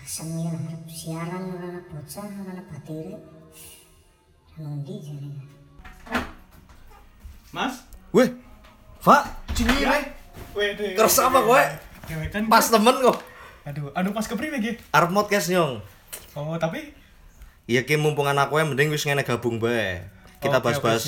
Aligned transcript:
Asem 0.00 0.28
ya, 0.32 0.52
siaran 0.88 1.42
ora 1.52 1.66
ana 1.68 1.80
bocah, 1.92 2.24
ora 2.24 2.52
ana 2.56 2.62
batire. 2.72 3.16
Nundi 4.56 4.94
jane. 5.04 5.30
Mas? 7.52 7.84
Weh, 8.12 8.28
Pak, 9.04 9.22
cingire. 9.52 10.16
Wede. 10.56 10.96
Kerasa 10.96 11.28
apa 11.28 11.44
kowe? 11.44 11.64
Pas 12.48 12.66
temen 12.72 12.96
kok. 13.04 13.18
Aduh, 13.68 13.92
aduh 13.92 14.12
pas 14.16 14.24
kepriwe 14.24 14.56
iki? 14.58 14.72
Arep 14.90 15.12
podcast 15.12 15.52
nyong. 15.52 15.84
Oh, 16.34 16.56
tapi 16.56 16.96
Iya 17.70 17.86
ki 17.86 18.02
mumpung 18.02 18.26
anak 18.26 18.50
kowe 18.50 18.58
mending 18.58 18.90
wis 18.90 19.06
ngene 19.06 19.22
gabung 19.22 19.62
bae. 19.62 20.02
Kita 20.42 20.58
bahas-bahas 20.58 21.06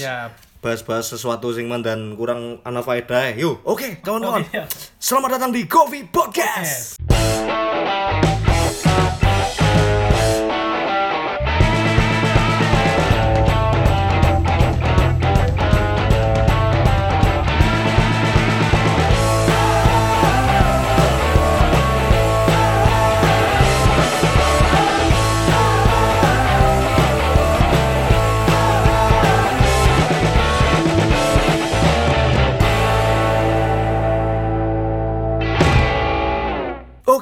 bahas-bahas 0.62 1.10
sesuatu 1.10 1.50
sing 1.50 1.66
dan 1.82 2.14
kurang 2.14 2.62
ana 2.62 2.86
faedah. 2.86 3.34
Yuk, 3.34 3.66
oke, 3.66 3.98
kawan-kawan. 3.98 4.46
Oke, 4.46 4.54
siap. 4.54 4.68
Selamat 5.02 5.42
datang 5.42 5.50
di 5.50 5.66
Coffee 5.66 6.06
Podcast. 6.06 7.02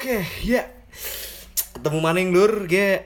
Oke, 0.01 0.25
ya. 0.49 0.65
Ketemu 1.77 2.01
maning 2.01 2.33
lur, 2.33 2.65
ge 2.65 3.05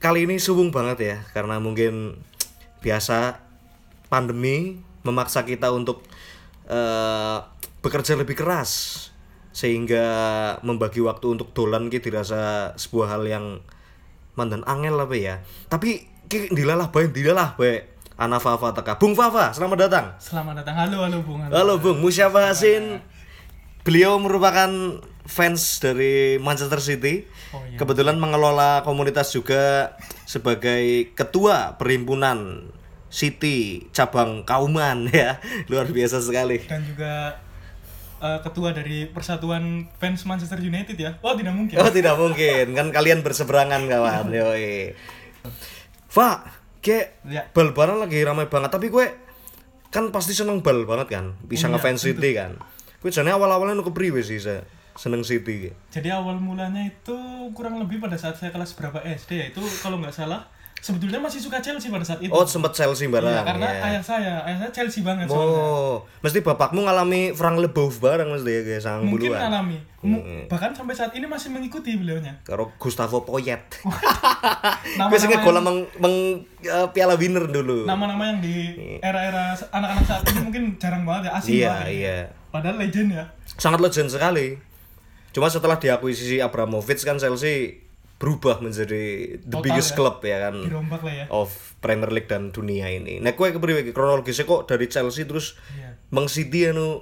kali 0.00 0.24
ini 0.24 0.40
suwung 0.40 0.72
banget 0.72 0.98
ya 1.04 1.16
karena 1.36 1.60
mungkin 1.60 2.16
biasa 2.80 3.44
pandemi 4.08 4.80
memaksa 5.04 5.44
kita 5.44 5.68
untuk 5.68 6.00
eh, 6.64 7.44
bekerja 7.84 8.16
lebih 8.16 8.40
keras 8.40 8.72
sehingga 9.52 10.00
membagi 10.64 11.04
waktu 11.04 11.36
untuk 11.36 11.52
dolan 11.52 11.92
ki 11.92 12.00
dirasa 12.00 12.72
sebuah 12.72 13.20
hal 13.20 13.28
yang 13.28 13.60
mandan 14.32 14.64
angel 14.64 14.96
apa 14.96 15.12
ya. 15.20 15.44
Tapi 15.68 16.08
ki 16.24 16.56
dilalah 16.56 16.88
bae, 16.88 17.12
dilalah 17.12 17.52
bae. 17.60 17.84
Ana 18.16 18.40
Fafa 18.40 18.72
teka. 18.72 18.96
Bung 18.96 19.12
Fafa, 19.12 19.52
selamat 19.52 19.76
datang. 19.76 20.06
Selamat 20.16 20.64
datang. 20.64 20.88
Halo, 20.88 21.04
halo 21.04 21.20
Bung. 21.20 21.44
Halo 21.52 21.76
Bung, 21.76 22.00
Musyafah 22.00 22.48
Hasin. 22.48 23.04
Beliau 23.84 24.16
merupakan 24.16 24.72
fans 25.24 25.78
dari 25.78 26.36
Manchester 26.36 26.78
City. 26.78 27.24
Oh, 27.50 27.62
iya. 27.64 27.76
Kebetulan 27.76 28.16
mengelola 28.16 28.80
komunitas 28.82 29.30
juga 29.30 29.94
sebagai 30.24 31.12
ketua 31.12 31.76
perhimpunan 31.76 32.70
City 33.10 33.90
cabang 33.90 34.46
Kauman 34.46 35.10
ya. 35.12 35.38
Luar 35.66 35.86
biasa 35.86 36.22
sekali. 36.22 36.62
Dan 36.64 36.86
juga 36.86 37.36
eh, 38.20 38.38
ketua 38.40 38.70
dari 38.70 39.06
Persatuan 39.06 39.90
Fans 39.98 40.22
Manchester 40.24 40.58
United 40.58 40.94
ya. 40.94 41.18
Oh, 41.20 41.34
tidak 41.34 41.52
mungkin. 41.52 41.76
Oh 41.78 41.90
tidak 41.90 42.14
mungkin, 42.14 42.72
kan 42.72 42.88
kalian 42.90 43.20
berseberangan 43.20 43.86
kawan. 43.86 44.30
Yoi. 44.38 44.94
Fa, 46.10 46.42
ke 46.80 47.22
Ya. 47.28 47.46
bal 47.52 47.70
barang 47.70 48.00
lagi 48.00 48.18
ramai 48.24 48.48
banget 48.48 48.72
tapi 48.72 48.88
gue 48.88 49.06
kan 49.90 50.08
pasti 50.10 50.32
seneng 50.32 50.62
bal 50.62 50.86
banget 50.86 51.12
kan, 51.12 51.24
bisa 51.44 51.66
Oh, 51.66 51.74
iya, 51.74 51.78
ngefans 51.78 52.00
City 52.02 52.30
kan. 52.32 52.56
Gue 52.98 53.10
jane 53.10 53.30
awal-awalnya 53.30 53.74
nu 53.74 53.84
kepriwe 53.84 54.22
sih 54.22 54.38
saya 54.38 54.62
seneng 54.94 55.20
City. 55.20 55.70
Jadi 55.88 56.08
awal 56.08 56.36
mulanya 56.36 56.82
itu 56.82 57.16
kurang 57.50 57.76
lebih 57.76 57.98
pada 57.98 58.14
saat 58.14 58.34
saya 58.34 58.50
kelas 58.50 58.72
berapa 58.72 58.98
SD 59.00 59.30
ya. 59.32 59.46
Itu 59.48 59.60
kalau 59.80 59.98
nggak 59.98 60.12
salah 60.12 60.42
sebetulnya 60.80 61.20
masih 61.20 61.36
suka 61.38 61.60
Chelsea 61.60 61.86
pada 61.86 62.00
saat 62.00 62.18
itu. 62.18 62.32
Oh 62.32 62.40
sempet 62.42 62.72
Chelsea 62.72 63.04
bareng 63.04 63.28
Iya, 63.28 63.44
karena 63.44 63.68
ya. 63.68 63.84
ayah 63.84 64.02
saya, 64.02 64.34
ayah 64.42 64.58
saya 64.58 64.72
Chelsea 64.72 65.04
banget 65.04 65.28
soalnya. 65.28 65.60
Oh, 65.60 66.00
mesti 66.18 66.40
bapakmu 66.40 66.80
ngalami 66.82 67.36
Frank 67.36 67.60
Leboeuf 67.60 68.00
bareng 68.00 68.32
mesti 68.32 68.48
ya 68.48 68.60
guys, 68.64 68.82
sang 68.82 69.04
Mungkin 69.04 69.28
buluan. 69.28 69.44
alami. 69.44 69.76
Mu- 70.00 70.24
Bahkan 70.48 70.72
sampai 70.72 70.96
saat 70.96 71.12
ini 71.12 71.28
masih 71.28 71.52
mengikuti 71.52 71.92
beliaunya. 71.92 72.32
Karo 72.42 72.72
Gustavo 72.80 73.20
Poyet. 73.20 73.60
Yang- 74.96 75.44
gola 75.44 75.60
meng, 75.60 75.84
meng 75.98 76.14
eh, 76.60 76.86
piala 76.90 77.14
winner 77.14 77.44
dulu. 77.44 77.84
Nama-nama 77.84 78.24
yang 78.26 78.40
di 78.40 78.54
era-era 79.00 79.52
anak-anak 79.52 80.04
saat 80.06 80.22
ini 80.28 80.40
mungkin 80.42 80.62
jarang 80.76 81.04
banget 81.04 81.28
ya, 81.28 81.32
asing 81.36 81.52
Iya, 81.54 81.68
banget. 81.68 81.86
iya. 81.92 82.16
Padahal 82.50 82.76
legend 82.78 83.08
ya. 83.12 83.24
Sangat 83.56 83.80
legend 83.80 84.08
sekali. 84.08 84.56
Cuma 85.30 85.46
setelah 85.46 85.76
diakuisisi 85.76 86.38
Abramovich 86.38 87.02
kan 87.02 87.16
Chelsea 87.16 87.86
berubah 88.16 88.60
menjadi 88.60 89.02
the 89.38 89.48
Total 89.48 89.64
biggest 89.64 89.90
ya. 89.90 89.96
club 89.96 90.16
ya 90.20 90.36
kan 90.42 90.54
ya. 91.06 91.24
of 91.30 91.48
Premier 91.78 92.10
League 92.10 92.26
dan 92.26 92.50
dunia 92.50 92.86
ini. 92.86 93.16
Nah, 93.16 93.32
kue 93.32 93.48
kepriwe 93.48 93.90
kronologisnya 93.90 94.44
kok 94.44 94.66
dari 94.66 94.86
Chelsea 94.86 95.24
terus 95.24 95.56
Iya. 95.72 95.96
Mang 96.10 96.26
City 96.26 96.68
anu 96.68 97.00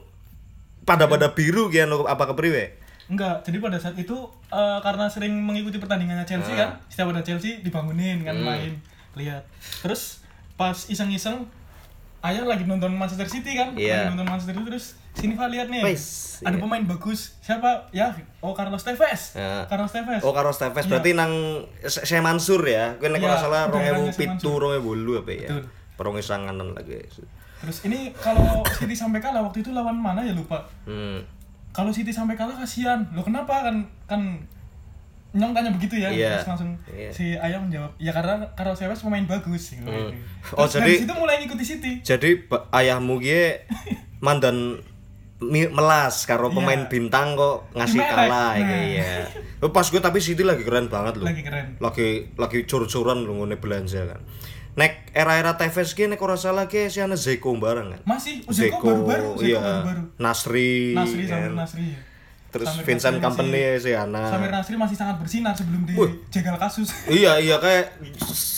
pada 0.84 1.04
pada 1.04 1.32
biru 1.32 1.66
ki 1.66 1.82
anu 1.82 2.04
apa 2.04 2.28
kepriwe? 2.28 2.78
Enggak, 3.08 3.40
jadi 3.42 3.58
pada 3.58 3.76
saat 3.76 3.96
itu 3.96 4.14
eh, 4.46 4.78
karena 4.78 5.08
sering 5.08 5.32
mengikuti 5.34 5.76
pertandingannya 5.76 6.22
Chelsea 6.22 6.52
Ah. 6.52 6.56
kan, 6.56 6.70
setiap 6.86 7.10
ada 7.10 7.20
Chelsea 7.20 7.58
dibangunin 7.58 8.22
kan 8.22 8.32
Hmm. 8.34 8.46
main, 8.46 8.72
lihat. 9.14 9.42
Terus 9.80 10.22
pas 10.54 10.86
iseng-iseng 10.86 11.48
ayah 12.20 12.44
lagi 12.44 12.62
nonton 12.62 12.92
Manchester 12.92 13.26
City 13.26 13.54
kan, 13.54 13.74
Iya. 13.74 14.06
lagi 14.06 14.14
nonton 14.14 14.28
Manchester 14.28 14.54
City 14.54 14.66
terus 14.68 14.86
sini 15.18 15.34
Pak 15.34 15.50
lihat 15.50 15.66
nih. 15.66 15.82
Wes, 15.82 16.38
ada 16.40 16.54
iya. 16.54 16.62
pemain 16.62 16.84
bagus. 16.86 17.34
Siapa? 17.42 17.90
Ya, 17.90 18.14
oh 18.38 18.54
Carlos 18.54 18.86
Tevez. 18.86 19.34
Ya. 19.34 19.66
Carlos 19.66 19.90
Tevez. 19.90 20.22
Oh 20.22 20.30
Carlos 20.30 20.54
Tevez 20.54 20.86
Iya. 20.86 20.90
berarti 20.94 21.10
nang 21.18 21.32
saya 21.82 22.22
Mansur 22.22 22.62
ya. 22.62 22.94
Kowe 22.96 23.10
nek 23.10 23.20
ora 23.20 23.34
salah 23.34 23.66
daerahnya 23.68 24.14
2007 24.14 24.40
2008 24.40 25.20
apa 25.20 25.32
ya. 25.34 25.48
Perong 25.98 26.16
sanganan 26.22 26.70
lagi. 26.72 27.02
Terus 27.58 27.78
ini 27.84 28.14
kalau 28.14 28.62
City 28.70 28.94
sampai 28.94 29.18
kalah 29.18 29.42
waktu 29.42 29.66
itu 29.66 29.74
lawan 29.74 29.98
mana 29.98 30.22
ya 30.22 30.30
lupa. 30.30 30.62
Hmm. 30.86 31.18
Kalau 31.74 31.90
City 31.90 32.14
sampai 32.14 32.38
kalah 32.38 32.54
kasihan. 32.54 33.02
Loh 33.10 33.26
kenapa 33.26 33.66
kan 33.66 33.82
kan 34.06 34.22
Nyong 35.28 35.52
tanya 35.52 35.68
begitu 35.68 36.00
ya, 36.00 36.08
Iya. 36.08 36.40
terus 36.40 36.56
langsung 36.56 36.72
Iya. 36.88 37.12
si 37.12 37.36
Ayah 37.36 37.60
menjawab, 37.60 37.92
ya 38.00 38.16
karena 38.16 38.40
Carlos 38.56 38.80
Tevez 38.80 38.96
pemain 39.04 39.20
bagus. 39.28 39.76
Gitu. 39.76 39.84
Hmm. 39.84 40.08
Terus 40.40 40.56
Oh, 40.56 40.64
dari 40.64 40.96
jadi- 40.96 41.00
situ 41.04 41.14
mulai 41.20 41.36
ngikuti 41.44 41.64
City. 41.68 41.92
Jadi 42.00 42.48
ayahmu 42.72 43.20
gie 43.20 43.60
mandan 44.24 44.80
melas 45.40 46.26
karo 46.26 46.50
Iya. 46.50 46.54
pemain 46.54 46.82
bintang 46.86 47.32
kok 47.32 47.70
ngasih 47.72 48.00
kalah 48.00 48.52
Nah. 48.52 48.58
iki 48.58 48.80
ya. 48.98 49.14
Oh, 49.58 49.70
Pas 49.70 49.86
gue 49.86 49.98
tapi 49.98 50.18
City 50.18 50.42
lagi 50.42 50.62
keren 50.62 50.86
banget 50.86 51.14
loh. 51.16 51.26
Lagi 51.26 51.42
keren. 51.42 51.78
Lagi 51.78 52.08
lagi 52.34 52.58
cur-curan 52.64 53.22
lu 53.22 53.38
ngene 53.38 53.54
belanja 53.56 54.02
kan. 54.04 54.20
Nek 54.74 55.10
era-era 55.10 55.54
Tevez 55.54 55.90
ki 55.92 56.06
nek 56.06 56.18
ora 56.18 56.34
salah 56.34 56.66
ki 56.66 56.86
si 56.86 56.98
ana 56.98 57.14
Zeko 57.14 57.54
bareng 57.56 57.90
kan. 57.92 58.00
Masih 58.04 58.42
Zeko 58.46 58.82
baru-baru, 58.82 59.30
Zeko 59.36 59.46
iya. 59.48 59.58
baru-baru. 59.58 60.02
Nasri, 60.16 60.94
Nasri 60.94 61.22
kan. 61.24 61.38
Samir 61.40 61.54
Nasri. 61.54 61.86
ya. 61.88 61.98
Terus 62.48 62.66
Samir 62.70 62.84
Vincent 62.84 63.14
Nasri 63.14 63.24
Company 63.24 63.60
si 63.76 63.90
Ana. 63.92 64.22
Samir 64.28 64.50
Nasri 64.50 64.74
masih 64.74 64.96
sangat 64.96 65.16
bersinar 65.18 65.52
sebelum 65.52 65.82
Wih. 65.88 66.18
dijegal 66.24 66.56
kasus. 66.56 66.90
iya 67.12 67.38
iya 67.38 67.58
kayak 67.58 67.94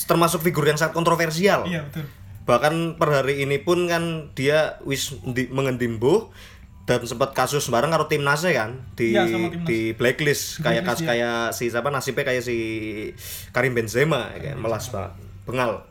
termasuk 0.05 0.41
figur 0.41 0.65
yang 0.65 0.77
sangat 0.77 0.93
kontroversial. 0.93 1.65
iya 1.65 1.85
betul. 1.85 2.05
Bahkan 2.41 2.97
per 2.97 3.09
hari 3.15 3.41
ini 3.41 3.57
pun 3.59 3.85
kan 3.87 4.33
dia 4.33 4.77
wis 4.83 5.13
di, 5.25 5.49
mengendimbuh 5.49 6.29
dan 6.89 7.07
sempat 7.07 7.37
kasus 7.37 7.69
bareng 7.69 7.93
karo 7.93 8.11
timnasnya 8.11 8.53
kan 8.57 8.71
di 8.99 9.15
sama 9.15 9.47
timnas. 9.53 9.69
di 9.69 9.79
blacklist 9.95 10.59
Di 10.59 10.63
kayak 10.65 10.83
kas 10.83 10.99
iya. 11.01 11.07
kayak 11.07 11.39
si 11.55 11.65
siapa 11.71 11.89
nasibnya 11.89 12.25
kayak 12.27 12.43
si 12.43 12.57
Karim 13.55 13.77
Benzema 13.77 14.33
ya 14.35 14.53
kan 14.53 14.59
melas 14.59 14.91
banget 14.91 15.13
bengal 15.47 15.87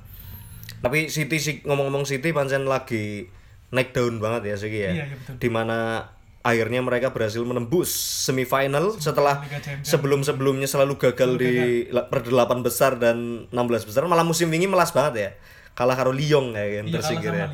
tapi 0.79 1.07
City 1.07 1.37
sih 1.39 1.55
ngomong-ngomong 1.63 2.03
City 2.03 2.31
pancen 2.31 2.67
lagi 2.67 3.27
naik 3.69 3.93
daun 3.93 4.17
banget 4.17 4.49
ya 4.49 4.55
sih 4.57 4.71
ya 4.71 4.91
iya, 4.91 5.05
betul. 5.07 5.37
di 5.37 5.49
mana 5.51 6.09
akhirnya 6.39 6.79
mereka 6.79 7.11
berhasil 7.11 7.43
menembus 7.43 7.91
semifinal 8.25 8.95
setelah 8.95 9.43
Liga 9.43 9.59
sebelum-sebelumnya 9.83 10.65
selalu 10.65 10.95
gagal 10.97 11.35
di 11.35 11.51
la- 11.91 12.07
perdelapan 12.07 12.63
besar 12.63 12.95
dan 12.95 13.45
16 13.51 13.87
besar 13.91 14.07
malah 14.07 14.23
musim 14.23 14.47
ini 14.49 14.65
melas 14.65 14.95
banget 14.95 15.13
ya 15.15 15.29
kalah 15.75 15.99
karo 15.99 16.15
Lyon 16.15 16.55
ya 16.55 16.79
kan 16.79 16.85
kalah 16.87 16.95
tersingkir 16.95 17.33
ya. 17.35 17.47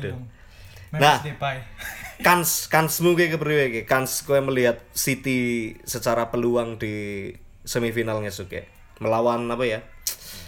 Nah. 0.96 1.18
Depay. 1.20 1.58
kans 2.18 2.66
kansmu 2.66 3.12
kayak 3.12 3.34
kepriwe 3.34 3.62
iki 3.68 3.82
kans 3.84 4.22
kowe 4.22 4.38
melihat 4.40 4.80
City 4.90 5.38
secara 5.82 6.26
peluang 6.26 6.76
di 6.76 7.28
semifinalnya 7.62 8.30
suke 8.30 8.64
melawan 8.96 9.44
apa 9.46 9.64
ya 9.64 9.80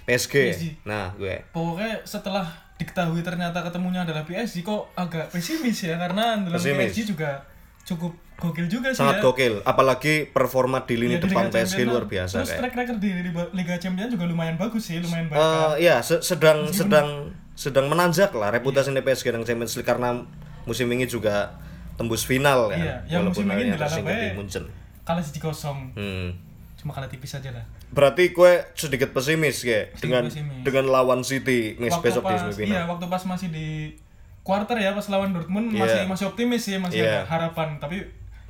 PSG, 0.05 0.35
PSG. 0.49 0.65
nah 0.82 1.12
gue 1.12 1.44
Pokoknya 1.50 2.00
setelah 2.03 2.49
diketahui 2.75 3.20
ternyata 3.20 3.61
ketemunya 3.61 4.03
adalah 4.03 4.23
PSG 4.23 4.62
kok 4.62 4.88
agak 4.94 5.29
pesimis 5.29 5.82
ya 5.82 5.99
karena 5.99 6.38
dalam 6.38 6.55
Pesimis. 6.55 6.88
PSG 6.88 7.12
juga 7.12 7.44
cukup 7.85 8.12
gokil 8.35 8.71
juga 8.71 8.88
sih 8.88 9.03
sangat 9.03 9.19
ya. 9.19 9.23
gokil 9.25 9.55
apalagi 9.62 10.14
performa 10.25 10.81
di 10.82 10.94
lini 10.94 11.19
Iya, 11.19 11.26
depan 11.26 11.50
PSG 11.50 11.82
luar 11.85 12.06
kan. 12.06 12.12
biasa 12.14 12.35
Terus 12.38 12.49
kayak 12.49 12.61
track 12.62 12.75
record 12.76 12.99
di 12.99 13.11
Liga- 13.53 13.81
Champions 13.82 14.11
juga 14.14 14.25
lumayan 14.25 14.55
bagus 14.55 14.87
sih, 14.87 14.97
lumayan 14.97 15.26
baik. 15.26 15.37
Eh, 15.37 15.73
ya 15.82 15.99
se- 16.00 16.23
sedang 16.23 16.71
sedang 16.71 17.35
sedang 17.53 17.91
menanjak 17.91 18.31
lah 18.32 18.49
reputasi 18.49 18.94
PSG 18.94 19.29
dan 19.29 19.43
Champions 19.43 19.75
League 19.75 19.85
karena 19.85 20.23
musim 20.69 20.85
ini 20.87 21.05
juga 21.05 21.56
tembus 21.97 22.23
final 22.23 22.69
kan 22.69 22.79
Iya, 22.79 22.97
yang 23.09 23.25
musim 23.25 23.49
ini 23.49 23.73
bae. 23.73 24.12
di 24.23 24.29
Munchen 24.35 24.65
Kalah 25.03 25.25
1-0. 25.25 25.97
hmm. 25.97 26.29
Cuma 26.76 26.93
kalah 26.93 27.09
tipis 27.09 27.32
aja 27.32 27.49
lah 27.50 27.65
Berarti 27.88 28.31
kue 28.31 28.53
sedikit 28.75 29.11
pesimis 29.11 29.65
ya 29.65 29.88
dengan 29.97 30.29
pesimis. 30.29 30.61
dengan 30.62 30.85
lawan 30.87 31.25
City 31.25 31.75
nih 31.75 31.88
besok 31.91 32.23
di 32.23 32.29
pas 32.29 32.41
semifinal. 32.44 32.69
iya 32.69 32.82
waktu 32.85 33.05
pas 33.09 33.23
masih 33.25 33.49
di 33.49 33.97
quarter 34.43 34.76
ya 34.76 34.93
pas 34.93 35.09
lawan 35.09 35.32
Dortmund 35.32 35.69
Iya. 35.70 35.81
masih 35.81 36.00
masih 36.06 36.25
optimis 36.26 36.62
sih 36.62 36.76
masih 36.76 37.00
Iya. 37.00 37.25
ada 37.25 37.26
harapan 37.26 37.76
tapi 37.76 38.05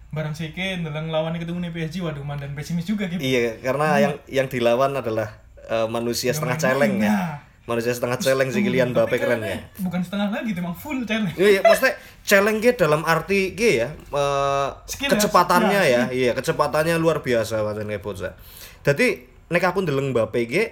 barang 0.09 0.33
sike 0.33 0.81
dalam 0.81 1.09
lawannya 1.09 1.39
ketemu 1.39 1.59
nih 1.61 1.73
PSG 1.73 1.97
waduh 2.01 2.21
mandan 2.21 2.53
pesimis 2.53 2.85
juga 2.85 3.07
gitu 3.07 3.21
Iya, 3.21 3.61
karena 3.61 3.87
yang 3.99 4.15
yang 4.27 4.47
dilawan 4.47 4.93
adalah 4.93 5.39
eh, 5.65 5.87
manusia 5.87 6.33
setengah 6.33 6.59
celeng 6.59 6.99
ya. 6.99 7.39
Manusia 7.69 7.93
setengah 7.93 8.17
celeng 8.17 8.49
si 8.49 8.65
Kylian 8.65 8.91
Tapi 8.91 8.97
Mbappe 8.97 9.17
keren 9.21 9.45
ya. 9.45 9.61
bukan 9.79 10.01
setengah 10.01 10.33
lagi 10.33 10.57
emang 10.57 10.73
full 10.73 11.05
challenge 11.05 11.37
Iya, 11.37 11.49
iya, 11.53 11.61
maksudnya 11.61 11.95
celeng 12.25 12.57
ge 12.59 12.73
dalam 12.73 13.05
arti 13.05 13.53
ge 13.53 13.85
ya, 13.85 13.89
eh, 13.93 14.69
Skill 14.89 15.07
ya, 15.07 15.11
kecepatannya 15.13 15.81
skill. 15.85 15.93
ya, 15.93 16.03
iya 16.09 16.31
kecepatannya 16.33 16.97
luar 16.97 17.21
biasa 17.21 17.61
kayak 17.61 18.01
bocah. 18.01 18.33
Jadi 18.81 19.07
nek 19.53 19.61
aku 19.63 19.85
ndeleng 19.85 20.17
Mbappe 20.17 20.41
ge 20.45 20.65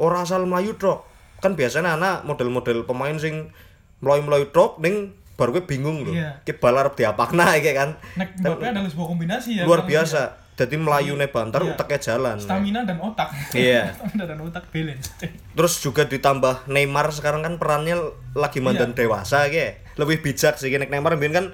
ora 0.00 0.24
asal 0.24 0.48
melayu 0.48 0.72
tok. 0.74 1.04
Kan 1.38 1.52
biasanya 1.52 1.94
anak 1.94 2.24
model-model 2.24 2.82
pemain 2.82 3.14
sing 3.14 3.52
melayu-melayu 4.00 4.48
tok 4.48 4.80
ning 4.80 5.12
baru 5.36 5.54
gue 5.54 5.64
bingung 5.68 6.02
loh. 6.02 6.16
Iya. 6.16 6.40
Ki 6.42 6.56
bal 6.56 6.74
arep 6.74 6.96
diapakna 6.96 7.54
iki 7.54 7.76
kan. 7.76 7.94
Nek 8.16 8.40
Mbappe 8.40 8.64
adalah 8.64 8.88
sebuah 8.88 9.06
kombinasi 9.06 9.60
ya 9.60 9.62
Luar 9.68 9.84
biasa. 9.84 10.47
Jadi 10.58 10.74
melayu 10.74 11.14
nih 11.14 11.30
banter 11.30 11.62
Iya. 11.62 11.70
uteknya 11.72 11.98
jalan. 12.02 12.36
stamina 12.36 12.82
dan 12.82 12.98
otak 12.98 13.30
Iya. 13.54 13.90
stamina 13.94 14.24
dan 14.26 14.38
otak 14.42 14.64
balance 14.68 15.14
Terus 15.54 15.74
juga 15.78 16.02
ditambah 16.02 16.66
Neymar 16.66 17.08
sekarang 17.08 17.40
kan 17.40 17.54
perannya 17.56 17.94
lagi 18.34 18.58
mandan 18.58 18.90
Iya. 18.90 18.98
dewasa 18.98 19.46
kayak 19.46 19.94
lebih 19.94 20.18
bijak 20.20 20.58
sih 20.58 20.70
nek 20.72 20.90
Neymar 20.90 21.14
mbiyen 21.14 21.30
kan 21.32 21.46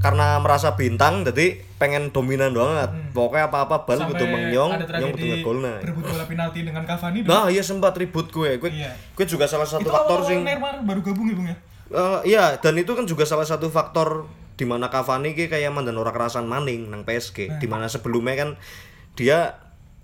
karena 0.00 0.40
merasa 0.40 0.72
bintang 0.72 1.20
jadi 1.22 1.60
pengen 1.76 2.08
dominan 2.08 2.50
banget. 2.50 2.88
Pokoknya 3.12 3.52
apa-apa 3.52 3.84
bal 3.84 4.00
kudu 4.06 4.24
mengyong, 4.24 4.72
Hmm. 4.72 4.80
nyong 4.80 5.12
kudu 5.12 5.20
tragedi 5.20 5.24
ngegolna. 5.30 5.74
berebut 5.78 6.04
bola 6.06 6.24
penalti 6.24 6.60
dengan 6.62 6.82
Cavani. 6.82 7.18
Nah, 7.22 7.44
iya 7.46 7.60
sempat 7.60 7.92
ribut 7.94 8.24
gue. 8.26 8.56
Gue 8.56 8.72
Iya. 8.72 8.96
gue 8.96 9.26
juga 9.26 9.44
salah 9.44 9.68
satu 9.68 9.84
itu 9.84 9.92
faktor 9.92 10.24
sing 10.24 10.40
Neymar 10.40 10.80
baru 10.80 11.00
gabung 11.02 11.28
ya 11.28 11.36
bung 11.36 11.46
ya 11.46 11.56
Eh, 11.90 12.20
iya, 12.24 12.54
dan 12.56 12.78
itu 12.78 12.94
kan 12.94 13.02
juga 13.02 13.26
salah 13.26 13.42
satu 13.42 13.66
faktor 13.66 14.24
di 14.60 14.68
mana 14.68 14.92
Cavani 14.92 15.32
ki 15.32 15.48
kayak 15.48 15.72
mandan 15.72 15.96
ora 15.96 16.12
kerasan 16.12 16.44
maning 16.44 16.92
nang 16.92 17.02
PSG, 17.02 17.48
Nah. 17.48 17.56
di 17.56 17.64
mana 17.64 17.88
sebelumnya 17.88 18.36
kan 18.36 18.50
dia 19.16 19.56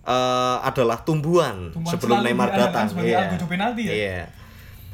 eh, 0.02 0.58
adalah 0.62 1.02
tumbuhan, 1.02 1.68
Tumbuhan 1.68 1.92
sebelum 1.92 2.24
Neymar 2.24 2.48
datang. 2.48 2.88
algojo 2.88 3.44
penalti 3.44 3.84
ya? 3.84 3.92
Iya. 3.92 4.18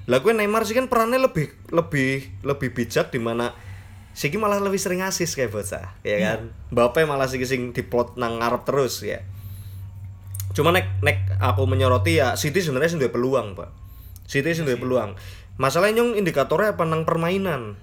Lah 0.03 0.19
gue 0.19 0.33
Neymar 0.33 0.65
sih 0.65 0.73
kan 0.73 0.89
perannya 0.89 1.21
lebih 1.21 1.53
lebih 1.69 2.43
lebih 2.43 2.69
bijak 2.73 3.09
di 3.09 3.21
mana 3.21 3.55
Siki 4.11 4.37
malah 4.37 4.59
lebih 4.59 4.77
sering 4.77 5.01
asis 5.01 5.33
kayak 5.33 5.53
bocah, 5.53 5.97
ya 6.01 6.11
Iya. 6.11 6.19
kan? 6.27 6.41
Mbappe 6.69 7.07
malah 7.07 7.25
sih 7.25 7.41
sing 7.43 7.71
diplot 7.71 8.17
nang 8.17 8.41
ngarep 8.41 8.67
terus 8.67 9.01
ya. 9.01 9.23
Cuma 10.53 10.69
nek 10.69 11.01
nek 11.01 11.39
aku 11.39 11.65
menyoroti 11.65 12.19
ya 12.19 12.35
City 12.35 12.61
sebenarnya 12.61 12.91
sing 12.91 13.01
duwe 13.01 13.09
peluang, 13.09 13.57
Pak. 13.57 13.71
City 14.27 14.53
sing 14.53 14.65
duwe 14.65 14.77
peluang. 14.77 15.17
Masalahnya 15.57 16.01
nyong 16.01 16.19
indikatornya 16.19 16.75
apa 16.75 16.85
nang 16.85 17.05
permainan. 17.05 17.77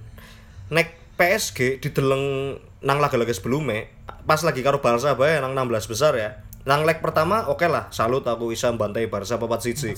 Nek 0.69 0.98
PSG 1.19 1.83
dideleng 1.83 2.55
nang 2.79 3.03
laga-laga 3.03 3.35
sebelumnya, 3.35 3.91
pas 4.23 4.39
lagi 4.39 4.63
karo 4.63 4.79
Barca 4.79 5.19
bae 5.19 5.43
nang 5.43 5.51
16 5.51 5.91
besar 5.91 6.15
ya. 6.15 6.47
Nang 6.63 6.87
leg 6.87 7.03
pertama 7.03 7.43
oke 7.51 7.67
lah, 7.67 7.91
salut 7.91 8.23
aku 8.23 8.55
bisa 8.55 8.71
bantai 8.71 9.11
Barca 9.11 9.35
4 9.35 9.43
siji. 9.59 9.91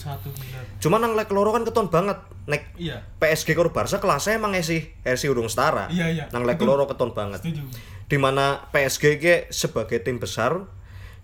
Cuma 0.81 0.97
nang 0.97 1.13
leg 1.13 1.29
loro 1.29 1.53
kan 1.53 1.61
keton 1.61 1.93
banget. 1.93 2.17
Nek 2.49 2.73
iya 2.81 3.05
PSG 3.21 3.53
karo 3.53 3.69
Barca 3.69 4.01
kelasnya 4.01 4.41
emang 4.41 4.57
esi 4.57 4.81
esi 5.05 5.29
urung 5.29 5.45
setara. 5.45 5.93
Iya, 5.93 6.09
iya. 6.09 6.25
Nang 6.33 6.41
leg 6.41 6.57
loro 6.57 6.89
keton 6.89 7.13
banget 7.13 7.45
setuju 7.45 7.69
di 8.11 8.19
mana 8.19 8.67
PSG 8.75 9.23
ke 9.23 9.35
sebagai 9.55 10.03
tim 10.03 10.19
besar 10.19 10.67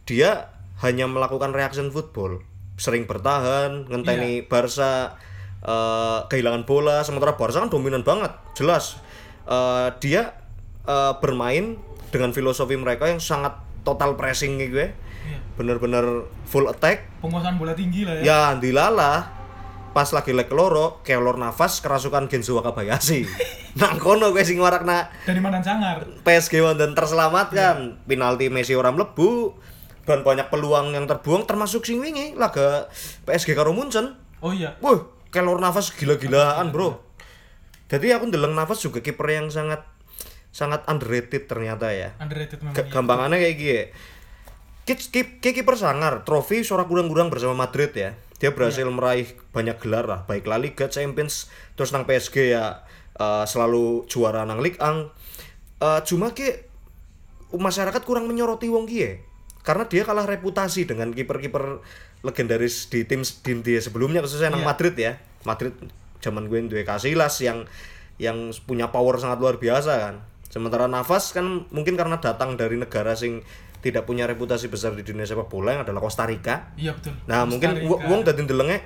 dia 0.08 0.56
hanya 0.80 1.04
melakukan 1.04 1.52
reaction 1.52 1.92
football 1.92 2.40
sering 2.80 3.04
bertahan 3.04 3.92
ngenteni 3.92 4.40
Iya. 4.40 4.48
Barca 4.48 5.20
eh, 5.68 6.20
kehilangan 6.32 6.64
bola 6.64 7.04
sementara 7.04 7.36
Barca 7.36 7.60
kan 7.60 7.68
dominan 7.68 8.08
banget 8.08 8.32
jelas 8.56 9.04
Eh, 9.48 9.88
dia 10.04 10.36
eh, 10.84 11.14
bermain 11.24 11.80
dengan 12.12 12.36
filosofi 12.36 12.76
mereka 12.76 13.08
yang 13.08 13.24
sangat 13.24 13.56
total 13.88 14.20
pressing 14.20 14.60
gue. 14.60 14.92
Iya. 14.92 15.40
Bener-bener 15.56 16.28
full 16.44 16.68
attack. 16.68 17.08
Penguasaan 17.24 17.56
bola 17.56 17.72
tinggi 17.72 18.04
lah 18.04 18.20
ya. 18.20 18.24
Ya 18.28 18.42
dilalah 18.60 19.40
pas 19.96 20.14
lagi 20.14 20.30
leg 20.30 20.46
loro 20.54 21.02
kelor 21.02 21.42
nafas 21.42 21.80
kerasukan 21.80 22.28
Genzo 22.28 22.60
Wakabayashi. 22.60 23.24
Nang 23.80 23.98
kono 23.98 24.36
gue 24.36 24.44
sing 24.44 24.60
warakna 24.60 25.08
dari 25.24 25.40
mana 25.40 25.64
sangar. 25.64 26.04
PSG 26.28 26.60
wonten 26.60 26.92
terselamatkan. 26.92 28.04
Penalti 28.04 28.52
Messi 28.52 28.76
orang 28.76 29.00
mlebu. 29.00 29.56
Dan 30.08 30.24
banyak 30.24 30.48
peluang 30.48 30.96
yang 30.96 31.04
terbuang 31.04 31.44
termasuk 31.44 31.84
sing 31.84 32.00
wingi 32.00 32.32
laga 32.40 32.88
PSG 33.28 33.52
karo 33.56 33.76
Munchen. 33.76 34.16
Oh 34.40 34.56
iya. 34.56 34.76
Wah 34.80 35.04
kelor 35.32 35.60
nafas 35.60 35.92
gila-gilaan 35.92 36.72
bro 36.72 37.07
jadi 37.88 38.20
aku 38.20 38.32
ndeleng 38.32 38.56
nafas 38.56 38.84
juga 38.84 39.00
kiper 39.00 39.28
yang 39.32 39.48
sangat 39.52 39.84
sangat 40.52 40.84
underrated 40.88 41.48
ternyata 41.48 41.92
ya. 41.92 42.16
Underrated 42.20 42.60
memang 42.64 42.76
iya. 42.76 42.92
gampangannya 42.92 43.38
kayak 43.40 43.58
gini. 43.60 43.84
Kayak 44.88 45.56
kiper 45.56 45.76
sangar 45.76 46.24
trofi 46.24 46.64
sorak 46.64 46.88
kurang-kurang 46.88 47.28
bersama 47.28 47.68
Madrid 47.68 47.92
ya. 47.92 48.16
Dia 48.38 48.54
berhasil 48.54 48.86
meraih 48.88 49.34
banyak 49.50 49.82
gelar 49.82 50.06
lah 50.06 50.20
baik 50.30 50.46
La 50.46 50.62
Liga 50.62 50.86
Champions 50.88 51.50
terus 51.74 51.90
nang 51.90 52.06
PSG 52.06 52.54
ya 52.54 52.86
eh, 53.18 53.46
selalu 53.50 54.06
juara 54.06 54.46
nang 54.46 54.62
Ligue 54.62 54.78
1 54.78 55.28
Eh, 55.78 56.02
cuma 56.10 56.34
ki 56.34 56.66
masyarakat 57.54 58.02
kurang 58.02 58.26
menyoroti 58.26 58.66
wong 58.66 58.90
kie 58.90 59.22
karena 59.62 59.86
dia 59.86 60.02
kalah 60.02 60.26
reputasi 60.26 60.90
dengan 60.90 61.14
kiper-kiper 61.14 61.86
legendaris 62.26 62.90
di 62.90 63.06
tim 63.06 63.22
tim 63.46 63.62
dia 63.62 63.78
sebelumnya 63.78 64.26
khususnya 64.26 64.50
nang 64.50 64.66
Iya. 64.66 64.70
Madrid 64.74 64.96
ya. 64.98 65.14
Madrid 65.46 65.78
zaman 66.28 66.52
gue 66.52 66.60
duwe 66.68 66.84
Casillas 66.84 67.40
yang 67.40 67.64
yang 68.20 68.52
punya 68.68 68.92
power 68.92 69.16
sangat 69.16 69.40
luar 69.40 69.56
biasa 69.62 69.94
kan. 70.04 70.16
Sementara 70.52 70.92
Navas 70.92 71.32
kan 71.32 71.70
mungkin 71.72 71.96
karena 71.96 72.20
datang 72.20 72.60
dari 72.60 72.76
negara 72.76 73.16
sing 73.16 73.46
tidak 73.80 74.10
punya 74.10 74.26
reputasi 74.26 74.68
besar 74.68 74.98
di 74.98 75.06
dunia 75.06 75.24
sepak 75.24 75.48
bola 75.48 75.78
yang 75.78 75.82
adalah 75.86 76.02
Costa 76.02 76.26
Rica. 76.26 76.74
Iya 76.76 76.98
betul. 76.98 77.14
Nah 77.30 77.46
Costa 77.46 77.52
mungkin 77.56 77.70
wong 77.88 78.22
dadi 78.26 78.42
ndelenge 78.44 78.78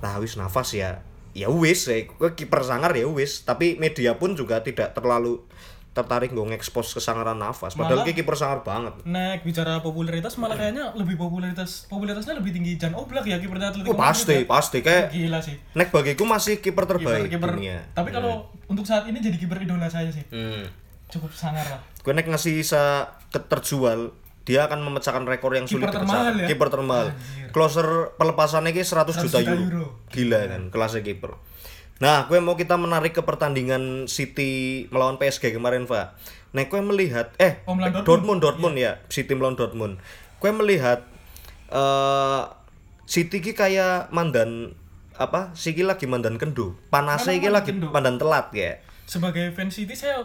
lah 0.00 0.16
wis 0.18 0.40
Navas 0.40 0.72
ya 0.72 1.04
ya 1.30 1.46
wis 1.46 1.86
ya 1.86 2.02
gue 2.08 2.30
kiper 2.34 2.64
sangar 2.64 2.96
ya 2.96 3.06
wis. 3.06 3.44
Tapi 3.44 3.76
media 3.76 4.16
pun 4.16 4.32
juga 4.34 4.64
tidak 4.64 4.96
terlalu 4.96 5.44
tertarik 5.90 6.30
gue 6.30 6.46
ngekspos 6.54 6.94
kesangaran 6.94 7.34
Navas 7.34 7.74
padahal 7.74 8.06
Malah- 8.06 8.14
ki 8.14 8.22
kiper 8.22 8.38
sangar 8.38 8.62
banget 8.62 8.94
Nek 9.02 9.42
bicara 9.42 9.82
popularitas 9.82 10.38
malah 10.38 10.54
kayaknya 10.54 10.94
lebih 10.94 11.18
popularitas 11.18 11.90
popularitasnya 11.90 12.38
lebih 12.38 12.54
tinggi 12.54 12.78
Jan 12.78 12.94
Oblak 12.94 13.26
ya 13.26 13.42
kiper 13.42 13.58
Atletico 13.58 13.90
Oh, 13.90 13.98
pasti 13.98 14.38
Madrid 14.38 14.46
ya. 14.46 14.52
pasti 14.54 14.78
kayak 14.86 15.04
gila 15.10 15.38
sih 15.42 15.56
nek 15.74 15.90
bagiku 15.90 16.22
masih 16.22 16.62
kiper 16.62 16.86
terbaik 16.86 17.26
kiper 17.26 17.58
dunia 17.58 17.82
tapi 17.90 18.14
kalau 18.14 18.46
untuk 18.70 18.86
saat 18.86 19.10
ini 19.10 19.18
jadi 19.18 19.34
kiper 19.34 19.58
idola 19.66 19.90
saya 19.90 20.14
sih 20.14 20.22
hmm. 20.30 20.64
cukup 21.10 21.34
sangar 21.34 21.66
lah 21.66 21.82
gue 21.82 22.12
nek 22.14 22.30
ngasih 22.30 22.54
bisa 22.54 23.10
terjual 23.50 24.14
dia 24.46 24.66
akan 24.66 24.82
memecahkan 24.82 25.24
rekor 25.26 25.52
yang 25.54 25.68
sulit 25.68 25.86
Kiper 25.86 26.02
termahal 26.02 26.34
ya? 26.34 26.46
Kiper 26.50 26.68
termahal. 26.72 27.06
Anjir. 27.12 27.48
Closer 27.54 27.86
pelepasannya 28.18 28.74
ki 28.74 28.82
100 28.82 29.22
juta, 29.22 29.38
juta 29.38 29.38
euro. 29.46 29.54
euro. 29.62 29.86
Gila 30.10 30.40
kan 30.48 30.62
kelasnya 30.74 31.06
kiper. 31.06 31.38
Nah, 32.00 32.24
gue 32.24 32.38
mau 32.38 32.56
kita 32.56 32.74
menarik 32.74 33.12
ke 33.12 33.20
pertandingan 33.20 34.08
City 34.08 34.84
melawan 34.88 35.14
PSG 35.14 35.52
kemarin, 35.52 35.84
Pak. 35.84 36.16
Nah, 36.50 36.64
gue 36.64 36.80
melihat 36.80 37.36
eh 37.36 37.60
Oh, 37.62 37.76
Dortmund 37.76 38.02
Dortmund. 38.02 38.40
Dortmund 38.40 38.76
ya, 38.76 38.92
City 39.06 39.32
melawan 39.32 39.54
Dortmund. 39.54 40.00
Gue 40.38 40.50
melihat 40.50 41.04
eh 41.68 42.42
City 43.04 43.38
ki 43.38 43.52
kayak 43.52 44.08
mandan 44.10 44.72
apa? 45.12 45.52
Siki 45.52 45.82
lagi 45.82 46.06
mandan 46.06 46.36
kendo. 46.36 46.78
Panasnya 46.88 47.34
iki 47.34 47.44
mandan 47.44 47.54
lagi 47.54 47.70
kendo. 47.70 47.86
mandan 47.90 48.16
telat 48.16 48.48
ya. 48.52 48.72
sebagai 49.04 49.50
fans 49.50 49.74
City 49.74 49.90
saya 49.90 50.22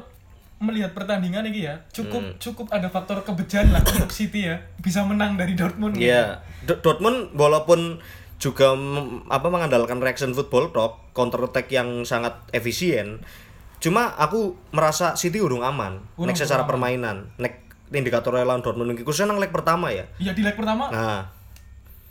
melihat 0.56 0.94
pertandingan 0.94 1.42
ini 1.44 1.66
ya 1.66 1.82
cukup 1.90 2.22
Hmm. 2.22 2.38
cukup 2.38 2.70
ada 2.70 2.86
faktor 2.86 3.18
kebejan 3.20 3.74
lah 3.74 3.82
untuk 3.82 4.08
City 4.08 4.46
ya 4.46 4.62
bisa 4.78 5.02
menang 5.02 5.34
dari 5.34 5.52
Dortmund 5.52 5.98
Iya, 5.98 6.38
Do- 6.62 6.78
Dortmund 6.78 7.34
walaupun 7.34 7.98
juga 8.36 8.76
apa 9.28 9.48
mengandalkan 9.48 9.98
reaction 9.98 10.32
football 10.32 10.70
tok, 10.70 11.12
counter 11.12 11.40
attack 11.42 11.70
yang 11.70 12.04
sangat 12.04 12.36
efisien. 12.52 13.24
Cuma 13.80 14.12
aku 14.12 14.56
merasa 14.70 15.16
City 15.16 15.40
urung 15.40 15.62
aman. 15.62 16.04
Urung- 16.16 16.30
nek 16.30 16.38
secara 16.38 16.64
permainan, 16.64 17.32
nek 17.38 17.64
indikator 17.90 18.34
lawan 18.34 18.60
Dortmund 18.60 18.92
khususnya 18.98 19.30
nang 19.30 19.40
leg 19.40 19.54
pertama 19.54 19.88
ya. 19.90 20.04
ya 20.18 20.34
di 20.34 20.42
leg 20.42 20.58
pertama 20.58 20.90
Nah, 20.90 21.22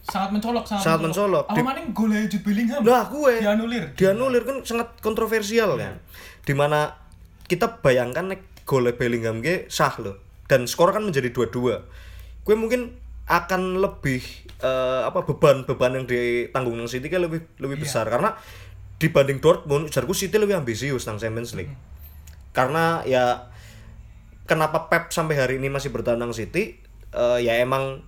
sangat 0.00 0.30
mencolok 0.32 0.64
sangat, 0.64 0.84
Sangat 0.86 1.00
mencolok. 1.02 1.44
apa 1.44 1.56
Di- 1.56 1.64
maning 1.64 1.86
golnya 1.90 2.20
Jude 2.24 2.44
Bellingham 2.46 2.80
nah 2.80 3.04
gue 3.04 3.32
dianulir 3.42 3.84
dianulir 3.92 4.42
kan 4.44 4.56
sangat 4.62 4.96
kontroversial 5.00 5.74
kan. 5.76 5.98
Di 6.40 6.54
mana 6.54 6.94
kita 7.44 7.82
bayangkan 7.82 8.32
nek 8.32 8.64
gol 8.64 8.88
Bellingham 8.94 9.42
ge 9.42 9.68
sah 9.68 9.92
loh 10.00 10.16
dan 10.46 10.64
skor 10.64 10.94
kan 10.94 11.02
menjadi 11.02 11.28
dua-dua. 11.28 11.84
Gue 12.44 12.54
mungkin 12.54 12.96
akan 13.24 13.80
lebih 13.80 14.20
eh, 14.60 15.00
apa 15.04 15.24
beban-beban 15.24 15.96
yang 15.96 16.04
ditanggung 16.04 16.76
nang 16.76 16.88
City 16.88 17.08
kan 17.08 17.24
lebih 17.24 17.44
lebih 17.56 17.80
Iya. 17.80 17.84
besar 17.88 18.06
karena 18.08 18.36
dibanding 19.00 19.40
Dortmund 19.40 19.88
ujarku 19.88 20.12
City 20.12 20.36
lebih 20.36 20.56
ambisius 20.56 21.08
nang 21.08 21.16
Champions 21.16 21.56
League. 21.56 21.72
Hmm. 21.72 21.80
Karena 22.52 22.84
ya 23.02 23.48
kenapa 24.44 24.92
Pep 24.92 25.08
sampai 25.10 25.40
hari 25.40 25.56
ini 25.56 25.72
masih 25.72 25.88
bertahan 25.88 26.20
nang 26.20 26.36
City 26.36 26.76
eh, 27.12 27.38
ya 27.40 27.56
emang 27.58 28.04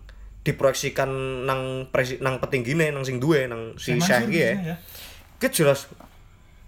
diproyeksikan 0.47 1.11
nang 1.43 1.91
presi, 1.91 2.23
nang 2.23 2.39
petinggine 2.39 2.95
nang 2.95 3.03
sing 3.03 3.19
duwe 3.19 3.51
nang 3.51 3.75
si 3.81 3.99
iki 3.99 4.07
ya. 4.07 4.55
biasanya 4.55 4.77
Ki 5.43 5.49
jelas 5.51 5.91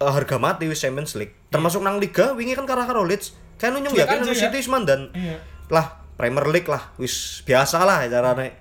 eh, 0.00 0.08
harga 0.10 0.40
mati 0.40 0.66
wis 0.66 0.80
Champions 0.80 1.14
League. 1.14 1.36
Termasuk 1.52 1.84
nang 1.84 2.00
liga 2.00 2.32
wingi 2.32 2.56
kan 2.56 2.64
karo 2.64 2.82
karo 2.88 3.04
Leeds. 3.04 3.36
Kan 3.60 3.76
nyung 3.76 3.92
yakin 3.94 4.24
aja 4.24 4.32
ya. 4.32 4.40
City 4.48 4.56
wis 4.58 4.70
mandan. 4.72 5.12
Iya. 5.14 5.36
Lah 5.68 6.00
Premier 6.18 6.46
League 6.50 6.66
lah 6.66 6.90
wis 6.98 7.46
biasa 7.46 7.86
lah 7.86 8.02
carane. 8.10 8.58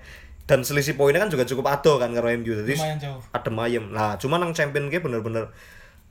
Dan 0.48 0.64
selisih 0.64 0.96
poinnya 0.96 1.20
kan 1.20 1.28
juga 1.28 1.44
cukup 1.44 1.68
ado 1.68 2.00
kan 2.00 2.14
karo 2.14 2.30
MU. 2.38 2.54
Jadi 2.64 2.78
adem 3.34 3.56
ayem. 3.60 3.84
Nah, 3.92 4.16
cuma 4.16 4.40
nang 4.40 4.56
champion 4.56 4.88
ki 4.88 5.02
bener-bener 5.02 5.52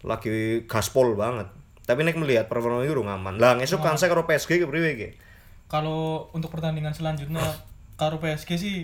lagi 0.06 0.62
gaspol 0.70 1.18
banget. 1.18 1.50
Tapi 1.88 2.04
nek 2.04 2.20
melihat 2.20 2.46
performa 2.52 2.84
itu 2.84 2.94
aman. 3.00 3.40
Lah 3.40 3.56
ngesuk 3.58 3.82
kan 3.82 3.96
saya 3.96 4.14
karo 4.14 4.28
PSG 4.28 4.62
ki 4.62 4.68
priwe? 4.68 5.16
Kalau 5.72 6.30
untuk 6.36 6.52
pertandingan 6.52 6.94
selanjutnya 6.94 7.42
karo 8.02 8.20
PSG 8.20 8.50
sih 8.60 8.76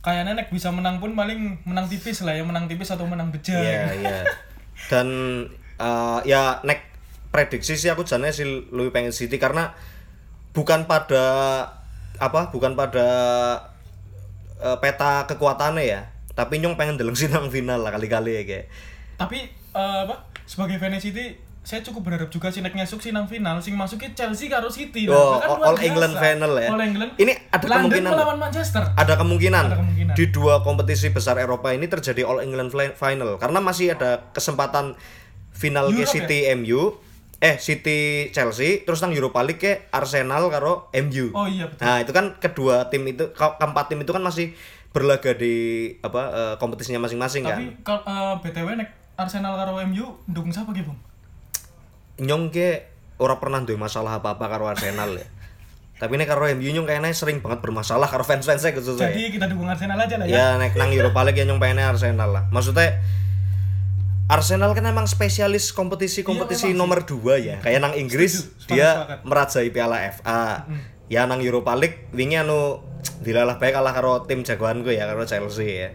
kayaknya 0.00 0.32
nek 0.32 0.48
bisa 0.48 0.72
menang 0.72 0.96
pun 0.96 1.12
paling 1.12 1.60
menang 1.68 1.84
tipis 1.90 2.24
lah 2.24 2.32
ya, 2.32 2.46
menang 2.46 2.64
tipis 2.70 2.88
atau 2.94 3.04
menang 3.04 3.28
beja. 3.28 3.58
Iya, 3.58 3.82
iya. 4.00 4.18
Dan 4.88 5.08
eh, 5.76 6.18
ya 6.24 6.64
nek 6.64 6.80
prediksi 7.28 7.76
sih 7.76 7.90
aku 7.92 8.08
jane 8.08 8.32
sih 8.32 8.46
lebih 8.48 8.90
pengen 8.94 9.12
City 9.12 9.36
karena 9.36 9.76
bukan 10.52 10.84
pada 10.84 11.24
apa? 12.16 12.50
Bukan 12.50 12.74
pada 12.74 13.06
eh, 14.58 14.76
peta 14.78 15.24
kekuatannya 15.26 15.84
ya. 15.84 16.00
Tapi 16.30 16.58
nyong 16.58 16.76
pengen 16.76 16.96
deleng 16.96 17.16
sinang 17.16 17.48
final 17.48 17.80
lah 17.80 17.92
kali-kali 17.92 18.32
ya 18.34 18.42
kayak. 18.44 18.66
Tapi 19.16 19.38
eh, 19.72 19.98
apa? 20.04 20.26
Sebagai 20.44 20.76
fans 20.76 20.98
City, 20.98 21.38
saya 21.62 21.78
cukup 21.80 22.10
berharap 22.10 22.26
juga 22.26 22.50
sih 22.50 22.58
nyesuk 22.58 22.98
sih 22.98 23.14
nang 23.14 23.28
final 23.28 23.62
sing 23.62 23.78
masuknya 23.78 24.10
Chelsea 24.16 24.50
karo 24.50 24.66
City. 24.66 25.06
Nah, 25.06 25.14
Oh, 25.14 25.38
kan 25.38 25.48
All- 25.62 25.78
biasa. 25.78 25.86
England 25.86 26.14
final 26.16 26.52
ya. 26.58 26.68
All 26.72 26.82
England. 26.82 27.10
Ini 27.14 27.32
ada 27.48 27.62
London 27.62 27.70
kemungkinan 27.86 28.10
melawan 28.10 28.38
Manchester. 28.40 28.82
Ada 28.96 29.14
kemungkinan, 29.14 29.64
Ada 29.68 29.78
kemungkinan. 29.78 30.14
di 30.18 30.24
dua 30.28 30.54
kompetisi 30.60 31.12
besar 31.12 31.38
Eropa 31.38 31.70
ini 31.70 31.86
terjadi 31.86 32.26
All 32.26 32.42
England 32.42 32.72
Final 32.72 33.38
karena 33.38 33.58
masih 33.62 33.94
ada 33.94 34.26
kesempatan 34.32 34.98
final 35.54 35.92
ke 35.92 36.02
Europe 36.02 36.10
City 36.10 36.48
MU, 36.56 36.96
eh 37.40 37.56
City 37.56 38.28
Chelsea, 38.30 38.84
terus 38.84 39.00
nang 39.00 39.16
Europa 39.16 39.40
League 39.40 39.56
ke 39.56 39.88
Arsenal 39.88 40.52
karo 40.52 40.92
MU. 40.92 41.32
Oh 41.32 41.48
iya 41.48 41.64
betul. 41.64 41.88
Nah 41.88 41.96
itu 41.98 42.12
kan 42.12 42.36
kedua 42.36 42.92
tim 42.92 43.08
itu, 43.08 43.32
ke- 43.32 43.56
keempat 43.56 43.88
tim 43.88 43.98
itu 43.98 44.12
kan 44.12 44.20
masih 44.20 44.52
berlaga 44.92 45.32
di 45.32 45.54
apa 46.00 46.22
eh, 46.30 46.54
kompetisinya 46.60 47.00
masing-masing 47.00 47.48
kan. 47.48 47.56
Tapi 47.56 47.80
kalau 47.80 48.02
eh, 48.04 48.34
BTW 48.44 48.68
nek 48.76 48.88
Arsenal 49.16 49.56
karo 49.56 49.80
MU 49.88 50.20
dukung 50.28 50.52
siapa 50.52 50.68
gitu, 50.72 50.92
Bung? 50.92 51.00
Nyong 52.20 52.52
ke 52.52 52.84
ora 53.16 53.40
pernah 53.40 53.60
duwe 53.60 53.80
masalah 53.80 54.20
apa-apa 54.20 54.44
karo 54.44 54.68
Arsenal 54.68 55.16
ya. 55.16 55.24
Tapi 56.00 56.16
nek 56.16 56.28
karo 56.28 56.44
MU 56.50 56.68
nyong 56.68 56.84
kayaknya 56.84 57.12
sering 57.12 57.40
banget 57.40 57.64
bermasalah 57.64 58.04
karo 58.04 58.20
fans-fansnya 58.20 58.76
khususnya. 58.76 59.08
Jadi 59.08 59.32
kita 59.32 59.48
dukung 59.48 59.64
Arsenal 59.64 59.96
aja 59.96 60.20
lah 60.20 60.28
ya. 60.28 60.36
ya 60.36 60.46
nek 60.60 60.76
nang 60.76 60.92
Europa 60.92 61.24
League 61.24 61.40
ya 61.40 61.48
nyong 61.48 61.56
pengennya 61.56 61.88
Arsenal 61.88 62.36
lah 62.36 62.44
maksudnya 62.48 63.00
Arsenal 64.30 64.70
kan 64.72 64.86
emang 64.86 65.04
spesialis 65.04 65.74
kompetisi-kompetisi 65.74 66.70
Iya, 66.70 66.78
nomor 66.78 67.02
2 67.02 67.18
ya 67.40 67.56
kayak 67.58 67.80
nang 67.80 67.94
Inggris 67.94 68.46
Setuju, 68.56 68.70
dia 68.70 68.88
sepakat. 68.94 69.18
merajai 69.26 69.68
Piala 69.68 69.98
FA 70.12 70.42
ya 71.06 71.26
nang 71.26 71.42
Europa 71.42 71.74
League 71.74 72.06
wingi 72.10 72.38
anu 72.38 72.78
dilalah 73.20 73.58
baik 73.58 73.74
kalah 73.74 73.90
karo 73.90 74.22
tim 74.24 74.40
jagoanku 74.40 74.88
ya 74.88 75.04
karo 75.04 75.24
Chelsea 75.24 75.66
ya 75.82 75.90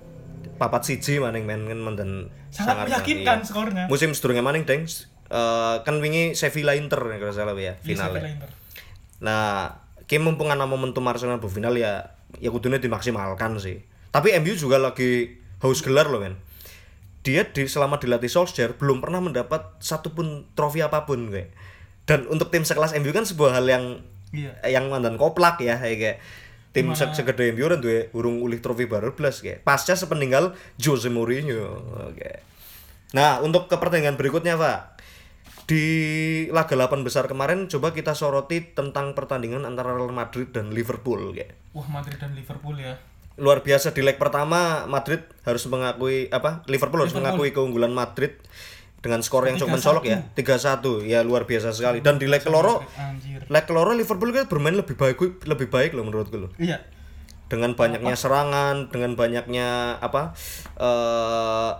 papat 0.60 0.82
siji 0.84 1.22
maning 1.22 1.46
men 1.46 1.64
kan 1.64 1.78
menden 1.78 2.10
Sangat 2.48 2.90
meyakinkan 2.90 3.46
skornya. 3.46 3.84
musim 3.86 4.10
sedurunge 4.10 4.40
maning 4.40 4.64
deng 4.64 4.82
eh, 5.28 5.76
kan 5.78 5.96
wingi 5.98 6.34
Sevilla 6.34 6.74
Inter 6.74 6.98
nek 6.98 7.20
ora 7.20 7.30
salah 7.30 7.54
ya 7.54 7.78
Iya, 7.78 7.78
finalnya 7.78 8.18
Sevilla 8.18 8.30
Inter. 8.32 8.50
Nah, 9.18 9.46
kayak 10.04 10.22
mumpung 10.22 10.48
ana 10.48 10.64
momentum 10.64 11.02
Arsenal 11.04 11.36
bu 11.36 11.46
final 11.46 11.74
ya 11.74 12.14
ya 12.36 12.48
kudunya 12.48 12.78
dimaksimalkan 12.78 13.58
sih. 13.58 13.82
Tapi 14.08 14.34
MU 14.38 14.54
juga 14.54 14.78
lagi 14.78 15.36
haus 15.58 15.78
gelar 15.78 16.06
loh 16.06 16.18
men. 16.18 16.34
Dia 17.28 17.44
di 17.44 17.68
selama 17.68 18.00
dilatih 18.00 18.32
Solskjaer 18.32 18.80
belum 18.80 19.04
pernah 19.04 19.20
mendapat 19.20 19.76
satupun 19.84 20.48
trofi 20.56 20.80
apa 20.80 21.04
pun 21.04 21.28
kayak. 21.28 21.52
Dan 22.08 22.24
untuk 22.32 22.48
tim 22.48 22.64
sekelas 22.64 22.96
MU 22.96 23.12
kan 23.12 23.28
sebuah 23.28 23.60
hal 23.60 23.68
yang 23.68 23.84
Iya. 24.28 24.52
yang 24.68 24.92
mandan 24.92 25.16
koplak 25.16 25.56
ya 25.60 25.80
kayak 25.80 26.20
tim 26.72 26.92
se 26.92 27.04
segede 27.16 27.48
MU 27.52 27.64
kan 27.64 27.80
duwe 27.80 28.12
urung 28.12 28.44
ulih 28.44 28.60
trofi 28.64 28.88
baru 28.88 29.12
belas 29.12 29.44
kayak. 29.44 29.60
Pasca 29.60 29.92
sepeninggal 29.92 30.56
Jose 30.80 31.12
Mourinho. 31.12 31.84
Oke. 32.08 32.40
Nah, 33.12 33.40
untuk 33.40 33.72
ke 33.72 33.76
pertandingan 33.80 34.20
berikutnya, 34.20 34.60
Pak. 34.60 35.00
Di 35.68 35.84
laga 36.48 36.72
8 36.76 37.04
besar 37.04 37.28
kemarin 37.28 37.68
coba 37.68 37.92
kita 37.92 38.16
soroti 38.16 38.72
tentang 38.72 39.12
pertandingan 39.12 39.68
antara 39.68 39.92
Real 39.92 40.12
Madrid 40.12 40.48
dan 40.48 40.72
Liverpool 40.72 41.36
kayak. 41.36 41.52
Wah, 41.76 41.84
Madrid 41.92 42.16
dan 42.16 42.32
Liverpool 42.32 42.76
ya. 42.80 42.96
Luar 43.38 43.62
biasa 43.62 43.94
di 43.94 44.02
leg 44.02 44.18
pertama 44.18 44.84
Madrid 44.84 45.22
harus 45.46 45.62
mengakui 45.70 46.26
apa? 46.28 46.66
Liverpool 46.66 47.06
harus 47.06 47.14
Liverpool. 47.14 47.38
mengakui 47.38 47.50
keunggulan 47.54 47.94
Madrid 47.94 48.34
dengan 48.98 49.22
skor 49.22 49.46
yang 49.46 49.54
cukup 49.54 49.78
3-1. 49.78 49.78
mencolok 49.78 50.04
ya. 50.04 50.18
3-1. 50.34 51.06
Ya 51.06 51.22
luar 51.22 51.46
biasa 51.46 51.70
sekali. 51.70 52.02
Dan 52.02 52.18
di 52.18 52.26
leg 52.26 52.42
keloro 52.42 52.82
leg 53.46 53.64
keloro 53.64 53.94
Liverpool 53.94 54.34
kan 54.34 54.50
bermain 54.50 54.74
lebih 54.74 54.98
baik 54.98 55.16
lebih 55.46 55.70
baik 55.70 55.94
loh 55.94 56.02
menurutku 56.04 56.36
loh 56.36 56.50
Iya. 56.58 56.82
dengan 57.48 57.72
banyaknya 57.72 58.12
serangan, 58.12 58.92
dengan 58.92 59.16
banyaknya 59.16 59.96
apa 60.02 60.36
eh, 60.76 61.70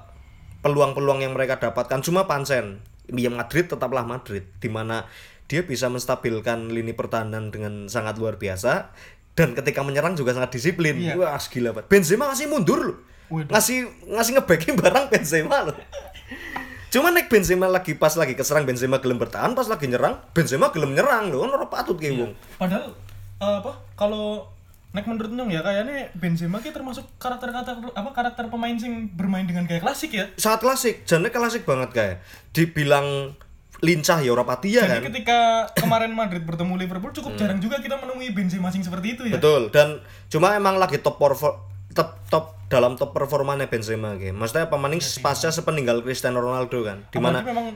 peluang-peluang 0.59 1.21
yang 1.21 1.37
mereka 1.37 1.61
dapatkan 1.61 2.00
cuma 2.00 2.25
Pansen, 2.25 2.81
ya 3.07 3.29
Madrid 3.29 3.69
tetaplah 3.69 4.03
Madrid, 4.03 4.49
di 4.59 4.73
mana 4.73 5.05
dia 5.45 5.65
bisa 5.65 5.88
menstabilkan 5.88 6.69
lini 6.69 6.93
pertahanan 6.93 7.49
dengan 7.49 7.88
sangat 7.88 8.17
luar 8.17 8.37
biasa 8.37 8.93
dan 9.38 9.54
ketika 9.54 9.87
menyerang 9.87 10.18
juga 10.18 10.35
sangat 10.35 10.50
disiplin. 10.50 10.99
Iya. 10.99 11.14
Wah, 11.14 11.38
gila 11.38 11.71
banget. 11.71 11.87
Benzema 11.87 12.26
ngasih 12.35 12.50
mundur 12.50 12.80
loh. 12.83 12.99
Waduh. 13.30 13.54
Ngasih 13.54 13.87
ngasih 14.11 14.33
ngebacking 14.35 14.75
barang 14.75 15.07
Benzema 15.14 15.71
loh. 15.71 15.76
Cuma 16.90 17.14
nek 17.14 17.30
Benzema 17.30 17.71
lagi 17.71 17.95
pas 17.95 18.18
lagi 18.18 18.35
keserang 18.35 18.66
Benzema 18.66 18.99
gelem 18.99 19.23
bertahan, 19.23 19.54
pas 19.54 19.71
lagi 19.71 19.87
nyerang 19.87 20.18
Benzema 20.35 20.75
gelem 20.75 20.99
nyerang 20.99 21.30
loh. 21.30 21.47
Kan 21.47 21.54
ora 21.54 21.71
patut 21.71 21.95
kayak 22.02 22.18
wong. 22.18 22.33
Padahal 22.59 22.90
eh, 23.38 23.57
apa? 23.62 23.73
Kalau 23.95 24.50
nek 24.90 25.04
menurut 25.07 25.30
Nyong 25.30 25.50
ya 25.54 25.61
kayaknya 25.62 26.11
Benzema 26.18 26.59
ki 26.59 26.75
termasuk 26.75 27.07
karakter-karakter 27.23 27.95
apa 27.95 28.11
karakter 28.11 28.50
pemain 28.50 28.75
sing 28.75 29.07
bermain 29.14 29.45
dengan 29.45 29.68
gaya 29.68 29.85
klasik 29.85 30.16
ya. 30.16 30.33
sangat 30.40 30.64
klasik 30.64 30.95
jane 31.04 31.28
klasik 31.28 31.68
banget 31.68 31.92
kayak 31.92 32.16
dibilang 32.57 33.37
lincah 33.81 34.19
ya 34.19 34.31
ora 34.31 34.43
pati 34.43 34.73
ya 34.73 34.83
Jadi 34.83 34.91
kan 34.91 35.03
ketika 35.07 35.39
kemarin 35.77 36.11
Madrid 36.11 36.43
bertemu 36.43 36.75
Liverpool 36.77 37.13
cukup 37.13 37.35
jarang 37.35 37.59
juga 37.59 37.79
kita 37.79 37.95
menemui 37.95 38.31
Benzema 38.31 38.69
sing 38.69 38.81
seperti 38.81 39.15
itu 39.15 39.23
ya. 39.25 39.37
betul 39.37 39.71
dan 39.71 40.03
cuma 40.27 40.53
emang 40.53 40.77
lagi 40.77 40.99
top 40.99 41.15
perfor- 41.17 41.63
top 41.91 42.19
top 42.27 42.45
dalam 42.67 42.95
top 42.95 43.11
performanya 43.13 43.65
Benzema 43.65 44.13
gitu 44.15 44.33
maksudnya 44.33 44.67
pemain 44.67 44.91
pasca 45.17 45.49
sepeninggal 45.49 46.03
Cristiano 46.03 46.39
Ronaldo 46.39 46.83
kan 46.83 47.07
di 47.07 47.17
mana 47.17 47.39
Apalagi 47.39 47.49
memang 47.49 47.67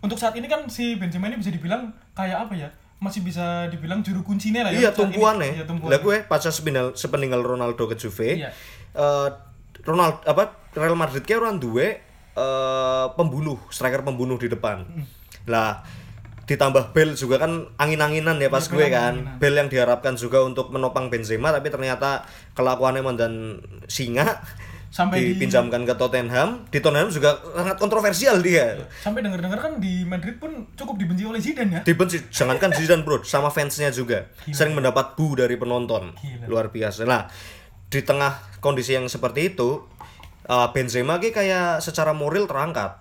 untuk 0.00 0.18
saat 0.18 0.34
ini 0.34 0.44
kan 0.44 0.66
si 0.66 0.94
Benzema 0.94 1.26
ini 1.26 1.36
bisa 1.36 1.48
dibilang 1.48 1.88
kayak 2.12 2.38
apa 2.42 2.54
ya? 2.54 2.68
Masih 2.98 3.18
bisa 3.20 3.66
dibilang 3.66 3.98
juru 4.00 4.20
kuncinya 4.20 4.62
lah 4.62 4.70
ya. 4.70 4.78
iya 4.78 4.90
tumpuannya 4.90 5.50
Iya, 5.52 5.64
tumpuan. 5.64 5.88
lah 5.88 5.98
gue 6.00 6.16
pasca 6.24 6.50
sepeninggal 6.50 6.94
sepeninggal 6.94 7.38
Ronaldo 7.40 7.86
ke 7.86 7.94
Juve 7.94 8.34
Iya. 8.36 8.50
eh, 8.92 9.28
Ronaldo 9.80 10.22
apa 10.22 10.42
Real 10.72 10.94
Madrid 10.94 11.22
kayak 11.22 11.38
orang 11.40 11.56
duwe 11.56 12.02
eh, 12.32 13.06
pembunuh 13.14 13.62
striker 13.68 14.02
pembunuh 14.02 14.34
di 14.36 14.46
depan 14.46 14.82
Hmm. 14.84 15.06
Lah 15.44 15.82
ditambah 16.42 16.90
Bell 16.90 17.14
juga 17.14 17.38
kan 17.38 17.70
angin-anginan 17.76 18.36
ya 18.36 18.50
pas 18.50 18.60
Iya, 18.60 18.72
gue 18.72 18.86
kan 18.86 19.14
angin-anginan. 19.14 19.38
Bell 19.38 19.54
yang 19.56 19.68
diharapkan 19.68 20.14
juga 20.14 20.42
untuk 20.42 20.68
menopang 20.68 21.08
Benzema 21.08 21.48
tapi 21.48 21.70
ternyata 21.70 22.26
kelakuannya 22.52 23.00
mandan 23.00 23.34
singa. 23.86 24.42
Sampai 24.92 25.24
di- 25.24 25.26
dipinjamkan 25.32 25.88
ke 25.88 25.94
Tottenham. 25.96 26.68
Di 26.68 26.76
Tottenham 26.76 27.08
juga 27.08 27.40
sangat 27.48 27.80
kontroversial 27.80 28.44
dia. 28.44 28.76
Sampai 29.00 29.24
dengar-dengar 29.24 29.56
kan 29.56 29.80
di 29.80 30.04
Madrid 30.04 30.36
pun 30.36 30.68
cukup 30.76 31.00
dibenci 31.00 31.24
oleh 31.24 31.40
Zidane 31.40 31.70
ya. 31.70 31.80
dibenci. 31.80 32.20
Jangankan 32.28 32.76
Zidane 32.76 33.00
bro. 33.00 33.24
Sama 33.24 33.48
fansnya 33.48 33.88
juga. 33.88 34.28
Sering 34.44 34.76
mendapat 34.76 35.16
bu 35.16 35.32
dari 35.32 35.56
penonton. 35.56 36.12
Gila. 36.12 36.44
luar 36.44 36.68
biasa. 36.68 37.08
Nah 37.08 37.24
di 37.88 38.04
tengah 38.04 38.60
kondisi 38.60 38.92
yang 38.92 39.08
seperti 39.08 39.48
itu 39.48 39.80
uh, 40.44 40.68
Benzema 40.70 41.16
kayak 41.16 41.80
secara 41.80 42.12
moral 42.12 42.44
terangkat 42.44 43.00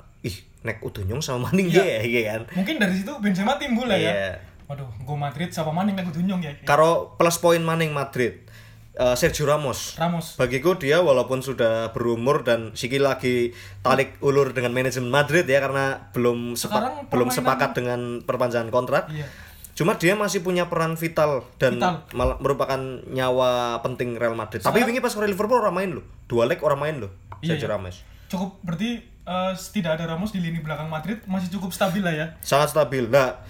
nek 0.61 0.77
udah 0.79 1.03
nyong 1.03 1.19
sama 1.19 1.47
maning 1.47 1.67
Iya. 1.67 1.81
ya 1.81 1.99
iya 2.01 2.21
kan 2.29 2.41
Mungkin 2.53 2.75
dari 2.77 2.93
situ 2.93 3.11
Benzema 3.17 3.55
timbul 3.55 3.85
lah 3.85 3.95
ya. 3.95 4.11
Iya. 4.11 4.31
Waduh, 4.65 4.87
gue 4.87 5.17
Madrid 5.17 5.47
siapa 5.47 5.69
maning 5.69 5.93
aku 5.93 6.13
dunyong 6.13 6.39
ya. 6.39 6.53
karo 6.61 7.13
plus 7.15 7.35
poin 7.37 7.59
maning 7.59 7.91
Madrid 7.91 8.45
uh, 8.93 9.13
Sergio 9.13 9.43
Ramos 9.43 9.95
Ramos. 9.95 10.35
bagiku 10.35 10.75
dia 10.75 10.99
walaupun 10.99 11.39
sudah 11.39 11.91
berumur 11.91 12.41
dan 12.41 12.71
Siki 12.71 12.95
lagi 12.95 13.51
tarik 13.79 14.15
ulur 14.19 14.51
dengan 14.51 14.71
manajemen 14.71 15.09
Madrid 15.09 15.43
ya 15.43 15.59
karena 15.59 15.85
belum 16.11 16.53
sepa- 16.53 16.77
Sekarang 16.77 16.93
belum 17.05 17.29
sepakat 17.29 17.71
dengan 17.73 17.99
perpanjangan 18.21 18.69
kontrak 18.69 19.05
Iya. 19.07 19.27
Cuma 19.71 19.95
dia 19.95 20.13
masih 20.13 20.39
punya 20.39 20.67
peran 20.67 20.93
vital 20.93 21.47
dan 21.57 21.79
Vital. 21.79 22.03
merupakan 22.37 22.77
nyawa 23.07 23.79
penting 23.81 24.13
Real 24.13 24.35
Madrid. 24.35 24.59
Tapi 24.59 24.83
wingi 24.83 24.99
pas 24.99 25.15
Liverpool 25.17 25.57
orang 25.57 25.73
main 25.73 25.89
loh. 25.91 26.05
Dua 26.27 26.43
leg 26.43 26.59
orang 26.59 26.77
main 26.77 26.95
loh. 26.97 27.11
Iya, 27.39 27.55
Sergio 27.55 27.65
iya. 27.65 27.71
Ramos. 27.71 28.03
Cukup 28.27 28.59
berarti 28.61 28.99
eh, 29.23 29.53
tidak 29.73 29.99
ada 29.99 30.15
Ramos 30.15 30.31
di 30.31 30.39
lini 30.39 30.59
belakang 30.59 30.89
Madrid 30.89 31.21
masih 31.25 31.49
cukup 31.53 31.71
stabil 31.71 32.01
lah 32.01 32.13
ya. 32.13 32.25
Sangat 32.41 32.73
stabil. 32.73 33.05
Nah, 33.07 33.41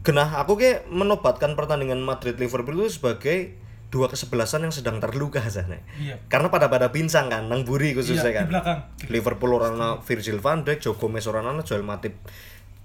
genah 0.00 0.40
aku 0.40 0.56
kayak 0.56 0.88
menobatkan 0.88 1.52
pertandingan 1.54 2.00
Madrid 2.00 2.40
Liverpool 2.40 2.80
itu 2.80 2.96
sebagai 3.00 3.56
dua 3.90 4.06
kesebelasan 4.06 4.62
yang 4.64 4.74
sedang 4.74 5.02
terluka 5.02 5.42
sana. 5.50 5.82
Iya. 5.98 6.14
Karena 6.30 6.46
pada 6.46 6.70
pada 6.70 6.94
pincang 6.94 7.26
kan, 7.26 7.50
nang 7.50 7.66
buri 7.66 7.90
khususnya 7.92 8.30
Iya, 8.30 8.36
kan. 8.38 8.44
di 8.46 8.50
belakang. 8.54 8.78
Liverpool 9.10 9.50
orang 9.58 9.98
Virgil 10.06 10.38
van 10.38 10.62
Dijk, 10.62 10.78
Joe 10.78 10.94
Gomez 10.94 11.26
orang 11.26 11.50
ana, 11.50 11.60
Joel 11.66 11.82
Matip 11.82 12.14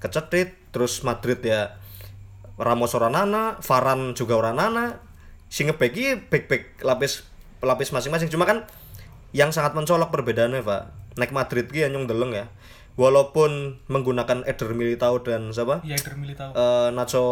kecetit, 0.02 0.58
terus 0.74 1.06
Madrid 1.06 1.40
ya 1.46 1.78
Ramos 2.58 2.98
orang 2.98 3.14
ana, 3.14 3.44
Varane 3.62 4.18
juga 4.18 4.34
orang 4.40 4.58
ana. 4.58 4.86
Sing 5.46 5.70
ngeback 5.70 5.94
iki 5.94 6.18
back-back 6.26 6.82
lapis 6.82 7.22
pelapis 7.62 7.94
masing-masing. 7.94 8.34
Cuma 8.34 8.50
kan 8.50 8.66
yang 9.30 9.54
sangat 9.54 9.78
mencolok 9.78 10.10
perbedaannya, 10.10 10.66
Pak. 10.66 10.84
Naik 11.16 11.32
Madrid 11.32 11.68
ki 11.72 11.88
nyong 11.88 12.08
deleng 12.08 12.36
ya. 12.36 12.48
Walaupun 12.96 13.84
menggunakan 13.92 14.48
Eder 14.48 14.72
Militao 14.72 15.20
dan 15.20 15.52
siapa? 15.52 15.84
Iya, 15.84 16.00
Eder 16.00 16.16
Militao. 16.16 16.56
Eh, 16.56 16.90
Nacho 16.96 17.24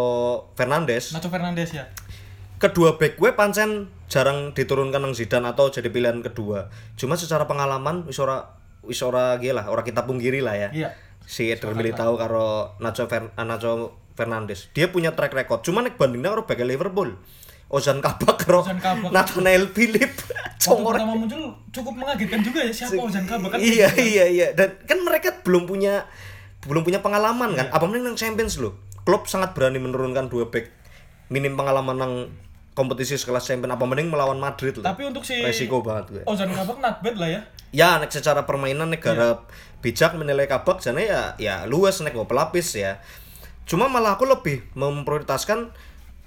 Fernandes 0.60 1.16
Nacho 1.16 1.32
Fernandes 1.32 1.72
ya. 1.72 1.88
kedua 2.60 2.96
back 2.96 3.20
gue 3.20 3.36
pancen 3.36 3.92
jarang 4.08 4.56
diturunkan 4.56 5.04
nang 5.04 5.12
Zidane 5.12 5.52
atau 5.52 5.68
jadi 5.68 5.92
pilihan 5.92 6.24
kedua. 6.24 6.72
Cuma 6.96 7.20
secara 7.20 7.44
pengalaman 7.44 8.08
wis 8.08 8.24
ora 8.24 8.56
wis 8.88 9.04
ora 9.04 9.36
ge 9.40 9.52
lah, 9.52 9.68
ora 9.68 9.84
kita 9.84 10.08
pungkiri 10.08 10.40
lah 10.40 10.56
ya. 10.56 10.70
Iya. 10.72 10.90
Si 11.24 11.52
Eder 11.52 11.76
Militao 11.76 12.16
karo 12.16 12.76
Nacho 12.80 13.08
Fer 13.12 13.36
Nacho 13.36 14.00
Fernandes. 14.16 14.72
Dia 14.72 14.92
punya 14.92 15.12
track 15.12 15.36
record. 15.36 15.64
Cuma 15.68 15.84
nek 15.84 16.00
bandingnya 16.00 16.32
karo 16.32 16.44
back 16.48 16.64
Liverpool. 16.64 17.20
Ozan 17.74 17.98
Kabak 18.06 18.46
karo 18.46 18.62
Ozan 18.62 18.78
Kabak. 18.78 19.10
Nathaniel 19.10 19.66
Philip. 19.74 20.14
Congor. 20.64 20.96
pertama 20.96 21.18
muncul 21.18 21.52
cukup 21.74 21.94
mengagetkan 21.98 22.40
juga 22.46 22.62
ya 22.62 22.72
siapa 22.72 23.02
Ozan 23.02 23.26
Kabak 23.26 23.58
kan. 23.58 23.60
Iya 23.60 23.90
iya 23.98 24.26
iya 24.30 24.48
dan 24.54 24.78
kan 24.86 25.02
mereka 25.02 25.42
belum 25.42 25.66
punya 25.66 26.06
belum 26.70 26.86
punya 26.86 27.02
pengalaman 27.02 27.58
kan. 27.58 27.68
Apa 27.74 27.90
mending 27.90 28.14
nang 28.14 28.16
Champions 28.16 28.62
loh. 28.62 28.78
Klub 29.04 29.26
sangat 29.26 29.58
berani 29.58 29.82
menurunkan 29.82 30.30
dua 30.30 30.48
back 30.54 30.70
minim 31.34 31.58
pengalaman 31.58 31.98
nang 31.98 32.14
kompetisi 32.74 33.18
sekelas 33.18 33.46
champion 33.46 33.74
apa 33.74 33.86
mending 33.86 34.14
melawan 34.14 34.38
Madrid 34.38 34.78
lah. 34.78 34.94
Tapi 34.94 35.10
untuk 35.10 35.26
si 35.26 35.42
resiko 35.42 35.82
banget 35.82 36.06
gue. 36.14 36.24
Ozan 36.30 36.54
Kabak 36.54 36.78
not 36.78 37.02
bad 37.02 37.18
lah 37.18 37.30
ya. 37.30 37.42
Ya 37.74 37.98
nek 37.98 38.14
secara 38.14 38.46
permainan 38.46 38.94
negara 38.94 39.42
Iya. 39.42 39.82
bijak 39.82 40.14
menilai 40.16 40.46
kabak 40.46 40.80
jane 40.80 41.10
ya 41.10 41.34
ya 41.42 41.66
luas 41.66 41.98
nek 42.06 42.14
pelapis 42.14 42.78
ya. 42.78 43.02
Cuma 43.66 43.90
malah 43.90 44.16
aku 44.16 44.30
lebih 44.30 44.62
memprioritaskan 44.78 45.74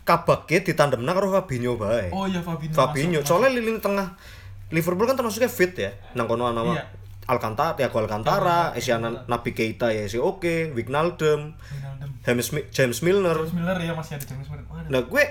kabak 0.06 0.46
ke 0.46 0.62
ditandemna 0.62 1.10
karo 1.10 1.34
Fabinho 1.34 1.74
bae. 1.74 2.14
Oh 2.14 2.30
iya 2.30 2.38
Fabinho. 2.38 2.72
Fabinho 2.72 3.20
soalnya 3.26 3.50
lini 3.58 3.82
tengah 3.82 4.14
Liverpool 4.70 5.06
kan 5.06 5.18
termasuknya 5.18 5.50
fit 5.50 5.74
ya 5.74 5.90
nang 6.14 6.30
kono 6.30 6.54
nama 6.54 6.78
Iya. 6.78 6.84
Alcantara 7.26 7.74
Thiago 7.74 7.98
Alcantara 8.06 8.70
Esiana 8.78 9.26
Nabi 9.26 9.50
Keita 9.50 9.90
ya 9.90 10.06
si 10.06 10.14
oke 10.14 10.70
Wijnaldum 10.70 11.58
Wijnaldum. 11.58 12.22
James 12.22 12.46
James 12.70 12.98
Milner 13.02 13.34
James 13.34 13.54
Miller 13.58 13.78
ya 13.82 13.92
masih 13.98 14.14
ada 14.14 14.26
James. 14.30 14.46
Waduh. 14.46 14.86
nah 14.86 15.02
gue 15.02 15.24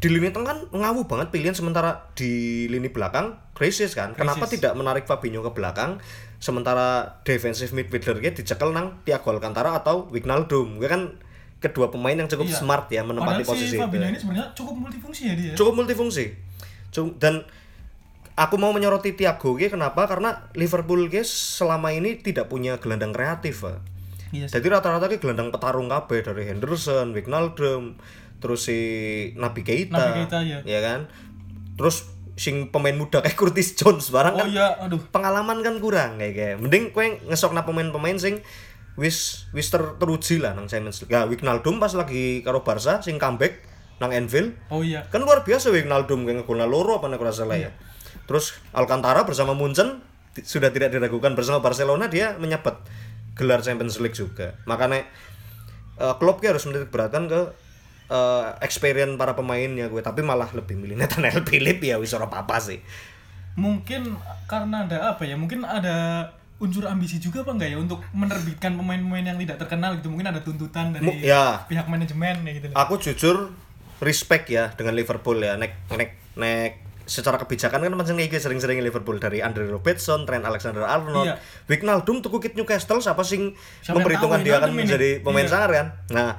di 0.00 0.08
lini 0.12 0.32
tengah 0.32 0.52
kan 0.52 0.58
ngawur 0.68 1.08
banget 1.08 1.28
pilihan 1.32 1.56
sementara 1.56 2.12
di 2.12 2.64
lini 2.68 2.92
belakang 2.92 3.40
krisis 3.56 3.96
kan 3.96 4.12
kenapa 4.12 4.44
Krisis. 4.44 4.60
tidak 4.60 4.76
menarik 4.76 5.08
Fabinho 5.08 5.40
ke 5.40 5.52
belakang 5.56 5.96
sementara 6.40 7.20
defensive 7.24 7.72
midfielder 7.72 8.20
gue 8.20 8.32
dicekel 8.36 8.72
nang 8.76 9.00
Thiago 9.04 9.32
Alcantara 9.32 9.76
atau 9.80 10.08
Wijnaldum 10.12 10.76
gue 10.76 10.88
kan 10.88 11.16
kedua 11.60 11.88
pemain 11.88 12.12
yang 12.14 12.26
cukup 12.26 12.46
Iya. 12.46 12.56
smart 12.56 12.86
ya 12.88 13.00
menempati 13.00 13.40
Padahal 13.40 13.50
posisi 13.52 13.68
si 13.68 13.76
itu 13.76 13.82
Fabinho 13.82 14.06
ini 14.06 14.16
sebenarnya 14.16 14.48
cukup 14.52 14.74
multifungsi 14.74 15.22
ya 15.22 15.34
dia. 15.34 15.52
cukup 15.52 15.72
multifungsi 15.76 16.24
Cu- 16.88 17.14
dan 17.14 17.44
aku 18.34 18.56
mau 18.56 18.72
menyoroti 18.72 19.12
Thiago 19.12 19.54
G 19.54 19.68
kenapa 19.68 20.04
karena 20.04 20.48
Liverpool 20.52 21.06
guys 21.06 21.28
selama 21.28 21.92
ini 21.92 22.16
tidak 22.16 22.48
punya 22.48 22.76
gelandang 22.76 23.12
kreatif 23.12 23.62
Pak. 23.62 23.78
Iya 24.30 24.46
jadi 24.48 24.66
rata-rata 24.70 25.06
ki 25.06 25.18
gelandang 25.18 25.50
petarung 25.50 25.86
kabeh 25.86 26.22
dari 26.22 26.46
Henderson, 26.46 27.12
Wijnaldum, 27.12 27.98
terus 28.38 28.64
si 28.64 28.78
Nabi 29.34 29.60
Keita, 29.60 29.94
Naby 29.94 30.12
Keita, 30.24 30.38
ya. 30.64 30.80
kan 30.80 31.10
terus 31.74 32.08
sing 32.34 32.68
pemain 32.68 32.94
muda 32.94 33.20
kayak 33.20 33.36
Curtis 33.36 33.74
Jones 33.74 34.08
barang 34.08 34.32
Oh 34.32 34.38
kan 34.38 34.48
iya, 34.48 34.72
aduh. 34.80 34.96
pengalaman 35.10 35.60
kan 35.60 35.76
kurang 35.76 36.16
kayak 36.16 36.32
kayak 36.32 36.56
mending 36.56 36.88
kue 36.88 37.20
ngesokna 37.22 37.62
pemain-pemain 37.62 38.16
sing 38.16 38.40
wis 38.98 39.46
wis 39.54 39.70
ter, 39.70 39.82
teruji 39.98 40.42
lah 40.42 40.54
nang 40.54 40.66
Champions 40.66 41.02
League. 41.04 41.12
Ya 41.12 41.26
Wijnaldum 41.26 41.78
pas 41.78 41.94
lagi 41.94 42.42
karo 42.42 42.62
Barca 42.66 42.98
sing 43.02 43.18
comeback 43.20 43.62
nang 44.00 44.16
Anfield 44.16 44.56
Oh 44.72 44.80
iya. 44.80 45.04
kan 45.12 45.20
luar 45.20 45.44
biasa 45.44 45.68
Wijnaldum 45.68 46.24
kayak 46.24 46.42
ngegolna 46.42 46.64
loro 46.64 46.98
apa 46.98 47.12
nek 47.12 47.20
ora 47.20 47.30
salah 47.34 47.60
ya. 47.60 47.70
Terus 48.24 48.56
Alcantara 48.72 49.28
bersama 49.28 49.52
Munchen 49.52 50.00
sudah 50.40 50.70
tidak 50.70 50.94
diragukan 50.94 51.34
bersama 51.34 51.58
Barcelona 51.60 52.06
dia 52.08 52.38
menyabet 52.40 52.78
gelar 53.36 53.60
Champions 53.60 54.00
League 54.00 54.16
juga. 54.16 54.56
Makanya 54.64 55.04
eh, 56.00 56.14
klub 56.16 56.40
ki 56.40 56.48
harus 56.48 56.64
menitik 56.64 56.88
beratkan 56.88 57.28
ke 57.28 57.40
eh, 58.08 58.44
experience 58.64 59.14
para 59.20 59.36
pemainnya 59.36 59.92
gue 59.92 60.00
tapi 60.00 60.24
malah 60.24 60.48
lebih 60.54 60.80
milih 60.80 60.96
Nathaniel 61.00 61.44
Philip 61.44 61.78
ya 61.82 62.00
wis 62.00 62.16
ora 62.16 62.26
apa-apa 62.30 62.56
sih. 62.62 62.80
Mungkin 63.58 64.16
karena 64.48 64.86
ada 64.88 65.12
apa 65.12 65.26
ya? 65.26 65.36
Mungkin 65.36 65.66
ada 65.66 66.30
unsur 66.60 66.84
ambisi 66.84 67.16
juga 67.16 67.40
apa 67.40 67.50
enggak 67.50 67.70
ya 67.70 67.78
untuk 67.78 68.04
menerbitkan 68.12 68.76
pemain-pemain 68.76 69.24
yang 69.26 69.38
tidak 69.38 69.56
terkenal 69.58 69.96
gitu. 69.96 70.08
Mungkin 70.08 70.28
ada 70.28 70.40
tuntutan 70.40 70.92
dari 70.92 71.02
Mu- 71.02 71.16
ya. 71.18 71.64
pihak 71.64 71.86
manajemen 71.86 72.44
ya 72.44 72.52
gitu. 72.54 72.66
loh. 72.68 72.76
Aku 72.76 72.94
jujur 72.96 73.36
respect 73.98 74.46
ya 74.46 74.68
dengan 74.70 74.92
Liverpool 74.92 75.36
ya 75.36 75.56
nek 75.56 75.76
nek 75.88 76.10
nek 76.34 76.72
secara 77.04 77.36
kebijakan 77.36 77.82
kan 77.82 77.90
macam 77.90 78.14
kayak 78.14 78.38
sering-sering 78.38 78.78
Liverpool 78.78 79.18
dari 79.18 79.40
Andre 79.40 79.66
Robertson, 79.66 80.22
Trent 80.22 80.46
Alexander-Arnold, 80.46 81.26
Iya. 81.26 81.36
Wijnaldum 81.66 82.20
tuku 82.20 82.38
kit 82.38 82.54
Newcastle 82.54 83.00
siapa 83.00 83.26
sing 83.26 83.58
Siapa 83.80 83.98
memperhitungkan 83.98 84.40
dia 84.40 84.62
akan 84.62 84.70
ini? 84.70 84.78
menjadi 84.78 85.08
pemain 85.18 85.42
Iya. 85.42 85.50
sangar 85.50 85.70
kan. 85.70 85.86
Nah, 86.08 86.30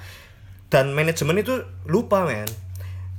dan 0.70 0.96
manajemen 0.96 1.36
itu 1.36 1.60
lupa 1.84 2.24
men. 2.24 2.48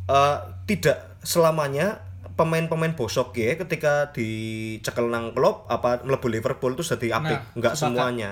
Eh, 0.05 0.37
tidak 0.67 1.13
selamanya 1.21 2.01
pemain-pemain 2.33 2.93
bosok 2.93 3.35
ya 3.35 3.55
ketika 3.57 4.09
dicekel 4.11 5.07
nang 5.07 5.33
klub 5.33 5.67
apa 5.67 6.01
mlebu 6.01 6.29
Liverpool 6.29 6.73
itu 6.73 6.85
jadi 6.87 7.15
apik, 7.15 7.39
Nah, 7.39 7.55
enggak 7.55 7.75
sepakat. 7.75 7.93
semuanya. 7.93 8.31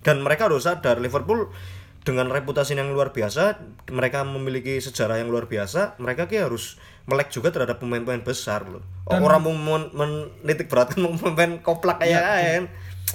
Dan 0.00 0.20
mereka 0.20 0.48
harus 0.48 0.64
sadar 0.64 0.98
Liverpool 0.98 1.52
dengan 2.02 2.26
reputasi 2.26 2.74
yang 2.74 2.90
luar 2.90 3.14
biasa, 3.14 3.62
mereka 3.86 4.26
memiliki 4.26 4.76
sejarah 4.76 5.16
yang 5.16 5.30
luar 5.30 5.46
biasa, 5.46 5.94
mereka 5.96 6.26
ki 6.26 6.42
harus 6.42 6.74
melek 7.04 7.30
juga 7.30 7.50
terhadap 7.50 7.78
pemain-pemain 7.78 8.20
besar 8.20 8.66
loh. 8.66 8.82
Orang 9.04 9.42
mau 9.42 9.54
men- 9.54 9.94
menitik 9.94 10.66
beratkan 10.66 10.98
pemain 11.14 11.62
koplak 11.62 11.98
kayak 11.98 12.10
Iya, 12.10 12.22
kan. 12.58 12.64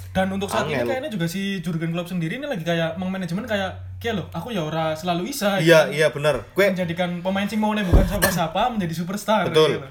Dan 0.08 0.26
untuk 0.30 0.48
saat 0.48 0.64
ini 0.64 0.72
Angel. 0.74 0.88
kayaknya 0.88 1.10
juga 1.12 1.26
si 1.28 1.60
Jurgen 1.60 1.92
Klopp 1.92 2.08
sendiri 2.08 2.40
ini 2.40 2.48
lagi 2.48 2.64
kayak 2.64 2.96
manajemen 2.96 3.44
kayak 3.44 3.76
kayak 3.98 4.14
loh, 4.14 4.26
aku 4.30 4.50
ya 4.50 4.62
ora 4.62 4.94
selalu 4.94 5.28
bisa 5.28 5.60
Iya, 5.60 5.90
iya 5.90 6.08
benar. 6.08 6.48
Gue 6.50 6.70
menjadikan 6.70 7.20
pemain 7.20 7.44
sing 7.44 7.60
mau 7.60 7.76
bukan 7.76 8.06
siapa-siapa 8.06 8.72
menjadi 8.72 8.94
superstar 8.94 9.46
betul. 9.46 9.76
gitu 9.76 9.84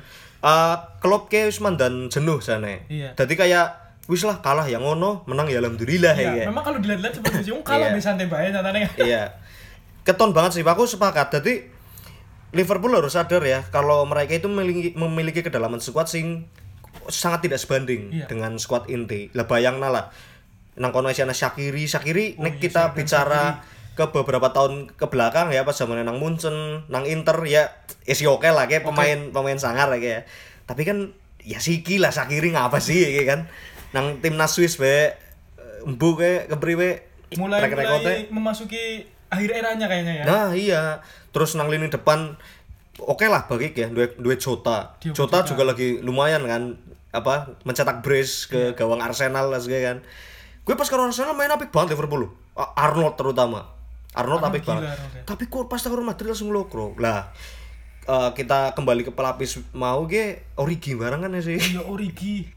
Eh 0.48 0.76
klub 1.04 1.28
ke 1.28 1.52
wis 1.52 1.60
dan 1.60 2.08
jenuh 2.08 2.40
sana. 2.40 2.80
Iya. 2.88 3.12
Jadi 3.20 3.36
kayak 3.36 3.68
wis 4.08 4.24
lah 4.24 4.40
kalah 4.40 4.64
yang 4.64 4.80
ngono, 4.88 5.28
menang 5.28 5.52
ya 5.52 5.60
alhamdulillah 5.60 6.16
Iya, 6.16 6.32
ya. 6.32 6.46
memang 6.48 6.64
kalau 6.64 6.80
dilihat-lihat 6.80 7.20
seperti 7.20 7.44
itu 7.44 7.60
kalah 7.60 7.92
Iya. 7.92 7.96
bisa 8.00 8.16
santai 8.16 8.32
bae 8.32 8.48
nyatanya. 8.48 8.88
iya 9.12 9.24
keton 10.08 10.32
banget 10.32 10.56
sih 10.56 10.64
aku 10.64 10.88
sepakat 10.88 11.28
jadi 11.36 11.68
Liverpool 12.56 12.96
harus 12.96 13.12
sadar 13.12 13.44
ya 13.44 13.68
kalau 13.68 14.08
mereka 14.08 14.40
itu 14.40 14.48
memiliki, 14.48 14.96
memiliki 14.96 15.44
kedalaman 15.44 15.84
squad 15.84 16.08
sing 16.08 16.48
sangat 17.12 17.52
tidak 17.52 17.60
sebanding 17.60 18.16
Iya. 18.16 18.32
dengan 18.32 18.56
squad 18.56 18.88
inti 18.88 19.28
lah 19.36 19.44
bayang 19.44 19.84
lah 19.84 20.08
nang 20.80 20.96
kono 20.96 21.12
isiana 21.12 21.36
Shakiri 21.36 21.84
Shakiri 21.84 22.40
Oh 22.40 22.48
nek 22.48 22.56
iya, 22.56 22.62
kita 22.64 22.82
Shakiri, 22.88 22.98
bicara 23.04 23.44
ke 23.98 24.06
beberapa 24.08 24.54
tahun 24.54 24.94
ke 24.94 25.10
belakang 25.10 25.50
ya 25.50 25.66
pas 25.66 25.74
zamannya 25.74 26.06
nang 26.06 26.22
Munchen 26.22 26.86
nang 26.88 27.04
Inter 27.04 27.42
ya 27.44 27.74
isi 28.06 28.24
oke 28.24 28.46
lah 28.46 28.70
kayak 28.70 28.86
pemain 28.86 29.34
pemain 29.34 29.58
sangar 29.58 29.90
lah 29.90 29.98
kayak 29.98 30.30
tapi 30.64 30.86
kan 30.86 31.10
ya 31.42 31.58
siki 31.58 31.98
lah 31.98 32.14
Shakiri 32.14 32.54
ngapa 32.54 32.78
sih 32.78 33.02
ya 33.02 33.26
kan 33.26 33.50
nang 33.92 34.22
timnas 34.22 34.54
Swiss 34.54 34.78
be 34.78 35.18
embu 35.82 36.14
kayak 36.14 36.48
kepriwe 36.48 36.90
Mulai 37.36 37.60
recordnya. 37.60 37.92
mulai 38.00 38.18
memasuki 38.30 38.84
akhir 39.28 39.52
eranya 39.52 39.92
kayaknya 39.92 40.14
ya. 40.14 40.24
Nah 40.24 40.48
iya, 40.56 41.04
terus 41.30 41.60
nang 41.60 41.68
lini 41.68 41.92
depan 41.92 42.40
oke 42.98 43.28
lah 43.28 43.44
bagi 43.44 43.76
ya 43.76 43.92
duet 43.92 44.16
duet 44.16 44.40
Jota. 44.40 44.96
Diogo 45.04 45.28
Jota 45.28 45.44
juga 45.44 45.68
lagi 45.68 46.00
lumayan 46.00 46.48
kan 46.48 46.80
apa 47.12 47.52
mencetak 47.64 48.00
brace 48.00 48.48
ke 48.48 48.72
Iya. 48.72 48.76
gawang 48.76 49.04
Arsenal 49.04 49.52
lah 49.52 49.60
segala 49.60 49.92
kan. 49.92 49.98
Gue 50.64 50.76
pas 50.76 50.88
karo 50.88 51.04
Arsenal 51.04 51.36
main 51.36 51.48
apik 51.48 51.68
banget 51.68 51.96
Liverpool. 51.96 52.32
Arnold 52.56 53.16
terutama. 53.16 53.68
Arnold, 54.18 54.44
apik 54.44 54.64
banget. 54.64 54.90
Arnold 54.90 55.14
ya. 55.14 55.22
Tapi 55.24 55.44
kok 55.46 55.66
pas 55.66 55.80
karo 55.80 56.02
Madrid 56.02 56.28
langsung 56.28 56.50
lokro. 56.50 56.98
Lah 56.98 57.30
eh, 58.04 58.30
kita 58.34 58.72
kembali 58.72 59.04
ke 59.04 59.12
pelapis 59.12 59.60
mau 59.72 60.04
ge 60.04 60.42
Origi 60.56 60.96
barang 60.96 61.22
kan 61.22 61.32
ya 61.32 61.42
sih. 61.42 61.56
Oh 61.56 61.68
iya 61.68 61.82
Origi. 61.84 62.36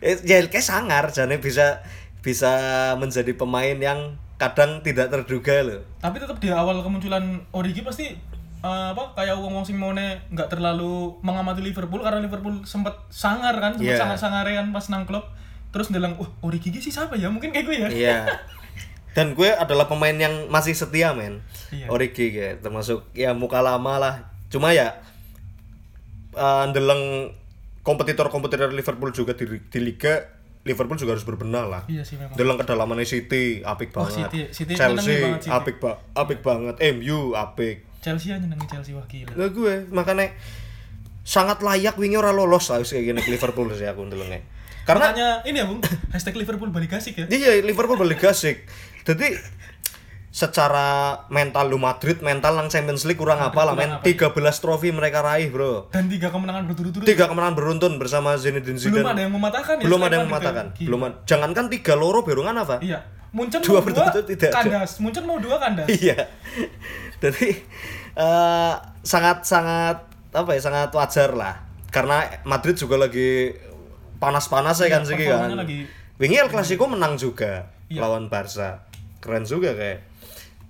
Eh, 0.00 0.16
ya 0.24 0.40
kayak 0.42 0.64
sangar 0.64 1.04
jane 1.10 1.36
bisa 1.36 1.84
bisa 2.20 2.52
menjadi 2.96 3.34
pemain 3.34 3.76
yang 3.76 4.16
kadang 4.34 4.80
tidak 4.80 5.10
terduga 5.10 5.60
loh. 5.60 5.80
Tapi 5.98 6.16
tetap 6.18 6.38
di 6.38 6.48
awal 6.48 6.80
kemunculan 6.80 7.42
Origi 7.50 7.82
pasti 7.82 8.10
eh, 8.58 8.86
apa 8.90 9.12
kayak 9.12 9.36
wong 9.36 9.60
wong 9.60 9.66
Simone 9.66 10.22
nggak 10.30 10.48
terlalu 10.48 11.18
mengamati 11.20 11.60
Liverpool 11.60 12.00
karena 12.00 12.18
Liverpool 12.18 12.62
sempat 12.62 12.94
sangar 13.10 13.58
kan, 13.58 13.74
sempat 13.74 13.94
Iya. 13.94 14.00
sangar 14.00 14.18
sangarean 14.18 14.70
pas 14.70 14.86
nang 14.88 15.04
klub. 15.04 15.26
Terus 15.72 15.88
bilang, 15.88 16.14
wah 16.16 16.28
Origi 16.40 16.70
sih 16.74 16.88
siapa 16.88 17.16
ya? 17.16 17.26
Mungkin 17.26 17.48
kayak 17.50 17.64
gue 17.64 17.76
ya. 17.76 17.88
Iya. 17.88 18.16
Dan 19.12 19.32
gue 19.32 19.48
adalah 19.48 19.84
pemain 19.84 20.14
yang 20.14 20.48
masih 20.48 20.72
setia 20.72 21.12
men. 21.12 21.44
Iya. 21.68 21.86
Origi 21.86 22.28
ya, 22.30 22.56
termasuk 22.56 23.04
ya 23.12 23.32
muka 23.32 23.60
lama 23.60 23.96
lah. 23.96 24.14
Cuma 24.48 24.70
ya 24.70 24.96
ndeleng 26.64 27.32
kompetitor-kompetitor 27.82 28.70
Liverpool 28.70 29.10
juga 29.10 29.34
di, 29.34 29.44
di 29.60 29.80
liga 29.80 30.32
Liverpool 30.62 30.94
juga 30.94 31.12
harus 31.12 31.26
berbenah 31.26 31.66
lah. 31.66 31.82
Iya 31.86 32.02
sih 32.02 32.14
memang. 32.14 32.32
Ndeleng 32.32 32.54
kedalamannya 32.56 33.02
City 33.02 33.60
apik 33.60 33.90
Oh, 33.92 34.06
banget. 34.06 34.30
City- 34.30 34.48
City 34.54 34.72
Chelsea 34.72 35.18
banget 35.18 35.42
City. 35.42 35.50
apik 35.50 35.76
ba 35.76 35.98
apik 36.14 36.38
banget. 36.40 36.78
MU 36.94 37.34
apik. 37.34 37.82
Chelsea 37.98 38.30
aja 38.30 38.38
nyenengin 38.38 38.70
Chelsea 38.70 38.94
wah 38.94 39.02
gila. 39.04 39.34
Lah 39.34 39.50
gue 39.50 39.90
makanya 39.90 40.30
sangat 41.22 41.60
layak 41.60 41.94
wingi 41.96 42.14
ora 42.14 42.30
lolos 42.30 42.66
lah 42.66 42.78
kayak 42.80 43.04
gini 43.04 43.20
Liverpool 43.28 43.66
sih 43.74 43.84
aku 43.84 44.06
ndelenge. 44.06 44.46
Karena 44.82 45.10
Makanya 45.10 45.28
ini 45.44 45.56
ya 45.56 45.66
Bung, 45.66 45.78
hashtag 46.10 46.34
Liverpool 46.34 46.70
balik 46.70 46.90
asik 46.92 47.14
ya. 47.16 47.26
iya 47.28 47.58
Liverpool 47.60 47.94
balik 47.96 48.22
asik. 48.24 48.66
Jadi 49.02 49.28
secara 50.32 50.88
mental 51.28 51.68
lu 51.68 51.76
Madrid 51.76 52.16
mental 52.18 52.56
nang 52.56 52.66
Champions 52.66 53.04
League 53.04 53.20
kurang 53.20 53.36
apa 53.36 53.52
lah 53.62 53.76
men 53.76 54.00
13 54.00 54.32
trofi 54.56 54.88
mereka 54.88 55.20
raih 55.20 55.52
bro 55.52 55.92
Dan 55.92 56.08
tiga 56.08 56.32
kemenangan 56.32 56.64
berturut-turut. 56.64 57.04
tiga 57.04 57.28
kemenangan 57.28 57.52
beruntun 57.52 58.00
bersama 58.00 58.32
Zinedine 58.34 58.74
Zidane 58.74 58.96
Belum 58.96 59.08
ada 59.08 59.20
yang 59.20 59.32
mematahkan 59.32 59.74
ya. 59.76 59.84
belum 59.84 60.00
ada 60.00 60.14
yang 60.14 60.24
ya. 60.24 60.30
mematahkan 60.30 60.66
belum 60.80 61.00
jangankan 61.22 61.66
tiga 61.68 61.92
loro 61.94 62.24
berungan 62.24 62.56
apa 62.56 62.80
Iya. 62.80 63.04
Munchen 63.32 63.60
Dua 63.60 63.68
mau 63.70 63.80
dua, 63.80 63.84
berturut-turut 63.86 64.26
tidak 64.28 64.50
ada. 64.50 64.56
kandas. 64.58 64.90
Munchen 65.00 65.24
mau 65.24 65.36
dua 65.36 65.56
kandas. 65.56 65.88
iya 66.00 66.16
jadi 67.18 67.48
eh, 68.14 68.74
sangat 69.02 69.44
sangat 69.44 69.96
apa 70.30 70.50
ya 70.50 70.60
sangat 70.62 70.88
wajar 70.90 71.30
lah 71.32 71.60
karena 71.88 72.24
Madrid 72.42 72.72
juga 72.74 72.96
lagi 72.96 73.52
panas-panas 74.16 74.80
ya 74.80 74.88
Iya, 74.88 74.92
kan 74.94 75.02
sih 75.04 75.14
kan 75.18 75.60
wingi 76.16 76.36
El 76.36 76.48
Clasico 76.48 76.88
menang 76.88 77.16
juga 77.16 77.68
Iya. 77.88 78.00
lawan 78.00 78.32
Barca 78.32 78.88
keren 79.22 79.46
juga 79.46 79.72
kayak 79.78 80.02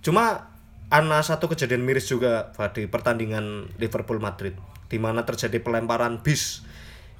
cuma 0.05 0.53
ana 0.93 1.25
satu 1.25 1.49
kejadian 1.49 1.83
miris 1.89 2.05
juga 2.05 2.53
di 2.77 2.85
pertandingan 2.85 3.73
Liverpool 3.81 4.21
Madrid 4.21 4.53
di 4.93 5.01
mana 5.01 5.25
terjadi 5.25 5.57
pelemparan 5.65 6.21
bis 6.21 6.61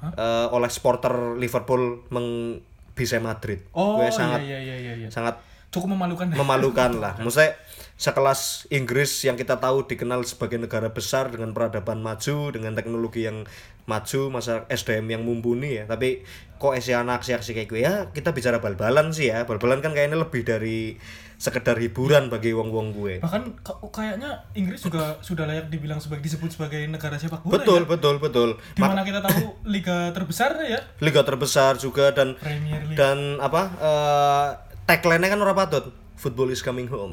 eh, 0.05 0.47
oleh 0.53 0.69
supporter 0.69 1.41
Liverpool 1.41 2.05
meng 2.13 2.61
bisnya 2.93 3.25
Madrid 3.25 3.65
Oh 3.73 3.97
Gue 3.97 4.13
iya 4.13 4.13
sangat 4.13 4.41
iya 4.45 4.59
iya 4.61 4.77
iya. 4.77 4.93
iya. 5.01 5.09
sangat 5.09 5.41
Cukup 5.73 5.97
memalukan 5.97 6.29
memalukan 6.29 7.01
lah. 7.01 7.17
Maksudnya 7.25 7.57
sekelas 8.03 8.67
Inggris 8.69 9.23
yang 9.23 9.39
kita 9.39 9.57
tahu 9.57 9.87
dikenal 9.87 10.27
sebagai 10.27 10.59
negara 10.59 10.91
besar 10.91 11.31
dengan 11.31 11.55
peradaban 11.55 12.03
maju, 12.03 12.51
dengan 12.51 12.75
teknologi 12.75 13.23
yang 13.23 13.47
maju, 13.87 14.21
masa 14.29 14.67
SDM 14.67 15.07
yang 15.09 15.23
mumpuni 15.23 15.79
ya. 15.79 15.85
Tapi 15.87 16.27
kok 16.59 16.75
esi 16.75 16.91
anak 16.91 17.23
aksi-aksi 17.23 17.55
kayak 17.55 17.69
gue 17.71 17.81
ya, 17.81 17.95
kita 18.11 18.35
bicara 18.35 18.59
bal-balan 18.59 19.15
sih 19.15 19.31
ya. 19.31 19.47
Bal-balan 19.47 19.79
kan 19.79 19.95
kayaknya 19.95 20.19
lebih 20.19 20.43
dari 20.43 20.99
sekedar 21.39 21.75
hiburan 21.75 22.27
bagi 22.27 22.51
wong-wong 22.51 22.91
gue. 22.93 23.15
Bahkan 23.19 23.43
ka- 23.63 23.79
kayaknya 23.89 24.47
Inggris 24.53 24.83
juga 24.83 25.19
sudah 25.19 25.47
layak 25.47 25.71
dibilang 25.71 25.99
sebagai 25.99 26.23
disebut 26.23 26.51
sebagai 26.51 26.83
negara 26.87 27.19
sepak 27.19 27.43
bola. 27.43 27.55
Betul, 27.55 27.83
ya. 27.83 27.91
betul, 27.91 28.15
betul. 28.19 28.51
Di 28.75 28.83
Mak- 28.83 28.91
mana 28.95 29.03
kita 29.03 29.23
tahu 29.23 29.47
liga 29.75 30.11
terbesar 30.11 30.59
ya, 30.59 30.79
Liga 30.99 31.23
terbesar 31.23 31.79
juga 31.79 32.11
dan 32.11 32.35
Premier 32.35 32.83
League. 32.83 32.99
dan 32.99 33.39
apa 33.39 33.63
eh 33.79 34.49
tagline-nya 34.87 35.31
kan 35.31 35.39
ora 35.39 35.55
patut 35.55 36.02
football 36.23 36.47
is 36.49 36.63
coming 36.63 36.87
home 36.87 37.11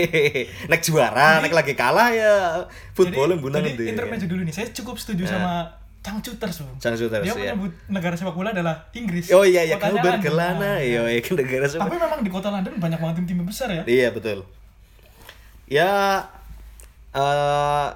nek 0.70 0.80
juara 0.80 1.38
nek 1.38 1.52
lagi 1.52 1.76
kalah 1.76 2.08
ya 2.08 2.64
football 2.90 3.28
yang 3.28 3.44
bunang 3.44 3.60
jadi 3.60 3.76
nanti 3.76 3.84
intermezzo 3.92 4.24
dulu 4.24 4.42
nih. 4.42 4.54
Saya 4.56 4.72
cukup 4.72 4.96
setuju 4.96 5.28
sama 5.28 5.68
Cangcuters, 6.00 6.64
Bung. 6.64 6.80
Cangcuters, 6.80 7.20
Dia 7.20 7.36
iya. 7.36 7.52
menyebut 7.52 7.76
negara 7.92 8.16
sepak 8.16 8.32
bola 8.32 8.56
adalah 8.56 8.88
Inggris. 8.96 9.28
oh 9.30 9.44
iya 9.44 9.68
ya 9.68 9.76
kau 9.76 9.92
berkelana 9.92 10.80
Anda- 10.80 10.80
iya 10.80 11.04
iya 11.04 11.20
negara 11.36 11.68
Tapi 11.68 11.76
sepak 11.76 11.92
memang 11.92 12.20
di 12.24 12.32
kota 12.32 12.48
London 12.48 12.72
banyak 12.80 12.96
banget 12.96 13.14
tim-tim 13.20 13.44
besar 13.44 13.68
ya. 13.68 13.84
iya 13.84 14.08
betul 14.08 14.48
ya 15.68 16.24
eh 17.12 17.88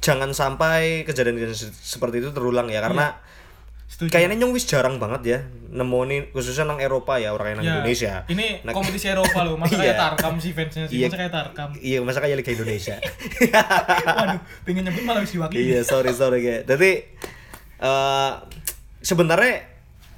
jangan 0.00 0.32
sampai 0.32 1.04
se- 1.52 1.76
seperti 1.76 2.24
itu 2.24 2.32
terulang 2.32 2.72
ya 2.72 2.80
karena 2.80 3.20
Setuju. 3.90 4.06
kayaknya 4.08 4.38
nyong 4.38 4.54
wis 4.54 4.64
jarang 4.64 4.96
banget 4.96 5.22
ya 5.26 5.38
nemoni 5.68 6.30
khususnya 6.30 6.62
nang 6.64 6.78
Eropa 6.78 7.16
ya 7.16 7.30
orang 7.30 7.52
yang 7.52 7.58
nang 7.58 7.66
Ya, 7.66 7.72
Indonesia 7.76 8.14
Ini 8.24 8.62
Nah, 8.62 8.70
kompetisi 8.76 9.06
Eropa 9.06 9.42
loh, 9.42 9.54
masa 9.54 9.74
Iya. 9.74 9.82
kayak 9.82 9.96
Tarkam 9.98 10.34
sih 10.36 10.50
fansnya 10.50 10.84
sih, 10.84 10.94
Iya. 10.96 11.06
masa 11.06 11.18
kayak 11.18 11.32
Tarkam. 11.32 11.68
iya 11.76 11.98
masa 12.00 12.18
kayak 12.18 12.36
Liga 12.38 12.52
Indonesia 12.52 12.96
Waduh, 14.16 14.40
pengen 14.62 14.82
nyebut 14.84 15.02
malah 15.02 15.20
wis 15.20 15.32
diwakili. 15.32 15.60
iya 15.66 15.80
sorry 15.82 16.12
sorry 16.12 16.38
kayak 16.40 16.62
jadi 16.66 16.90
eh 17.80 18.32
sebenarnya 19.00 19.66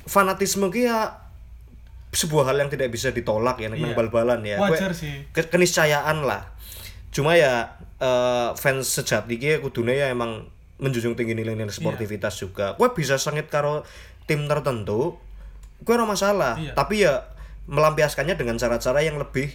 fanatisme 0.04 0.68
ki 0.68 0.85
ya 0.85 1.16
sebuah 2.12 2.44
hal 2.44 2.58
yang 2.58 2.68
tidak 2.68 2.88
bisa 2.88 3.08
ditolak 3.08 3.56
ya 3.56 3.66
nang 3.66 3.80
Iya. 3.80 3.94
bal-balan 3.94 4.44
ya 4.44 4.58
Wajar 4.58 4.92
Kue- 4.92 5.00
sih. 5.00 5.14
ke- 5.30 5.48
keniscayaan 5.48 6.20
lah 6.20 6.44
cuma 7.08 7.32
ya 7.32 7.72
eh, 7.96 8.48
fans 8.54 8.85
sejati 8.90 9.35
ki 9.35 9.48
ya 9.48 9.56
kudune 9.58 9.94
ya 9.94 10.08
emang 10.08 10.44
menjunjung 10.83 11.14
tinggi 11.14 11.33
nilai-nilai 11.33 11.71
sportivitas 11.71 12.35
juga 12.37 12.75
gue 12.75 12.88
bisa 12.90 13.14
sengit 13.16 13.47
karo 13.47 13.87
tim 14.25 14.45
tertentu 14.45 15.14
gue 15.79 15.92
ora 15.92 16.03
masalah 16.05 16.59
Iya. 16.59 16.75
tapi 16.75 17.03
ya 17.03 17.23
melampiaskannya 17.64 18.35
dengan 18.35 18.55
cara-cara 18.57 18.99
yang 19.01 19.16
lebih 19.16 19.47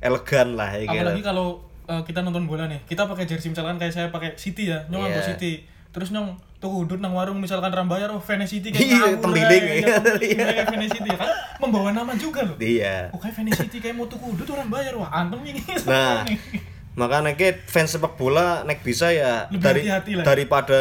elegan 0.00 0.56
lah 0.56 0.72
ya 0.72 0.84
gitu. 0.84 0.98
Apalagi 0.98 1.22
kalau 1.22 1.46
uh, 1.84 2.02
kita 2.02 2.20
nonton 2.20 2.44
bola 2.44 2.64
nih, 2.64 2.80
kita 2.82 3.04
pakai 3.04 3.22
jersey 3.22 3.48
misalkan 3.48 3.76
kayak 3.76 3.92
saya 3.92 4.08
pakai 4.08 4.34
City 4.34 4.66
ya, 4.66 4.88
nyong 4.88 5.04
Iya. 5.04 5.14
yeah. 5.14 5.26
City. 5.28 5.52
Terus 5.88 6.08
nyong 6.10 6.40
tuh 6.56 6.72
udut 6.72 6.96
nang 6.96 7.12
warung 7.12 7.36
misalkan 7.36 7.68
rambayar 7.68 8.08
oh 8.08 8.18
Vene 8.18 8.48
City 8.48 8.72
kayak 8.72 8.88
Iya, 8.88 9.04
tembiling, 9.16 9.64
iya. 9.78 9.96
kayak 10.42 10.66
Vene 10.70 10.86
City 10.88 11.06
ya 11.06 11.18
kan 11.18 11.28
membawa 11.58 11.92
nama 11.92 12.16
juga 12.16 12.40
loh. 12.42 12.56
iya 12.56 13.10
Oh 13.10 13.20
kayak 13.20 13.36
Vene 13.36 13.52
City 13.52 13.76
kayak 13.78 13.94
mau 13.94 14.06
tuku 14.06 14.24
udut 14.26 14.48
orang 14.48 14.68
bayar 14.68 14.94
wah 14.94 15.12
antem 15.12 15.38
ini. 15.44 15.60
Nah, 15.84 16.24
makanya 16.92 17.32
ke 17.32 17.56
fans 17.64 17.90
sepak 17.90 18.14
bola 18.14 18.62
nek 18.62 18.80
bisa 18.80 19.08
ya 19.08 19.48
Lebih 19.48 19.58
dari 19.58 19.80
hati-hati 19.82 20.12
lah. 20.16 20.24
daripada 20.24 20.80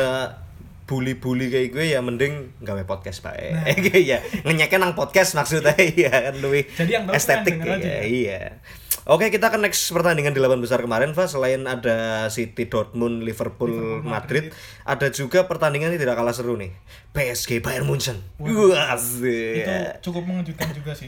bully-bully 0.84 1.48
kayak 1.48 1.72
gue 1.72 1.86
ya 1.88 2.04
mending 2.04 2.52
gawe 2.60 2.84
podcast 2.84 3.24
pak 3.24 3.32
Nah. 3.32 3.64
ya 4.12 4.20
ngenyeknya 4.44 4.78
nang 4.78 4.92
podcast 4.92 5.34
maksudnya 5.34 5.72
ya 6.04 6.12
kan 6.12 6.36
lebih 6.36 6.68
Jadi 6.70 6.92
yang 6.92 7.04
estetik 7.08 7.56
ya, 7.58 7.80
ya. 7.80 8.00
iya 8.04 8.42
oke 9.08 9.32
kita 9.32 9.48
ke 9.48 9.58
next 9.58 9.88
pertandingan 9.88 10.36
delapan 10.36 10.60
besar 10.60 10.84
kemarin 10.84 11.16
Fa 11.16 11.26
selain 11.26 11.64
ada 11.64 12.28
City 12.28 12.68
Dortmund 12.68 13.24
Liverpool, 13.24 14.04
Madrid, 14.04 14.52
ada 14.84 15.08
juga 15.08 15.48
pertandingan 15.48 15.96
yang 15.96 16.02
tidak 16.02 16.20
kalah 16.20 16.36
seru 16.36 16.60
nih 16.60 16.76
PSG 17.10 17.64
Bayern 17.64 17.88
Munchen 17.88 18.20
wah 18.36 18.92
asik. 18.92 19.64
itu 19.64 19.74
cukup 20.04 20.28
mengejutkan 20.28 20.76
juga 20.76 20.92
sih. 20.92 21.08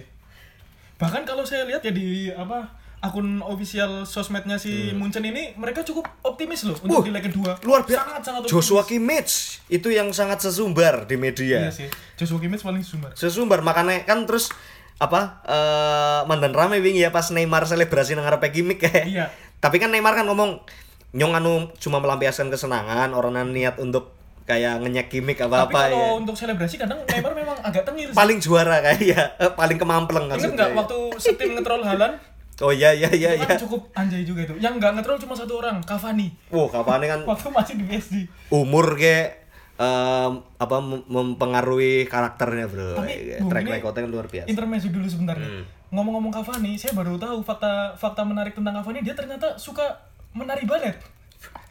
Bahkan 0.96 1.28
kalau 1.28 1.44
saya 1.44 1.68
lihat 1.68 1.84
ya 1.84 1.92
di 1.92 2.32
apa 2.32 2.72
akun 3.04 3.44
official 3.44 4.04
sosmednya 4.04 4.56
si 4.56 4.72
Munchen 4.92 5.22
ini 5.22 5.52
mereka 5.54 5.84
cukup 5.84 6.08
optimis 6.22 6.64
loh 6.64 6.72
Hmm. 6.74 6.88
untuk 6.88 6.98
Wah, 6.98 7.04
di 7.04 7.12
leg 7.12 7.24
kedua. 7.26 7.52
luar 7.62 7.84
biasa 7.84 8.00
Sangat 8.02 8.22
sangat 8.24 8.40
optimis. 8.42 8.54
Joshua 8.56 8.82
Kimmich 8.84 9.34
itu 9.68 9.88
yang 9.90 10.08
sangat 10.10 10.40
sesumbar 10.40 11.04
di 11.04 11.16
media 11.16 11.60
Iya 11.60 11.72
sih. 11.74 11.88
Joshua 12.16 12.40
Kimmich 12.40 12.62
paling 12.62 12.80
sumber. 12.82 13.12
sesumbar 13.14 13.60
makanya 13.60 14.02
kan 14.02 14.24
terus 14.24 14.56
apa 14.96 15.44
eh 15.44 16.22
mandan 16.24 16.52
rame 16.52 16.80
wingi 16.80 17.02
ya 17.02 17.12
pas 17.12 17.28
Neymar 17.28 17.66
selebrasi 17.66 18.14
nang 18.14 18.24
ngarepe 18.24 18.50
gimmick 18.50 18.80
kayak. 18.82 19.04
Iya. 19.06 19.26
Tapi 19.60 19.78
kan 19.78 19.90
Neymar 19.90 20.16
kan 20.16 20.24
ngomong 20.24 20.64
nyong 21.12 21.34
anu 21.34 21.54
cuma 21.76 22.00
melampiaskan 22.00 22.48
kesenangan 22.48 23.12
orang 23.12 23.36
niat 23.48 23.78
untuk 23.78 24.16
kayak 24.44 24.80
ngenyek 24.80 25.08
gimmick 25.10 25.40
apa 25.40 25.56
Tapi 25.62 25.72
apa 25.72 25.80
kalau 25.86 26.00
ya. 26.00 26.12
untuk 26.18 26.36
selebrasi 26.36 26.76
kadang 26.78 27.04
Neymar 27.04 27.32
memang 27.34 27.58
agak 27.60 27.84
tengil 27.84 28.08
sih. 28.08 28.16
Paling 28.16 28.40
juara 28.40 28.80
kayak 28.82 29.00
ya, 29.04 29.22
paling 29.52 29.76
kemampleng 29.76 30.26
Ingat 30.26 30.40
maksudnya. 30.40 30.56
nggak 30.58 30.72
waktu 30.74 30.98
setim 31.18 31.50
ngetrol 31.54 31.82
Halan? 31.82 32.16
Oh 32.62 32.70
iya 32.70 32.94
iya 32.94 33.10
iya 33.10 33.34
Itu 33.34 33.42
iya. 33.42 33.50
kan 33.50 33.58
cukup 33.58 33.82
anjay 33.92 34.22
juga 34.22 34.46
itu. 34.46 34.54
Yang 34.58 34.78
nggak 34.78 34.92
ngetrol 34.94 35.18
cuma 35.18 35.34
satu 35.34 35.58
orang, 35.58 35.82
Cavani. 35.82 36.30
Wow, 36.50 36.70
kapan 36.70 37.02
kan 37.08 37.20
Waktu 37.26 37.50
masih 37.50 37.74
di 37.82 37.86
PSG. 37.88 38.16
umur 38.52 38.94
kayak 38.94 39.42
em, 39.74 40.32
apa 40.38 40.78
mem- 40.78 41.08
mempengaruhi 41.08 42.06
karakternya, 42.06 42.70
Bro. 42.70 42.94
Tapi, 42.96 43.42
Bung, 43.42 43.50
Track 43.50 43.66
recordnya 43.66 44.02
kan 44.06 44.12
luar 44.12 44.28
biasa. 44.30 44.46
Intermezzo 44.46 44.88
dulu 44.88 45.08
sebentar 45.10 45.34
nih. 45.36 45.50
Hmm. 45.50 45.66
Ngomong-ngomong 45.90 46.30
Cavani, 46.32 46.78
saya 46.78 46.94
baru 46.94 47.18
tahu 47.18 47.42
fakta 47.42 47.98
fakta 47.98 48.22
menarik 48.22 48.54
tentang 48.54 48.78
Cavani 48.78 49.02
dia 49.02 49.14
ternyata 49.14 49.58
suka 49.58 50.06
menari 50.32 50.70
balet. 50.70 50.94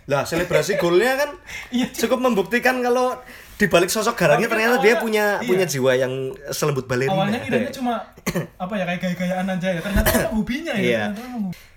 Lah, 0.02 0.26
selebrasi 0.26 0.82
golnya 0.82 1.14
kan 1.14 1.30
Iya, 1.70 1.94
cukup 1.94 2.18
membuktikan 2.20 2.82
kalau 2.82 3.14
di 3.62 3.70
balik 3.70 3.86
sosok 3.86 4.18
garangnya 4.18 4.50
Tapi 4.50 4.58
ternyata 4.58 4.74
awalnya- 4.74 4.86
dia 4.90 4.94
punya 4.98 5.24
iya. 5.38 5.46
punya 5.46 5.66
jiwa 5.70 5.92
yang 5.94 6.12
selembut 6.50 6.90
balerina. 6.90 7.14
Awalnya 7.14 7.38
kiranya 7.46 7.70
cuma 7.70 7.94
apa 8.58 8.74
ya 8.74 8.84
kayak 8.84 9.00
gaya-gayaan 9.00 9.46
aja 9.46 9.68
ya. 9.70 9.80
Ternyata 9.80 10.08
memang 10.10 10.34
hobinya 10.34 10.74
ya. 10.74 10.82
Iya. 10.82 11.04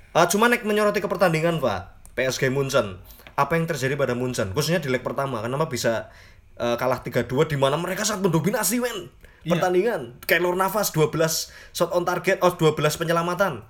Ah, 0.09 0.25
cuma 0.25 0.49
nek 0.49 0.65
menyoroti 0.65 0.97
ke 0.97 1.05
pertandingan, 1.05 1.61
Pak. 1.61 2.09
PSG 2.17 2.49
Munchen. 2.49 2.97
Apa 3.37 3.53
yang 3.53 3.69
terjadi 3.69 3.93
pada 3.93 4.17
Munchen? 4.17 4.49
Khususnya 4.49 4.81
di 4.81 4.89
leg 4.89 5.05
pertama, 5.05 5.45
kenapa 5.45 5.69
bisa 5.69 6.09
eh, 6.55 6.73
kalah 6.73 7.05
3-2 7.05 7.27
di 7.45 7.57
mana 7.59 7.77
mereka 7.77 8.01
sangat 8.01 8.25
mendominasi, 8.25 8.81
men. 8.81 9.11
Iya. 9.45 9.59
Pertandingan. 9.59 10.01
Keylor 10.25 10.57
Navas 10.57 10.89
12 10.89 11.13
shot 11.69 11.93
on 11.93 12.01
target, 12.01 12.41
oh 12.41 12.57
12 12.57 12.73
penyelamatan. 12.97 13.61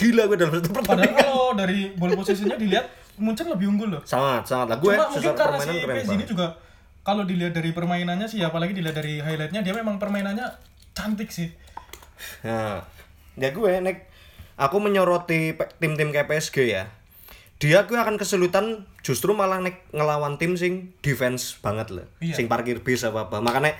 Gila 0.00 0.32
gue 0.32 0.36
dalam 0.40 0.56
satu 0.56 0.72
Padahal 0.72 0.80
pertandingan. 0.80 1.18
kalau 1.20 1.46
dari 1.52 1.92
ball 1.92 2.16
possession-nya 2.16 2.56
dilihat 2.56 2.88
Munchen 3.20 3.52
lebih 3.52 3.68
unggul 3.68 3.92
loh. 3.92 4.02
Sangat, 4.08 4.48
sangat 4.48 4.72
lah. 4.72 4.76
Gue 4.80 4.96
Cuma 4.96 5.12
mungkin 5.12 5.34
karena 5.36 5.58
si 5.60 5.72
PSG 5.76 6.12
ini 6.16 6.24
juga 6.24 6.46
kalau 7.00 7.22
dilihat 7.22 7.52
dari 7.52 7.70
permainannya 7.70 8.26
sih 8.26 8.40
apalagi 8.40 8.72
dilihat 8.72 8.94
dari 8.94 9.18
highlightnya 9.18 9.60
dia 9.60 9.72
memang 9.72 9.96
permainannya 9.96 10.46
cantik 10.92 11.28
sih. 11.28 11.48
Nah, 12.42 12.84
ya 13.34 13.48
gue 13.48 13.72
nek 13.80 14.04
aku 14.54 14.76
menyoroti 14.78 15.52
tim-tim 15.78 16.10
kayak 16.10 16.28
PSG 16.28 16.56
ya. 16.66 16.84
dia 17.56 17.84
gue 17.84 17.92
akan 17.92 18.16
kesulitan 18.16 18.88
justru 19.00 19.32
malah 19.32 19.60
nek 19.60 19.84
ngelawan 19.90 20.36
tim 20.36 20.56
sing 20.56 20.96
defense 21.00 21.56
banget 21.56 21.88
loh 21.90 22.08
Iya. 22.18 22.32
sing 22.34 22.46
parkir 22.46 22.80
bis 22.80 23.00
apa 23.02 23.28
apa 23.28 23.36
makanya 23.38 23.76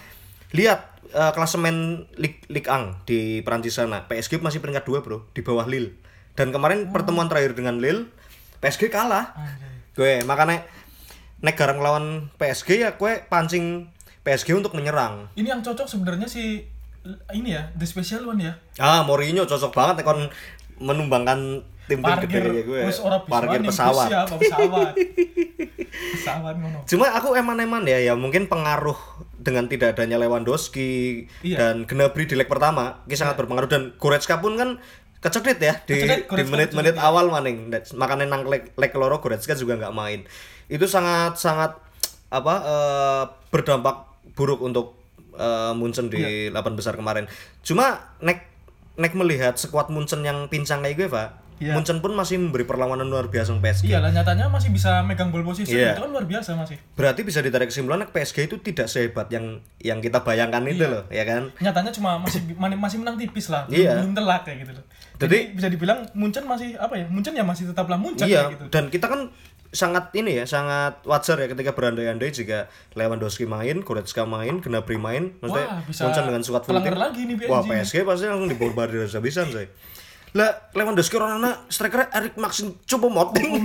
lihat 0.52 0.84
eh, 1.08 1.32
klasemen 1.32 2.04
Ligue, 2.14 2.44
Ligue 2.46 2.68
1 2.68 3.04
di 3.04 3.40
Perancis 3.40 3.72
sana 3.74 4.04
PSG 4.04 4.36
masih 4.38 4.60
peringkat 4.60 4.84
2 4.84 5.00
bro 5.00 5.24
di 5.30 5.40
bawah 5.40 5.64
Lille 5.64 5.96
dan 6.34 6.52
kemarin 6.52 6.88
pertemuan 6.88 7.24
terakhir 7.26 7.52
dengan 7.52 7.80
Lille 7.80 8.12
PSG 8.58 8.88
kalah 8.88 9.32
Anjay. 9.32 9.72
gue 9.92 10.12
makanya 10.24 10.60
nek 11.40 11.54
garang 11.54 11.80
lawan 11.80 12.04
PSG 12.36 12.68
ya 12.78 12.90
gue 12.92 13.24
pancing 13.26 13.88
PSG 14.20 14.52
untuk 14.52 14.72
menyerang 14.72 15.32
Ini 15.32 15.48
yang 15.48 15.60
cocok 15.60 15.88
sebenarnya 15.88 16.28
si 16.28 16.64
ini 17.32 17.56
ya, 17.56 17.72
the 17.74 17.84
special 17.84 18.28
one 18.28 18.40
ya. 18.40 18.52
ah 18.76 19.00
Mourinho 19.00 19.44
cocok 19.44 19.72
banget 19.72 20.04
kon 20.04 20.28
menumbangkan 20.76 21.64
tim-tim 21.88 22.04
Parkir 22.04 22.28
gede 22.44 22.60
kayak 22.62 22.66
gue 22.66 22.80
parkir 23.26 23.60
pesawat 23.64 24.06
ya, 24.06 24.22
pesawat. 24.28 24.92
pesawat. 26.12 26.54
Cuma 26.86 27.10
aku 27.10 27.34
eman-eman 27.34 27.82
ya, 27.82 27.98
ya 27.98 28.14
mungkin 28.14 28.46
pengaruh 28.46 28.96
dengan 29.36 29.66
tidak 29.66 29.96
adanya 29.96 30.20
Lewandowski 30.20 31.24
Iya. 31.40 31.56
dan 31.56 31.74
Gnabry 31.84 32.28
di 32.28 32.36
leg 32.36 32.46
pertama, 32.46 33.00
ini 33.08 33.16
sangat 33.16 33.34
berpengaruh 33.34 33.66
dan 33.66 33.82
Goretzka 33.96 34.38
pun 34.38 34.54
kan 34.54 34.76
kecedit 35.20 35.58
ya 35.58 35.74
di, 35.84 36.00
Kecedit, 36.00 36.28
di 36.28 36.42
menit-menit 36.46 36.94
kecedit, 36.94 37.08
awal 37.08 37.28
maning. 37.28 37.68
Makanya 37.92 38.24
nang 38.26 38.44
leg, 38.46 38.72
leg 38.72 38.92
loro 38.94 39.18
Goretzka 39.18 39.52
juga 39.52 39.76
nggak 39.76 39.92
main. 39.92 40.20
Itu 40.70 40.86
sangat 40.86 41.34
sangat 41.34 41.74
apa 42.30 42.54
eh, 42.62 43.22
berdampak 43.50 44.06
buruk 44.32 44.62
untuk 44.62 44.94
eh, 45.34 45.72
Munchen 45.74 46.06
di 46.06 46.48
Iya. 46.48 46.54
8 46.54 46.72
besar 46.72 46.94
kemarin. 46.94 47.26
Cuma 47.60 48.14
nek 48.18 48.46
nek 48.94 49.12
melihat 49.12 49.58
sekuat 49.58 49.90
Munchen 49.90 50.22
yang 50.22 50.46
pincang 50.46 50.80
kayak 50.80 50.96
gue, 50.96 51.08
Pak. 51.08 51.28
Iya. 51.60 51.76
Munchen 51.76 52.00
pun 52.00 52.16
masih 52.16 52.40
memberi 52.40 52.64
perlawanan 52.64 53.04
luar 53.04 53.28
biasa 53.28 53.52
sama 53.52 53.60
PSG. 53.60 53.92
Iya 53.92 54.00
lah 54.00 54.08
nyatanya 54.08 54.48
masih 54.48 54.72
bisa 54.72 55.04
megang 55.04 55.28
ball 55.28 55.44
position 55.44 55.76
Iya. 55.76 55.92
itu 55.92 56.00
kan 56.00 56.10
luar 56.10 56.24
biasa 56.24 56.56
masih. 56.56 56.80
Berarti 56.96 57.20
bisa 57.20 57.44
ditarik 57.44 57.68
kesimpulan 57.68 58.00
PSG 58.06 58.48
itu 58.48 58.56
tidak 58.64 58.88
sehebat 58.88 59.28
yang 59.28 59.60
yang 59.76 60.00
kita 60.00 60.24
bayangkan 60.24 60.64
itu 60.64 60.88
loh, 60.88 61.04
ya 61.12 61.20
kan? 61.28 61.52
Nyatanya 61.60 61.92
cuma 61.92 62.16
masih 62.16 62.40
masih 62.80 62.96
menang 62.96 63.20
tipis 63.20 63.52
lah, 63.52 63.68
belum, 63.68 63.76
Iya. 63.76 63.92
belum 64.00 64.12
telak 64.16 64.40
kayak 64.48 64.58
gitu 64.64 64.72
loh. 64.72 64.84
Jadi, 65.20 65.36
Jadi- 65.36 65.46
bisa 65.52 65.68
dibilang 65.68 65.98
Munchen 66.16 66.48
masih 66.48 66.80
apa 66.80 66.96
ya? 66.96 67.04
Munchen 67.12 67.36
ya 67.36 67.44
masih 67.44 67.68
tetaplah 67.68 68.00
Munchen 68.00 68.24
iya, 68.24 68.48
gitu. 68.48 68.64
dan 68.72 68.88
kita 68.88 69.04
kan 69.04 69.28
sangat 69.70 70.10
ini 70.18 70.42
ya, 70.42 70.44
sangat 70.50 70.98
wajar 71.06 71.38
ya 71.38 71.46
ketika 71.46 71.70
berandai-andai 71.78 72.34
jika 72.34 72.66
Lewandowski 72.98 73.46
main, 73.46 73.86
Goretzka 73.86 74.26
main, 74.26 74.58
Gnabry 74.58 74.98
main, 74.98 75.38
maksudnya 75.38 75.66
Wah, 75.70 75.82
bisa 75.86 76.10
Munchen 76.10 76.24
dengan 76.26 76.42
kelengger 76.42 76.94
tim. 76.98 77.02
lagi 77.02 77.20
nih. 77.30 77.34
Wah, 77.46 77.62
PSG 77.62 78.02
pasti 78.02 78.26
langsung 78.26 78.50
dibombardir 78.50 79.06
habis-habisan, 79.06 79.54
say. 79.54 79.70
Lah, 80.34 80.70
Lewandowski 80.74 81.14
orang 81.18 81.42
anak 81.42 81.66
striker 81.70 82.06
Erik 82.10 82.34
Maxim 82.38 82.78
coba 82.86 83.06
moting. 83.10 83.62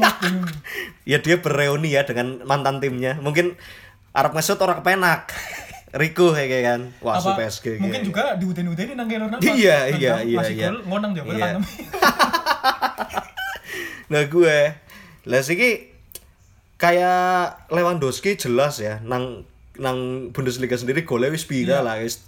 ya 1.09 1.17
dia 1.21 1.37
bereuni 1.41 1.93
ya 1.93 2.05
dengan 2.05 2.41
mantan 2.45 2.81
timnya. 2.81 3.17
Mungkin 3.21 3.57
Arab 4.13 4.33
ngesut 4.37 4.61
orang 4.61 4.81
kepenak. 4.81 5.29
Rico 5.95 6.35
kayak 6.35 6.61
kan. 6.65 6.81
Wah, 6.99 7.23
su 7.23 7.31
apa 7.31 7.47
PSG. 7.47 7.79
mungkin 7.79 8.03
kayak. 8.03 8.09
juga 8.11 8.23
diuden-udeni 8.35 8.93
nang 8.99 9.07
Navas. 9.07 9.39
Iya, 9.39 9.95
iya, 9.95 10.13
iya, 10.27 10.37
masih 10.37 10.55
iya. 10.59 10.69
ngonang 10.83 11.15
dia 11.15 11.23
Iya. 11.23 11.47
Nah 14.11 14.23
gue 14.33 14.57
lah 15.25 15.41
siki 15.41 15.94
kayak 16.75 17.67
Lewandowski 17.71 18.35
jelas 18.35 18.79
ya 18.83 18.99
nang 19.03 19.47
nang 19.75 20.29
Bundesliga 20.31 20.75
sendiri 20.75 21.03
golnya 21.03 21.31
wis 21.31 21.47
pira 21.47 21.83
lah 21.83 21.99
wis 21.99 22.23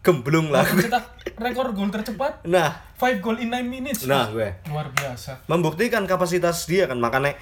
gemblung 0.00 0.54
lah. 0.54 0.62
Cetak 0.62 1.34
rekor 1.36 1.74
gol 1.74 1.90
tercepat 1.90 2.40
Nah, 2.46 2.72
5 2.96 3.18
goal 3.20 3.42
in 3.42 3.50
9 3.50 3.66
minutes. 3.66 4.06
nah 4.06 4.30
gue 4.30 4.54
luar 4.70 4.94
biasa. 4.94 5.44
membuktikan 5.50 6.06
kapasitas 6.06 6.64
dia 6.70 6.86
kan 6.86 6.96
makanya 7.02 7.34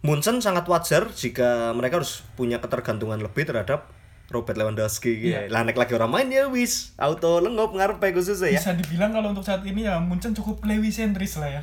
Munchen 0.00 0.38
sangat 0.38 0.64
wajar 0.70 1.10
jika 1.12 1.74
mereka 1.74 1.98
harus 1.98 2.22
punya 2.38 2.62
ketergantungan 2.62 3.18
lebih 3.18 3.42
terhadap 3.42 3.90
Robert 4.30 4.58
Lewandowski. 4.58 5.30
Iya. 5.30 5.46
Lah 5.50 5.62
nek 5.62 5.78
lagi 5.78 5.94
orang 5.94 6.10
main 6.10 6.28
ya 6.30 6.50
wis 6.50 6.94
auto 6.98 7.38
lengop 7.38 7.74
ngarepe 7.74 8.10
khususnya 8.10 8.54
ya. 8.54 8.58
Bisa 8.58 8.72
dibilang 8.74 9.14
kalau 9.14 9.30
untuk 9.30 9.46
saat 9.46 9.62
ini 9.62 9.86
ya 9.86 9.98
Munchen 10.02 10.34
cukup 10.34 10.62
Lewi 10.66 10.90
sentris 10.90 11.38
lah 11.38 11.60
ya. 11.60 11.62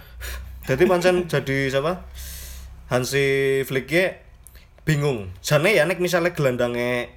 Jadi 0.63 0.87
pancen 0.87 1.27
jadi 1.27 1.67
siapa? 1.67 2.07
Hansi 2.87 3.59
Flick 3.67 3.89
ya 3.91 4.22
bingung. 4.83 5.31
Jane 5.39 5.75
ya 5.75 5.83
nek 5.87 5.99
misalnya 5.99 6.35
gelandangnya 6.35 7.07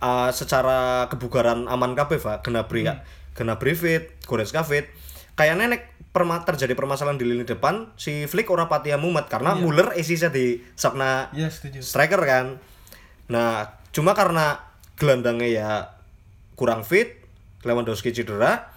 uh, 0.00 0.30
secara 0.30 1.06
kebugaran 1.10 1.66
aman 1.66 1.94
kabeh, 1.94 2.18
Pak. 2.18 2.46
Gnabry 2.46 2.86
ya. 2.86 3.02
Gnabry 3.36 3.74
fit, 3.76 4.16
Goretzka 4.24 4.62
fit. 4.64 4.88
Kayaknya 5.36 5.76
nek 5.76 5.82
perma 6.16 6.40
terjadi 6.40 6.72
permasalahan 6.72 7.20
di 7.20 7.28
lini 7.28 7.44
depan, 7.44 7.92
si 8.00 8.24
Flick 8.24 8.48
ora 8.48 8.72
pati 8.72 8.88
mumet 8.96 9.28
karena 9.28 9.52
Muller 9.52 9.92
isisnya 9.92 10.32
di 10.32 10.64
sakna 10.72 11.28
Iya 11.36 11.52
setuju. 11.52 11.84
striker 11.84 12.24
kan. 12.24 12.56
Nah, 13.28 13.76
cuma 13.92 14.16
karena 14.16 14.64
gelandangnya 14.96 15.48
ya 15.52 15.70
kurang 16.56 16.88
fit, 16.88 17.20
Lewandowski 17.68 18.16
cedera, 18.16 18.72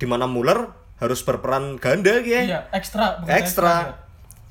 di 0.00 0.08
mana 0.08 0.24
Muller 0.24 0.72
harus 0.96 1.20
berperan 1.20 1.76
ganda 1.76 2.24
ya 2.24 2.40
Iya, 2.40 2.60
ekstra. 2.72 3.20
ekstra. 3.28 4.07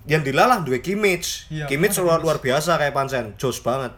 Yang 0.08 0.22
dilalah 0.22 0.60
duwe 0.60 0.80
Kimmich 0.80 1.46
Iya, 1.48 1.68
Kimmich 1.68 1.96
luar, 1.98 2.18
luar 2.18 2.38
biasa 2.38 2.76
kayak 2.76 2.92
pancen 2.92 3.36
jos 3.36 3.60
banget 3.60 3.92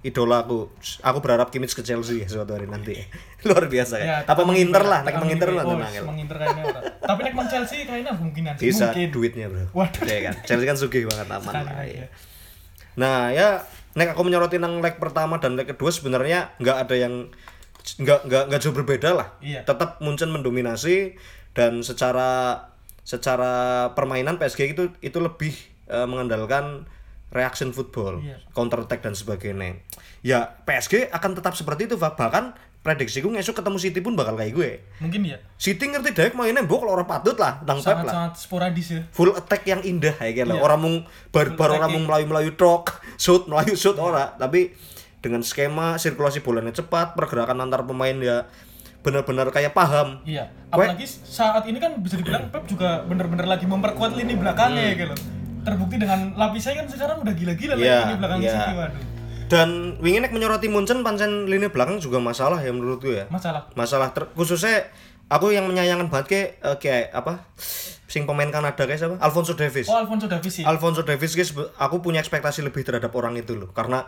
idola 0.00 0.40
aku 0.40 0.70
aku 1.00 1.18
berharap 1.18 1.50
Kimmich 1.50 1.74
ke 1.74 1.82
Chelsea 1.82 2.22
ya 2.22 2.26
suatu 2.26 2.54
hari 2.54 2.64
nanti 2.64 2.94
luar 3.44 3.66
biasa 3.66 3.98
Ya, 3.98 4.22
apa 4.22 4.42
menginter 4.42 4.80
lah 4.80 5.02
nek 5.02 5.18
menginter 5.18 5.50
lah 5.50 5.62
tenang 5.62 5.90
menginter 6.06 6.36
kayaknya. 6.36 6.64
Tapi 7.00 7.20
nek 7.20 7.34
mang 7.34 7.48
Chelsea 7.48 7.82
kayaknya 7.82 8.14
kemungkinan 8.14 8.52
sih. 8.54 8.62
bisa 8.64 8.86
Mungkin. 8.88 9.08
duitnya 9.10 9.46
bro 9.46 9.66
Waduh. 9.74 10.02
ya 10.04 10.18
kan 10.24 10.34
Chelsea 10.46 10.64
kan 10.64 10.76
sugih 10.76 11.02
banget 11.04 11.26
aman 11.28 11.52
lah 11.52 11.82
ya. 11.82 12.02
ya. 12.02 12.06
nah 12.94 13.18
ya 13.28 13.48
nek 13.92 14.14
aku 14.14 14.22
menyoroti 14.22 14.56
nang 14.56 14.78
leg 14.78 14.94
pertama 14.96 15.36
dan 15.36 15.58
leg 15.58 15.66
kedua 15.66 15.90
sebenarnya 15.90 16.54
nggak 16.56 16.76
ada 16.78 16.94
yang 16.94 17.14
nggak 17.96 18.20
nggak 18.22 18.42
nggak 18.46 18.60
jauh 18.60 18.76
berbeda 18.76 19.10
lah 19.12 19.28
Iya. 19.40 19.64
tetap 19.64 19.98
Munchen 19.98 20.28
mendominasi 20.28 21.18
dan 21.50 21.82
secara 21.82 22.54
secara 23.08 23.52
permainan 23.96 24.36
PSG 24.36 24.76
itu 24.76 24.92
itu 25.00 25.16
lebih 25.16 25.56
eh, 25.88 26.04
mengandalkan 26.04 26.84
reaction 27.32 27.72
football, 27.72 28.20
Iya. 28.20 28.44
counter 28.52 28.84
attack 28.84 29.00
dan 29.00 29.16
sebagainya. 29.16 29.80
Ya 30.20 30.60
PSG 30.68 31.08
akan 31.08 31.36
tetap 31.36 31.56
seperti 31.56 31.88
itu. 31.88 31.96
Bahkan 31.96 32.56
prediksiku 32.84 33.28
ngesuk 33.32 33.56
ketemu 33.56 33.76
City 33.80 34.00
pun 34.00 34.16
bakal 34.16 34.36
kayak 34.36 34.52
gue. 34.52 34.70
Mungkin 35.00 35.24
ya. 35.24 35.36
City 35.60 35.88
ngerti 35.88 36.12
deh 36.12 36.32
mainnya 36.32 36.64
mbok 36.64 36.84
kalau 36.84 36.96
orang 36.96 37.08
patut 37.08 37.36
lah, 37.36 37.60
nang 37.64 37.80
Pep 37.80 38.00
lah. 38.00 38.04
Sangat-sangat 38.04 38.32
sporadis 38.36 38.86
ya. 38.92 39.02
Full 39.12 39.32
attack 39.36 39.64
yang 39.64 39.80
indah 39.84 40.12
kayak 40.16 40.44
gitu. 40.44 40.54
Iya. 40.56 40.60
Orang 40.60 40.80
mung 40.84 40.96
bar, 41.32 41.52
Full 41.52 41.56
bar 41.56 41.70
orang 41.76 41.90
mung 41.92 42.04
melayu-melayu 42.08 42.56
trok, 42.56 42.96
shoot, 43.24 43.44
melayu 43.48 43.76
shoot 43.76 43.96
ora, 43.96 44.36
tapi 44.36 44.72
dengan 45.18 45.42
skema 45.42 45.98
sirkulasi 45.98 46.40
bolanya 46.40 46.70
cepat, 46.70 47.12
pergerakan 47.18 47.60
antar 47.60 47.82
pemain 47.84 48.14
ya 48.20 48.46
benar-benar 49.02 49.48
kayak 49.54 49.72
paham. 49.72 50.20
Iya. 50.26 50.50
Apalagi 50.68 51.06
saat 51.08 51.64
ini 51.64 51.78
kan 51.78 51.96
bisa 52.02 52.18
dibilang 52.18 52.50
Pep 52.52 52.66
juga 52.68 53.02
bener-bener 53.06 53.46
lagi 53.46 53.64
memperkuat 53.64 54.18
lini 54.18 54.34
belakangnya 54.36 54.82
ya 54.92 54.94
gitu. 54.98 55.14
Terbukti 55.64 55.96
dengan 56.00 56.32
lapisnya 56.34 56.80
kan 56.82 56.86
sekarang 56.88 57.16
udah 57.22 57.34
gila-gila 57.34 57.74
Hmm. 57.76 57.82
Iya, 57.84 57.96
lini 58.04 58.14
belakang 58.18 58.38
iya. 58.42 58.52
City 58.52 58.72
waduh. 58.76 59.02
Dan 59.48 59.68
wingi 60.04 60.20
nek 60.20 60.32
menyoroti 60.36 60.68
Munchen 60.68 61.00
pancen 61.00 61.48
lini 61.48 61.72
belakang 61.72 61.96
juga 62.04 62.20
masalah 62.20 62.60
ya 62.60 62.68
menurutku 62.68 63.08
ya. 63.08 63.24
Masalah. 63.32 63.64
Masalah 63.72 64.12
ter- 64.12 64.28
khususnya 64.36 64.92
aku 65.32 65.56
yang 65.56 65.64
menyayangkan 65.64 66.12
banget 66.12 66.26
kayak 66.28 66.48
eh, 66.60 66.76
kayak 66.76 67.06
apa? 67.16 67.48
Sing 68.08 68.24
pemain 68.24 68.48
Kanada 68.48 68.76
kayak 68.88 69.00
siapa? 69.00 69.16
Alfonso 69.20 69.52
Davis. 69.56 69.88
Oh 69.88 69.96
Alfonso 69.96 70.28
Davies 70.28 70.52
sih. 70.60 70.64
Alfonso 70.64 71.00
Davis 71.04 71.32
guys, 71.32 71.52
aku 71.76 72.00
punya 72.00 72.20
ekspektasi 72.20 72.60
lebih 72.64 72.80
terhadap 72.84 73.12
orang 73.16 73.36
itu 73.36 73.56
loh 73.56 73.68
karena 73.72 74.04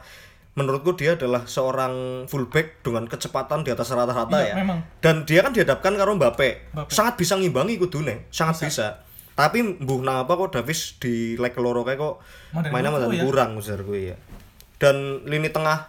menurutku 0.53 0.93
dia 0.93 1.15
adalah 1.15 1.45
seorang 1.45 2.27
fullback 2.27 2.83
dengan 2.83 3.07
kecepatan 3.07 3.63
di 3.63 3.71
atas 3.71 3.89
rata-rata 3.89 4.35
Iya, 4.37 4.51
ya. 4.51 4.55
memang. 4.57 4.79
Dan 4.99 5.23
dia 5.23 5.41
kan 5.41 5.51
dihadapkan 5.51 5.95
karo 5.95 6.13
Mbappe. 6.13 6.75
Mbappe. 6.75 6.91
Sangat 6.91 7.15
bisa 7.15 7.35
ngimbangi 7.35 7.77
kudune, 7.77 8.27
sangat 8.29 8.67
bisa. 8.67 9.07
Tapi 9.33 9.63
mbuh 9.79 10.01
napa 10.01 10.37
kok 10.37 10.53
Davis 10.53 10.99
di 10.99 11.33
leg 11.35 11.55
loro 11.55 11.81
kayak 11.81 11.97
kok 11.97 12.15
mainnya 12.69 12.91
kurang 12.91 12.93
malah 12.93 13.09
ya. 13.09 13.23
kurang 13.23 13.51
menurutku 13.55 13.95
ya. 13.97 14.17
Dan 14.77 14.97
lini 15.25 15.49
tengah 15.49 15.87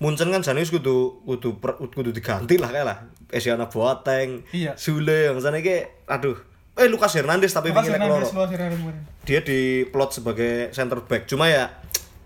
Munchen 0.00 0.28
kan 0.28 0.40
jane 0.40 0.64
kudu 0.64 1.20
kudu 1.22 1.60
kudu 1.88 2.10
diganti 2.10 2.56
lah 2.56 2.68
kayak 2.68 2.86
lah. 2.86 2.98
Esiana 3.28 3.68
Boateng, 3.68 4.42
Iya. 4.50 4.72
Sule 4.74 5.28
yang 5.28 5.38
sana 5.38 5.60
kayak 5.60 6.02
aduh. 6.04 6.34
Eh 6.72 6.88
Lucas 6.88 7.12
Hernandez 7.12 7.52
tapi 7.52 7.68
Lucas 7.70 7.84
loro 7.84 7.94
Hernandez, 7.94 8.32
kemarin. 8.32 9.02
dia 9.22 9.40
diplot 9.40 10.10
sebagai 10.10 10.52
center 10.70 11.04
back 11.04 11.24
cuma 11.24 11.44
ya 11.46 11.68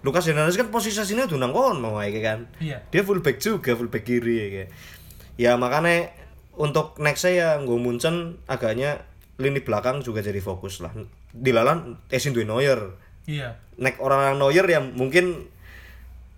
Lucas 0.04 0.28
Hernandez 0.28 0.54
kan 0.54 0.68
posisinya 0.68 1.24
tuh 1.24 1.40
nang 1.40 1.50
kono 1.50 1.96
wae 1.96 2.12
kan 2.20 2.44
Iya. 2.60 2.84
dia 2.92 3.00
full 3.00 3.24
back 3.24 3.40
juga 3.40 3.72
full 3.72 3.88
back 3.88 4.04
kiri 4.04 4.34
ya 4.36 4.46
kayak. 4.50 4.70
ya 5.34 5.50
makanya 5.56 6.12
untuk 6.54 7.00
next 7.00 7.24
saya 7.24 7.56
gue 7.58 7.74
Munchen 7.74 8.38
agaknya 8.44 9.02
lini 9.34 9.58
belakang 9.58 9.98
juga 9.98 10.20
jadi 10.20 10.38
fokus 10.38 10.78
lah 10.78 10.92
dilalan 11.32 11.98
Esin 12.06 12.30
duwe 12.30 12.44
Neuer 12.44 12.94
Iya. 13.24 13.56
nek 13.74 13.98
orang 13.98 14.36
Neuer 14.36 14.62
yang 14.62 14.92
mungkin 14.92 15.48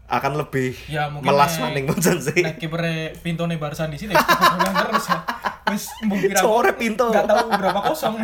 akan 0.07 0.39
lebih 0.39 0.71
Ya 0.87 1.11
mungkin 1.11 1.27
melas 1.27 1.59
maning 1.59 1.85
Munchen 1.85 2.23
sih 2.23 2.39
Nek 2.39 2.57
kipernya 2.57 3.13
Pintone 3.19 3.59
Barca 3.59 3.91
di 3.91 3.99
sini 3.99 4.15
terus 4.15 5.07
ya. 5.11 5.19
Wis 5.67 5.91
kira 5.99 6.39
Sore 6.39 6.79
Pinto. 6.79 7.11
Enggak 7.11 7.27
tahu 7.27 7.51
berapa 7.51 7.81
kosong. 7.83 8.15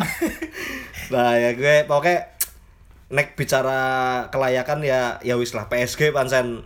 nah 1.11 1.35
ya 1.35 1.51
gue 1.51 1.83
pokoknya 1.83 2.32
nek 3.13 3.37
bicara 3.37 3.81
kelayakan 4.33 4.81
ya 4.81 5.21
ya 5.21 5.37
wis 5.37 5.53
lah 5.53 5.69
PSG 5.69 6.09
pancen 6.09 6.65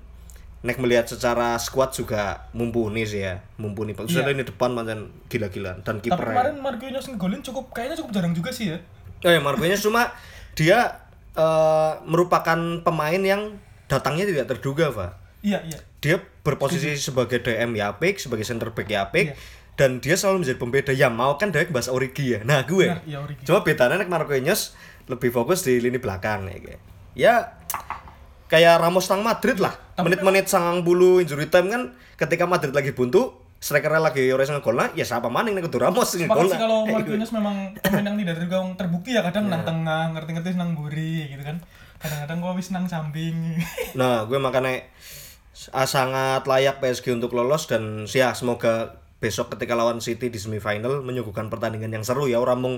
nek 0.63 0.79
melihat 0.79 1.05
secara 1.05 1.59
squad 1.59 1.91
juga 1.91 2.47
mumpuni 2.55 3.03
sih 3.03 3.21
ya 3.27 3.43
mumpuni 3.59 3.91
khususnya 3.91 4.31
ini 4.31 4.47
depan 4.47 4.71
pancen 4.71 5.11
gila-gilaan 5.27 5.83
dan 5.83 5.99
Tapi 5.99 6.07
kipernya 6.07 6.33
kemarin 6.33 6.55
Marquinhos 6.63 7.05
ngegolin 7.11 7.43
cukup 7.43 7.75
kayaknya 7.75 7.99
cukup 7.99 8.11
jarang 8.15 8.33
juga 8.33 8.49
sih 8.55 8.73
ya. 8.73 8.77
Oh 9.27 9.31
ya 9.31 9.43
Marquinhos 9.43 9.83
cuma 9.83 10.15
dia 10.57 11.03
eh, 11.35 11.91
merupakan 12.07 12.57
pemain 12.81 13.21
yang 13.21 13.59
datangnya 13.87 14.27
tidak 14.27 14.45
terduga, 14.55 14.91
Pak. 14.91 15.11
Iya, 15.41 15.63
iya. 15.63 15.79
Dia 16.03 16.15
berposisi 16.43 16.99
sebagai 16.99 17.39
DM 17.41 17.79
ya 17.79 17.95
apik, 17.95 18.19
sebagai 18.19 18.43
center 18.43 18.75
back 18.75 18.87
ya 18.91 19.07
apik, 19.07 19.33
dan 19.79 20.03
dia 20.03 20.19
selalu 20.19 20.43
menjadi 20.43 20.59
pembeda. 20.59 20.91
Ya 20.93 21.07
mau 21.07 21.39
kan 21.39 21.49
dia 21.49 21.65
bahasa 21.71 21.95
Origi 21.95 22.35
ya. 22.37 22.39
Nah, 22.43 22.67
gue. 22.67 22.85
Benar, 22.91 23.03
iya, 23.07 23.17
Origi. 23.23 23.43
Cuma 23.47 23.63
bedanya 23.63 23.95
nek 23.97 24.11
Marquinhos 24.11 24.75
lebih 25.07 25.31
fokus 25.31 25.63
di 25.63 25.79
lini 25.79 25.97
belakang 25.97 26.47
ya. 26.51 26.57
kayak. 26.59 26.81
Ya 27.17 27.33
kayak 28.47 28.79
Ramos 28.79 29.07
nang 29.11 29.23
Madrid 29.23 29.59
lah. 29.59 29.75
Menit-menit 29.99 30.47
sangang 30.47 30.85
bulu 30.85 31.19
injury 31.19 31.49
time 31.49 31.67
kan 31.71 31.81
ketika 32.15 32.45
Madrid 32.45 32.71
lagi 32.71 32.93
buntu, 32.93 33.33
strikernya 33.57 33.97
lagi 33.97 34.29
ores 34.29 34.53
ngegol 34.53 34.77
ya 34.93 35.01
siapa 35.01 35.27
maning 35.33 35.57
nek 35.57 35.65
kudu 35.65 35.81
Ramos 35.81 36.13
ngegol. 36.13 36.45
sih 36.45 36.59
kalau 36.61 36.85
Marquinhos 36.93 37.33
memang 37.33 37.73
pemain 37.81 38.05
yang 38.05 38.17
tidak 38.21 38.33
terduga 38.37 38.55
yang 38.61 38.71
terbukti 38.77 39.09
ya 39.17 39.21
kadang 39.25 39.49
nang 39.49 39.65
tengah, 39.65 40.13
ngerti-ngerti 40.13 40.55
nang 40.55 40.77
buri 40.77 41.33
gitu 41.33 41.43
kan. 41.43 41.57
Kadang-kadang 41.97 42.37
gua 42.45 42.53
wis 42.53 42.69
nang 42.69 42.85
samping. 42.85 43.57
Nah, 43.99 44.29
gue 44.29 44.37
makanya 44.37 44.85
ah, 45.73 45.89
sangat 45.89 46.45
layak 46.45 46.77
PSG 46.77 47.17
untuk 47.17 47.33
lolos 47.33 47.65
dan 47.65 48.05
ya 48.05 48.37
semoga 48.37 49.01
besok 49.17 49.57
ketika 49.57 49.73
lawan 49.73 49.97
City 49.97 50.29
di 50.29 50.37
semifinal 50.37 51.01
menyuguhkan 51.01 51.49
pertandingan 51.49 51.89
yang 51.89 52.05
seru 52.05 52.29
ya 52.29 52.37
orang 52.37 52.61
mung 52.61 52.75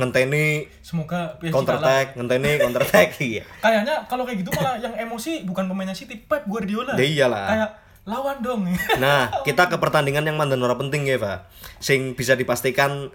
ngenteni 0.00 0.64
Semoga 0.80 1.36
PSG 1.36 1.52
counter 1.52 1.76
attack, 1.76 2.16
ngenteni 2.16 2.56
counter 2.56 2.82
attack 2.88 3.20
iya. 3.20 3.44
Kayaknya 3.60 4.08
kalau 4.08 4.24
kayak 4.24 4.40
gitu 4.40 4.50
malah 4.56 4.80
yang 4.80 4.96
emosi 4.96 5.44
bukan 5.44 5.68
pemainnya 5.68 5.92
City, 5.92 6.16
Pep 6.16 6.48
Guardiola. 6.48 6.96
Ya 6.96 7.04
iyalah. 7.04 7.44
Kayak 7.44 7.70
lawan 8.08 8.36
dong. 8.40 8.64
Nah, 9.04 9.30
kita 9.44 9.68
ke 9.68 9.76
pertandingan 9.76 10.24
yang 10.24 10.40
mandan 10.40 10.64
ora 10.64 10.74
penting 10.80 11.04
ya, 11.04 11.20
Pak. 11.20 11.46
Sing 11.78 12.16
bisa 12.16 12.40
dipastikan 12.40 13.12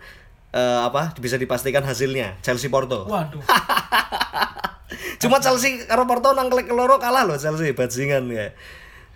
eh, 0.54 0.80
apa? 0.86 1.18
Bisa 1.18 1.42
dipastikan 1.42 1.82
hasilnya 1.82 2.38
Chelsea 2.46 2.70
Porto. 2.70 3.10
Waduh. 3.10 3.42
Cuma 5.22 5.42
Chelsea 5.42 5.82
karo 5.90 6.06
Porto 6.06 6.32
nang 6.38 6.48
loro 6.54 7.02
kalah 7.02 7.26
loh 7.26 7.42
Chelsea 7.42 7.74
bajingan 7.74 8.30
ya. 8.30 8.54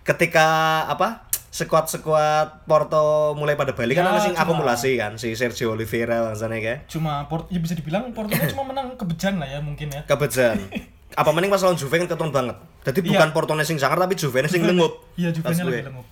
Ketika 0.02 0.46
apa? 0.90 1.31
Sekuat-sekuat 1.52 2.64
Porto 2.64 3.36
mulai 3.36 3.54
pada 3.54 3.72
balik 3.72 3.94
kan 3.94 4.08
Ya, 4.08 4.18
sing 4.18 4.34
cuma- 4.34 4.42
akumulasi 4.42 4.96
kan 4.96 5.16
si 5.16 5.36
Sergio 5.36 5.72
Oliveira 5.72 6.24
bangsane 6.24 6.58
kayak 6.58 6.88
Cuma 6.88 7.28
Port 7.28 7.48
ya 7.48 7.60
bisa 7.60 7.76
dibilang 7.76 8.08
Porto 8.12 8.32
kan 8.32 8.48
cuma 8.48 8.64
menang 8.66 8.96
kebejan 8.96 9.36
lah 9.36 9.46
ya 9.46 9.60
mungkin 9.60 9.88
ya. 9.88 10.02
kebejan. 10.06 10.58
Apa 11.20 11.30
mending 11.30 11.52
pas 11.52 11.60
lawan 11.60 11.76
Juve 11.76 11.92
kan 11.94 12.08
keton 12.08 12.32
banget. 12.32 12.56
Jadi 12.82 13.04
Iya. 13.04 13.10
bukan 13.14 13.30
Porto 13.32 13.52
sing 13.62 13.76
sangar 13.76 14.00
tapi 14.00 14.16
Juve 14.16 14.48
sing 14.48 14.64
lengup. 14.64 15.04
Iya, 15.14 15.30
gue. 15.30 15.44
lagi 15.44 15.86
lemuk. 15.86 16.08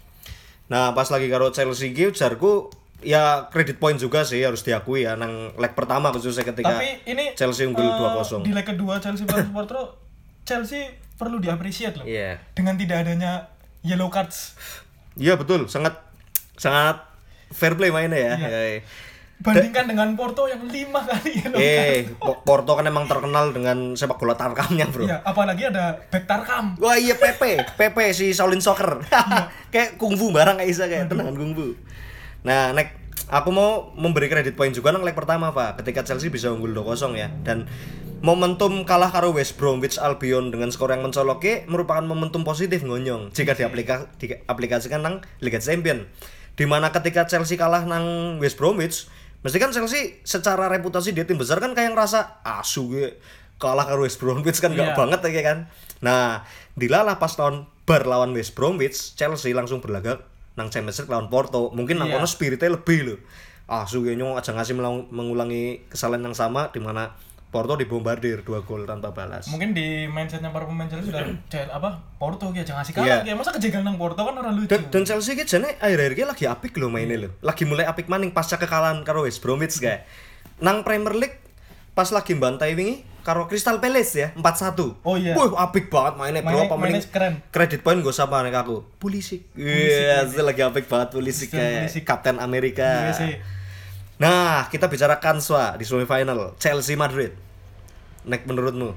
Nah, 0.67 0.91
pas 0.91 1.08
lagi 1.08 1.25
karo 1.25 1.49
Chelsea 1.49 1.89
ki 1.89 2.12
jarku 2.12 2.67
ya 2.99 3.47
kredit 3.47 3.80
point 3.80 3.95
juga 3.95 4.21
sih 4.21 4.43
harus 4.43 4.60
diakui 4.60 5.08
ya 5.08 5.15
nang 5.15 5.56
leg 5.56 5.71
pertama 5.71 6.12
khususnya 6.12 6.43
ketika 6.43 6.75
Tapi 6.75 6.99
ini 7.08 7.32
Chelsea 7.34 7.63
unggul 7.63 7.82
eh, 7.82 7.95
2-0. 7.95 8.43
Di 8.43 8.52
leg 8.52 8.67
kedua 8.67 8.99
Chelsea 8.99 9.23
versus 9.23 9.49
Porto, 9.49 9.95
Chelsea 10.43 10.84
perlu 11.15 11.39
diapresiasi 11.39 11.95
loh. 11.95 12.06
Iya. 12.06 12.43
Dengan 12.52 12.75
tidak 12.75 13.08
adanya 13.08 13.47
yellow 13.82 14.12
cards. 14.12 14.60
Iya 15.15 15.39
betul, 15.39 15.65
sangat 15.65 15.97
sangat 16.59 17.01
fair 17.49 17.73
play 17.73 17.89
mainnya 17.89 18.19
ya. 18.19 18.33
Iya. 18.37 18.49
Ya, 18.49 18.79
Bandingkan 19.39 19.87
dengan 19.87 20.19
Porto 20.19 20.51
yang 20.51 20.67
lima 20.67 20.99
kali 20.99 21.39
yellow 21.39 21.55
cards. 21.55 21.63
Eh, 21.63 22.11
Po- 22.19 22.43
Porto 22.43 22.75
kan 22.75 22.83
emang 22.83 23.07
terkenal 23.07 23.55
dengan 23.55 23.95
sepak 23.95 24.19
bola 24.19 24.35
tarkamnya, 24.35 24.91
Bro. 24.91 25.07
Iya, 25.07 25.23
apalagi 25.23 25.71
ada 25.71 25.95
back 26.11 26.27
Tarkam. 26.27 26.75
Wah 26.75 26.99
iya 26.99 27.15
Pepe, 27.15 27.63
Pepe 27.79 28.11
si 28.11 28.35
Shaolin 28.35 28.59
Soccer. 28.59 28.99
Iya. 28.99 29.47
kayak 29.73 29.95
kungfu 29.95 30.35
barang 30.35 30.59
kayak 30.59 30.67
bisa 30.67 30.91
kayak 30.91 31.07
tendangan 31.07 31.39
kungfu. 31.39 31.71
Nah, 32.43 32.75
nek 32.75 32.99
aku 33.31 33.49
mau 33.55 33.95
memberi 33.95 34.27
kredit 34.27 34.59
poin 34.59 34.75
juga 34.75 34.91
nang 34.91 35.07
leg 35.07 35.15
pertama, 35.15 35.55
Pak. 35.55 35.79
Ketika 35.79 36.03
Chelsea 36.03 36.27
bisa 36.27 36.51
unggul 36.51 36.75
2-0 36.75 37.15
ya. 37.15 37.31
Dan 37.39 37.63
momentum 38.19 38.84
kalah 38.84 39.12
karo 39.12 39.32
West 39.32 39.55
Bromwich 39.55 39.95
Albion 39.95 40.51
dengan 40.51 40.69
skor 40.69 40.91
yang 40.91 41.03
mencolok 41.03 41.67
merupakan 41.71 42.03
momentum 42.03 42.43
positif 42.43 42.84
ngonyong 42.84 43.32
jika 43.32 43.55
diaplika, 43.55 44.12
diaplikasikan 44.19 44.99
nang 44.99 45.23
Liga 45.39 45.60
Champion. 45.63 46.03
Di 46.60 46.67
mana 46.67 46.91
ketika 46.91 47.23
Chelsea 47.23 47.55
kalah 47.55 47.88
nang 47.88 48.36
West 48.43 48.60
Bromwich, 48.60 49.08
mesti 49.39 49.58
kan 49.58 49.71
Chelsea 49.71 50.19
secara 50.27 50.67
reputasi 50.67 51.15
dia 51.15 51.23
tim 51.23 51.39
besar 51.39 51.63
kan 51.63 51.71
kayak 51.71 51.95
ngerasa 51.95 52.43
asu 52.43 52.91
gue 52.91 53.08
kalah 53.55 53.88
karo 53.88 54.03
West 54.03 54.19
Bromwich 54.19 54.60
kan 54.60 54.75
Iya. 54.75 54.91
gak 54.91 54.99
banget 54.99 55.19
ya 55.32 55.43
kan. 55.43 55.58
Nah, 56.03 56.43
dilalah 56.75 57.19
pas 57.19 57.32
lawan 57.39 57.67
Bar 57.88 58.05
lawan 58.05 58.36
West 58.38 58.53
Bromwich, 58.53 59.15
Chelsea 59.17 59.49
langsung 59.55 59.82
berlaga 59.82 60.21
nang 60.60 60.69
Champions 60.69 60.99
League 61.01 61.10
lawan 61.12 61.32
Porto. 61.32 61.71
Mungkin 61.71 61.97
nang 61.97 62.12
Iya. 62.12 62.19
kono 62.19 62.27
spiritnya 62.27 62.75
lebih 62.75 62.99
loh. 63.08 63.19
Ah, 63.69 63.86
suge 63.86 64.13
nyong 64.17 64.34
aja 64.36 64.51
ngasih 64.53 64.75
mengulangi 65.10 65.86
kesalahan 65.89 66.25
yang 66.25 66.34
sama 66.34 66.73
di 66.73 66.82
mana 66.82 67.13
Porto 67.49 67.73
dibombardir 67.73 68.45
dua 68.45 68.62
gol 68.62 68.85
tanpa 68.85 69.09
balas. 69.09 69.49
Mungkin 69.49 69.73
di 69.73 70.05
mindsetnya 70.05 70.53
para 70.53 70.69
pemain 70.69 70.85
Chelsea 70.85 71.09
sudah 71.09 71.25
Cel 71.51 71.65
apa 71.73 71.97
Porto 72.21 72.53
ya 72.53 72.62
jangan 72.62 72.85
kasih 72.85 72.93
Iya. 72.93 73.01
kalah 73.01 73.19
ya 73.25 73.33
masa 73.33 73.51
kejegal 73.57 73.81
nang 73.81 73.97
Porto 73.97 74.21
kan 74.21 74.38
orang 74.38 74.53
lucu. 74.53 74.69
Dan, 74.69 74.93
dan 74.93 75.01
Chelsea 75.01 75.33
ki 75.33 75.49
jane 75.49 75.73
akhir-akhir 75.81 76.13
ki 76.13 76.23
lagi 76.29 76.45
apik 76.45 76.77
loh 76.77 76.93
mainnya 76.93 77.25
loh. 77.25 77.31
Lagi 77.41 77.65
mulai 77.65 77.89
apik 77.89 78.05
maning 78.05 78.29
pasca 78.29 78.62
kekalahan 78.62 79.01
karo 79.01 79.25
West 79.25 79.41
Bromwich 79.41 79.81
kayak. 79.81 80.05
Nang 80.62 80.85
Premier 80.85 81.17
League 81.17 81.41
pas 81.97 82.05
lagi 82.13 82.38
bantai 82.38 82.77
wingi 82.77 83.01
karo 83.19 83.49
Crystal 83.49 83.81
Palace 83.81 84.13
ya 84.13 84.27
4-1. 84.38 85.01
Oh 85.03 85.17
iya. 85.17 85.33
Wih, 85.33 85.49
apik 85.57 85.89
banget 85.89 86.21
mainnya 86.21 86.45
bro. 86.45 86.69
Apa 86.69 86.77
mainnya 86.77 87.01
keren. 87.01 87.41
Kredit 87.49 87.81
poin 87.81 87.97
gue 87.97 88.13
sama 88.13 88.45
nek 88.45 88.55
aku. 88.55 88.85
Polisi. 89.01 89.41
Iya, 89.57 90.21
yeah, 90.23 90.43
lagi 90.45 90.62
apik 90.62 90.85
banget 90.85 91.17
polisi 91.17 91.49
kayak. 91.49 91.89
Kapten 92.05 92.38
Amerika. 92.38 93.09
USA. 93.09 93.57
Nah, 94.19 94.67
kita 94.67 94.91
bicara 94.91 95.15
Kanswa 95.17 95.79
di 95.79 95.88
semifinal 95.88 96.53
Chelsea 96.60 96.93
Madrid. 96.93 97.32
Nek 98.27 98.43
menurutmu? 98.43 98.91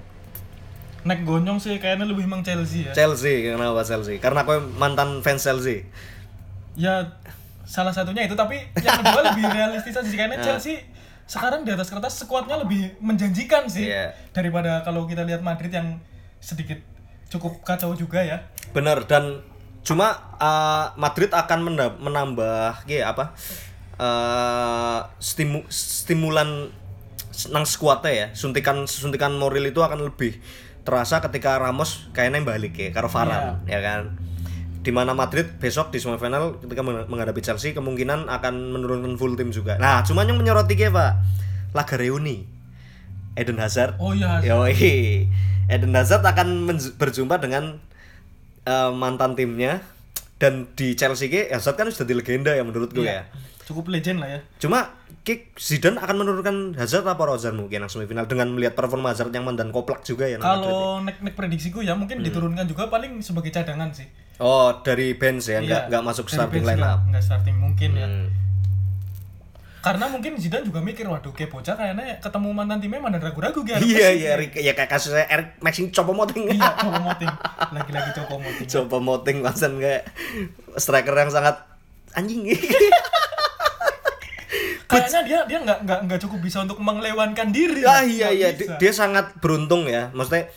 Nek 1.02 1.22
gonyong 1.22 1.58
sih 1.58 1.78
kayaknya 1.78 2.06
lebih 2.06 2.26
emang 2.26 2.42
Chelsea 2.42 2.86
ya. 2.86 2.92
Chelsea, 2.92 3.46
kenapa 3.46 3.82
Chelsea? 3.82 4.18
Karena 4.18 4.42
aku 4.42 4.58
mantan 4.76 5.22
fans 5.22 5.42
Chelsea. 5.42 5.86
ya 6.72 7.04
salah 7.62 7.92
satunya 7.92 8.24
itu 8.24 8.32
tapi 8.32 8.56
yang 8.80 8.96
kedua 8.98 9.20
lebih 9.28 9.44
realistis 9.44 9.92
aja 9.92 10.04
sih 10.04 10.16
karena 10.16 10.34
Nah. 10.34 10.42
Chelsea 10.42 10.80
sekarang 11.28 11.62
di 11.62 11.70
atas 11.70 11.92
kertas 11.92 12.16
skuadnya 12.16 12.56
lebih 12.56 12.96
menjanjikan 12.98 13.68
sih 13.68 13.92
Iya. 13.92 14.16
daripada 14.32 14.80
kalau 14.80 15.04
kita 15.04 15.20
lihat 15.22 15.44
Madrid 15.44 15.68
yang 15.68 16.00
sedikit 16.40 16.80
cukup 17.28 17.60
kacau 17.62 17.92
juga 17.92 18.24
ya. 18.24 18.40
Bener 18.72 19.04
dan 19.04 19.44
cuma 19.84 20.32
uh, 20.40 20.96
Madrid 20.96 21.28
akan 21.28 21.60
menambah 22.00 22.88
ya 22.88 23.12
apa? 23.12 23.36
Eh 24.02 24.98
stimu 25.22 25.62
stimulan 25.70 26.74
nang 27.54 27.64
skuadnya 27.64 28.10
ya. 28.10 28.26
Suntikan 28.34 28.90
suntikan 28.90 29.38
moral 29.38 29.62
itu 29.62 29.78
akan 29.78 30.10
lebih 30.10 30.42
terasa 30.82 31.22
ketika 31.22 31.62
Ramos 31.62 32.10
kayaknya 32.10 32.42
balik 32.42 32.74
ya 32.74 32.90
karo 32.90 33.06
Varane 33.06 33.62
ya 33.70 33.78
kan. 33.78 34.18
Di 34.82 34.90
mana 34.90 35.14
Madrid 35.14 35.46
besok 35.62 35.94
di 35.94 36.02
semifinal 36.02 36.58
ketika 36.58 36.82
meng- 36.82 37.06
menghadapi 37.06 37.38
Chelsea 37.38 37.70
kemungkinan 37.70 38.26
akan 38.26 38.74
menurunkan 38.74 39.14
full 39.14 39.38
tim 39.38 39.54
juga. 39.54 39.78
Nah, 39.78 40.02
cuman 40.02 40.26
yang 40.26 40.42
menyoroti 40.42 40.74
ya, 40.74 40.90
Pak. 40.90 41.12
Laga 41.70 41.94
reuni. 41.94 42.50
Eden 43.38 43.62
Hazard 43.62 43.96
Oh 44.02 44.12
iya. 44.12 44.42
Yoi. 44.42 45.30
Eden 45.70 45.94
Hazard 45.94 46.26
akan 46.26 46.66
berjumpa 46.98 47.38
dengan 47.38 47.78
eh, 48.66 48.90
mantan 48.92 49.38
timnya 49.38 49.80
dan 50.36 50.66
di 50.74 50.98
Chelsea 50.98 51.30
ki 51.30 51.54
Hazard 51.54 51.78
kan 51.78 51.86
sudah 51.88 52.10
di 52.10 52.18
legenda 52.18 52.50
ya 52.50 52.66
menurut 52.66 52.90
gue 52.90 53.06
ya. 53.06 53.24
Cukup 53.62 53.88
legend 53.88 54.18
lah 54.18 54.28
ya. 54.28 54.40
Cuma 54.58 54.90
Kick 55.22 55.54
Zidane 55.54 55.96
akan 55.96 56.16
menurunkan 56.18 56.56
Hazard 56.74 57.06
apa 57.06 57.22
Rozan 57.22 57.54
mungkin 57.54 57.78
yang 57.78 57.86
semifinal 57.86 58.26
dengan 58.26 58.50
melihat 58.50 58.74
performa 58.74 59.10
Hazard 59.10 59.30
yang 59.30 59.42
mantan 59.42 59.70
koplak 59.70 60.02
juga 60.02 60.26
ya. 60.26 60.34
ya. 60.34 60.42
Kalau 60.42 60.98
nek 60.98 61.22
nek 61.22 61.32
prediksiku 61.32 61.78
ya 61.78 61.94
mungkin 61.94 62.18
Hmm. 62.18 62.26
diturunkan 62.26 62.66
juga 62.66 62.86
paling 62.86 63.20
sebagai 63.20 63.48
cadangan 63.48 63.90
sih. 63.90 64.10
Oh, 64.36 64.82
dari 64.82 65.14
bench 65.14 65.46
ya, 65.46 65.58
nggak 65.58 65.82
Iya, 65.84 65.88
nggak 65.88 66.02
masuk 66.02 66.26
starting 66.26 66.66
line 66.66 66.82
up. 66.82 67.06
nggak 67.06 67.22
starting 67.22 67.54
mungkin 67.54 67.90
ya. 67.94 68.04
Hmm. 68.04 68.26
Karena 69.78 70.06
mungkin 70.06 70.38
Zidane 70.38 70.62
juga 70.62 70.78
mikir 70.78 71.06
waduh 71.06 71.30
kayak 71.30 71.50
bocah 71.50 71.74
kayaknya 71.74 72.18
ketemu 72.18 72.48
mantan 72.50 72.78
timnya 72.78 72.98
mana 72.98 73.18
ragu-ragu 73.18 73.62
gitu. 73.62 73.78
Iya 73.78 74.10
iya 74.10 74.32
ya 74.38 74.72
kayak 74.72 74.86
kasusnya 74.88 75.26
Eric 75.26 75.58
Maxing 75.58 75.90
Copo 75.90 76.10
Moting. 76.12 76.50
Iya, 76.50 76.70
Copo 76.80 76.98
Moting. 77.00 77.30
Lagi-lagi 77.70 78.10
Copo 78.12 78.34
Moting. 78.38 78.66
Copo 78.68 78.98
Moting 78.98 79.38
langsung 79.38 79.78
kayak 79.78 80.06
striker 80.74 81.14
yang 81.14 81.30
sangat 81.30 81.62
anjing. 82.14 82.46
Kayaknya 84.92 85.20
dia 85.22 85.38
dia 85.46 85.58
nggak 85.60 85.78
nggak 85.82 86.00
nggak 86.04 86.20
cukup 86.20 86.38
bisa 86.40 86.60
untuk 86.60 86.76
mengelewankan 86.78 87.48
diri. 87.48 87.80
Ah 87.82 88.00
iya 88.00 88.28
iya 88.28 88.52
bisa. 88.52 88.76
Di- 88.76 88.78
dia 88.78 88.92
sangat 88.92 89.32
beruntung 89.40 89.84
ya. 89.86 90.12
Maksudnya 90.12 90.52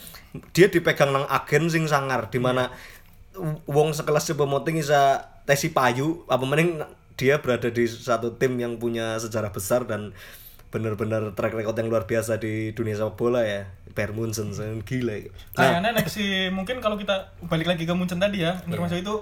dia 0.52 0.68
dipegang 0.68 1.10
nang 1.10 1.24
agen 1.26 1.68
sing 1.68 1.88
sangar 1.88 2.28
di 2.28 2.38
mana 2.38 2.68
wong 3.66 3.92
sekelas 3.92 4.28
Coba 4.30 4.44
Moting 4.46 4.80
bisa 4.80 5.24
tesi 5.44 5.70
payu 5.70 6.24
apa 6.26 6.42
mending 6.42 6.84
dia 7.16 7.40
berada 7.40 7.68
di 7.68 7.86
satu 7.86 8.36
tim 8.36 8.56
yang 8.56 8.76
punya 8.76 9.16
sejarah 9.16 9.50
besar 9.50 9.84
dan 9.84 10.12
bener-bener 10.68 11.32
track 11.32 11.56
record 11.56 11.72
yang 11.74 11.88
luar 11.88 12.04
biasa 12.04 12.36
di 12.36 12.72
dunia 12.72 12.94
sepak 12.94 13.16
bola 13.16 13.42
ya. 13.42 13.64
Bayern 13.96 14.12
Munchen 14.12 14.52
sangat 14.52 14.84
gila. 14.84 15.16
Nah, 15.16 15.24
Kayaknya 15.56 15.92
next 15.96 16.14
sih 16.14 16.52
mungkin 16.52 16.84
kalau 16.84 17.00
kita 17.00 17.32
balik 17.48 17.64
lagi 17.66 17.88
ke 17.88 17.96
Munchen 17.96 18.20
tadi 18.20 18.44
ya, 18.44 18.60
Iya. 18.60 18.68
termasuk 18.68 19.00
itu 19.00 19.16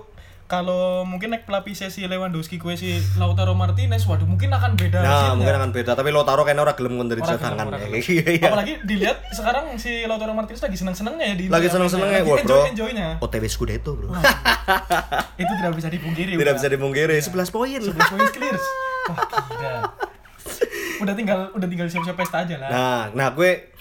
kalau 0.53 1.01
mungkin 1.01 1.33
naik 1.33 1.49
pelapisnya 1.49 1.89
si 1.89 2.05
Lewandowski 2.05 2.61
kue 2.61 2.77
si 2.77 3.01
Lautaro 3.17 3.57
Martinez, 3.57 4.05
waduh 4.05 4.29
mungkin 4.29 4.53
akan 4.53 4.77
beda 4.77 5.01
nah 5.01 5.09
hasilnya. 5.09 5.37
mungkin 5.41 5.55
akan 5.57 5.69
beda, 5.73 5.91
tapi 5.97 6.13
taruh 6.21 6.45
kayaknya 6.45 6.61
orang 6.61 6.77
gelem 6.77 6.93
ya. 7.73 7.81
gelem. 7.81 7.89
Iya, 8.13 8.27
iya. 8.37 8.47
Apalagi 8.53 8.73
dilihat 8.85 9.17
sekarang 9.33 9.65
si 9.81 10.05
Lautaro 10.05 10.37
Martinez 10.37 10.61
lagi 10.61 10.77
seneng-senengnya 10.77 11.25
ya 11.33 11.35
di 11.41 11.45
Lagi 11.49 11.67
seneng-senengnya, 11.73 12.21
lagi 12.21 12.29
bro. 12.29 12.41
enjoy 12.45 12.61
enjoynya. 12.69 13.07
OTW 13.17 13.43
Scudetto 13.49 13.97
bro. 13.97 14.13
itu 15.41 15.53
tidak 15.57 15.73
bisa 15.73 15.89
dipungkiri. 15.89 16.37
Tidak 16.37 16.53
bisa 16.53 16.69
dipungkiri, 16.69 17.17
11 17.17 17.49
poin. 17.49 17.79
11 17.81 17.97
poin 18.13 18.27
clear. 18.37 18.55
Wah, 19.09 19.17
gila. 19.57 19.81
Udah 21.01 21.13
tinggal 21.17 21.39
udah 21.57 21.67
tinggal 21.67 21.87
siap-siap 21.89 22.13
pesta 22.13 22.45
aja 22.45 22.55
lah. 22.61 22.69
Nah, 22.69 23.01
nah 23.17 23.27
gue 23.33 23.73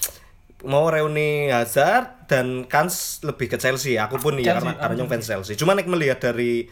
mau 0.63 0.87
reuni 0.87 1.49
Hazard 1.49 2.27
dan 2.27 2.65
Kans 2.65 3.21
lebih 3.23 3.47
ke 3.47 3.57
Chelsea. 3.57 3.97
Aku 3.97 4.17
pun 4.17 4.37
ya 4.37 4.55
Chelsea, 4.55 4.63
karena 4.63 4.73
karena 4.77 4.95
nyong 4.97 5.11
fans 5.11 5.27
Chelsea. 5.27 5.55
Cuma 5.55 5.73
nek 5.73 5.87
melihat 5.87 6.19
dari 6.19 6.67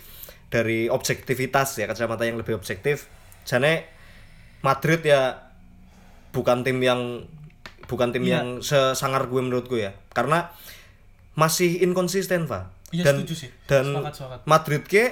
dari 0.47 0.87
objektivitas 0.87 1.75
ya 1.75 1.87
kacamata 1.87 2.23
yang 2.23 2.35
lebih 2.35 2.55
objektif, 2.55 3.07
jane 3.43 3.87
Madrid 4.61 5.01
ya 5.01 5.53
bukan 6.31 6.63
tim 6.63 6.79
yang 6.79 7.23
bukan 7.87 8.11
tim 8.11 8.23
Iya. 8.23 8.39
yang 8.39 8.49
sesangar 8.61 9.27
gue 9.27 9.39
menurutku 9.39 9.75
ya. 9.75 9.95
Karena 10.11 10.51
masih 11.33 11.79
inkonsisten, 11.81 12.47
Pak. 12.47 12.71
Iya, 12.91 13.07
dan 13.07 13.23
setuju 13.23 13.35
sih. 13.37 13.51
dan 13.65 13.87
Sepakat, 13.89 14.15
sepakat. 14.15 14.39
Madrid 14.45 14.83
ke 14.83 15.05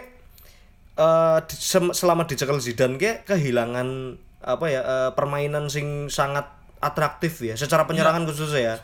eh, 0.97 1.39
di- 1.41 1.59
selama 1.93 2.27
dicekel 2.27 2.59
Zidane 2.59 2.99
ke 2.99 3.23
kehilangan 3.25 4.19
apa 4.41 4.67
ya 4.67 4.83
eh, 4.83 5.11
permainan 5.15 5.71
sing 5.71 6.07
sangat 6.09 6.58
atraktif 6.79 7.41
ya 7.41 7.55
secara 7.55 7.85
penyerangan 7.85 8.25
khususnya 8.25 8.61
ya. 8.61 8.75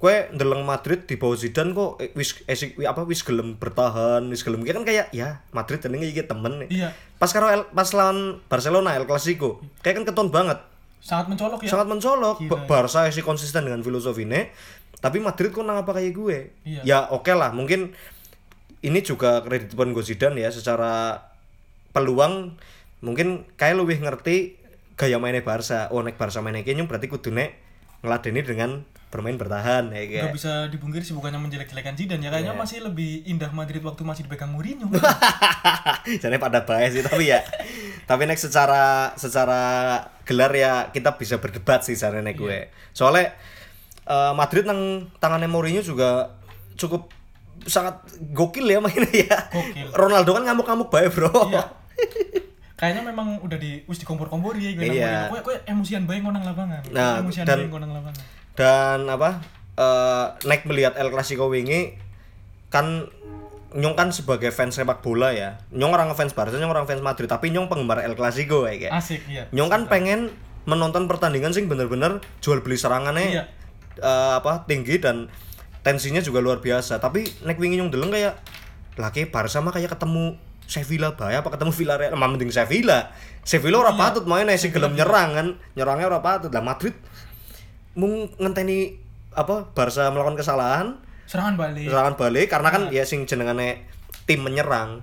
Kue 0.00 0.32
ndeleng 0.32 0.64
Madrid 0.64 1.04
di 1.04 1.20
bawah 1.20 1.36
Zidane 1.36 1.76
kok 1.76 2.00
eh, 2.00 2.08
wis 2.16 2.40
esik 2.44 2.80
wi- 2.80 2.88
apa 2.88 3.04
wis 3.04 3.20
gelem 3.20 3.60
bertahan, 3.60 4.24
wis 4.28 4.40
gelem 4.40 4.64
kan 4.64 4.80
kayak 4.80 5.12
ya 5.12 5.44
Madrid 5.50 5.76
jenenge 5.76 6.08
iki 6.08 6.24
temen 6.24 6.56
nih. 6.56 6.68
Iya. 6.72 6.88
Pas 7.20 7.28
karo 7.28 7.52
El- 7.52 7.68
pas 7.68 7.84
lawan 7.92 8.40
Barcelona 8.48 8.96
El 8.96 9.04
Clasico, 9.04 9.60
kayak 9.80 10.00
kan 10.00 10.04
keton 10.08 10.32
banget. 10.32 10.56
Sangat 11.00 11.28
mencolok 11.28 11.60
ya. 11.64 11.68
Sangat 11.68 11.88
mencolok. 11.88 12.36
Gila, 12.40 12.48
Ba- 12.48 12.64
Barca 12.64 13.08
sih 13.08 13.20
konsisten 13.20 13.60
dengan 13.60 13.80
filosofinya, 13.80 14.48
tapi 14.98 15.20
Madrid 15.20 15.52
kok 15.52 15.64
nang 15.64 15.76
apa 15.76 15.92
kayak 15.92 16.12
gue? 16.12 16.38
Iya. 16.64 16.80
Ya 16.82 16.98
oke 17.08 17.32
lah, 17.32 17.52
mungkin 17.52 17.92
ini 18.80 19.00
juga 19.00 19.44
kredit 19.44 19.76
pun 19.76 19.92
gue 19.92 20.00
Zidane 20.00 20.40
ya 20.40 20.48
secara 20.48 21.20
peluang 21.92 22.56
mungkin 23.00 23.44
kayak 23.54 23.76
lebih 23.76 24.00
ngerti 24.00 24.59
gaya 25.00 25.16
mainnya 25.16 25.40
Barca. 25.40 25.88
Oh 25.88 26.04
nek 26.04 26.20
Barca 26.20 26.44
mainnya 26.44 26.60
kayaknya 26.60 26.84
berarti 26.84 27.08
kudune 27.08 27.56
ngeladeni 28.04 28.40
dengan 28.44 28.84
bermain 29.10 29.34
bertahan 29.34 29.88
ya 29.90 30.04
kayak. 30.06 30.24
Gak 30.28 30.36
bisa 30.36 30.52
dipungkiri 30.68 31.02
sih 31.02 31.16
bukannya 31.16 31.40
menjelek-jelekan 31.40 31.96
Zidane 31.96 32.22
ya 32.22 32.30
kayaknya 32.30 32.54
Iya. 32.54 32.60
masih 32.60 32.78
lebih 32.84 33.24
indah 33.26 33.50
Madrid 33.50 33.80
waktu 33.82 34.04
masih 34.04 34.28
dipegang 34.28 34.52
Mourinho. 34.52 34.86
Jadi 36.22 36.36
pada 36.36 36.62
bahaya 36.62 36.92
sih 36.92 37.00
tapi 37.02 37.32
ya. 37.32 37.40
tapi 38.06 38.26
nek 38.28 38.38
secara 38.38 39.14
secara 39.16 39.60
gelar 40.28 40.52
ya 40.54 40.72
kita 40.92 41.16
bisa 41.16 41.40
berdebat 41.40 41.80
sih 41.82 41.96
sana 41.96 42.20
nek 42.22 42.36
gue. 42.38 42.70
Soalnya 42.92 43.34
eh, 44.04 44.32
Madrid 44.36 44.68
nang 44.68 45.10
tangannya 45.18 45.48
Mourinho 45.50 45.82
juga 45.82 46.38
cukup 46.78 47.10
sangat 47.66 48.00
gokil 48.32 48.64
ya 48.64 48.78
mainnya 48.80 49.10
ya. 49.10 49.38
Gokil. 49.50 49.90
Ronaldo 49.92 50.32
kan 50.38 50.44
ngamuk-ngamuk 50.46 50.88
bae, 50.88 51.10
Bro. 51.10 51.28
Iya. 51.50 51.64
Kayaknya 52.80 53.02
memang 53.06 53.36
udah 53.44 53.58
di 53.60 53.84
wis 53.84 54.00
dikompor-kompor 54.00 54.56
ya 54.56 54.72
gue 54.72 54.88
Iya. 54.88 55.28
Kok 55.28 55.68
emosian 55.68 56.08
bae 56.08 56.18
ngonang 56.18 56.40
lapangan. 56.42 56.80
Nah, 56.88 57.20
emosian 57.20 57.44
dan- 57.44 57.60
bae 57.60 57.68
ngonang 57.68 57.92
lapangan. 57.92 58.24
Dan 58.56 59.00
apa? 59.06 59.30
eh 59.76 60.26
nek 60.44 60.64
melihat 60.64 60.92
El 60.96 61.08
Clasico 61.08 61.46
wingi 61.46 61.96
kan 62.68 63.08
Nyong 63.70 63.94
kan 63.94 64.10
sebagai 64.10 64.50
fans 64.50 64.74
sepak 64.74 64.98
bola 64.98 65.30
ya. 65.30 65.62
Nyong 65.70 65.94
orang 65.94 66.10
fans 66.18 66.34
Barca, 66.34 66.58
nyong 66.58 66.74
orang 66.74 66.90
fans 66.90 66.98
Madrid, 66.98 67.30
tapi 67.30 67.54
nyong 67.54 67.70
penggemar 67.70 68.02
El 68.02 68.18
Clasico 68.18 68.66
ya 68.66 68.74
kayak. 68.74 68.92
Asik 68.92 69.22
iya. 69.30 69.46
Nyong 69.54 69.70
kan 69.70 69.82
pengen 69.86 70.34
menonton 70.66 71.06
pertandingan 71.06 71.54
sing 71.54 71.70
bener-bener 71.70 72.18
jual 72.42 72.60
beli 72.60 72.74
serangannya 72.74 73.30
Iya. 73.30 73.44
eh, 73.96 74.32
apa 74.34 74.66
tinggi 74.66 74.98
dan 74.98 75.30
tensinya 75.80 76.18
juga 76.18 76.42
luar 76.42 76.58
biasa. 76.58 76.98
Tapi 76.98 77.30
nek 77.46 77.62
wingi 77.62 77.78
nyong 77.78 77.94
deleng 77.94 78.10
kayak 78.10 78.42
laki 78.98 79.30
Barca 79.30 79.62
mah 79.62 79.70
kayak 79.70 79.94
ketemu 79.94 80.34
Sevilla 80.70 81.18
bae 81.18 81.34
apa 81.34 81.50
ketemu 81.50 81.74
Villarreal 81.74 82.14
mah 82.14 82.30
mending 82.30 82.54
Sevilla. 82.54 83.10
Sevilla 83.42 83.82
ora 83.82 83.90
Iya. 83.90 83.98
patut 83.98 84.24
main 84.24 84.46
sing 84.54 84.70
gelem 84.70 84.94
nyerang 84.94 85.30
kan. 85.34 85.46
Nyerangnya 85.74 86.06
ora 86.06 86.20
patut. 86.20 86.46
Lah 86.48 86.62
Madrid 86.62 86.94
mung 87.92 88.30
ngenteni 88.38 88.94
apa 89.32 89.66
Barca 89.68 90.06
melakukan 90.08 90.38
kesalahan 90.38 90.94
Serangan 91.26 91.54
balik. 91.54 91.86
serangan 91.86 92.14
balik 92.14 92.46
karena 92.48 92.68
kan 92.70 92.82
Iya. 92.86 93.02
ya 93.02 93.04
sing 93.04 93.26
jenengane 93.26 93.82
tim 94.24 94.40
menyerang 94.40 95.02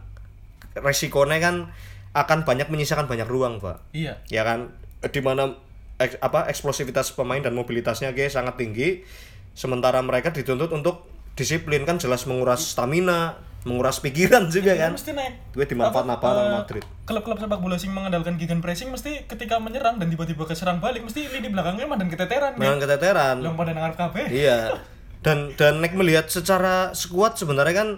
resikonya 0.74 1.40
kan 1.42 1.56
akan 2.14 2.44
banyak 2.44 2.68
menyisakan 2.68 3.06
banyak 3.06 3.28
ruang 3.28 3.60
pak 3.60 3.84
Iya. 3.92 4.24
ya 4.28 4.42
kan 4.42 4.72
di 5.04 5.20
mana 5.20 5.56
eks- 5.98 6.20
apa 6.20 6.48
eksplosivitas 6.48 7.12
pemain 7.12 7.40
dan 7.40 7.54
mobilitasnya 7.54 8.12
guys 8.12 8.34
sangat 8.34 8.56
tinggi 8.56 9.04
sementara 9.52 10.00
mereka 10.00 10.30
dituntut 10.30 10.70
untuk 10.70 11.04
disiplin 11.34 11.84
kan 11.84 11.98
jelas 11.98 12.24
menguras 12.24 12.72
stamina 12.72 13.38
menguras 13.68 14.00
pikiran 14.00 14.48
juga 14.54 14.72
Ya, 14.72 14.88
kan 14.88 14.96
mesti 14.96 15.12
naik. 15.12 15.34
gue 15.52 15.66
dimanfaat 15.66 16.06
Apa, 16.08 16.28
eh, 16.32 16.52
Madrid 16.54 16.84
Klub-klub 17.04 17.38
sepak 17.38 17.60
bola 17.60 17.76
sing 17.76 17.92
mengandalkan 17.92 18.36
gegen 18.36 18.60
pressing 18.60 18.88
mesti 18.88 19.24
ketika 19.26 19.58
menyerang 19.58 19.96
dan 19.96 20.08
tiba-tiba 20.08 20.44
keserang 20.44 20.78
balik 20.78 21.02
mesti 21.02 21.24
lini 21.26 21.48
belakangnya 21.48 21.84
mah 21.84 21.96
dan 21.96 22.08
keteteran. 22.08 22.56
kan. 22.56 22.80
keteteran 22.80 23.36
Belum 23.40 23.56
pada 23.56 23.72
nangar 23.72 23.94
kabeh. 23.94 24.26
iya 24.28 24.72
dan 25.26 25.52
dan 25.54 25.78
nek 25.78 25.92
melihat 25.92 26.26
secara 26.26 26.92
skuad 26.92 27.36
sebenarnya 27.36 27.76
kan 27.76 27.90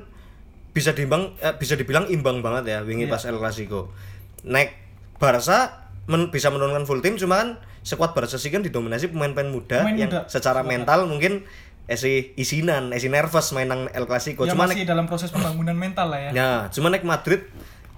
bisa 0.70 0.92
diimbang 0.92 1.34
eh, 1.38 1.54
bisa 1.54 1.74
dibilang 1.74 2.06
imbang 2.08 2.40
banget 2.40 2.64
ya 2.68 2.80
wingi 2.82 3.06
Iya. 3.06 3.12
pas 3.12 3.22
El 3.24 3.38
Clasico 3.38 3.94
nek 4.42 4.74
Barca 5.16 5.90
men- 6.06 6.28
bisa 6.28 6.48
menurunkan 6.48 6.84
full 6.84 7.00
tim 7.00 7.14
cuma 7.16 7.38
kan 7.38 7.50
skuad 7.82 8.12
Barca 8.12 8.36
sih 8.36 8.48
kan 8.48 8.60
didominasi 8.60 9.10
pemain-pemain 9.10 9.50
muda 9.50 9.78
Pemain 9.82 9.98
yang 9.98 10.10
muda. 10.10 10.22
secara 10.28 10.62
mental 10.62 11.06
mungkin 11.06 11.44
esi 11.90 12.38
isinan 12.38 12.94
esi 12.94 13.10
nervous 13.10 13.50
main 13.58 13.66
nang 13.66 13.90
El 13.98 14.06
Clasico 14.06 14.46
Ya 14.46 14.54
cuma 14.54 14.70
nek 14.70 14.78
masih 14.78 14.86
dalam 14.86 15.10
proses 15.10 15.34
pembangunan 15.34 15.74
mental 15.74 16.14
lah 16.14 16.30
ya. 16.30 16.32
Ya, 16.32 16.52
cuma 16.70 16.94
nek 16.94 17.02
Madrid 17.02 17.42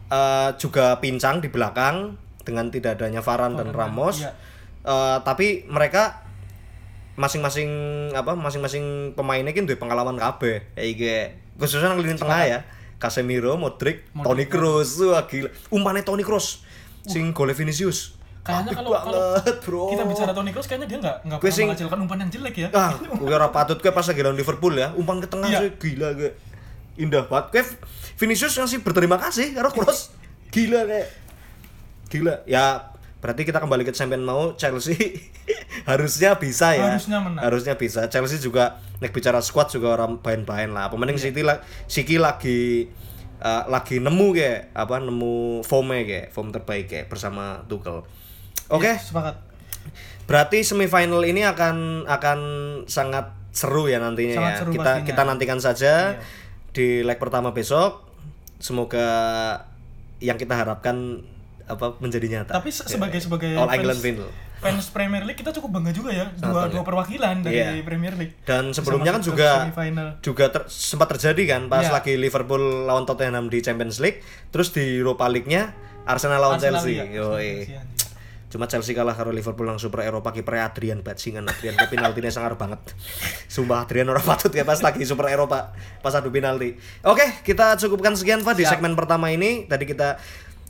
eh, 0.07 0.49
juga 0.55 0.95
pincang 1.03 1.43
di 1.43 1.51
belakang 1.51 2.15
dengan 2.47 2.71
tidak 2.71 2.97
adanya 2.97 3.19
Varane 3.19 3.59
dan 3.59 3.75
Ramos. 3.75 4.23
iya. 4.23 4.31
Eh, 4.87 5.17
tapi 5.27 5.67
mereka 5.67 6.23
masing-masing 7.19 7.69
apa 8.15 8.33
masing-masing 8.33 9.11
pemainnya 9.13 9.51
kan 9.51 9.67
duwe 9.67 9.75
pengalaman 9.75 10.15
kabeh. 10.15 10.63
Ya 10.79 10.83
iki 10.87 11.11
khususnya 11.59 11.91
nang 11.91 11.99
lini 11.99 12.15
tengah 12.15 12.47
ya. 12.47 12.59
Casemiro, 13.01 13.57
Modric, 13.57 14.05
Toni 14.13 14.45
Kroos, 14.45 15.01
wah 15.01 15.25
gila. 15.25 15.49
Umpane 15.73 16.05
Toni 16.05 16.21
Kroos 16.21 16.61
sing 17.03 17.33
gole 17.33 17.57
Vinicius. 17.57 18.20
Kayaknya 18.41 18.71
kalau 18.73 18.89
kalau 18.91 19.21
bro. 19.61 19.83
kita 19.89 20.03
bicara 20.03 20.31
Toni 20.31 20.49
Kroos 20.49 20.65
kayaknya 20.65 20.87
dia 20.87 20.97
nggak 20.97 21.17
nggak 21.23 21.39
pernah 21.39 21.53
sing- 21.53 21.67
menghasilkan 21.69 21.99
umpan 21.99 22.17
yang 22.19 22.31
jelek 22.31 22.55
ya. 22.57 22.67
Ah, 22.71 22.91
gue 22.97 23.29
ora 23.31 23.49
patut 23.49 23.77
gue 23.77 23.91
pas 23.91 24.01
lagi 24.01 24.17
lawan 24.19 24.33
Liverpool 24.33 24.73
ya, 24.73 24.89
umpan 24.93 25.17
ke 25.17 25.27
tengah 25.27 25.45
Iya. 25.47 25.59
sih 25.59 25.69
gila 25.77 26.09
gue. 26.13 26.31
Indah 26.97 27.23
banget. 27.23 27.45
Gue 27.51 27.63
Vinicius 28.17 28.53
ngasih 28.53 28.81
berterima 28.81 29.17
kasih 29.17 29.53
karo 29.53 29.69
Kroos. 29.69 30.09
Gila 30.49 30.83
kayak. 30.83 31.07
Gila. 32.07 32.33
Ya 32.43 32.89
berarti 33.17 33.41
kita 33.43 33.57
kembali 33.57 33.83
ke 33.83 33.93
champion 33.93 34.19
mau 34.19 34.53
Chelsea 34.53 34.97
harusnya 35.85 36.33
bisa 36.35 36.73
ya. 36.73 36.89
Harusnya 36.89 37.17
menang. 37.19 37.41
Harusnya 37.41 37.73
bisa. 37.75 38.05
Chelsea 38.07 38.37
juga 38.37 38.81
nek 38.97 39.09
bicara 39.11 39.37
squad 39.39 39.69
juga 39.69 39.93
orang 39.93 40.17
bain-bain 40.17 40.69
lah. 40.69 40.89
Pemain 40.89 41.07
Iya. 41.07 41.21
City 41.23 41.41
lah 41.41 41.61
Siki 41.85 42.17
lagi 42.17 42.89
eh, 43.37 43.63
lagi 43.67 43.97
nemu 43.97 44.27
kayak 44.31 44.59
apa 44.71 44.97
nemu 44.97 45.33
formnya 45.61 46.01
kayak 46.03 46.27
form 46.29 46.49
terbaik 46.49 46.85
kayak 46.87 47.05
bersama 47.05 47.61
Tuchel. 47.65 48.01
Oke. 48.71 48.87
Iya, 48.87 48.97
sepakat. 48.97 49.35
Berarti 50.23 50.57
semifinal 50.61 51.21
ini 51.21 51.43
akan 51.43 52.07
akan 52.07 52.39
sangat 52.85 53.29
seru 53.51 53.85
ya 53.85 53.99
nantinya 53.99 54.35
Sangat 54.37 54.47
ya. 54.49 54.57
seru 54.57 54.71
kita 54.71 54.83
pastinya. 54.85 55.05
kita 55.05 55.21
nantikan 55.25 55.59
saja 55.59 55.93
Iya. 56.13 56.23
di 56.71 56.87
leg 57.01 57.17
pertama 57.17 57.51
besok. 57.51 58.07
Semoga 58.57 59.07
yang 60.17 60.37
kita 60.37 60.55
harapkan 60.55 61.19
apa 61.65 61.97
menjadi 61.97 62.27
nyata. 62.29 62.51
Tapi 62.53 62.69
se- 62.69 62.87
sebagai 62.87 63.17
sebagai 63.17 63.51
All 63.53 63.65
fans- 63.65 63.75
England 63.75 63.99
final. 63.99 64.29
Fans 64.61 64.87
Premier 64.87 65.25
League 65.25 65.35
kita 65.35 65.49
cukup 65.51 65.73
bangga 65.73 65.89
juga 65.89 66.13
ya 66.13 66.29
dua 66.31 66.69
bangga. 66.69 66.69
dua 66.69 66.83
perwakilan 66.85 67.35
dari 67.41 67.57
Iya. 67.57 67.81
Premier 67.81 68.13
League. 68.13 68.37
Dan 68.43 68.69
sebelumnya 68.69 69.11
kan 69.11 69.19
juga 69.19 69.49
juga 70.21 70.45
ter- 70.47 70.69
sempat 70.69 71.09
terjadi 71.11 71.43
kan 71.49 71.61
pas 71.65 71.81
Iya. 71.81 71.91
lagi 71.91 72.13
Liverpool 72.15 72.61
lawan 72.85 73.03
Tottenham 73.03 73.49
di 73.49 73.57
Champions 73.59 73.97
League, 73.97 74.21
terus 74.47 74.69
di 74.69 74.85
Europa 74.95 75.25
League-nya 75.25 75.73
Arsenal 76.03 76.37
lawan 76.39 76.55
Arsenal, 76.55 76.77
Chelsea. 76.77 77.01
iya. 77.01 77.05
Yoi. 77.11 77.51
Cuma 78.51 78.67
Chelsea 78.67 78.91
kalah 78.91 79.15
karo 79.15 79.31
Liverpool 79.31 79.63
nang 79.63 79.79
Super 79.79 80.03
Eropa 80.03 80.35
kipernya 80.35 80.67
Adrian 80.67 80.99
Batsingan 80.99 81.47
Adrian 81.47 81.79
ke 81.79 81.87
penaltinya 81.87 82.27
sangar 82.27 82.59
banget. 82.59 82.83
Sumpah 83.47 83.87
Adrian 83.87 84.11
ora 84.11 84.19
patut 84.19 84.51
ya 84.51 84.67
pas 84.67 84.83
lagi 84.83 85.07
Super 85.07 85.31
Eropa 85.31 85.71
pas 86.03 86.11
adu 86.11 86.27
penalti. 86.27 86.75
Oke, 87.07 87.23
kita 87.47 87.79
cukupkan 87.79 88.11
sekian 88.19 88.43
Pak 88.43 88.59
di 88.59 88.67
segmen 88.67 88.91
pertama 88.99 89.31
ini. 89.31 89.63
Tadi 89.71 89.87
kita 89.87 90.19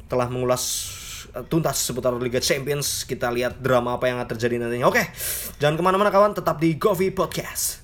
telah 0.06 0.30
mengulas 0.30 0.64
eh, 1.34 1.42
tuntas 1.50 1.82
seputar 1.82 2.14
Liga 2.22 2.38
Champions. 2.38 3.02
Kita 3.10 3.34
lihat 3.34 3.58
drama 3.58 3.98
apa 3.98 4.06
yang 4.06 4.22
akan 4.22 4.30
terjadi 4.38 4.62
nantinya. 4.62 4.86
Oke, 4.86 5.02
jangan 5.58 5.74
ke 5.74 5.84
mana-mana 5.84 6.14
kawan, 6.14 6.38
tetap 6.38 6.62
di 6.62 6.78
Govi 6.78 7.10
Podcast. 7.10 7.82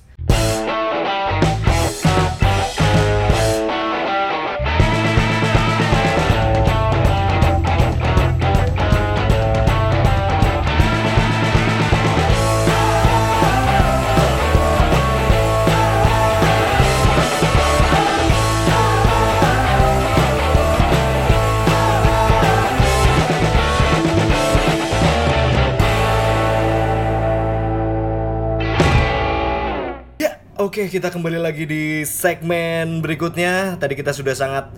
Oke 30.68 30.84
kita 30.92 31.08
kembali 31.08 31.40
lagi 31.40 31.64
di 31.64 32.04
segmen 32.04 33.00
berikutnya. 33.00 33.80
Tadi 33.80 33.96
kita 33.96 34.12
sudah 34.12 34.36
sangat 34.36 34.68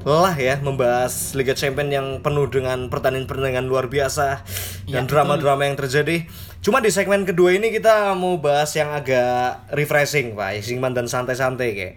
lelah 0.00 0.32
ya 0.40 0.56
membahas 0.56 1.36
Liga 1.36 1.52
Champions 1.52 1.92
yang 1.92 2.24
penuh 2.24 2.48
dengan 2.48 2.88
pertandingan-pertandingan 2.88 3.68
luar 3.68 3.92
biasa 3.92 4.40
dan 4.88 5.04
drama-drama 5.04 5.68
yang 5.68 5.76
terjadi. 5.76 6.24
Cuma 6.64 6.80
di 6.80 6.88
segmen 6.88 7.28
kedua 7.28 7.52
ini 7.52 7.68
kita 7.76 8.16
mau 8.16 8.40
bahas 8.40 8.72
yang 8.72 8.96
agak 8.96 9.68
refreshing, 9.76 10.32
Pak. 10.32 10.64
Sing 10.64 10.80
dan 10.80 11.12
santai-santai 11.12 11.76
kayak. 11.76 11.94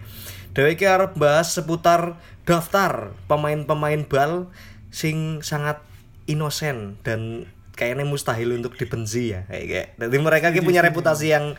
Dewi 0.52 0.76
arep 0.84 1.16
bahas 1.16 1.48
seputar 1.48 2.20
daftar 2.44 3.16
pemain-pemain 3.32 4.04
bal 4.04 4.52
sing 4.92 5.40
sangat 5.40 5.80
inosen 6.28 7.00
dan 7.00 7.48
kayaknya 7.80 8.04
mustahil 8.04 8.52
untuk 8.52 8.76
dibenci 8.76 9.32
ya 9.32 9.48
kayak. 9.48 9.96
Jadi 9.96 10.16
mereka 10.20 10.52
ki 10.52 10.60
punya 10.60 10.84
reputasi 10.84 11.32
yang 11.32 11.56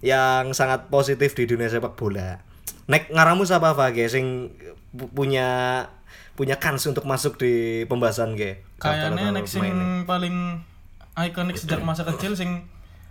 yang 0.00 0.50
sangat 0.50 0.86
positif 0.86 1.32
di 1.32 1.44
dunia 1.44 1.66
sepak 1.66 1.94
bola. 1.94 2.38
Nek 2.86 3.10
ngaramu 3.10 3.42
siapa 3.42 3.72
Pak 3.72 3.98
sing 4.06 4.54
pu- 4.90 5.10
punya 5.10 5.46
punya 6.32 6.54
kans 6.56 6.86
untuk 6.86 7.02
masuk 7.02 7.34
di 7.36 7.54
pembahasan 7.84 8.32
ge? 8.32 8.62
Kayaknya 8.78 9.30
nek 9.30 9.44
sing 9.44 9.62
Pemain. 9.64 10.04
paling 10.04 10.36
ikonik 11.18 11.58
sejak 11.58 11.82
masa 11.82 12.06
kecil 12.06 12.32
sing 12.32 12.62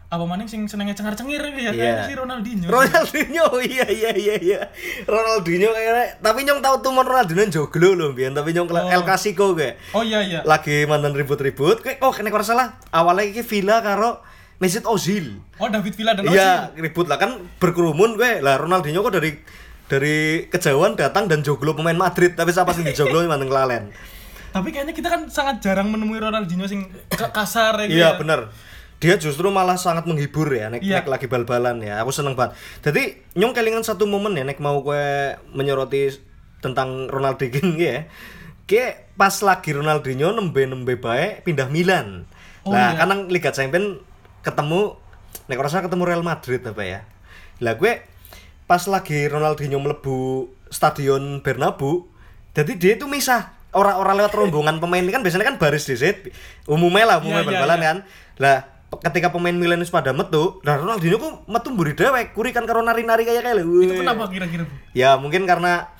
apa 0.07 0.23
maning 0.23 0.47
sing 0.47 0.63
senengnya 0.63 0.95
cengar-cengir 0.95 1.43
Iya. 1.43 1.67
ya 1.67 1.71
kayaknya 1.75 2.03
si 2.07 2.13
Ronaldinho. 2.15 2.67
Ronaldinho 2.71 3.45
iya 3.67 3.83
iya 3.85 4.11
iya 4.15 4.35
iya 4.39 4.59
Ronaldinho 5.03 5.67
kayaknya 5.67 6.15
tapi 6.17 6.47
nyong 6.47 6.63
tahu 6.63 6.79
tuh 6.79 6.95
Ronaldinho 6.95 7.43
joglo 7.51 7.91
loh 7.91 8.15
biar 8.15 8.31
tapi 8.31 8.55
nyong 8.55 8.71
Oh. 8.88 8.88
El 8.89 9.03
Clasico 9.03 9.51
kayak 9.51 9.75
Oh 9.91 10.01
iya 10.01 10.23
iya. 10.23 10.39
lagi 10.41 10.88
mantan 10.88 11.11
ribut-ribut 11.11 11.83
kayak 11.83 11.99
oh 11.99 12.15
kena 12.15 12.31
salah 12.41 12.79
awalnya 12.89 13.27
iki 13.27 13.43
Villa 13.43 13.83
karo 13.83 14.23
Mesut 14.58 14.84
Ozil. 14.84 15.38
Oh 15.55 15.68
David 15.68 15.93
Villa 15.93 16.12
dan 16.12 16.26
iya 16.26 16.74
ribut 16.74 17.05
lah. 17.05 17.16
Kan 17.16 17.45
berkerumun 17.55 18.16
gue 18.16 18.39
lah 18.39 18.58
Ronaldinho 18.58 19.01
kok 19.01 19.14
dari 19.14 19.38
dari 19.86 20.18
kejauhan 20.45 20.93
datang 20.93 21.26
dan 21.26 21.41
joglo 21.41 21.72
pemain 21.72 21.93
Madrid. 21.95 22.34
Tapi 22.34 22.49
siapa 22.49 22.72
sih 22.72 22.84
joglo 22.91 23.22
mantan 23.24 23.45
kelalen 23.45 23.84
Tapi 24.47 24.72
kayaknya 24.72 24.91
kita 24.91 25.08
kan 25.08 25.22
sangat 25.28 25.62
jarang 25.62 25.88
menemui 25.88 26.18
Ronaldinho 26.18 26.66
sing 26.66 26.89
ka- 27.08 27.30
kasar 27.30 27.78
ya. 27.80 27.86
gitu 27.86 27.95
Iya 27.95 28.08
ya. 28.08 28.18
bener. 28.18 28.39
Dia 28.97 29.14
justru 29.16 29.45
malah 29.47 29.78
sangat 29.78 30.10
menghibur 30.10 30.49
ya 30.49 30.68
nek, 30.68 30.82
Iya. 30.82 30.99
nek 30.99 31.08
lagi 31.08 31.28
bal-balan 31.28 31.78
ya. 31.80 32.01
Aku 32.01 32.10
seneng 32.10 32.34
banget. 32.34 32.58
Jadi 32.82 33.03
nyong 33.36 33.53
kelingan 33.53 33.86
satu 33.86 34.03
momen 34.03 34.34
ya 34.34 34.41
nek 34.41 34.58
mau 34.58 34.82
gue 34.82 35.03
menyoroti 35.51 36.10
tentang 36.58 37.05
Ronaldinho 37.05 37.78
ya. 37.84 38.10
Kayak 38.66 39.14
pas 39.14 39.38
lagi 39.39 39.70
Ronaldinho 39.72 40.34
nembe 40.34 40.66
nembe 40.66 40.97
baik 40.97 41.45
pindah 41.45 41.70
Milan. 41.70 42.26
Oh, 42.66 42.74
nah 42.74 42.91
iya. 42.91 42.97
karena 42.97 43.16
Liga 43.28 43.47
Champions 43.49 44.01
ketemu 44.47 44.95
nek 45.51 45.59
rasa 45.59 45.83
ketemu 45.83 46.03
Real 46.07 46.23
Madrid 46.23 46.63
apa 46.63 46.83
ya? 46.87 46.99
Lah 47.59 47.75
gue 47.75 47.99
pas 48.63 48.83
lagi 48.87 49.27
Ronaldinho 49.27 49.79
melebu 49.83 50.47
stadion 50.71 51.43
Bernabeu 51.43 52.07
jadi 52.55 52.71
dia 52.79 52.91
itu 52.95 53.05
misah. 53.05 53.53
Orang-orang 53.75 54.23
lewat 54.23 54.33
rombongan 54.33 54.79
pemain. 54.81 55.03
Ini 55.03 55.11
kan 55.11 55.21
biasanya 55.21 55.45
kan 55.45 55.55
baris 55.59 55.85
di 55.85 55.99
situ 55.99 56.31
umumnya 56.65 57.05
lah 57.05 57.15
umumnya 57.19 57.43
Iya, 57.43 57.51
iya, 57.51 57.51
bal-balan 57.53 57.79
iya. 57.79 57.85
kan. 57.85 57.97
Lah 58.39 58.57
ketika 58.87 59.35
pemain 59.35 59.51
Milan 59.51 59.83
itu 59.83 59.91
pada 59.91 60.15
metu 60.15 60.63
nah 60.63 60.79
Ronaldinho 60.79 61.19
kok 61.19 61.33
metu 61.51 61.67
mburi 61.75 61.91
dewek 61.91 62.31
kuri 62.31 62.55
kan 62.55 62.63
karo 62.63 62.79
nari-nari 62.79 63.27
kayak 63.27 63.43
kayak 63.43 63.67
Itu 63.67 63.99
kenapa 63.99 64.31
kira-kira, 64.31 64.63
Bu? 64.63 64.73
ya 64.95 65.19
mungkin 65.19 65.43
karena 65.43 65.91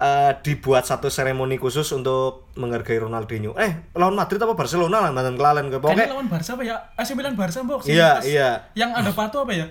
eh, 0.00 0.32
dibuat 0.40 0.82
satu 0.82 1.06
seremoni 1.06 1.54
khusus 1.54 1.84
untuk 1.92 2.48
menghargai 2.56 2.96
Ronaldinho 2.96 3.52
eh 3.54 3.92
lawan 3.92 4.16
Madrid 4.16 4.40
apa 4.40 4.56
Barcelona 4.56 4.98
lah 4.98 5.10
mantan 5.10 5.36
kelalen 5.36 5.68
Kayaknya 5.68 5.78
pokoknya 5.78 6.06
lawan 6.08 6.26
Barca 6.26 6.50
apa 6.52 6.62
ya? 6.64 6.76
AC 6.96 7.08
Milan 7.12 7.34
Barca 7.34 7.60
box. 7.62 7.80
Iya, 7.84 8.10
iya. 8.24 8.48
Yang 8.72 8.90
ada 8.96 9.10
Pato 9.12 9.44
apa 9.44 9.52
ya? 9.52 9.66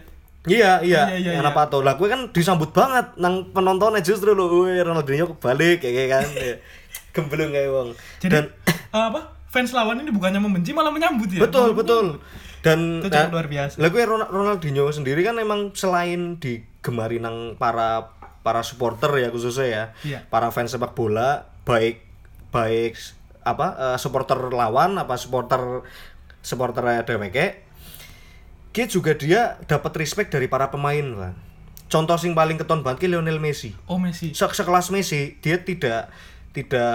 Iya, 0.47 0.79
iya, 0.79 1.01
Iya, 1.11 1.17
iya, 1.19 1.31
yang 1.35 1.43
iya. 1.43 1.51
apa 1.51 1.67
tuh? 1.67 1.83
Lah 1.83 1.93
gue 1.93 2.07
kan 2.07 2.31
disambut 2.31 2.71
banget 2.71 3.11
nang 3.17 3.51
penontonnya 3.51 3.99
justru 3.99 4.31
lo, 4.31 4.47
wih 4.63 4.79
Ronaldinho 4.79 5.35
kebalik 5.35 5.83
kayak 5.83 5.93
kayak 5.93 6.09
kan. 6.09 6.25
Ya. 6.39 6.55
Gemblung 7.09 7.49
kayak 7.49 7.69
wong. 7.69 7.89
Jadi 8.21 8.31
Dan 8.31 8.43
eh, 8.69 8.77
apa? 8.93 9.33
Fans 9.49 9.73
lawan 9.73 9.97
ini 9.97 10.13
bukannya 10.13 10.37
membenci 10.37 10.71
malah 10.71 10.93
menyambut 10.93 11.25
ya. 11.27 11.41
betul, 11.41 11.73
betul. 11.73 12.21
Dan 12.61 13.01
Itu 13.01 13.09
cukup 13.09 13.33
luar 13.33 13.47
biasa. 13.49 13.75
Lah 13.81 13.89
gue 13.89 14.03
Ron- 14.03 14.29
Ronaldinho 14.29 14.85
sendiri 14.89 15.25
kan 15.25 15.35
emang 15.35 15.73
selain 15.73 16.37
digemari 16.37 17.17
nang 17.17 17.57
para 17.57 18.13
para 18.45 18.63
supporter 18.63 19.11
ya 19.19 19.29
khususnya 19.29 19.67
ya. 19.67 19.83
Iya. 20.05 20.19
Para 20.27 20.49
fans 20.53 20.71
sepak 20.71 20.95
bola 20.95 21.51
baik 21.63 22.03
baik 22.49 22.97
apa 23.45 23.67
eh, 23.77 23.97
supporter 23.97 24.51
lawan 24.51 24.97
apa 24.97 25.15
supporter 25.15 25.85
supporter 26.41 27.03
DWK 27.03 27.37
dia 28.69 28.85
juga 28.85 29.17
dia 29.17 29.57
dapat 29.65 29.91
respect 29.97 30.29
dari 30.29 30.45
para 30.45 30.69
pemain 30.69 31.03
Pak. 31.03 31.33
Contoh 31.89 32.21
sing 32.21 32.37
paling 32.37 32.61
keton 32.61 32.85
banget 32.85 33.09
Lionel 33.09 33.41
Messi. 33.41 33.73
Oh 33.89 33.97
Messi. 33.97 34.37
Se 34.37 34.45
sekelas 34.45 34.93
Messi, 34.93 35.41
dia 35.41 35.57
tidak 35.65 36.13
tidak 36.53 36.93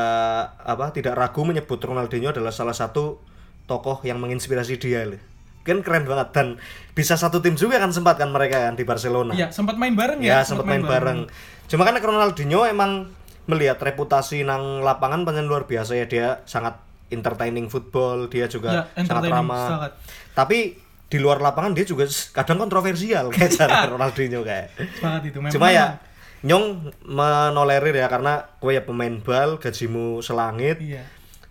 apa 0.63 0.95
tidak 0.95 1.19
ragu 1.19 1.43
menyebut 1.43 1.83
Ronaldinho 1.83 2.31
adalah 2.31 2.55
salah 2.55 2.75
satu 2.75 3.19
tokoh 3.67 4.07
yang 4.07 4.23
menginspirasi 4.23 4.79
dia 4.79 5.03
loh. 5.03 5.19
Kan 5.65 5.81
keren 5.81 6.05
banget 6.05 6.29
dan 6.31 6.47
bisa 6.93 7.17
satu 7.17 7.41
tim 7.41 7.55
juga 7.55 7.77
kan 7.77 7.89
sempat 7.89 8.15
kan 8.15 8.29
mereka 8.29 8.61
kan 8.63 8.75
di 8.75 8.85
Barcelona. 8.85 9.33
Iya, 9.33 9.49
sempat 9.49 9.75
main 9.75 9.93
bareng 9.93 10.21
Ya, 10.21 10.39
ya. 10.39 10.39
sempat 10.45 10.65
main 10.65 10.81
bareng. 10.81 11.25
Cuma 11.67 11.83
kan 11.83 11.97
Ronaldinho 11.97 12.63
emang 12.63 13.09
melihat 13.45 13.77
reputasi 13.77 14.41
nang 14.43 14.81
lapangan 14.81 15.25
pancen 15.25 15.45
luar 15.45 15.65
biasa 15.65 15.93
ya 15.95 16.05
dia 16.05 16.29
sangat 16.45 16.77
entertaining 17.09 17.67
football, 17.67 18.29
dia 18.29 18.45
juga 18.47 18.89
Ya, 18.93 19.03
sangat 19.03 19.29
ramah. 19.29 19.69
sangat. 19.71 19.93
Tapi 20.33 20.59
di 21.05 21.19
luar 21.19 21.39
lapangan 21.39 21.73
dia 21.73 21.85
juga 21.85 22.05
kadang 22.33 22.59
kontroversial 22.59 23.29
kayak 23.35 23.53
cara 23.55 23.87
Ronaldinho 23.87 24.41
kayak. 24.41 24.69
Banget 24.99 25.23
itu 25.29 25.39
memang. 25.39 25.53
Cuma 25.53 25.69
ya 25.71 25.97
nyong 26.43 26.93
menolerir 27.05 27.95
ya 27.95 28.07
karena 28.07 28.45
gue 28.55 28.69
ya 28.71 28.83
pemain 28.83 29.17
bal 29.19 29.57
gajimu 29.57 30.21
selangit 30.21 30.77
Iya. 30.77 31.01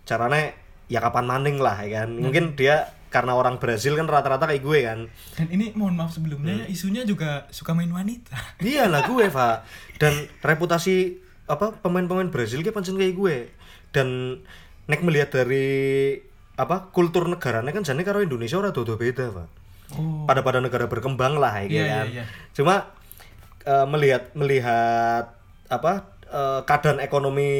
caranya 0.04 0.54
ya 0.86 1.00
kapan 1.00 1.26
maning 1.26 1.58
lah 1.58 1.80
ya 1.80 2.04
kan 2.04 2.14
mungkin 2.14 2.54
dia 2.54 2.94
karena 3.14 3.32
orang 3.32 3.56
Brazil 3.56 3.94
kan 3.94 4.04
rata-rata 4.04 4.44
kayak 4.44 4.58
gue 4.60 4.78
kan 4.82 4.98
Dan 5.32 5.46
ini 5.48 5.70
mohon 5.72 5.94
maaf 5.94 6.10
sebelumnya 6.10 6.60
ya, 6.60 6.66
isunya 6.66 7.06
juga 7.06 7.46
suka 7.48 7.70
main 7.70 7.86
wanita. 7.88 8.34
iya 8.66 8.90
lah 8.90 9.06
gue 9.06 9.30
Pak 9.30 9.56
dan 9.96 10.12
reputasi 10.40 11.14
apa 11.46 11.78
pemain-pemain 11.78 12.26
Brazil 12.26 12.58
kayak 12.60 12.74
pancen 12.74 12.98
kayak 12.98 13.14
gue 13.14 13.36
dan 13.90 14.40
nek 14.84 15.00
melihat 15.00 15.30
dari 15.32 16.18
apa 16.54 16.90
kultur 16.90 17.24
negaranya 17.24 17.70
kan 17.70 17.82
jane 17.82 18.02
karo 18.02 18.18
Indonesia 18.18 18.58
ora 18.58 18.70
dodo 18.70 18.98
beda 18.98 19.30
Pak 19.30 19.48
Oh. 19.94 20.24
pada 20.24 20.40
pada 20.40 20.58
negara 20.58 20.88
berkembang 20.88 21.36
lah 21.36 21.60
ya 21.60 21.68
Iya, 21.68 21.84
kan. 21.84 21.84
iya, 21.84 22.00
iya. 22.10 22.24
Cuma 22.50 22.88
eh, 23.62 23.86
melihat 23.86 24.32
melihat 24.32 25.36
apa 25.66 26.13
eh, 26.34 26.60
keadaan 26.66 26.98
ekonomi 26.98 27.50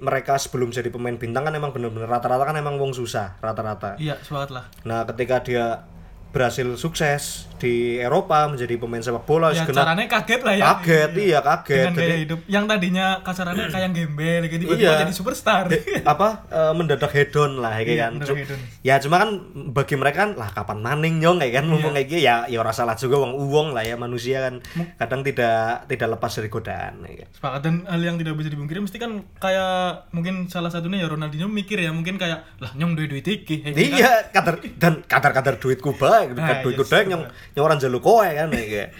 mereka 0.00 0.40
sebelum 0.40 0.72
jadi 0.72 0.88
pemain 0.88 1.14
bintang 1.20 1.44
kan 1.44 1.52
emang 1.52 1.76
bener-bener 1.76 2.08
rata-rata 2.08 2.48
kan 2.48 2.56
emang 2.56 2.80
wong 2.80 2.96
susah 2.96 3.36
rata-rata. 3.44 4.00
Iya, 4.00 4.16
semangat 4.24 4.50
lah. 4.56 4.64
Nah, 4.88 5.04
ketika 5.04 5.44
dia 5.44 5.91
berhasil 6.32 6.64
sukses 6.74 7.22
di 7.56 7.94
Eropa 7.96 8.48
menjadi 8.48 8.74
pemain 8.74 8.98
sepak 8.98 9.22
bola 9.22 9.48
Ya, 9.48 9.62
segenap- 9.62 9.86
caranya 9.86 10.04
kaget 10.10 10.40
lah 10.42 10.54
ya. 10.56 10.64
kaget 10.74 11.10
iya 11.14 11.38
kaget 11.40 11.76
Dengan 11.78 11.94
gaya 11.94 12.02
Jadi- 12.08 12.22
hidup 12.24 12.40
yang 12.48 12.64
tadinya 12.66 13.06
kasarannya 13.22 13.66
kayak 13.68 13.90
gembel 13.92 14.42
gitu 14.48 14.64
Iya. 14.72 14.98
jadi 14.98 15.12
superstar. 15.12 15.70
Eh, 15.70 16.02
apa 16.02 16.42
eh, 16.48 16.72
mendadak 16.72 17.12
hedon 17.12 17.60
lah 17.60 17.76
ya 17.76 17.84
Iya, 17.84 17.94
kan 18.02 18.10
mendadak 18.18 18.34
Cu- 18.34 18.40
hedon. 18.40 18.58
ya 18.80 18.94
cuma 18.98 19.16
kan 19.20 19.30
bagi 19.70 19.94
mereka 19.94 20.18
kan 20.18 20.30
lah 20.34 20.50
kapan 20.50 20.78
maning 20.80 21.14
nyong 21.18 21.38
kayak 21.38 21.54
kan 21.54 21.64
ngomong 21.66 21.92
kayak 21.92 22.08
gitu 22.08 22.20
ya 22.20 22.34
ya 22.44 22.58
ora 22.58 22.72
salah 22.72 22.96
juga 22.96 23.20
wong 23.20 23.32
uwong 23.36 23.68
lah 23.70 23.82
ya 23.82 23.94
manusia 23.94 24.42
kan 24.42 24.58
kadang 24.96 25.22
tidak 25.22 25.86
tidak 25.86 26.08
lepas 26.10 26.32
dari 26.32 26.48
godaan 26.48 26.92
kan. 27.00 27.28
Sepakat 27.30 27.60
dan 27.60 27.74
hal 27.84 28.00
yang 28.00 28.16
tidak 28.16 28.34
bisa 28.34 28.48
dipungkiri 28.48 28.80
mesti 28.80 28.96
kan 28.96 29.12
kayak 29.36 29.72
mungkin 30.10 30.48
salah 30.48 30.68
satunya 30.68 30.98
ya 30.98 31.08
Ronaldinho 31.08 31.46
mikir 31.46 31.78
ya 31.78 31.90
mungkin 31.90 32.16
kayak 32.16 32.42
lah 32.58 32.72
nyong 32.72 32.96
duit 32.96 33.06
duit 33.08 33.22
iki. 33.22 33.62
gitu 33.62 33.70
kan. 33.70 33.78
iya 33.78 34.10
kadar 34.28 34.54
dan 34.76 34.92
kadar-kadar 35.04 35.54
duitku 35.56 35.94
baik 36.30 36.42
Ah, 36.42 36.62
duitku 36.62 36.84
yes, 36.86 37.06
nyong 37.08 37.24
orang 37.58 37.78
jaluk 37.82 38.02
kowe 38.02 38.22
kan 38.24 38.48
ya 38.52 38.62
kayak. 38.62 38.90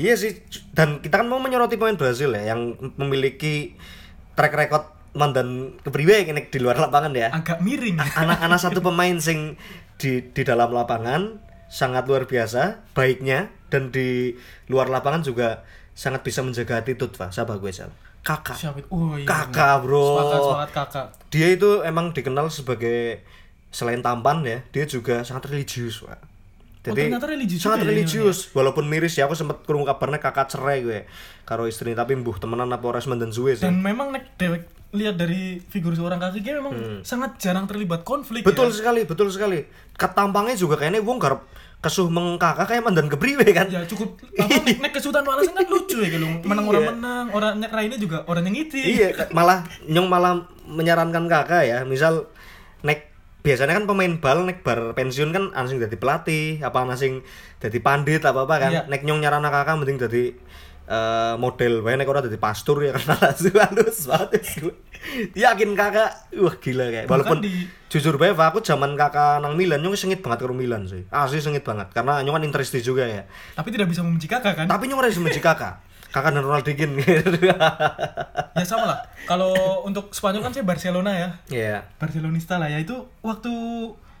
iya 0.00 0.14
sih 0.16 0.40
dan 0.72 1.04
kita 1.04 1.20
kan 1.20 1.28
mau 1.28 1.36
menyoroti 1.36 1.76
pemain 1.76 1.98
Brazil 1.98 2.32
ya 2.32 2.54
yang 2.54 2.74
memiliki 2.96 3.76
track 4.32 4.56
record 4.56 4.84
mandan 5.12 5.76
kepriwe 5.84 6.32
nek 6.32 6.48
di 6.48 6.58
luar 6.58 6.80
lapangan 6.80 7.12
ya. 7.12 7.28
agak 7.28 7.60
miring. 7.60 8.00
Anak-anak 8.00 8.58
satu 8.58 8.80
pemain 8.80 9.12
sing 9.20 9.60
di 10.00 10.24
di 10.32 10.42
dalam 10.42 10.72
lapangan 10.72 11.36
sangat 11.68 12.08
luar 12.08 12.24
biasa 12.24 12.80
baiknya 12.96 13.52
dan 13.68 13.92
di 13.92 14.32
luar 14.72 14.88
lapangan 14.88 15.20
juga 15.20 15.64
sangat 15.92 16.24
bisa 16.24 16.40
menjaga 16.40 16.80
attitude, 16.80 17.12
Pak. 17.12 17.32
Siapa 17.32 17.60
gue, 17.60 17.68
Sal? 17.68 17.92
Kakak. 18.22 18.54
siapa 18.54 18.78
oh 18.94 19.18
iya 19.18 19.26
Kakak, 19.26 19.82
Bro. 19.82 20.04
sepakat 20.06 20.38
sepakat 20.40 20.70
kakak 20.70 21.06
Dia 21.34 21.46
itu 21.52 21.82
emang 21.82 22.14
dikenal 22.14 22.46
sebagai 22.48 23.20
selain 23.68 23.98
tampan 23.98 24.46
ya, 24.46 24.62
dia 24.70 24.84
juga 24.86 25.26
sangat 25.26 25.50
religius, 25.50 26.00
Pak. 26.06 26.20
Oh, 26.82 26.90
ternyata 26.92 27.30
religius 27.30 27.62
sangat 27.62 27.86
ya, 27.86 27.94
religius. 27.94 28.50
Walaupun 28.50 28.90
miris 28.90 29.14
ya, 29.14 29.30
aku 29.30 29.38
sempat 29.38 29.62
kurung 29.62 29.86
kabarnya 29.86 30.18
kakak 30.18 30.50
cerai 30.50 30.82
gue 30.82 31.06
karo 31.42 31.70
istri 31.70 31.94
tapi 31.94 32.14
mbuh 32.14 32.38
temenan 32.38 32.66
apa 32.68 32.82
ora 32.82 32.98
semen 32.98 33.18
dan 33.18 33.30
suwe 33.30 33.54
sih. 33.54 33.62
dan 33.62 33.78
memang 33.78 34.10
nek 34.10 34.34
dewek 34.34 34.66
lihat 34.90 35.14
dari 35.14 35.62
figur 35.62 35.94
seorang 35.94 36.18
kakek 36.18 36.42
dia 36.42 36.54
memang 36.58 37.02
sangat 37.02 37.38
jarang 37.38 37.66
terlibat 37.66 38.02
konflik 38.02 38.42
Hmm. 38.42 38.50
Betul 38.50 38.68
ya. 38.68 38.74
sekali, 38.74 39.00
betul 39.06 39.30
sekali. 39.30 39.62
Ketampangnya 39.94 40.54
juga 40.54 40.74
kayaknya 40.74 41.00
wong 41.00 41.18
garap 41.18 41.46
kesuh 41.78 42.06
mengkakak 42.06 42.66
kayak 42.66 42.82
mandan 42.82 43.06
kepriwe 43.06 43.42
kan. 43.50 43.66
ya 43.66 43.82
cukup 43.82 44.14
apa 44.38 44.54
nek, 44.62 44.90
kesulitan 44.90 45.22
walasan 45.22 45.54
kan 45.54 45.66
lucu 45.66 45.98
ya 45.98 46.14
kalau 46.14 46.28
menang 46.50 46.66
orang 46.66 46.82
menang 46.94 47.26
orang 47.30 47.52
nek 47.58 47.70
raine 47.70 47.94
juga 47.98 48.22
orang 48.26 48.46
yang 48.46 48.54
ngiti 48.58 48.82
iya, 48.82 49.08
malah 49.30 49.66
nyong 49.86 50.06
malah 50.06 50.46
menyarankan 50.62 51.26
kakak 51.26 51.62
ya, 51.66 51.78
misal 51.82 52.30
nek 52.82 53.11
biasanya 53.42 53.74
kan 53.74 53.84
pemain 53.90 54.14
bal 54.22 54.46
nek 54.46 54.62
bar 54.62 54.94
pensiun 54.94 55.34
kan 55.34 55.50
ana 55.52 55.66
sing 55.66 55.82
dadi 55.82 55.98
pelatih, 55.98 56.62
apa 56.62 56.78
ana 56.86 56.94
sing 56.94 57.26
dadi 57.58 57.78
pandit 57.82 58.22
apa 58.22 58.46
apa 58.46 58.54
kan. 58.58 58.70
Iya. 58.70 58.82
Nek 58.86 59.02
nyong 59.02 59.18
nyaran 59.18 59.42
kakak 59.42 59.76
mending 59.76 59.98
dadi 59.98 60.24
eh, 60.86 61.34
model 61.36 61.82
wae 61.82 61.98
nek 61.98 62.06
ora 62.06 62.22
dadi 62.22 62.38
pastur 62.38 62.80
ya 62.86 62.90
karena 62.96 63.18
halus 63.18 64.06
banget. 64.06 64.42
Yakin 65.34 65.74
kakak, 65.74 66.10
wah 66.38 66.54
gila 66.56 66.86
kayak. 66.88 67.06
Walaupun 67.10 67.42
di- 67.42 67.66
jujur 67.90 68.16
bae 68.16 68.32
aku 68.32 68.62
zaman 68.62 68.94
kakak 68.94 69.42
nang 69.42 69.58
Milan 69.58 69.82
nyong 69.82 69.98
sengit 69.98 70.22
banget 70.22 70.46
karo 70.46 70.54
Milan 70.54 70.86
sih. 70.86 71.02
Asli 71.10 71.42
sengit 71.42 71.66
banget 71.66 71.90
karena 71.90 72.22
nyong 72.22 72.38
kan 72.38 72.44
interesti 72.46 72.78
juga 72.78 73.04
ya. 73.04 73.26
tapi 73.58 73.74
tidak 73.74 73.90
bisa 73.90 74.00
membenci 74.06 74.30
kakak 74.30 74.54
kan 74.54 74.66
Tapi 74.70 74.86
nyong 74.86 75.02
ora 75.02 75.10
bisa 75.10 75.20
benci 75.20 75.42
kakak. 75.42 75.91
Kakak 76.12 76.30
dan 76.30 76.44
Ronaldinho 76.44 77.00
ya 78.52 78.62
sama 78.62 78.84
lah 78.86 78.98
kalau 79.24 79.52
untuk 79.82 80.12
Spanyol 80.12 80.44
kan 80.44 80.52
saya 80.52 80.62
Barcelona 80.62 81.10
ya 81.10 81.28
Iya. 81.48 81.76
Barcelonista 81.96 82.56
lah 82.56 82.68
ya 82.68 82.78
itu 82.78 82.92
waktu 83.20 83.50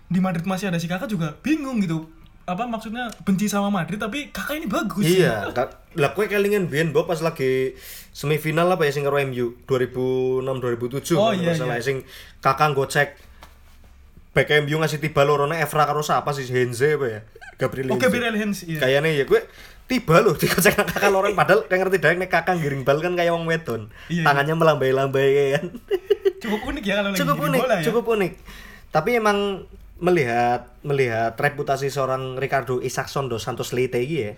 di 0.08 0.18
Madrid 0.18 0.44
masih 0.44 0.68
ada 0.68 0.76
si 0.76 0.84
kakak 0.84 1.06
juga 1.06 1.36
bingung 1.38 1.78
gitu 1.78 2.08
apa 2.42 2.64
maksudnya 2.64 3.06
benci 3.22 3.46
sama 3.46 3.70
Madrid 3.70 3.96
tapi 3.96 4.28
kakak 4.28 4.56
ini 4.56 4.66
bagus 4.66 5.04
Iya, 5.04 5.46
Kak. 5.54 5.94
lah 5.94 6.10
kowe 6.10 6.24
kelingan 6.24 6.66
biyen 6.66 6.90
Bob 6.90 7.06
pas 7.06 7.20
lagi 7.20 7.76
semifinal 8.10 8.66
apa 8.66 8.82
ya 8.82 8.90
sing 8.90 9.04
karo 9.04 9.20
MU 9.22 9.54
2006 9.62 10.42
2007 10.42 11.14
Oh, 11.14 11.30
iya, 11.30 11.38
nggak 11.38 11.54
salah 11.54 11.76
iya. 11.76 11.84
sing 11.84 11.96
kakak 12.40 12.72
gocek 12.72 13.08
back 14.32 14.48
MU 14.60 14.76
ngasih 14.76 14.96
tiba 14.98 15.22
lorone 15.22 15.54
Evra 15.54 15.84
karo 15.84 16.00
siapa 16.00 16.32
sih 16.32 16.42
Henze 16.46 16.96
apa 16.96 17.06
ya? 17.06 17.20
Gabriel 17.54 17.92
Oke 17.92 18.00
Heinze. 18.00 18.10
Birel 18.10 18.34
Hens 18.34 18.58
iya. 18.64 18.80
Kayaknya 18.80 19.10
ya 19.12 19.24
gue 19.24 19.40
tiba 19.90 20.22
loh 20.22 20.34
dikocek 20.40 20.78
nang 20.78 20.88
kakak 20.88 21.10
lorong 21.12 21.34
padahal 21.36 21.66
kayak 21.66 21.86
ngerti 21.86 21.96
dah 22.00 22.10
nek 22.16 22.30
kakak 22.30 22.56
giring 22.58 22.82
bal 22.82 22.98
kan 23.02 23.14
kayak 23.14 23.32
wong 23.34 23.44
wedon. 23.44 23.92
Iya, 24.08 24.22
iya. 24.22 24.24
Tangannya 24.24 24.54
melambai-lambai 24.56 25.26
kayak 25.32 25.50
kan. 25.58 25.66
cukup 26.42 26.60
unik 26.74 26.82
ya 26.82 26.94
kalau 26.98 27.10
lagi 27.14 27.20
cukup 27.22 27.36
unik, 27.38 27.60
bola 27.62 27.74
ya 27.78 27.84
cukup 27.86 28.04
unik. 28.18 28.32
Tapi 28.92 29.10
emang 29.16 29.38
melihat 30.02 30.60
melihat 30.82 31.38
reputasi 31.38 31.86
seorang 31.86 32.34
Ricardo 32.34 32.82
Isaacson 32.82 33.30
dos 33.30 33.46
Santos 33.46 33.70
Leite 33.70 34.02
iki 34.02 34.16
ya. 34.26 34.32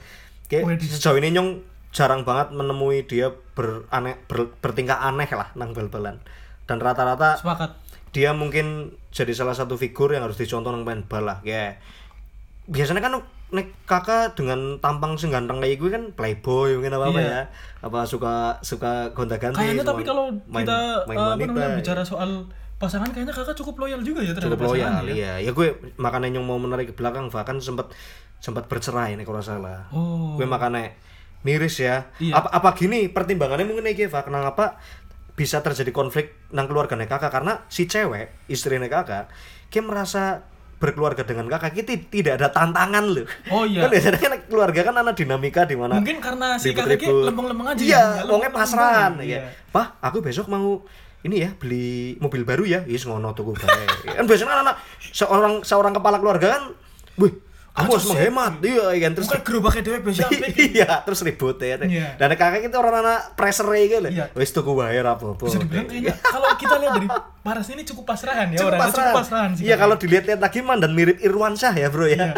Kayak 0.51 0.85
sejauh 0.85 1.17
ini 1.17 1.33
nyong 1.33 1.65
jarang 1.95 2.27
banget 2.27 2.53
menemui 2.53 3.07
dia 3.07 3.33
beraneh 3.57 4.21
ber- 4.29 4.53
bertingkah 4.61 5.01
aneh 5.01 5.31
lah 5.33 5.55
nang 5.57 5.73
bal-balan. 5.73 6.21
Dan 6.65 6.81
rata-rata 6.81 7.41
sepakat 7.41 7.85
dia 8.15 8.31
mungkin 8.31 8.95
jadi 9.11 9.35
salah 9.35 9.59
satu 9.59 9.75
figur 9.75 10.15
yang 10.15 10.23
harus 10.23 10.39
dicontoh 10.39 10.71
nang 10.71 10.87
main 10.87 11.03
bal 11.03 11.27
lah 11.27 11.39
ya 11.43 11.75
biasanya 12.71 13.03
kan 13.03 13.21
nek 13.55 13.87
kakak 13.87 14.35
dengan 14.35 14.83
tampang 14.83 15.15
sing 15.15 15.31
ganteng 15.31 15.63
kayak 15.63 15.79
gue 15.79 15.91
kan 15.95 16.05
playboy 16.19 16.75
mungkin 16.75 16.99
apa 16.99 17.07
apa 17.15 17.21
Iya. 17.23 17.31
ya. 17.31 17.41
Apa 17.87 18.01
suka 18.03 18.59
suka 18.67 19.15
gonta 19.15 19.39
ganti 19.39 19.63
kayaknya 19.63 19.87
tapi 19.87 20.03
kalau 20.03 20.35
kita 20.35 21.07
main 21.07 21.15
eh, 21.15 21.23
apa 21.23 21.39
wanita, 21.39 21.79
bicara 21.79 22.03
soal 22.03 22.51
pasangan 22.83 23.15
kayaknya 23.15 23.31
kakak 23.31 23.55
cukup 23.55 23.87
loyal 23.87 24.03
juga 24.03 24.27
ya 24.27 24.35
terhadap 24.35 24.59
cukup 24.59 24.75
loyal 24.75 25.07
ya? 25.07 25.15
iya. 25.15 25.33
Ya 25.39 25.51
gue 25.55 25.79
makanya 25.95 26.35
yang 26.35 26.43
mau 26.43 26.59
menarik 26.59 26.91
ke 26.91 26.95
belakang 26.99 27.31
bahkan 27.31 27.63
sempat 27.63 27.95
sempat 28.43 28.67
bercerai 28.67 29.15
nih 29.15 29.25
kalau 29.25 29.39
salah. 29.39 29.87
Oh. 29.95 30.35
Gue 30.35 30.51
makanya 30.51 30.91
miris 31.47 31.79
ya. 31.79 32.11
Iya. 32.19 32.35
apa 32.43 32.51
apa 32.51 32.75
gini 32.75 33.07
pertimbangannya 33.07 33.71
mungkin 33.71 33.87
iki 33.87 34.11
Pak? 34.11 34.27
Kenapa 34.27 34.83
bisa 35.39 35.63
terjadi 35.63 35.95
konflik 35.95 36.35
nang 36.51 36.67
keluarga 36.67 36.99
kakak? 36.99 37.31
Karena 37.31 37.63
si 37.71 37.87
cewek 37.87 38.51
istrinya 38.51 38.91
kakak 38.91 39.31
dia 39.75 39.83
merasa 39.83 40.47
berkeluarga 40.85 41.25
dengan 41.25 41.49
kakak 41.49 41.73
kita 41.81 41.97
tidak 42.13 42.33
ada 42.37 42.49
tantangan 42.53 43.05
loh 43.09 43.25
Oh, 43.49 43.65
iya. 43.65 43.89
kan 43.89 43.89
biasanya 43.89 44.19
kan 44.21 44.33
keluarga 44.45 44.81
kan 44.85 44.95
ada 45.01 45.13
dinamika 45.17 45.65
di 45.65 45.77
mana 45.81 45.97
mungkin 45.97 46.21
karena 46.21 46.61
si 46.61 46.77
kakaknya 46.77 47.33
lempeng-lempeng 47.33 47.69
aja 47.73 47.81
iya 47.81 48.05
ya, 48.21 48.29
wongnya 48.29 48.53
pasrahan 48.53 49.13
ya 49.19 49.25
iya. 49.25 49.41
Pak, 49.73 50.05
aku 50.05 50.21
besok 50.21 50.53
mau 50.53 50.85
ini 51.25 51.41
ya 51.41 51.51
beli 51.57 52.21
mobil 52.21 52.45
baru 52.45 52.69
ya. 52.69 52.85
Yes 52.85 53.09
ngono 53.09 53.33
tuku 53.33 53.57
bae. 53.57 54.13
kan 54.13 54.29
biasanya 54.29 54.51
kan 54.53 54.61
anak 54.69 54.77
seorang 55.01 55.65
seorang 55.65 55.97
kepala 55.97 56.21
keluarga 56.21 56.61
kan, 56.61 56.63
wih, 57.17 57.33
aku 57.75 57.91
harus 57.93 58.07
menghemat. 58.07 58.53
Iya, 58.63 58.87
kan 59.03 59.13
terus 59.13 59.27
bukan 59.27 59.43
gerobaknya 59.43 59.83
dewek 59.83 60.01
biasa 60.07 60.31
iya, 60.71 60.89
terus 61.03 61.21
ribut 61.21 61.59
ya. 61.59 61.75
Iya. 61.77 62.15
Dan 62.15 62.31
kakak 62.33 62.63
itu 62.63 62.77
orang 62.79 63.03
anak 63.03 63.35
pressure 63.35 63.67
gitu 63.75 63.99
lho. 63.99 64.11
Iya. 64.11 64.31
Wis 64.33 64.51
tuku 64.51 64.71
bae 64.73 64.95
ra 64.97 65.19
apa-apa. 65.19 65.43
bisa 65.43 65.59
dibilang 65.59 65.87
kayaknya 65.87 66.15
kalau 66.35 66.49
kita 66.55 66.75
lihat 66.79 66.93
dari 66.95 67.09
Paras 67.45 67.69
ini 67.69 67.85
cukup 67.85 68.09
pasrahan 68.09 68.49
ya 68.49 68.57
Cukup 68.57 68.73
pasrahan. 68.73 68.95
cukup 68.95 69.19
pasrahan 69.21 69.51
sih 69.53 69.63
Iya, 69.67 69.75
kalau 69.77 69.95
dilihat-lihat 69.95 70.41
lagi 70.41 70.63
dan 70.63 70.91
mirip 70.93 71.19
Irwansyah 71.21 71.75
ya, 71.75 71.89
Bro 71.91 72.07
ya. 72.09 72.33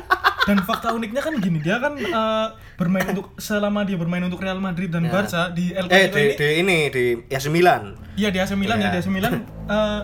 Dan 0.47 0.63
fakta 0.63 0.91
uniknya 0.91 1.21
kan 1.21 1.35
gini, 1.37 1.59
dia 1.59 1.77
kan 1.77 1.95
eh, 1.95 2.47
bermain 2.75 3.07
untuk 3.11 3.35
selama 3.37 3.83
dia 3.83 3.95
bermain 3.95 4.23
untuk 4.23 4.39
Real 4.39 4.57
Madrid 4.57 4.89
dan 4.89 5.07
Barca 5.07 5.51
di 5.51 5.71
El 5.71 5.87
Eh, 5.87 6.07
Clasico 6.07 6.17
di, 6.17 6.23
ini, 6.23 6.35
di 6.35 6.49
ini 6.57 6.79
di 6.89 7.05
ya 7.27 7.39
sembilan. 7.39 7.83
iya 8.15 8.29
di 8.31 8.39
AC 8.39 8.55
Milan 8.55 8.79
ya 8.79 8.89
di 8.89 8.99
AC 8.99 9.09
Milan 9.09 9.33
eh, 9.67 10.01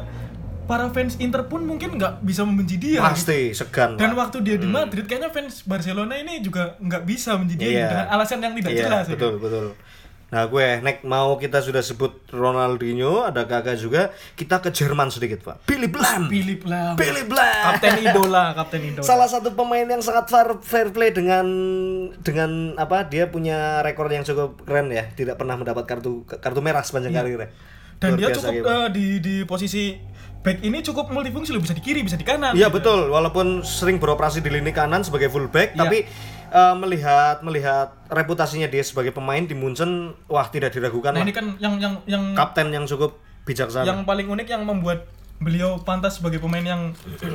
para 0.64 0.86
fans 0.88 1.18
Inter 1.18 1.44
pun 1.44 1.62
mungkin 1.62 1.94
nggak 1.94 2.20
bisa 2.20 2.42
membenci 2.42 2.76
dia. 2.76 3.00
Pasti 3.00 3.50
segan. 3.50 3.94
Dan 3.94 4.12
waktu 4.12 4.40
dia 4.40 4.54
di 4.54 4.66
Madrid 4.66 5.04
kayaknya 5.04 5.28
fans 5.28 5.62
Barcelona 5.62 6.14
ini 6.14 6.38
juga 6.38 6.74
nggak 6.76 7.02
bisa 7.02 7.34
membenci 7.34 7.56
dia 7.58 7.68
Iya. 7.68 7.86
dengan 7.88 8.06
alasan 8.10 8.38
yang 8.38 8.54
tidak 8.54 8.70
Iya, 8.70 8.80
jelas. 8.82 9.04
ya. 9.04 9.12
betul 9.12 9.34
betul 9.38 9.66
nah 10.28 10.48
gue 10.48 10.80
nek 10.80 11.04
mau 11.04 11.36
kita 11.36 11.60
sudah 11.60 11.80
sebut 11.80 12.24
Ronaldinho 12.26 13.20
ada 13.20 13.44
kakak 13.44 13.76
juga 13.76 14.08
kita 14.32 14.58
ke 14.58 14.72
Jerman 14.72 15.06
sedikit 15.06 15.44
pak 15.44 15.60
Billy 15.62 15.84
Blam 15.86 16.24
Philip 16.24 16.64
Lam. 16.64 16.96
Billy 16.96 17.24
Blam 17.26 17.52
Kapten 17.68 18.00
idola, 18.08 18.44
kapten 18.54 18.80
idola. 18.82 19.04
salah 19.04 19.28
satu 19.28 19.52
pemain 19.52 19.84
yang 19.84 20.00
sangat 20.00 20.24
fair, 20.26 20.56
fair 20.58 20.88
play 20.88 21.12
dengan 21.12 21.44
dengan 22.16 22.48
apa 22.76 23.04
dia 23.04 23.28
punya 23.28 23.80
rekor 23.80 24.08
yang 24.08 24.22
cukup 24.22 24.56
keren 24.62 24.88
ya 24.88 25.04
tidak 25.10 25.36
pernah 25.36 25.52
mendapat 25.54 25.84
kartu 25.84 26.24
kartu 26.24 26.60
merah 26.60 26.80
sepanjang 26.80 27.12
karirnya 27.12 27.52
Dan 28.00 28.16
Luar 28.16 28.18
dia 28.18 28.28
cukup 28.34 28.52
gitu. 28.52 28.66
eh, 28.66 28.86
di 28.88 29.06
di 29.20 29.34
posisi 29.44 29.94
back 30.42 30.58
ini 30.60 30.82
cukup 30.82 31.08
multifungsi 31.08 31.50
loh, 31.50 31.58
bisa 31.58 31.70
di 31.70 31.80
kiri, 31.80 32.02
bisa 32.02 32.14
di 32.14 32.22
kanan. 32.22 32.52
Iya 32.52 32.66
gitu. 32.66 32.82
betul, 32.82 33.00
walaupun 33.08 33.62
sering 33.62 33.96
beroperasi 33.96 34.38
di 34.38 34.50
lini 34.50 34.70
kanan 34.70 35.00
sebagai 35.00 35.30
fullback, 35.30 35.72
Iya. 35.72 35.80
tapi 35.80 35.98
eh, 36.52 36.74
melihat 36.76 37.40
melihat 37.40 37.94
reputasinya 38.06 38.66
dia 38.66 38.82
sebagai 38.82 39.10
pemain 39.10 39.40
di 39.40 39.54
Munchen, 39.54 40.12
wah 40.26 40.44
tidak 40.46 40.70
diragukan 40.70 41.14
Nah, 41.14 41.22
lah. 41.22 41.24
ini 41.24 41.32
kan 41.32 41.46
yang 41.56 41.78
yang 41.78 41.94
yang 42.04 42.24
kapten 42.34 42.68
yang 42.68 42.84
cukup 42.84 43.16
bijaksana. 43.42 43.82
yang 43.82 44.02
paling 44.02 44.26
unik 44.26 44.46
yang 44.46 44.62
membuat 44.62 45.06
beliau 45.42 45.76
pantas 45.78 46.16
sebagai 46.16 46.38
pemain 46.38 46.62
yang 46.62 46.82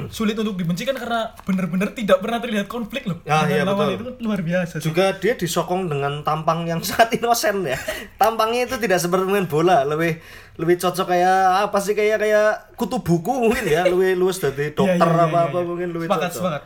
sulit 0.07 0.33
untuk 0.33 0.55
dibenci 0.55 0.81
kan 0.81 0.93
karena 0.93 1.35
benar-benar 1.39 1.91
tidak 1.91 2.17
pernah 2.17 2.37
terlihat 2.37 2.65
konflik 2.65 3.03
loh 3.03 3.19
Ah, 3.23 3.43
dengan 3.43 3.53
iya, 3.53 3.63
lawan 3.63 3.77
betul. 3.83 3.93
itu 3.93 4.03
kan 4.03 4.15
luar 4.21 4.39
biasa 4.41 4.73
sih. 4.75 4.85
juga 4.85 5.11
dia 5.13 5.33
disokong 5.33 5.85
dengan 5.85 6.19
tampang 6.21 6.63
yang 6.63 6.79
sangat 6.87 7.15
inosen 7.15 7.63
ya. 7.63 7.77
Tampangnya 8.15 8.65
itu 8.65 8.75
tidak 8.77 8.97
seperti 8.97 9.25
main 9.25 9.45
bola, 9.45 9.83
lebih 9.83 10.17
lebih 10.55 10.75
cocok 10.77 11.05
kayak 11.07 11.37
apa 11.63 11.77
sih 11.77 11.93
kayak 11.93 12.17
kayak 12.17 12.47
kutu 12.73 12.97
buku 12.97 13.29
mungkin 13.29 13.63
ya, 13.63 13.85
lebih 13.91 14.15
luwes 14.15 14.37
dari 14.37 14.71
dokter 14.71 14.97
Iya, 14.97 15.05
iya, 15.05 15.13
iya, 15.19 15.27
apa 15.27 15.37
apa 15.45 15.57
iya. 15.57 15.65
mungkin 15.65 15.87
lebih 15.91 16.07
sepakat 16.07 16.23
cocok. 16.27 16.39
sepakat 16.39 16.61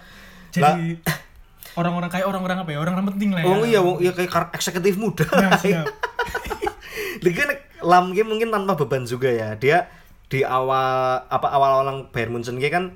jadi 0.52 0.84
orang-orang 1.80 2.10
kayak 2.10 2.26
orang-orang 2.26 2.58
apa 2.60 2.70
ya 2.70 2.80
orang-orang 2.80 3.08
penting 3.10 3.30
lah 3.32 3.42
ya 3.42 3.48
Oh 3.50 3.64
iya, 3.64 3.80
wong 3.80 3.98
iya 4.00 4.12
kayak 4.12 4.32
eksekutif 4.52 4.96
muda. 4.96 5.24
Nah, 5.30 5.56
siap. 5.56 5.88
Lagi 7.22 7.36
kan 7.36 7.50
Lam 7.82 8.06
Kim 8.12 8.28
mungkin 8.28 8.50
tanpa 8.50 8.74
beban 8.76 9.04
juga 9.04 9.28
ya. 9.28 9.54
Dia 9.56 9.86
di 10.32 10.48
awal 10.48 11.20
apa 11.28 11.48
awal-awal 11.52 12.08
Bayern 12.16 12.32
Munchen 12.32 12.56
kan 12.72 12.96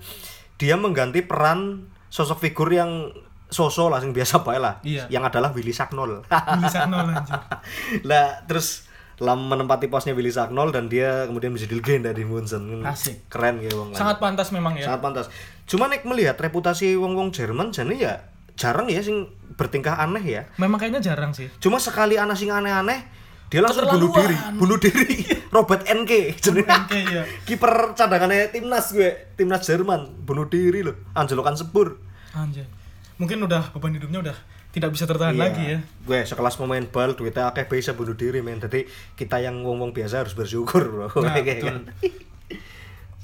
dia 0.56 0.80
mengganti 0.80 1.20
peran 1.20 1.92
sosok 2.08 2.48
figur 2.48 2.72
yang 2.72 3.12
sosok 3.52 3.92
lah 3.92 4.00
yang 4.00 4.16
biasa 4.16 4.42
bae 4.42 4.56
lah. 4.56 4.80
Iya. 4.88 5.12
Yang 5.12 5.36
adalah 5.36 5.52
Willy 5.52 5.76
Sagnol. 5.76 6.24
Willy 6.24 6.70
Sagnol 6.72 7.06
anjir 7.14 7.36
lah 8.08 8.42
terus 8.48 8.88
Lam 9.16 9.48
menempati 9.48 9.88
posnya 9.88 10.12
Willy 10.12 10.28
Sagnol 10.32 10.76
dan 10.76 10.92
dia 10.92 11.24
kemudian 11.28 11.56
menjadi 11.56 11.72
legenda 11.76 12.12
di 12.12 12.24
Munchen. 12.28 12.84
Asik. 12.84 13.28
Keren 13.28 13.60
gitu 13.64 13.84
wong. 13.84 13.96
sangat 13.96 14.20
pantas 14.24 14.56
memang 14.56 14.80
ya 14.80 14.88
sangat 14.88 15.04
pantas. 15.04 15.26
Cuma 15.68 15.92
nek 15.92 16.08
melihat 16.08 16.40
reputasi 16.40 16.96
wong-wong 16.96 17.36
Jerman 17.36 17.72
jane 17.76 18.00
ya 18.00 18.32
jarang 18.56 18.88
ya 18.88 19.04
sing 19.04 19.28
bertingkah 19.60 20.00
aneh 20.00 20.24
ya. 20.24 20.42
memang 20.56 20.80
kayaknya 20.80 21.04
jarang 21.04 21.32
sih 21.36 21.52
Cuma 21.60 21.80
sekali 21.80 22.16
anak 22.16 22.40
sing 22.40 22.52
aneh-aneh 22.52 23.04
dia 23.46 23.62
langsung 23.62 23.86
bunuh 23.86 24.10
diri 24.10 24.38
bunuh 24.58 24.78
diri. 24.82 25.22
Robert 25.56 25.86
NK 25.86 26.12
NK, 26.42 26.92
iya. 26.92 27.24
kiper 27.46 27.94
cadangannya 27.96 28.50
timnas 28.52 28.92
gue 28.92 29.32
timnas 29.38 29.64
Jerman 29.64 30.26
bunuh 30.26 30.50
diri 30.50 30.82
loh. 30.82 30.98
Anjlokan 31.14 31.56
sebur. 31.56 31.96
Anjay. 32.36 32.66
Mungkin 33.16 33.40
udah 33.46 33.72
beban 33.72 33.96
hidupnya 33.96 34.20
udah 34.20 34.38
tidak 34.76 34.92
bisa 34.92 35.08
tertahan 35.08 35.40
Iya. 35.40 35.44
lagi 35.48 35.64
ya. 35.64 35.80
gue 35.80 36.20
sekelas 36.28 36.60
pemain 36.60 36.84
bal 36.84 37.16
duitnya 37.16 37.48
akeh 37.48 37.64
bisa 37.64 37.96
bunuh 37.96 38.18
diri 38.18 38.44
men. 38.44 38.60
Jadi 38.60 38.84
kita 39.16 39.40
yang 39.40 39.64
wong-wong 39.64 39.96
biasa 39.96 40.26
harus 40.28 40.36
bersyukur 40.36 40.84
bro. 40.84 41.08
Nah, 41.24 41.40
kan. 41.64 41.88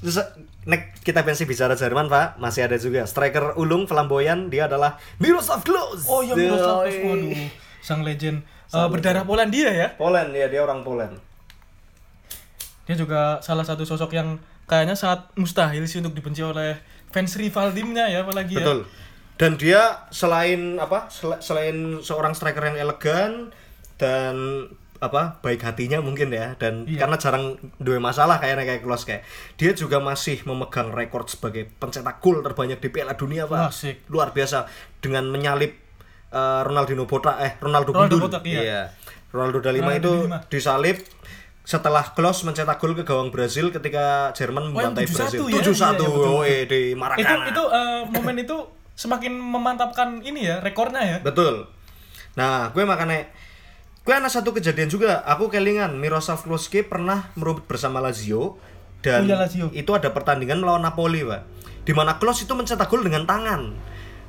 Terus 0.02 0.16
nek 0.64 0.96
kita 1.04 1.22
pensi 1.22 1.44
bicara 1.44 1.76
Jerman 1.76 2.08
pak. 2.08 2.40
Masih 2.40 2.64
ada 2.64 2.80
juga 2.80 3.04
striker 3.04 3.58
ulung 3.60 3.84
flamboyan. 3.84 4.48
Dia 4.48 4.66
adalah 4.70 4.96
Miroslav 5.20 5.60
Klose. 5.60 6.08
Oh 6.08 6.24
iya 6.24 6.32
Miroslav 6.32 6.88
Klose. 6.88 7.04
Waduh, 7.04 7.30
sang 7.84 8.00
legend 8.00 8.42
Eh, 8.74 8.88
berdarah 8.88 9.22
Polandia 9.22 9.68
ya. 9.68 9.88
Poland 9.94 10.32
ya 10.32 10.46
dia 10.46 10.60
orang 10.60 10.80
Poland 10.80 11.20
Dia 12.82 12.96
juga 12.96 13.38
salah 13.38 13.62
satu 13.62 13.84
sosok 13.84 14.10
yang 14.10 14.36
kayaknya 14.64 14.94
sangat 14.94 15.30
mustahil 15.34 15.84
sih 15.84 16.00
untuk 16.00 16.12
dibenci 16.12 16.40
oleh 16.40 16.80
fans 17.08 17.36
rival 17.36 17.70
timnya 17.70 18.08
ya 18.08 18.22
apalagi 18.22 18.56
ya. 18.56 18.64
Betul. 18.64 18.80
Dan 19.34 19.54
dia 19.54 19.80
selain 20.08 20.76
apa? 20.76 21.06
sel- 21.08 21.38
selain 21.38 21.76
seorang 22.00 22.32
striker 22.32 22.62
yang 22.64 22.78
elegan 22.80 23.52
dan 23.96 24.66
apa 24.98 25.42
baik 25.42 25.58
hatinya 25.60 25.98
mungkin 25.98 26.30
ya 26.30 26.54
dan 26.56 26.86
Iya. 26.86 27.02
karena 27.02 27.18
jarang 27.18 27.44
dua 27.76 27.98
masalah 27.98 28.38
kayaknya 28.38 28.62
kayak 28.64 28.82
Klose 28.82 29.02
kayak 29.04 29.22
dia 29.56 29.74
juga 29.74 29.98
masih 29.98 30.38
memegang 30.42 30.90
rekor 30.90 31.26
sebagai 31.26 31.66
pencetak 31.72 32.18
gol 32.18 32.38
terbanyak 32.38 32.78
di 32.78 32.86
Piala 32.86 33.18
Dunia 33.18 33.44
pak 33.44 33.66
asik. 33.68 34.06
luar 34.06 34.30
biasa 34.30 34.70
dengan 34.98 35.26
menyalip 35.26 35.74
eh, 36.32 36.60
Ronaldinho 36.64 37.04
Botak 37.04 37.36
eh 37.38 37.52
Ronaldo, 37.60 37.92
Ronaldo 37.92 38.16
Gundul 38.16 38.20
Botak, 38.26 38.42
iya. 38.42 38.88
Ronaldo 39.30 39.58
Dalima 39.60 39.92
Ronaldo 39.92 40.00
itu 40.00 40.12
Dalima. 40.24 40.38
disalip 40.48 40.96
setelah 41.62 42.02
Klose 42.10 42.42
mencetak 42.42 42.74
gol 42.76 42.92
ke 42.92 43.06
gawang 43.06 43.30
Brazil 43.30 43.70
ketika 43.70 44.28
Oh, 44.28 44.34
Jerman 44.34 44.74
yang 44.74 44.74
membantai 44.90 45.06
7-1 45.06 45.14
Brazil 45.14 45.42
ya? 45.46 45.62
7-1 45.62 45.62
Iya, 45.62 46.02
iya, 46.02 46.08
oh, 46.26 46.42
eh, 46.42 46.62
di 46.66 46.80
Maracana 46.92 47.22
Itu 47.22 47.34
itu 47.54 47.64
eh, 47.70 48.00
momen 48.10 48.36
itu 48.36 48.56
semakin 48.92 49.32
memantapkan 49.32 50.08
ini 50.20 50.44
ya 50.44 50.58
rekornya 50.58 51.00
ya. 51.00 51.16
Betul. 51.22 51.64
Nah, 52.34 52.68
gue 52.70 52.82
makanya 52.82 53.24
gue 54.02 54.10
ada 54.10 54.26
satu 54.26 54.50
kejadian 54.50 54.90
juga. 54.90 55.22
Aku 55.22 55.46
kelingan 55.48 55.96
Miroslav 55.96 56.42
Klose 56.42 56.82
pernah 56.82 57.30
merubut 57.32 57.64
bersama 57.64 58.02
Lazio 58.02 58.58
dan 59.00 59.24
Oh 59.24 59.28
iya, 59.30 59.36
Lazio. 59.38 59.66
itu 59.72 59.90
ada 59.94 60.10
pertandingan 60.10 60.58
melawan 60.58 60.82
Napoli, 60.82 61.22
Pak. 61.22 61.42
Di 61.82 61.92
mana 61.94 62.18
Klose 62.18 62.44
itu 62.44 62.52
mencetak 62.52 62.90
gol 62.90 63.02
dengan 63.02 63.22
tangan. 63.24 63.70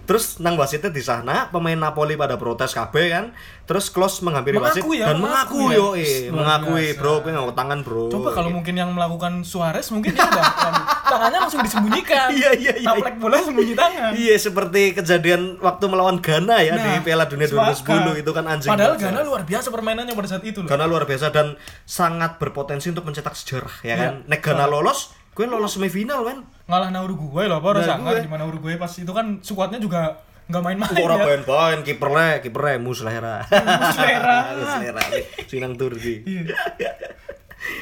Terus 0.04 0.44
nang 0.44 0.60
wasitnya 0.60 0.92
di 0.92 1.00
sana 1.00 1.48
pemain 1.48 1.80
Napoli 1.80 2.20
pada 2.20 2.36
protes 2.36 2.76
KB 2.76 2.96
kan. 3.08 3.26
Terus 3.64 3.88
Klose 3.88 4.20
menghampiri 4.28 4.60
wasit 4.60 4.84
Mengaku 4.84 4.92
ya, 5.00 5.06
dan 5.08 5.18
mengaku 5.24 5.56
mengaku 5.56 5.72
ya. 5.72 5.80
yo, 5.80 5.88
eh, 5.96 6.28
mengakui, 6.28 6.86
biasa. 6.92 7.00
Bro, 7.00 7.14
gue 7.24 7.32
nggak 7.32 7.56
tangan, 7.56 7.80
Bro. 7.88 8.04
Coba 8.12 8.30
kalau 8.36 8.50
mungkin 8.52 8.76
yang 8.76 8.92
melakukan 8.92 9.34
Suarez 9.48 9.88
mungkin 9.96 10.12
dia 10.12 10.28
waduh, 10.28 10.84
tangannya 11.16 11.40
langsung 11.48 11.64
disembunyikan. 11.64 12.28
Iya, 12.36 12.52
iya, 12.60 12.74
iya. 12.84 12.88
Taplek 12.92 13.16
bola 13.24 13.40
sembunyi 13.40 13.72
tangan. 13.72 14.12
Iya, 14.20 14.36
seperti 14.36 14.82
kejadian 15.00 15.64
waktu 15.64 15.84
melawan 15.88 16.20
Ghana 16.20 16.60
ya 16.60 16.76
di 16.76 16.84
Nah, 16.84 17.00
Piala 17.00 17.24
Dunia 17.32 17.48
sepakat. 17.48 17.88
2010 17.88 18.22
itu 18.28 18.32
kan 18.36 18.44
anjing. 18.52 18.70
Padahal. 18.76 18.94
Ghana 19.00 19.22
luar 19.24 19.42
biasa 19.48 19.68
permainannya 19.72 20.12
pada 20.12 20.28
saat 20.28 20.44
itu 20.44 20.60
loh. 20.60 20.68
Ghana 20.68 20.84
luar 20.84 21.08
biasa 21.08 21.32
dan 21.32 21.56
sangat 21.88 22.36
berpotensi 22.36 22.92
untuk 22.92 23.08
mencetak 23.08 23.32
sejarah 23.40 23.76
ya 23.80 23.96
kan. 23.96 24.14
Iya. 24.24 24.28
Nek 24.28 24.40
Ghana 24.44 24.68
lolos, 24.68 25.16
gue 25.34 25.46
lolos 25.46 25.74
semifinal 25.74 26.22
kan. 26.24 26.38
Ngalah 26.64 26.90
nah 26.90 27.02
Uruguay 27.02 27.46
loh, 27.46 27.58
apa 27.58 27.76
Nah, 27.76 27.84
sangar 27.84 28.14
gue. 28.16 28.24
di 28.24 28.32
mana 28.32 28.46
Uruguay 28.46 28.76
pas 28.76 28.90
itu 28.90 29.10
kan 29.10 29.38
skuadnya 29.40 29.78
juga 29.78 30.22
nggak 30.44 30.60
main-main 30.60 30.92
ya. 30.94 31.08
bain-bain 31.20 31.80
kipernya, 31.82 32.40
kipernya 32.40 32.78
Muslera. 32.78 33.42
Muslera. 33.48 34.38
Muslera. 34.60 35.02
Sinang 35.46 35.74
Turki. 35.74 36.22
Iya. 36.22 36.52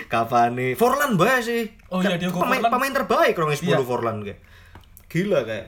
Cavani, 0.07 0.75
Forlan 0.75 1.17
bae 1.17 1.41
sih. 1.41 1.63
Oh 1.89 1.99
iya, 1.99 2.15
Diego 2.15 2.37
pemain, 2.37 2.59
Forlan. 2.59 2.71
pemain 2.71 2.93
terbaik 2.93 3.33
rong 3.33 3.51
10 3.51 3.65
Iya. 3.65 3.77
Forlan 3.81 4.17
kayak. 4.21 4.39
Gila 5.07 5.41
kayak. 5.43 5.67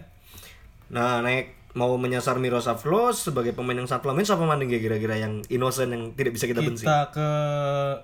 Nah, 0.90 1.20
naik 1.20 1.46
mau 1.74 1.98
menyasar 1.98 2.38
Miroslav 2.38 2.78
Klose 2.78 3.26
sebagai 3.26 3.52
pemain 3.52 3.74
yang 3.74 3.90
sangat 3.90 4.06
lamin 4.06 4.22
siapa 4.22 4.46
maning 4.46 4.70
kira-kira 4.70 5.18
yang 5.18 5.42
innocent 5.50 5.90
yang 5.90 6.14
tidak 6.14 6.38
bisa 6.38 6.46
kita 6.46 6.62
benci. 6.62 6.86
Kita 6.86 7.10
ke 7.10 7.28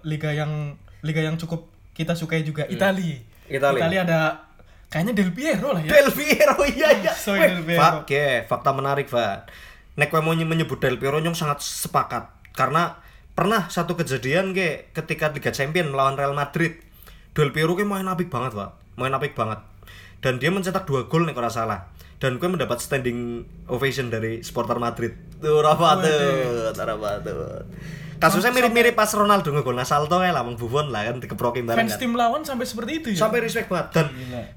liga 0.04 0.34
yang 0.34 0.74
liga 1.00 1.22
yang 1.22 1.38
cukup 1.38 1.70
kita 1.94 2.18
sukai 2.18 2.42
juga, 2.42 2.66
Italia. 2.66 3.22
Italia. 3.50 3.80
Italia 3.82 4.02
ada 4.06 4.20
kayaknya 4.90 5.14
Del 5.18 5.32
Piero 5.34 5.70
lah 5.74 5.82
ya. 5.82 5.90
Del 5.90 6.10
Piero 6.14 6.56
iya 6.78 6.90
iya. 6.96 7.14
Soy 7.14 7.38
Weh, 7.42 7.50
Del 7.50 7.64
Piero. 7.66 7.82
Pak, 7.82 7.92
oke, 8.06 8.26
fakta 8.46 8.72
menarik, 8.72 9.10
Pak. 9.10 9.50
Nek 9.98 10.08
kowe 10.08 10.22
mau 10.22 10.34
ny- 10.34 10.48
menyebut 10.48 10.80
Del 10.80 10.96
Piero 10.96 11.20
nyong 11.20 11.36
sangat 11.36 11.60
sepakat 11.60 12.30
karena 12.54 13.02
pernah 13.34 13.68
satu 13.68 13.96
kejadian 13.96 14.52
ke 14.52 14.92
ketika 14.92 15.32
Liga 15.32 15.50
Champion 15.50 15.92
melawan 15.92 16.16
Real 16.16 16.32
Madrid. 16.32 16.78
Del 17.34 17.54
Piero 17.54 17.78
ke 17.78 17.86
main 17.86 18.04
apik 18.04 18.28
banget, 18.28 18.58
Pak. 18.58 18.98
Main 18.98 19.14
apik 19.14 19.38
banget. 19.38 19.62
Dan 20.20 20.42
dia 20.42 20.52
mencetak 20.52 20.84
dua 20.84 21.08
gol 21.08 21.24
nek 21.24 21.38
ora 21.38 21.48
salah. 21.48 21.88
Dan 22.20 22.36
gue 22.36 22.52
mendapat 22.52 22.84
standing 22.84 23.48
ovation 23.72 24.12
dari 24.12 24.44
supporter 24.44 24.76
Madrid. 24.76 25.16
Tuh, 25.40 25.64
apa 25.64 26.04
tuh? 26.04 26.76
Apa 26.76 27.24
tuh? 27.24 27.64
Kasusnya 28.20 28.52
mirip-mirip 28.52 28.94
pas 28.94 29.08
Ronaldo 29.10 29.50
ngegol 29.50 29.80
salto 29.82 30.16
kayak 30.16 30.32
lah, 30.32 30.44
Buffon 30.46 30.88
lah 30.88 31.04
kan 31.04 31.18
dikeprokin 31.18 31.64
bareng 31.64 31.80
Fans 31.82 31.94
kan 31.94 32.00
tim 32.00 32.14
lawan 32.14 32.42
sampai 32.42 32.64
seperti 32.64 32.92
itu 32.98 33.08
ya. 33.10 33.20
sampai 33.22 33.40
respect 33.40 33.66
banget 33.66 33.88
dan 33.92 34.08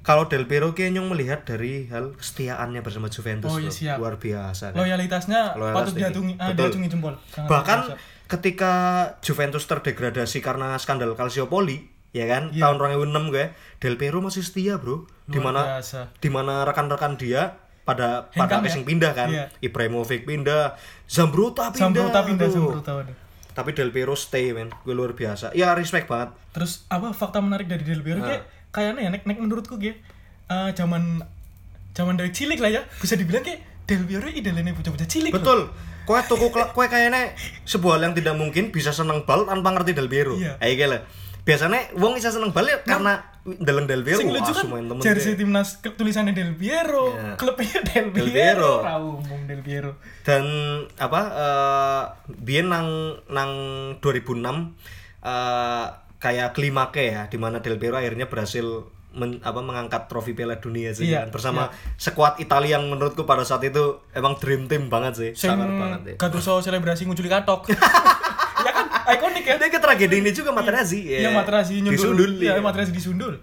kalau 0.03 0.27
Del 0.27 0.45
Piero 0.45 0.71
kayaknya 0.71 1.01
melihat 1.01 1.43
dari 1.43 1.87
hal 1.87 2.13
kesetiaannya 2.13 2.81
bersama 2.81 3.07
Juventus 3.07 3.47
Oh, 3.47 3.57
iya, 3.57 3.71
siap. 3.71 3.97
luar 3.97 4.17
biasa 4.17 4.71
kan. 4.71 4.79
Loyalitasnya 4.79 5.55
Loyalitas 5.55 5.79
patut 5.79 5.93
tinggi. 5.93 6.03
diacungi, 6.03 6.33
ah, 6.35 6.47
Betul. 6.49 6.63
diacungi 6.65 6.89
jempol. 6.89 7.15
Sangat 7.27 7.49
bahkan 7.49 7.79
biasa. 7.85 7.95
ketika 8.29 8.73
Juventus 9.21 9.65
terdegradasi 9.65 10.39
karena 10.39 10.75
skandal 10.77 11.13
Calciopoli 11.13 11.87
ya 12.11 12.27
kan 12.27 12.51
Iya. 12.51 12.67
tahun 12.67 12.77
2006 12.77 13.31
gue 13.31 13.45
Del 13.79 13.95
Piero 13.95 14.19
masih 14.19 14.41
setia 14.41 14.77
bro 14.77 15.07
di 15.25 15.39
mana 15.39 15.79
di 16.15 16.29
mana 16.29 16.61
rekan-rekan 16.63 17.15
dia 17.15 17.57
pada 17.83 18.29
pada 18.29 18.37
Hengkang 18.49 18.63
ya? 18.63 18.69
asing 18.69 18.85
pindah 18.85 19.13
kan 19.13 19.29
Iya. 19.29 19.45
Ibrahimovic 19.61 20.23
pindah 20.23 20.77
Zambrota 21.05 21.69
pindah 21.69 22.11
Zambrota 22.11 22.21
pindah, 22.23 22.49
bro. 22.49 22.71
Tapi 23.53 23.71
Del 23.73 23.89
Piero 23.89 24.13
stay 24.13 24.51
men 24.51 24.73
gue 24.83 24.93
luar 24.93 25.13
biasa 25.13 25.53
ya 25.53 25.73
respect 25.73 26.09
banget 26.09 26.33
Terus 26.53 26.85
apa 26.89 27.13
fakta 27.13 27.39
menarik 27.39 27.69
dari 27.69 27.83
Del 27.83 28.01
Piero 28.01 28.21
kayak 28.21 28.43
kayaknya 28.71 29.01
ya 29.01 29.11
nek 29.11 29.23
nek 29.25 29.39
menurutku 29.39 29.77
kayak 29.77 30.01
eh, 30.49 30.71
zaman 30.73 31.21
zaman 31.93 32.17
dari 32.17 32.33
cilik 32.33 32.57
lah 32.57 32.73
ya 32.73 32.83
bisa 32.99 33.15
dibilang 33.15 33.45
kayak 33.45 33.61
Del 33.85 34.05
Piero 34.05 34.25
idolanya 34.25 34.73
bocah-bocah 34.73 35.05
cilik. 35.05 35.33
Betul. 35.35 35.69
Kowe 36.03 36.19
tuku 36.25 36.49
kla- 36.49 36.71
kowe 36.71 36.87
kayaknya 36.87 37.35
sebuah 37.63 37.99
hal 37.99 38.11
yang 38.11 38.15
tidak 38.15 38.35
mungkin 38.35 38.71
bisa 38.71 38.91
seneng 38.91 39.23
bal 39.23 39.45
tanpa 39.45 39.71
ngerti 39.71 39.93
Del 39.93 40.09
Piero. 40.09 40.35
Iya. 40.35 40.57
Ayo 40.59 40.75
gila. 40.75 40.99
Biasanya 41.43 41.91
wong 41.95 42.15
bisa 42.15 42.31
seneng 42.31 42.51
bal 42.51 42.63
ya 42.65 42.79
karena 42.83 43.19
deleng 43.43 43.85
Del 43.85 44.03
Piero. 44.03 44.17
Sing 44.17 44.31
lucu 44.31 44.49
kan 44.49 44.63
semua 44.63 44.79
yang 44.79 44.89
temen 44.89 45.03
jersey 45.03 45.35
timnas 45.35 45.69
tulisannya 45.83 46.31
Del 46.31 46.55
Piero, 46.55 47.11
Iya. 47.11 47.35
klubnya 47.35 47.83
Del 47.83 48.09
Del 48.09 48.31
Piero, 48.31 48.31
Piero. 48.31 48.73
Ra 48.81 48.95
umum 48.97 49.41
Del 49.45 49.59
Piero. 49.61 49.99
Dan 50.23 50.45
apa 50.95 51.21
eh 51.29 52.03
biyen 52.37 52.71
nang 52.71 52.87
nang 53.27 53.51
2006 53.99 54.79
eh 55.21 55.87
kayak 56.17 56.55
klimake 56.55 57.11
ya 57.11 57.27
di 57.27 57.37
mana 57.37 57.59
Del 57.59 57.77
Piero 57.77 57.99
akhirnya 57.99 58.27
berhasil 58.27 58.63
men- 59.13 59.43
apa 59.43 59.59
mengangkat 59.59 60.07
trofi 60.07 60.33
Piala 60.33 60.57
Dunia 60.57 60.95
sih 60.95 61.11
Iya, 61.11 61.27
kan. 61.27 61.35
bersama 61.35 61.63
skuad 61.97 62.39
Italia 62.39 62.79
yang 62.79 62.87
menurutku 62.87 63.27
pada 63.27 63.43
saat 63.43 63.61
itu 63.61 63.99
emang 64.13 64.39
dream 64.39 64.65
team 64.65 64.87
banget 64.87 65.13
sih. 65.13 65.31
Sing 65.35 65.51
Sangat 65.51 65.67
banget 65.69 66.01
ya. 66.07 66.15
Gattuso 66.17 66.63
selebrasi 66.63 67.05
nguculi 67.05 67.27
katok. 67.27 67.67
ya 69.13 69.19
ikonik 69.21 69.45
ya. 69.45 69.55
Dia 69.61 69.69
ke 69.69 69.79
tragedi 69.79 70.17
ini 70.19 70.31
juga 70.33 70.51
Materazzi. 70.51 71.01
Iya, 71.05 71.31
Materazzi 71.31 71.79
nyundul. 71.79 71.93
Disundul. 71.95 72.31
Iya, 72.41 72.57
ya. 72.57 72.63
Materazzi 72.65 72.93
disundul. 72.93 73.35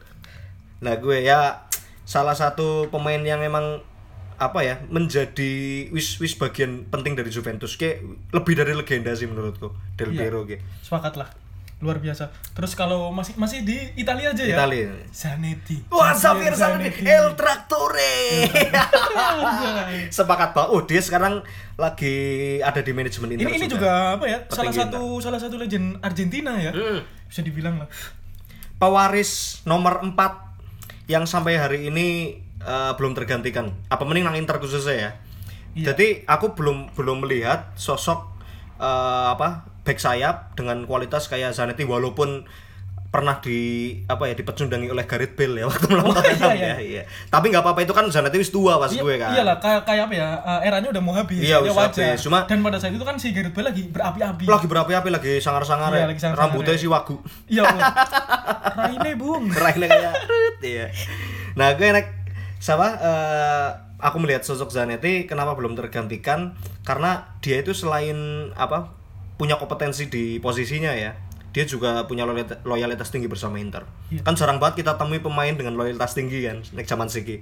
Nah 0.82 0.94
gue 0.98 1.22
ya 1.22 1.70
salah 2.04 2.34
satu 2.34 2.90
pemain 2.90 3.22
yang 3.22 3.40
emang 3.40 3.86
apa 4.40 4.64
ya 4.64 4.80
menjadi 4.88 5.52
wis 5.92 6.16
wis 6.18 6.32
bagian 6.34 6.88
penting 6.88 7.12
dari 7.12 7.28
Juventus 7.28 7.76
kayak 7.76 8.00
lebih 8.32 8.56
dari 8.56 8.72
legenda 8.72 9.12
sih 9.12 9.28
menurutku 9.28 9.76
Del 10.00 10.16
Iya. 10.16 10.32
Piero 10.32 10.48
kayak 10.48 10.64
Sepakat 10.80 11.20
lah. 11.20 11.30
Luar 11.80 12.04
biasa. 12.04 12.28
Terus 12.52 12.76
kalau 12.76 13.08
masih 13.16 13.40
masih 13.40 13.64
di 13.64 13.80
Italia 13.96 14.36
aja 14.36 14.44
ya. 14.44 14.56
Italia. 14.60 14.92
Zanetti. 15.16 15.88
Wah 15.88 16.12
Xavier 16.12 16.52
Zanetti 16.52 17.08
El 17.08 17.40
Trattore 17.40 18.48
sepakat 20.18 20.52
pak 20.52 20.68
oh 20.72 20.84
dia 20.84 21.00
sekarang 21.00 21.40
lagi 21.80 22.60
ada 22.60 22.84
di 22.84 22.92
manajemen 22.92 23.36
Inter 23.36 23.48
ini 23.48 23.64
ini 23.64 23.68
juga 23.72 24.20
apa 24.20 24.26
ya? 24.28 24.44
Salah 24.52 24.76
satu 24.76 25.24
salah 25.24 25.40
satu 25.40 25.56
legend 25.56 26.04
Argentina 26.04 26.60
ya. 26.60 26.76
Hmm. 26.76 27.00
Bisa 27.32 27.42
dibilang 27.46 27.80
lah. 27.80 27.88
pewaris 28.80 29.60
nomor 29.68 30.00
4 30.04 31.12
yang 31.12 31.28
sampai 31.28 31.60
hari 31.60 31.80
ini 31.92 32.40
eh, 32.64 32.92
belum 32.96 33.16
tergantikan. 33.16 33.72
Apa 33.92 34.04
mending 34.08 34.28
nang 34.28 34.36
Inter 34.40 34.60
khususnya 34.60 34.96
ya. 34.96 35.12
Iya. 35.76 35.94
Jadi 35.94 36.28
aku 36.28 36.56
belum 36.56 36.96
belum 36.96 37.24
melihat 37.24 37.72
sosok 37.76 38.39
eh, 38.80 38.86
apa 39.30 39.48
back 39.82 39.98
sayap 39.98 40.36
dengan 40.54 40.84
kualitas 40.84 41.26
kayak 41.26 41.52
Zanetti 41.52 41.84
walaupun 41.84 42.48
pernah 43.10 43.42
di 43.42 43.58
apa 44.06 44.22
ya 44.24 44.38
dipecundangi 44.38 44.86
oleh 44.86 45.02
Gareth 45.04 45.34
Bale 45.34 45.56
ya 45.56 45.66
waktu 45.70 45.86
melawan 45.88 46.14
Oh, 46.14 46.16
Tottenham 46.16 46.54
iya, 46.54 46.68
ya 46.68 46.76
iya 46.78 47.04
tapi 47.26 47.50
nggak 47.50 47.66
apa-apa 47.66 47.82
itu 47.82 47.90
kan 47.90 48.06
Zanetti 48.08 48.38
wis 48.38 48.54
tua 48.54 48.78
pas 48.78 48.86
Iya, 48.88 49.02
gue 49.02 49.16
kan 49.18 49.34
Iyalah, 49.34 49.58
kayak 49.58 49.82
kayak 49.84 50.04
apa 50.06 50.14
ya? 50.14 50.30
eh, 50.38 50.60
eranya 50.64 50.90
udah 50.90 51.02
mau 51.02 51.14
habis. 51.14 51.42
Iya, 51.42 51.58
ya 51.60 51.74
wajar. 51.74 51.90
habis. 52.06 52.22
Cuma- 52.22 52.46
dan 52.46 52.62
pada 52.62 52.78
saat 52.78 52.94
itu 52.94 53.02
kan 53.02 53.18
si 53.18 53.34
Gareth 53.34 53.50
Bale 53.52 53.68
lagi 53.68 53.84
berapi-api. 53.84 54.46
lagi 54.46 54.68
berapi-api 54.70 55.10
lagi 55.10 55.34
sangar-sangar 55.40 55.90
Iya, 55.90 55.98
ya. 55.98 56.06
lagi 56.06 56.22
sangar-sangar 56.22 56.54
rambutnya 56.54 56.76
ya. 56.76 56.78
si 56.78 56.86
wagu 56.88 57.18
Iya. 57.48 57.64
Raine, 58.78 59.12
Bung. 59.16 59.44
Raine 59.50 59.86
kayak 59.86 60.14
iya. 60.64 60.86
Nah, 61.56 61.74
gue 61.74 61.86
enak 61.90 62.06
siapa 62.58 62.88
eh, 62.94 63.70
aku 64.00 64.18
melihat 64.24 64.48
sosok 64.48 64.72
Zanetti 64.72 65.28
kenapa 65.28 65.54
belum 65.54 65.76
tergantikan 65.76 66.56
karena 66.88 67.36
dia 67.44 67.60
itu 67.60 67.76
selain 67.76 68.50
apa 68.56 68.96
punya 69.40 69.56
kompetensi 69.56 70.12
di 70.12 70.40
posisinya 70.44 70.92
ya. 70.96 71.16
Dia 71.50 71.66
juga 71.66 72.06
punya 72.06 72.30
loyalitas, 72.62 73.10
tinggi 73.10 73.26
bersama 73.26 73.58
Inter. 73.58 73.82
Iya. 74.14 74.22
Kan 74.22 74.38
jarang 74.38 74.62
banget 74.62 74.86
kita 74.86 75.02
temui 75.02 75.18
pemain 75.18 75.50
dengan 75.50 75.74
loyalitas 75.74 76.14
tinggi 76.14 76.46
kan, 76.46 76.62
nek 76.78 76.86
zaman 76.86 77.10
Siki. 77.10 77.42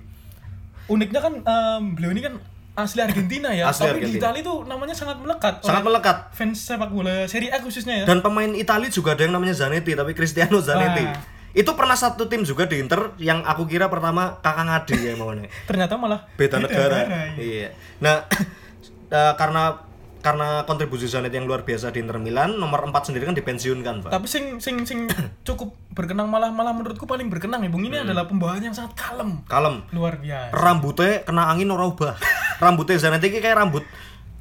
Uniknya 0.87 1.19
kan 1.19 1.43
em, 1.43 1.83
beliau 1.91 2.15
ini 2.15 2.23
kan 2.23 2.39
asli 2.79 3.03
Argentina 3.03 3.51
ya, 3.51 3.67
Asli 3.73 3.83
tapi 3.83 3.99
di 3.99 4.15
Argentina. 4.15 4.21
Italia 4.31 4.41
itu 4.47 4.55
namanya 4.63 4.95
sangat 4.95 5.19
melekat. 5.19 5.59
Sangat 5.59 5.83
melekat. 5.83 6.17
Fans 6.31 6.55
sepak 6.55 6.87
bola 6.87 7.27
Serie 7.27 7.51
A 7.51 7.59
khususnya 7.59 7.99
ya. 7.99 8.05
Dan 8.07 8.23
pemain 8.23 8.47
Italia 8.55 8.87
juga 8.87 9.11
ada 9.11 9.27
yang 9.27 9.35
namanya 9.35 9.57
Zanetti, 9.57 9.91
tapi 9.91 10.15
Cristiano 10.15 10.63
Zanetti. 10.63 11.03
Wah. 11.03 11.36
Itu 11.57 11.73
pernah 11.73 11.97
satu 11.97 12.29
tim 12.29 12.45
juga 12.45 12.69
di 12.69 12.77
Inter 12.77 13.17
yang 13.17 13.41
aku 13.41 13.65
kira 13.65 13.89
pertama 13.89 14.37
kakak 14.45 14.65
ngadi 14.69 14.95
ya 15.01 15.13
maunya. 15.17 15.49
Ternyata 15.69 15.97
malah 15.97 16.29
beda 16.37 16.61
negara. 16.61 16.97
iya. 17.01 17.33
Iya. 17.41 17.69
Nah, 17.97 18.29
eh, 19.17 19.33
karena 19.33 19.87
karena 20.21 20.67
kontribusi 20.69 21.07
Zanetti 21.09 21.39
yang 21.39 21.47
luar 21.49 21.65
biasa 21.65 21.89
di 21.89 22.03
Inter 22.03 22.19
Milan, 22.21 22.61
nomor 22.61 22.83
4 22.83 23.09
sendiri 23.09 23.25
kan 23.25 23.33
dipensiunkan, 23.33 24.05
Pak. 24.05 24.11
Tapi 24.13 24.27
sing 24.29 24.61
sing 24.61 24.85
sing 24.85 25.09
cukup 25.47 25.73
berkenang 25.97 26.29
malah 26.29 26.53
malah 26.53 26.77
menurutku 26.77 27.09
paling 27.09 27.25
berkenang 27.33 27.65
ya, 27.65 27.69
Bung. 27.73 27.81
Hmm. 27.81 27.89
Ini 27.89 27.97
adalah 28.05 28.29
pembawaan 28.29 28.61
yang 28.61 28.75
sangat 28.77 28.93
kalem. 28.93 29.41
Kalem. 29.49 29.81
Luar 29.89 30.21
biasa. 30.21 30.53
Rambutnya 30.53 31.25
kena 31.25 31.49
angin 31.49 31.73
ora 31.73 31.89
ubah. 31.89 32.13
Rambutnya 32.63 33.01
Zanetti 33.01 33.33
iki 33.33 33.41
kayak 33.41 33.57
rambut 33.57 33.81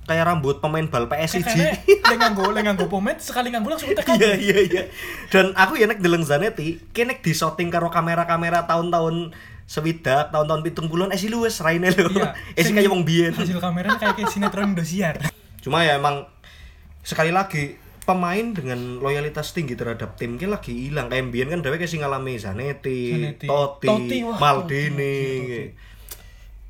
kayak 0.07 0.25
rambut 0.25 0.63
pemain 0.63 0.87
bal 0.87 1.11
PSG. 1.11 1.43
Karena 1.43 1.75
lek 1.83 2.19
nganggo 2.23 2.45
lek 2.55 2.63
nganggo 2.63 2.87
pomade 2.87 3.19
sekali 3.19 3.51
nganggo 3.51 3.75
langsung 3.75 3.91
tekan. 3.99 4.17
Iya 4.17 4.39
iya 4.39 4.59
iya. 4.63 4.83
Dan 5.29 5.53
aku 5.59 5.77
ya 5.77 5.91
nek 5.91 5.99
deleng 5.99 6.23
Zanetti, 6.23 6.79
kene 6.95 7.19
di 7.19 7.33
shooting 7.35 7.69
karo 7.69 7.91
kamera-kamera 7.91 8.65
tahun-tahun 8.71 9.35
sewidak, 9.67 10.31
tahun-tahun 10.31 10.63
pitung 10.63 10.87
puluhan 10.87 11.11
eh 11.11 11.19
si 11.19 11.27
luwes 11.27 11.59
raine 11.59 11.91
lho. 11.91 12.07
Iya. 12.07 12.39
Eh 12.59 12.63
si 12.63 12.73
kayak 12.73 12.89
wong 12.89 13.03
biyen. 13.03 13.35
Hasil 13.35 13.59
kameranya 13.59 13.99
kayak 13.99 14.15
kayak 14.15 14.31
sinetron 14.31 14.73
Indosiar. 14.73 15.19
Cuma 15.67 15.83
ya 15.83 15.99
emang 15.99 16.31
sekali 17.03 17.35
lagi 17.35 17.75
pemain 18.07 18.55
dengan 18.55 19.03
loyalitas 19.03 19.51
tinggi 19.51 19.75
terhadap 19.75 20.15
tim 20.15 20.39
ki 20.39 20.47
lagi 20.47 20.71
hilang 20.71 21.11
kayak 21.11 21.27
Mbien 21.27 21.51
kan 21.51 21.59
dhewe 21.67 21.83
sing 21.91 22.07
ngalami 22.07 22.39
Zanetti, 22.39 23.19
Zanetti. 23.19 23.47
Totti, 23.51 23.87
Totti, 23.91 24.19
wah, 24.23 24.39
Maldini. 24.39 25.19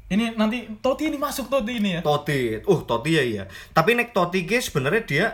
Ini 0.07 0.35
nanti 0.35 0.63
Totti 0.79 1.11
ini 1.11 1.19
masuk 1.19 1.47
Totti 1.47 1.79
ini 1.79 1.99
ya. 1.99 2.01
Totti. 2.01 2.63
Uh, 2.63 2.81
Totti 2.81 3.11
ya 3.13 3.23
iya. 3.23 3.45
Tapi 3.71 3.95
nek 3.95 4.11
Totti 4.11 4.43
ki 4.43 4.59
sebenarnya 4.61 5.03
dia 5.03 5.27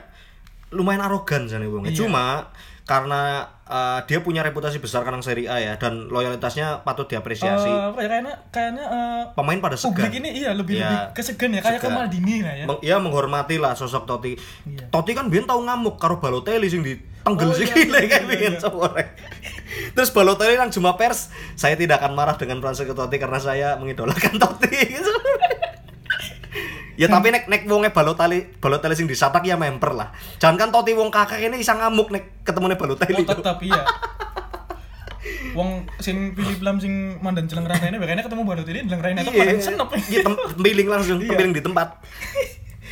lumayan 0.71 1.03
arogan 1.03 1.45
jane 1.45 1.69
wong. 1.69 1.85
Iya. 1.85 1.93
Cuma 1.95 2.49
karena 2.83 3.47
eh, 3.63 4.01
dia 4.05 4.19
punya 4.21 4.43
reputasi 4.43 4.77
besar 4.77 5.07
karena 5.07 5.23
Serie 5.23 5.47
A 5.47 5.55
ya 5.57 5.77
dan 5.77 6.09
loyalitasnya 6.09 6.83
patut 6.83 7.07
diapresiasi. 7.07 7.69
Ya 7.69 7.93
kayaknya 7.95 8.35
kayaknya 8.49 8.85
eh, 8.85 9.23
Pemain 9.37 9.61
pada 9.61 9.77
segan. 9.77 9.95
publik 9.95 10.19
ini 10.19 10.35
iya 10.35 10.51
lebih 10.51 10.81
Iya. 10.81 10.89
lebih 10.89 11.15
kesegan 11.15 11.53
ya 11.53 11.61
kayak 11.61 11.79
ke. 11.79 11.89
Maldini 11.89 12.41
lah 12.41 12.55
ya. 12.55 12.65
Meng- 12.67 12.83
ya 12.83 12.97
menghormati 12.99 13.57
lah 13.57 13.77
sosok 13.77 14.09
Totti. 14.09 14.35
Iya. 14.67 14.89
Totti 14.89 15.13
kan 15.13 15.29
biyen 15.29 15.45
tau 15.45 15.61
ngamuk 15.61 16.01
karo 16.01 16.17
Balotelli 16.17 16.67
sing 16.67 16.81
ditenggel 17.23 17.49
Oh, 17.49 17.55
sih 17.55 17.65
iya, 17.65 17.75
gile 17.79 17.99
iya, 17.99 18.09
kan 18.11 18.23
iya, 18.23 18.29
biyen 18.29 18.55
iya. 18.55 18.61
sore. 18.61 19.05
Terus 19.93 20.11
Balotelli 20.11 20.55
nang 20.55 20.69
jumpa 20.69 20.93
pers, 20.95 21.31
saya 21.55 21.75
tidak 21.75 22.03
akan 22.03 22.13
marah 22.13 22.35
dengan 22.35 22.59
Francesco 22.59 22.93
Totti 22.93 23.17
karena 23.17 23.39
saya 23.39 23.79
mengidolakan 23.79 24.37
Totti. 24.37 24.69
Gitu. 24.69 25.13
ya 27.01 27.09
tapi 27.09 27.33
nek 27.33 27.49
nek 27.49 27.65
wonge 27.65 27.89
Balotelli 27.89 28.61
Balotelli 28.61 28.93
sing 28.93 29.07
disatak 29.07 29.43
ya 29.43 29.55
memper 29.55 29.95
lah. 29.95 30.11
Jangan 30.37 30.59
kan 30.59 30.69
Totti 30.71 30.93
wong 30.93 31.09
kakek 31.09 31.41
ini 31.41 31.57
bisa 31.57 31.73
ngamuk 31.73 32.11
nek 32.11 32.43
ketemune 32.43 32.75
Balotelli. 32.75 33.23
Oh 33.23 33.25
tetap 33.25 33.63
iya. 33.63 33.83
Wong 35.53 35.85
sing 36.01 36.33
pilih 36.33 36.59
pelam 36.59 36.81
sing 36.81 37.21
mandan 37.21 37.45
celeng 37.45 37.69
raine 37.69 37.97
kayaknya 37.97 38.25
ketemu 38.25 38.43
Balotelli 38.43 38.79
celeng 38.83 39.03
raine 39.05 39.21
itu 39.21 39.31
mandan 39.31 39.61
senep. 39.61 39.89
Iya, 40.11 40.21
tem- 40.25 40.41
tempiling 40.53 40.89
langsung, 40.89 41.19
Iya. 41.21 41.29
tempiling 41.33 41.55
di 41.55 41.63
tempat. 41.63 41.89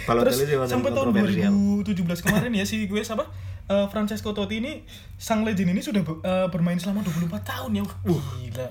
Terus 0.03 0.36
sih 0.38 0.55
wonten 0.55 0.72
sampai 0.72 0.90
tahun 0.90 1.07
kontroversial. 1.09 1.53
2017 1.82 2.24
kemarin 2.24 2.53
ya 2.53 2.64
si 2.64 2.84
gue 2.84 3.01
siapa? 3.01 3.24
Eh, 3.64 3.86
Francesco 3.86 4.30
Totti 4.30 4.59
ini 4.59 4.82
sang 5.14 5.42
legend 5.42 5.70
ini 5.70 5.80
sudah 5.80 6.01
eh, 6.03 6.46
bermain 6.48 6.76
selama 6.76 7.01
24 7.03 7.30
tahun 7.40 7.70
ya. 7.76 7.82
Wah, 7.82 8.24
gila. 8.36 8.66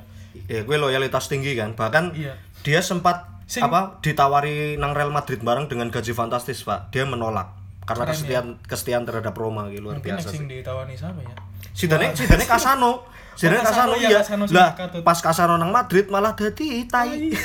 Ya, 0.45 0.61
gue 0.61 0.77
loyalitas 0.77 1.25
tinggi 1.25 1.53
kan. 1.53 1.73
Bahkan 1.73 2.13
Iya. 2.13 2.33
dia 2.61 2.79
sempat 2.79 3.25
Sing- 3.45 3.61
apa 3.61 3.97
ditawari 3.99 4.75
nang 4.75 4.91
Real 4.91 5.09
Madrid 5.09 5.39
bareng 5.39 5.65
dengan 5.65 5.87
gaji 5.87 6.11
fantastis, 6.11 6.61
Pak. 6.61 6.89
Dia 6.89 7.03
menolak 7.03 7.49
karena 7.81 8.05
Keren, 8.05 8.13
kesetiaan 8.13 8.47
kesetiaan 8.61 9.03
terhadap 9.03 9.33
Roma 9.33 9.65
gitu 9.67 9.81
luar 9.81 9.97
Mungkin 9.97 10.13
biasa 10.13 10.29
sih. 10.29 10.37
ditawani 10.43 10.93
siapa 10.93 11.17
ya? 11.19 11.33
Sidane 11.71 12.13
Sidane 12.13 12.45
Casano. 12.45 12.91
Sidane 13.33 13.63
Casano 13.65 13.65
Casano, 13.65 13.93
iya, 13.97 14.09
iya. 14.09 14.19
Casano 14.21 14.43
sing 14.45 14.53
Lah, 14.53 14.69
pas 15.01 15.17
Casano 15.17 15.55
nang 15.55 15.71
Madrid 15.71 16.05
malah 16.05 16.35
dadi 16.35 16.85
tai. 16.85 17.33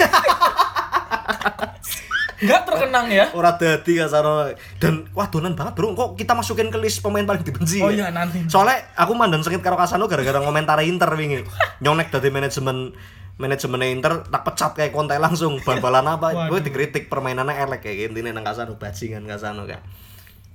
Enggak 2.45 2.63
terkenang 2.65 3.07
ya. 3.09 3.27
Ora 3.33 3.57
dadi 3.57 3.97
Casano. 3.97 4.53
Dan 4.77 5.09
wah 5.11 5.27
donan 5.27 5.53
banget, 5.53 5.73
Bro. 5.75 5.93
Kok 5.93 6.11
kita 6.15 6.33
masukin 6.33 6.69
ke 6.69 6.77
list 6.77 7.01
pemain 7.01 7.25
paling 7.25 7.41
dibenci? 7.41 7.81
Oh 7.81 7.89
ya? 7.89 8.05
iya 8.05 8.09
nanti. 8.11 8.45
Soalnya 8.47 8.93
aku 8.95 9.13
mandan 9.13 9.41
sakit 9.41 9.59
karo 9.59 9.75
Casano 9.75 10.05
gara-gara 10.05 10.39
ngomentari 10.39 10.87
Inter 10.87 11.09
wingi. 11.11 11.41
Nyonek 11.81 12.09
dari 12.11 12.29
manajemen 12.29 12.93
manajemen 13.35 13.83
Inter 13.83 14.23
tak 14.23 14.45
pecat 14.45 14.73
kayak 14.75 14.93
konten 14.93 15.19
langsung 15.19 15.59
bal-balan 15.59 16.07
apa 16.07 16.47
gue 16.47 16.59
dikritik 16.61 17.11
permainannya 17.11 17.59
elek 17.59 17.83
kayak 17.83 18.15
gini 18.15 18.31
nang 18.31 18.47
Casano 18.47 18.79
bajingan 18.79 19.27
Casano 19.27 19.67
kan 19.67 19.83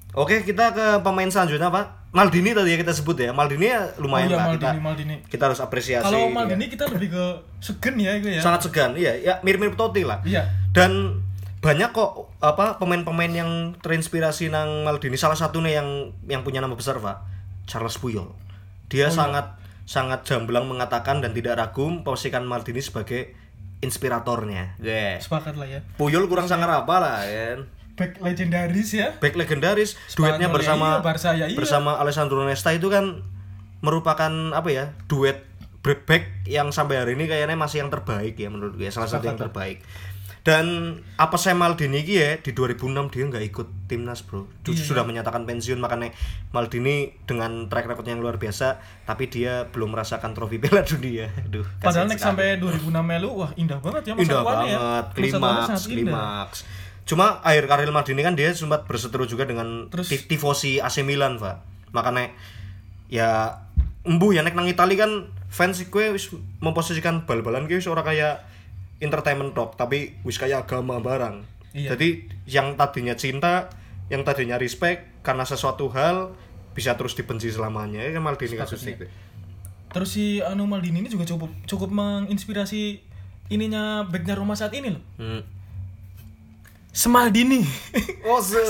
Oke 0.10 0.42
kita 0.42 0.72
ke 0.72 0.86
pemain 1.04 1.28
selanjutnya 1.28 1.70
Pak 1.70 1.86
Maldini 2.10 2.50
tadi 2.50 2.74
ya 2.74 2.80
kita 2.80 2.96
sebut 2.96 3.14
ya 3.14 3.30
Maldini 3.30 3.68
ya 3.68 3.84
lumayan 4.00 4.26
oh 4.26 4.32
iya 4.32 4.38
lah 4.40 4.46
Maldini, 4.48 4.64
kita 4.64 4.82
Maldini. 4.82 5.16
kita 5.28 5.44
harus 5.46 5.60
apresiasi 5.60 6.02
Kalau 6.02 6.24
ya. 6.24 6.32
Maldini 6.32 6.66
kita 6.66 6.84
lebih 6.88 7.10
ke 7.12 7.24
segen 7.60 7.96
ya 8.00 8.12
itu 8.16 8.28
ya. 8.32 8.42
sangat 8.42 8.60
segan 8.66 8.92
iya 8.96 9.14
ya 9.14 9.34
mirip-mirip 9.44 9.76
Totti 9.76 10.02
lah 10.02 10.24
Iya. 10.24 10.48
dan 10.72 11.20
banyak 11.60 11.91
kok 11.91 12.32
apa 12.39 12.80
pemain-pemain 12.80 13.32
yang 13.32 13.51
terinspirasi 13.84 14.47
nang 14.47 14.88
Maldini. 14.88 15.20
Salah 15.20 15.36
satunya 15.36 15.84
yang 15.84 16.16
yang 16.32 16.41
punya 16.47 16.64
nama 16.64 16.76
besar 16.76 17.03
pak. 17.03 17.20
Charles 17.68 17.99
Puyol. 17.99 18.32
Dia 18.88 19.12
sangat 19.12 19.60
sangat 19.84 20.26
jamblang 20.26 20.66
mengatakan 20.66 21.20
dan 21.20 21.36
tidak 21.36 21.60
ragu 21.60 21.89
memposisikan 21.89 22.47
Maldini 22.47 22.80
sebagai 22.80 23.36
inspiratornya. 23.84 24.80
Guys 24.80 25.28
Sepakat 25.28 25.60
lah 25.60 25.68
ya. 25.68 25.80
Puyol 25.99 26.32
kurang 26.32 26.47
sangar 26.47 26.72
apa 26.72 26.95
lah 26.99 27.20
kan 27.28 27.60
Back 27.99 28.16
legendaris 28.24 28.95
ya. 28.95 29.20
back 29.20 29.36
legendaris. 29.36 29.99
Spanyol 30.07 30.39
duetnya 30.39 30.47
ya 30.47 30.55
bersama 30.55 30.88
iya, 30.88 31.03
Barca 31.03 31.30
ya 31.36 31.45
iya. 31.51 31.57
bersama 31.60 31.99
Alessandro 31.99 32.39
Nesta 32.47 32.72
itu 32.72 32.88
kan 32.88 33.28
merupakan 33.84 34.32
apa 34.55 34.70
ya 34.72 34.95
duet 35.12 35.43
back 35.84 36.47
yang 36.47 36.72
sampai 36.72 36.99
hari 36.99 37.16
ini 37.16 37.28
kayaknya 37.28 37.55
masih 37.55 37.84
yang 37.84 37.91
terbaik 37.91 38.36
ya 38.36 38.51
menurut 38.51 38.76
gue 38.76 38.91
salah 38.91 39.07
satu 39.07 39.32
yang 39.32 39.39
terbaik 39.39 39.84
dan 40.50 40.66
apa 41.14 41.38
saya 41.38 41.54
Maldini 41.54 42.02
ya 42.02 42.41
di 42.41 42.50
2006 42.52 42.89
dia 43.14 43.24
nggak 43.24 43.45
ikut 43.45 43.68
timnas 43.86 44.26
bro. 44.26 44.50
Iya, 44.66 44.82
sudah 44.82 45.06
menyatakan 45.06 45.45
pensiun 45.45 45.78
makanya 45.78 46.10
Maldini 46.50 47.14
dengan 47.24 47.70
track 47.70 47.86
record 47.86 48.10
yang 48.10 48.18
luar 48.18 48.41
biasa 48.41 48.82
tapi 49.06 49.30
dia 49.30 49.70
belum 49.70 49.93
merasakan 49.93 50.34
trofi 50.34 50.58
Piala 50.64 50.82
Dunia. 50.82 51.30
Aduh, 51.39 51.70
Padahal 51.78 52.10
next 52.10 52.26
sampai 52.26 52.58
2006 52.58 52.89
melu 52.89 53.30
wah 53.36 53.54
indah 53.54 53.78
banget 53.78 54.10
ya 54.10 54.14
masa 54.18 54.24
indah 54.26 54.41
ya. 54.41 54.43
banget 54.43 54.66
depannya 54.66 55.06
klimaks 55.14 55.82
klimaks. 55.86 56.60
Cuma 57.06 57.38
akhir 57.41 57.70
karir 57.70 57.93
Maldini 57.93 58.22
kan 58.22 58.34
dia 58.34 58.50
sempat 58.50 58.89
berseteru 58.89 59.30
juga 59.30 59.45
dengan 59.45 59.86
Terus- 59.93 60.10
ti- 60.10 60.26
tifosi 60.26 60.82
AC 60.82 61.06
Milan 61.06 61.38
pak. 61.38 61.62
Makanya 61.93 62.34
ya 63.06 63.62
embuh 64.02 64.34
ya 64.34 64.41
nek 64.41 64.58
nang 64.58 64.66
Itali 64.66 64.97
kan 64.97 65.30
fans 65.45 65.78
gue 65.78 66.06
memposisikan 66.58 67.30
bal-balan 67.30 67.66
gue 67.66 67.78
ora 67.84 68.02
kayak 68.02 68.50
entertainment 69.00 69.52
talk 69.52 69.74
tapi 69.74 70.20
wis 70.22 70.36
kayak 70.36 70.64
agama 70.64 71.00
barang 71.00 71.43
Iya. 71.70 71.93
jadi 71.93 72.10
yang 72.45 72.74
tadinya 72.74 73.14
cinta 73.14 73.70
yang 74.10 74.24
tadinya 74.24 74.58
respect 74.58 75.22
karena 75.22 75.43
sesuatu 75.43 75.86
hal 75.88 76.34
bisa 76.72 76.95
terus 76.95 77.14
dibenci 77.14 77.47
selamanya 77.47 78.02
ya 78.02 78.18
Maldini 78.18 78.56
kasus 78.56 78.80
Sepatutnya. 78.80 79.06
itu 79.06 79.28
Terus 79.89 80.10
si 80.12 80.26
anu 80.39 80.66
Maldini 80.66 81.00
ini 81.00 81.08
juga 81.08 81.26
cukup 81.26 81.50
cukup 81.66 81.89
menginspirasi 81.89 83.02
ininya 83.50 84.02
backnya 84.04 84.34
Roma 84.34 84.54
saat 84.54 84.70
ini 84.72 84.89
loh. 84.89 85.02
hmm. 85.18 85.41
Semaldini. 86.89 87.62
oh 88.24 88.38
se- 88.39 88.58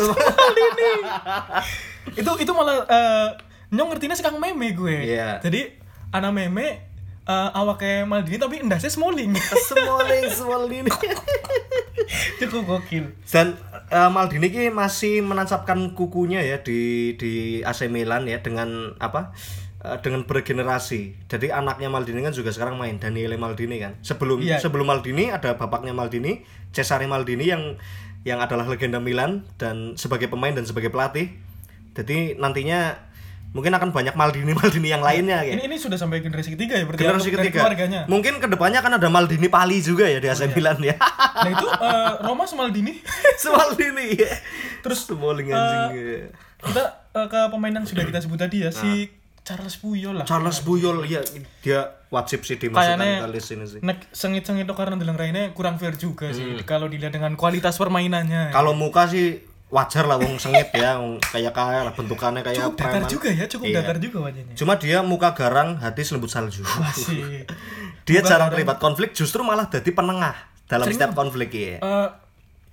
itu 2.15 2.31
itu 2.35 2.51
malah 2.51 2.83
eh, 2.83 3.27
nyong 3.69 3.89
ngertinya 3.89 4.15
sekarang 4.15 4.39
meme 4.39 4.71
gue. 4.71 4.95
Iya. 5.07 5.39
Jadi 5.39 5.71
anak 6.11 6.31
meme 6.33 6.88
eh, 7.29 7.49
awaknya 7.53 8.09
Maldini 8.09 8.41
tapi 8.41 8.65
endasnya 8.65 8.89
Smalling. 8.89 9.37
Smalling 9.69 10.25
Smalling 10.33 10.85
cukup 12.41 12.63
gokil. 12.65 13.05
Dan 13.29 13.53
eh, 13.93 14.09
Maldini 14.09 14.49
ki 14.49 14.73
masih 14.73 15.21
menancapkan 15.21 15.93
kukunya 15.93 16.41
ya 16.41 16.57
di 16.65 17.13
di 17.21 17.61
AC 17.61 17.85
Milan 17.87 18.25
ya 18.25 18.41
dengan 18.41 18.97
apa? 18.97 19.31
eh, 19.79 19.97
dengan 20.03 20.25
bergenerasi. 20.27 21.29
Jadi 21.29 21.53
anaknya 21.53 21.87
Maldini 21.87 22.25
kan 22.25 22.33
juga 22.35 22.51
sekarang 22.51 22.75
main 22.75 22.97
Daniele 22.99 23.37
Maldini 23.39 23.79
kan. 23.79 23.95
Sebelum 24.03 24.41
Iya. 24.43 24.59
sebelum 24.59 24.89
Maldini 24.89 25.31
ada 25.31 25.55
bapaknya 25.55 25.95
Maldini, 25.95 26.43
Cesare 26.75 27.07
Maldini 27.07 27.47
yang 27.47 27.77
yang 28.27 28.43
adalah 28.43 28.67
legenda 28.67 28.99
Milan 28.99 29.47
dan 29.55 29.95
sebagai 29.95 30.27
pemain 30.27 30.51
dan 30.51 30.67
sebagai 30.67 30.91
pelatih. 30.91 31.31
Jadi 31.95 32.35
nantinya 32.35 33.08
mungkin 33.49 33.73
akan 33.73 33.89
banyak 33.89 34.13
Maldini 34.13 34.53
Maldini 34.53 34.93
yang 34.93 35.01
lainnya 35.01 35.41
kayak. 35.41 35.57
Ini 35.57 35.63
ini 35.65 35.77
sudah 35.81 35.97
sampai 35.97 36.21
generasi 36.21 36.53
ketiga 36.53 36.77
ya 36.77 36.85
berarti 36.85 37.01
Generasi 37.01 37.29
dari 37.29 37.37
ketiga. 37.49 37.59
keluarganya. 37.65 38.01
Mungkin 38.05 38.33
ke 38.37 38.47
depannya 38.47 38.79
akan 38.79 39.01
ada 39.01 39.07
Maldini 39.09 39.49
Pali 39.49 39.81
juga 39.81 40.05
ya 40.05 40.21
di 40.21 40.29
AC 40.29 40.53
Milan 40.53 40.77
ya. 40.79 40.95
Nah 41.39 41.49
itu 41.49 41.65
eh, 41.89 42.13
Roma 42.21 42.45
Smaldini. 42.45 42.93
Maldini 43.49 44.05
ya. 44.21 44.31
Terus 44.85 45.09
anjing. 45.09 45.91
ya. 45.97 46.29
kita 46.59 46.83
eh, 47.17 47.27
ke 47.27 47.39
pemain 47.49 47.73
yang 47.73 47.85
sudah 47.87 48.03
kita 48.05 48.19
sebut 48.21 48.37
tadi 48.37 48.61
ya 48.63 48.69
si 48.69 49.09
Charles 49.41 49.81
Puyol 49.81 50.13
lah. 50.21 50.25
Charles 50.29 50.61
Buyol 50.61 51.09
ya 51.09 51.25
dia 51.65 51.89
wajib 52.13 52.45
sih 52.45 52.61
dimasukkan 52.61 53.01
Kayaknya 53.01 53.25
ke 53.25 53.29
list 53.33 53.49
ini 53.49 53.65
sih. 53.65 53.79
nek 53.81 53.97
sengit-sengit 54.13 54.65
itu 54.69 54.75
karena 54.77 54.93
dalam 54.93 55.17
kurang 55.53 55.81
fair 55.81 55.97
juga 55.97 56.29
sih 56.29 56.45
Hmm. 56.45 56.61
kalau 56.69 56.85
dilihat 56.85 57.17
dengan 57.17 57.33
kualitas 57.33 57.73
permainannya. 57.81 58.53
Kalau 58.53 58.77
muka 58.77 59.09
sih 59.09 59.41
wajar 59.69 60.09
lah 60.09 60.17
wong 60.17 60.41
sengit 60.41 60.73
ya, 60.73 60.97
wong 60.97 61.21
kayak 61.21 61.53
kaya 61.53 61.85
lah 61.85 61.93
bentukannya 61.93 62.41
kayak 62.41 62.57
cukup 62.57 62.73
datar 62.75 63.05
preman. 63.05 63.09
juga 63.09 63.29
ya, 63.29 63.45
cukup 63.45 63.65
Iya. 63.69 63.75
datar 63.77 63.97
juga 64.01 64.17
wajahnya. 64.25 64.53
Cuma 64.57 64.73
dia 64.81 64.97
muka 65.05 65.29
garang, 65.37 65.77
hati 65.77 66.01
selembut 66.01 66.33
salju. 66.33 66.65
Masih. 66.65 67.45
dia 68.09 68.19
jarang 68.25 68.49
terlibat 68.49 68.81
konflik, 68.81 69.13
justru 69.13 69.45
malah 69.45 69.69
jadi 69.69 69.93
penengah 69.93 70.33
dalam 70.65 70.89
setiap 70.89 71.13
konflik 71.13 71.53
ya. 71.53 71.77
Eh 71.77 72.07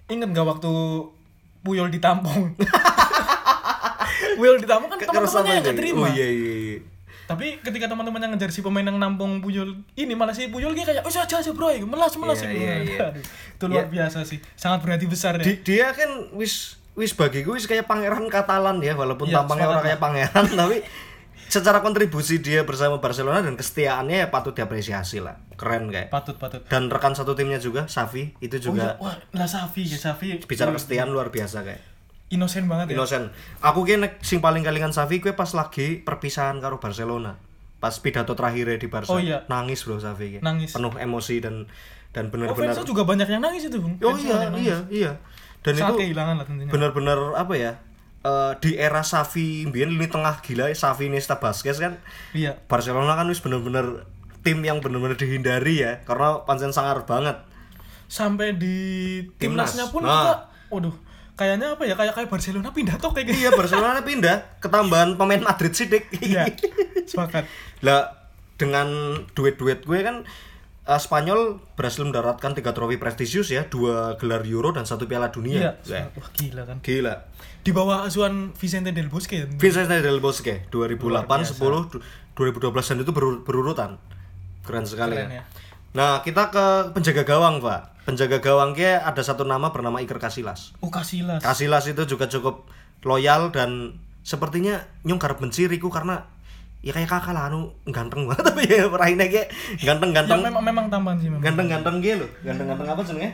inget 0.09 0.33
nggak 0.33 0.47
waktu 0.47 0.73
Puyol 1.61 1.93
ditampung? 1.93 2.55
Puyol 4.39 4.57
ditampung 4.61 4.89
kan 4.89 4.99
teman-temannya 5.01 5.53
yang 5.53 5.65
nggak 5.65 5.77
terima. 5.77 6.01
Oh 6.01 6.09
iya 6.09 6.29
iya. 6.29 6.55
iya. 6.73 6.79
Tapi 7.27 7.59
ketika 7.59 7.91
teman-teman 7.91 8.23
yang 8.23 8.33
ngejar 8.39 8.55
si 8.55 8.63
pemain 8.63 8.87
yang 8.87 9.03
nampung 9.03 9.43
Puyol 9.43 9.83
ini 9.99 10.15
malah 10.15 10.31
si 10.31 10.47
Puyol 10.47 10.73
dia 10.79 10.87
kayak, 10.87 11.03
oh 11.03 11.11
aja 11.11 11.27
aja 11.27 11.51
bro, 11.51 11.75
melas 11.85 12.15
melas. 12.15 12.39
Iya, 12.41 12.87
iya. 12.87 12.99
Aduh, 13.11 13.25
itu 13.27 13.65
luar 13.67 13.91
biasa 13.91 14.23
sih, 14.23 14.39
sangat 14.55 14.87
berarti 14.87 15.05
besar 15.11 15.43
ya. 15.43 15.45
Di- 15.45 15.61
dia 15.61 15.91
kan 15.91 16.31
wis 16.39 16.79
wis 16.97 17.13
bagiku 17.13 17.55
wis 17.55 17.69
kayak 17.69 17.85
pangeran 17.85 18.27
Katalan 18.33 18.81
ya, 18.81 18.97
walaupun 18.97 19.29
Iya, 19.29 19.45
tampangnya 19.45 19.69
orang 19.69 19.85
kayak 19.85 20.01
pangeran 20.01 20.47
tapi 20.61 20.81
secara 21.47 21.79
kontribusi 21.79 22.43
dia 22.43 22.67
bersama 22.67 22.99
Barcelona 22.99 23.39
dan 23.39 23.55
kesetiaannya 23.55 24.27
ya 24.27 24.29
patut 24.33 24.57
diapresiasi 24.57 25.23
lah. 25.23 25.39
Keren 25.55 25.93
kayak. 25.95 26.11
Patut 26.11 26.35
patut. 26.41 26.65
Dan 26.67 26.91
rekan 26.91 27.15
satu 27.15 27.39
timnya 27.39 27.63
juga, 27.63 27.87
Safi, 27.87 28.35
itu 28.43 28.57
Oh 28.59 28.59
iya, 28.59 28.67
juga 28.67 28.87
wah, 28.99 29.15
lah 29.31 29.47
Safi 29.47 29.87
ya 29.87 29.95
Safi. 30.01 30.43
bicara 30.43 30.75
kesetiaan 30.75 31.13
luar 31.13 31.31
biasa 31.31 31.63
kayak. 31.63 31.83
Inosen 32.35 32.67
banget 32.67 32.91
ya. 32.91 32.99
Innocent. 32.99 33.31
Aku 33.63 33.87
nek 33.87 34.19
sing 34.19 34.43
paling 34.43 34.67
kalingan 34.67 34.91
Safi 34.91 35.23
kue 35.23 35.39
pas 35.39 35.53
lagi 35.55 36.03
perpisahan 36.03 36.59
karo 36.59 36.83
Barcelona. 36.83 37.39
Pas 37.79 37.95
pidato 38.03 38.35
terakhir 38.35 38.83
di 38.83 38.89
Barca. 38.91 39.15
Oh 39.15 39.23
iya. 39.23 39.47
Nangis 39.47 39.87
bro 39.87 40.03
Safi. 40.03 40.43
Nangis. 40.43 40.75
Penuh 40.75 40.91
emosi 40.99 41.39
dan 41.39 41.71
dan 42.11 42.27
Oh, 42.27 42.33
benar-benar 42.33 42.73
fansnya 42.73 42.89
juga 42.89 43.05
banyak 43.05 43.29
yang 43.29 43.45
nangis 43.45 43.69
itu, 43.69 43.77
Bung. 43.77 43.95
Oh 44.01 44.17
iya, 44.17 44.49
iya, 44.57 44.79
iya. 44.89 45.13
Dan 45.67 45.75
Sangat 45.75 45.91
itu 45.91 46.01
kehilangan 46.01 46.35
lah 46.37 46.45
tentunya. 46.47 46.71
benar-benar 46.71 47.19
apa 47.35 47.55
ya? 47.55 47.73
eh, 48.23 48.53
di 48.59 48.75
era 48.75 49.03
Safi 49.03 49.67
mbiyen 49.67 49.91
lini 49.91 50.07
tengah 50.07 50.39
gila 50.39 50.71
Safi 50.73 51.07
Iniesta 51.07 51.37
Busquets 51.37 51.79
kan 51.79 51.99
Iya. 52.33 52.55
Barcelona 52.64 53.14
kan 53.14 53.27
wis 53.27 53.39
bener-bener 53.39 54.07
tim 54.41 54.59
yang 54.61 54.79
bener-bener 54.79 55.14
dihindari 55.14 55.79
ya 55.81 56.03
karena 56.03 56.43
pancen 56.43 56.71
sangar 56.71 57.03
banget. 57.03 57.35
Sampai 58.07 58.55
di 58.55 58.77
Timnas. 59.37 59.75
timnasnya 59.75 59.91
pun 59.91 60.01
Nah. 60.01 60.11
kita 60.12 60.35
waduh, 60.69 60.95
kayaknya 61.35 61.75
apa 61.75 61.83
ya? 61.83 61.95
Kayak 61.95 62.14
kayak 62.14 62.29
Barcelona 62.29 62.71
pindah 62.71 62.95
tuh 62.97 63.11
kayak 63.11 63.27
gitu. 63.29 63.39
Iya 63.41 63.51
Barcelona 63.53 64.01
pindah 64.01 64.37
ketambahan 64.59 65.14
pemain 65.14 65.43
Madrid 65.45 65.71
sidik. 65.71 66.07
Iya. 66.17 66.47
Sepakat. 67.05 67.47
Lah 67.83 68.11
dengan 68.55 68.87
duet-duet 69.33 69.83
gue 69.83 69.99
kan 70.01 70.23
eh, 70.87 70.97
Spanyol 70.97 71.59
berhasil 71.74 72.01
mendaratkan 72.01 72.55
tiga 72.55 72.70
trofi 72.70 72.97
prestisius 72.97 73.51
ya, 73.51 73.66
dua 73.66 74.14
gelar 74.16 74.47
Euro 74.47 74.70
dan 74.70 74.87
satu 74.87 75.05
Piala 75.05 75.28
Dunia. 75.28 75.59
Iya. 75.59 75.72
Ya. 75.84 76.03
Wah, 76.14 76.28
gila 76.32 76.62
kan. 76.64 76.78
Gila. 76.80 77.14
Di 77.61 77.74
bawah 77.74 78.07
asuhan 78.07 78.55
Vicente 78.55 78.95
Del 78.95 79.11
Bosque. 79.11 79.51
Vincent 79.59 79.91
del 79.91 80.22
Bosque 80.22 80.70
2008, 80.70 81.59
10, 81.59 81.91
du- 81.91 82.03
2012 82.39 82.70
dan 82.87 82.99
itu 83.03 83.11
berur- 83.11 83.43
berurutan. 83.43 83.99
Keren 84.62 84.87
sekali 84.87 85.18
Keren 85.18 85.30
ya. 85.30 85.43
ya. 85.43 85.45
Nah, 85.97 86.20
kita 86.22 86.53
ke 86.53 86.95
penjaga 86.95 87.24
gawang, 87.24 87.59
Pak. 87.59 88.07
Penjaga 88.07 88.39
gawang 88.39 88.70
kia 88.70 89.03
ada 89.03 89.18
satu 89.18 89.43
nama 89.43 89.74
bernama 89.74 89.99
Iker 89.99 90.22
Casillas. 90.22 90.76
Oh, 90.78 90.93
Casillas. 90.93 91.43
Casillas 91.43 91.91
itu 91.91 92.07
juga 92.07 92.30
cukup 92.30 92.70
loyal 93.03 93.51
dan 93.51 93.99
sepertinya 94.22 94.87
nyong 95.03 95.18
karep 95.18 95.43
benci 95.43 95.66
Riku 95.66 95.91
karena 95.91 96.22
ya 96.79 96.91
kayak 96.91 97.09
kakak 97.09 97.33
lah 97.33 97.47
anu 97.47 97.70
ganteng 97.87 98.24
banget 98.24 98.45
tapi 98.49 98.62
ya 98.64 98.87
raine 98.87 99.24
kayak 99.24 99.49
Ya 99.77 99.85
ganteng-ganteng 99.89 100.39
memang 100.41 100.62
memang 100.62 100.87
tambahan 100.87 101.16
sih 101.16 101.27
memang. 101.27 101.43
ganteng-ganteng 101.43 101.95
gitu 101.99 102.22
loh. 102.22 102.31
Ganteng-ganteng 102.43 102.87
apa 102.89 103.03
jenenge? 103.03 103.31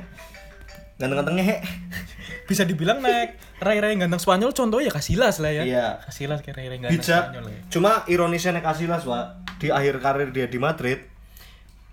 Ganteng-gantengnya 0.94 1.44
he. 1.44 1.56
Bisa 2.48 2.62
dibilang 2.62 2.98
naik 2.98 3.38
rai-rai 3.58 3.94
ganteng 3.94 4.18
Spanyol 4.18 4.50
contohnya 4.50 4.88
ya 4.88 4.92
Casillas 4.92 5.36
lah 5.38 5.50
ya. 5.50 5.62
Iya. 5.62 5.86
Casillas 6.00 6.40
kayak 6.40 6.56
rai-rai 6.56 6.78
ganteng 6.78 6.96
bijak 6.96 7.22
Spanyol 7.28 7.44
ya. 7.46 7.58
cuma 7.68 7.90
ironisnya 8.06 8.50
nek 8.52 8.64
Casillas 8.64 9.02
pak 9.02 9.24
di 9.56 9.68
akhir 9.68 9.98
karir 9.98 10.28
dia 10.30 10.46
di 10.46 10.58
Madrid 10.58 10.98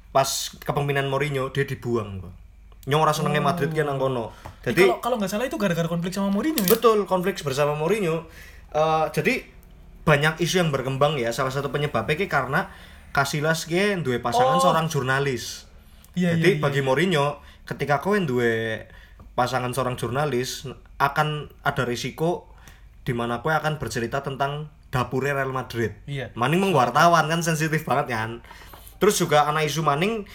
pas 0.10 0.26
kepemimpinan 0.58 1.06
Mourinho 1.06 1.50
dia 1.50 1.64
dibuang 1.64 2.18
pak 2.20 2.34
nyong 2.82 2.98
ora 3.00 3.14
senenge 3.14 3.38
Madrid 3.40 3.70
ki 3.70 3.84
nang 3.84 3.98
kono 3.98 4.34
Eh, 4.60 4.74
jadi 4.74 4.90
kalau 4.90 4.98
kalau 5.00 5.16
nggak 5.18 5.30
salah 5.30 5.46
itu 5.46 5.56
gara-gara 5.56 5.86
konflik 5.86 6.10
sama 6.10 6.30
Mourinho 6.30 6.60
ya. 6.60 6.70
betul 6.70 7.06
konflik 7.06 7.38
bersama 7.38 7.74
Mourinho 7.74 8.26
Eh, 8.70 9.06
jadi 9.12 9.34
banyak 10.10 10.42
isu 10.42 10.66
yang 10.66 10.74
berkembang 10.74 11.22
ya 11.22 11.30
salah 11.30 11.54
satu 11.54 11.70
penyebabnya 11.70 12.18
ki 12.18 12.26
karena 12.26 12.74
Casillas 13.14 13.70
ki 13.70 14.02
duwe 14.02 14.18
pasangan 14.18 14.58
Oh. 14.58 14.62
seorang 14.62 14.90
jurnalis 14.90 15.70
Iya, 16.18 16.34
jadi 16.34 16.42
iya, 16.42 16.58
iya. 16.58 16.64
bagi 16.66 16.82
Mourinho 16.82 17.38
ketika 17.70 18.02
kowe 18.02 18.18
duwe 18.18 18.90
pasangan 19.38 19.70
seorang 19.70 19.94
jurnalis 19.96 20.66
akan 20.98 21.54
ada 21.62 21.86
risiko 21.86 22.50
di 23.06 23.14
mana 23.14 23.46
kowe 23.46 23.54
akan 23.54 23.78
bercerita 23.78 24.26
tentang 24.26 24.68
dapurnya 24.90 25.38
Real 25.38 25.54
Madrid. 25.54 25.94
Iya. 26.10 26.34
Maning 26.34 26.66
mengwartawan 26.70 27.30
kan 27.30 27.46
sensitif 27.46 27.86
banget 27.86 28.10
kan. 28.10 28.42
Terus 28.98 29.22
juga 29.22 29.46
anak 29.46 29.70
isu 29.70 29.86
Maning 29.86 30.26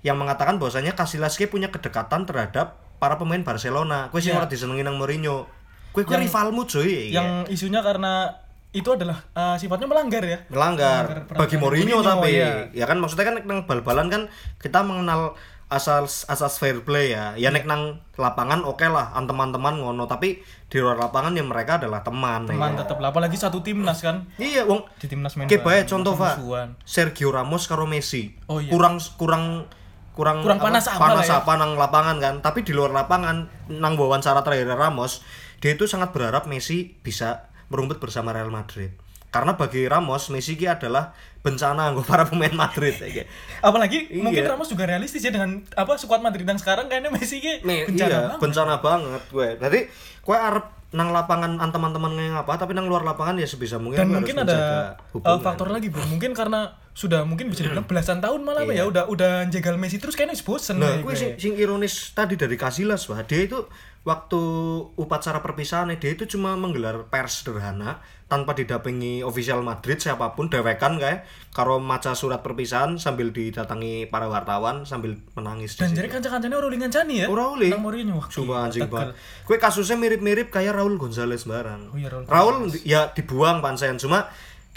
yang 0.00 0.16
mengatakan 0.16 0.56
bahwasanya 0.56 0.96
Casillas 0.96 1.36
ki 1.36 1.52
punya 1.52 1.68
kedekatan 1.68 2.24
terhadap 2.24 2.80
para 2.96 3.20
pemain 3.20 3.44
Barcelona. 3.44 4.08
Iya. 4.10 4.40
ora 4.40 4.48
disenengi 4.48 4.82
nang 4.82 4.96
Mourinho. 4.96 5.46
Kowe 5.92 6.02
kowe 6.02 6.16
rivalmu 6.16 6.64
cuy. 6.64 7.12
Yang 7.12 7.52
isunya 7.52 7.84
karena 7.84 8.40
itu 8.70 8.86
adalah 8.94 9.18
eh, 9.34 9.56
sifatnya 9.58 9.90
melanggar 9.90 10.22
ya. 10.22 10.38
melanggar 10.46 11.26
Melanggar 11.26 11.38
bagi 11.42 11.56
Mourinho 11.58 11.98
Mourinho, 11.98 12.06
tapi 12.06 12.30
iya. 12.38 12.70
ya 12.70 12.86
kan 12.86 13.02
maksudnya 13.02 13.26
kan 13.26 13.34
nek 13.42 13.46
nang 13.46 13.60
bal-balan 13.66 14.06
kan 14.06 14.22
kita 14.62 14.86
mengenal 14.86 15.34
asas 15.70 16.26
asas 16.26 16.58
fair 16.58 16.82
play 16.82 17.14
ya 17.14 17.38
ya 17.38 17.54
nek 17.54 17.62
nang 17.62 18.02
lapangan 18.18 18.66
oke 18.66 18.82
lah 18.90 19.14
an 19.14 19.30
teman-teman 19.30 19.78
ngono 19.78 20.10
tapi 20.10 20.42
di 20.66 20.78
luar 20.82 20.98
lapangan 20.98 21.30
ya 21.30 21.46
mereka 21.46 21.78
adalah 21.78 22.02
teman 22.02 22.42
Teman 22.46 22.74
ya. 22.74 22.82
tetap 22.82 22.98
lah 22.98 23.14
apalagi 23.14 23.38
satu 23.38 23.62
timnas 23.62 24.02
kan. 24.02 24.26
iya 24.34 24.66
wong 24.66 24.82
Di 24.98 25.06
timnas 25.06 25.38
main 25.38 25.46
bareng, 25.46 25.86
contoh 25.86 26.18
Pak. 26.18 26.42
Sergio 26.82 27.30
Ramos 27.30 27.70
karo 27.70 27.86
Messi 27.86 28.34
Oh, 28.50 28.58
iya. 28.58 28.70
kurang 28.70 28.98
kurang 29.14 29.70
kurang 30.14 30.42
Kurang 30.42 30.58
panas 30.58 30.90
apa 30.90 30.98
panas 30.98 31.26
lah 31.30 31.38
ya. 31.38 31.42
apa 31.46 31.52
nang 31.54 31.78
lapangan 31.78 32.16
kan 32.18 32.34
tapi 32.42 32.66
di 32.66 32.74
luar 32.74 32.90
lapangan 32.90 33.46
nang 33.70 33.94
wawancara 33.94 34.42
terakhir 34.42 34.74
Ramos 34.74 35.22
dia 35.62 35.78
itu 35.78 35.86
sangat 35.86 36.10
berharap 36.10 36.50
Messi 36.50 36.98
bisa 36.98 37.49
merumput 37.70 37.96
bersama 37.96 38.30
Real 38.30 38.50
Madrid 38.50 38.90
karena 39.30 39.54
bagi 39.54 39.86
Ramos 39.86 40.26
Messi 40.28 40.58
ki 40.58 40.66
adalah 40.66 41.14
bencana 41.38 41.94
nggo 41.94 42.02
para 42.02 42.26
pemain 42.26 42.50
Madrid 42.52 42.92
ya, 42.92 43.06
kayak. 43.06 43.28
Apalagi 43.62 44.10
Iya. 44.10 44.20
mungkin 44.20 44.42
Ramos 44.44 44.66
juga 44.66 44.84
realistis 44.84 45.22
ya 45.22 45.30
dengan 45.30 45.62
apa 45.72 45.94
skuad 45.94 46.18
Madrid 46.18 46.42
yang 46.42 46.58
sekarang 46.58 46.90
kayaknya 46.90 47.14
Messi 47.14 47.38
ki 47.38 47.62
Nih, 47.62 47.86
bencana 47.86 48.10
iya, 48.10 48.18
banget. 48.26 48.38
bencana 48.42 48.74
banget 48.76 49.22
gue. 49.30 49.48
Jadi 49.56 49.80
gue 50.20 50.36
arep 50.36 50.66
nang 50.90 51.14
lapangan 51.14 51.56
an 51.56 51.70
teman-teman 51.70 52.10
yang 52.12 52.34
apa, 52.34 52.58
tapi 52.58 52.74
nang 52.74 52.90
luar 52.90 53.06
lapangan 53.06 53.38
ya 53.38 53.46
sebisa 53.46 53.78
mungkin 53.78 54.02
Dan 54.02 54.10
mungkin 54.10 54.34
ada 54.36 54.98
hubungan. 55.14 55.38
faktor 55.38 55.70
lagi 55.70 55.86
bro, 55.86 56.02
mungkin 56.04 56.34
karena 56.34 56.74
sudah 56.90 57.22
mungkin 57.22 57.48
bisa 57.48 57.62
dibilang 57.62 57.86
belasan 57.86 58.18
tahun 58.18 58.42
malah 58.42 58.66
apa 58.66 58.74
ya 58.74 58.84
udah 58.84 59.06
udah 59.06 59.46
jegal 59.48 59.78
Messi 59.78 60.02
terus 60.02 60.18
kayaknya 60.18 60.36
bosen 60.42 60.76
Iya. 60.76 60.82
Nah, 60.82 60.94
gue 61.00 61.06
gue. 61.06 61.14
sing, 61.14 61.30
sing 61.38 61.54
ironis 61.54 62.10
tadi 62.12 62.34
dari 62.34 62.58
Casillas 62.58 63.06
wah 63.06 63.22
dia 63.22 63.46
itu 63.46 63.62
waktu 64.00 64.40
upacara 64.96 65.38
perpisahan 65.38 65.92
dia 65.94 66.10
itu 66.10 66.24
cuma 66.26 66.56
menggelar 66.56 67.06
pers 67.06 67.44
sederhana 67.44 68.00
tanpa 68.26 68.54
didampingi 68.54 69.26
official 69.26 69.60
Madrid 69.60 69.98
siapa 69.98 70.32
pun 70.32 70.46
dewekan 70.46 70.96
kayak 70.96 71.26
karo 71.50 71.82
maca 71.82 72.14
surat 72.14 72.40
perpisahan 72.40 72.94
sambil 72.96 73.34
didatangi 73.34 74.06
para 74.06 74.30
wartawan 74.30 74.86
sambil 74.86 75.18
menangis 75.34 75.74
Dan 75.74 75.92
jadi 75.92 76.06
kanca-kancanya 76.06 76.54
ora 76.54 76.66
uling 76.70 76.80
ngancani 76.86 77.14
ya. 77.22 77.26
Ora 77.26 77.50
oleh. 77.50 77.74
Nang 77.74 77.82
Mourinho. 77.82 78.22
Wah, 78.22 78.30
Sumpah 78.30 78.46
gila, 78.46 78.66
anjing 78.70 78.86
banget. 78.86 79.18
Kue 79.42 79.58
kasusnya 79.58 79.98
mirip-mirip 79.98 80.46
kayak 80.54 80.78
Raul 80.78 80.94
Gonzalez 80.94 81.42
barang. 81.42 81.90
Oh 81.90 81.98
iya, 81.98 82.06
Raul 82.06 82.24
Raul 82.30 82.56
ya 82.86 83.10
dibuang 83.10 83.58
pansen 83.58 83.98
cuma 83.98 84.30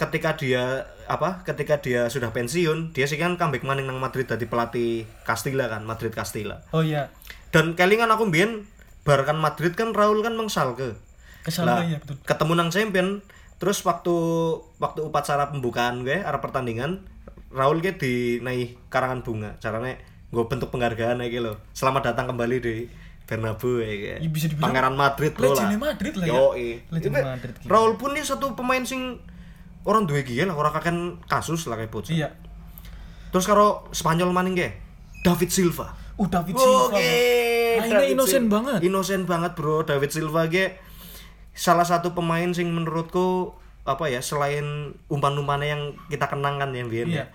ketika 0.03 0.35
dia 0.35 0.83
apa 1.07 1.43
ketika 1.47 1.79
dia 1.79 2.11
sudah 2.11 2.35
pensiun 2.35 2.91
dia 2.91 3.07
sih 3.07 3.15
kan 3.15 3.39
comeback 3.39 3.63
maning 3.63 3.87
nang 3.87 3.99
Madrid 4.03 4.27
tadi 4.27 4.43
pelatih 4.43 5.07
Castilla 5.23 5.71
kan 5.71 5.87
Madrid 5.87 6.11
Castilla 6.11 6.59
Oh 6.75 6.83
iya. 6.83 7.07
dan 7.55 7.75
kelingan 7.79 8.11
aku 8.11 8.27
mbien 8.27 8.67
barakan 9.07 9.39
Madrid 9.39 9.75
kan 9.75 9.95
Raul 9.95 10.19
kan 10.23 10.35
mengsal 10.35 10.75
ke 10.75 10.95
lah 11.63 11.83
iya 11.83 11.99
betul. 11.99 12.19
ketemu 12.23 12.53
nang 12.55 12.69
champion 12.71 13.07
terus 13.59 13.79
waktu 13.83 14.15
waktu 14.79 14.99
upacara 15.03 15.51
pembukaan 15.51 16.03
gue 16.03 16.19
arah 16.19 16.39
pertandingan 16.43 17.03
Raul 17.51 17.79
gue 17.79 17.95
di 17.95 18.13
naik 18.43 18.91
karangan 18.91 19.23
bunga 19.23 19.55
caranya 19.59 19.99
gue 20.33 20.43
bentuk 20.49 20.71
penghargaan 20.73 21.19
kayak 21.21 21.43
lo 21.43 21.53
selamat 21.71 22.11
datang 22.11 22.31
kembali 22.33 22.57
di 22.59 22.75
Bernabeu 23.23 23.79
ya. 23.79 24.19
Ya, 24.19 24.27
bisa 24.27 24.51
dibilang 24.51 24.75
pangeran 24.75 24.95
Madrid 24.99 25.31
bro 25.31 25.55
lah 25.55 25.71
Madrid 25.79 26.13
lah 26.19 26.27
ya. 26.27 26.75
Itu 26.91 27.07
Madrid. 27.07 27.53
Raul 27.63 27.95
pun 27.95 28.11
ini 28.11 28.21
satu 28.21 28.51
pemain 28.51 28.83
sing 28.83 29.15
orang 29.83 30.03
duwe 30.03 30.21
gila 30.21 30.47
lah 30.47 30.55
orang 30.55 30.73
kakek 30.73 30.95
kasus 31.25 31.65
lah 31.65 31.75
kayak 31.75 31.89
bocah 31.89 32.11
Iya. 32.11 32.29
terus 33.29 33.43
kalau 33.43 33.87
Spanyol 33.89 34.29
maning 34.29 34.55
gue 34.55 34.71
David 35.21 35.49
Silva 35.49 35.95
Uh 36.13 36.29
David 36.29 36.53
Silva. 36.53 36.93
Oke, 36.93 37.09
Mainnya 37.75 37.97
David 37.99 38.13
innocent 38.13 38.45
Sil- 38.45 38.53
banget. 38.53 38.79
Innocent 38.81 39.25
banget, 39.25 39.51
Bro. 39.57 39.81
David 39.81 40.13
Silva 40.13 40.45
ge 40.45 40.77
salah 41.51 41.81
satu 41.81 42.13
pemain 42.13 42.45
sing 42.49 42.69
menurutku 42.69 43.57
apa 43.81 44.05
ya 44.07 44.21
selain 44.21 44.93
umpan-umpannya 45.07 45.67
yang 45.67 45.81
kita 46.07 46.29
kenang 46.29 46.55
kan 46.55 46.69
yang 46.69 46.85
dia 46.85 47.01
Iya. 47.03 47.25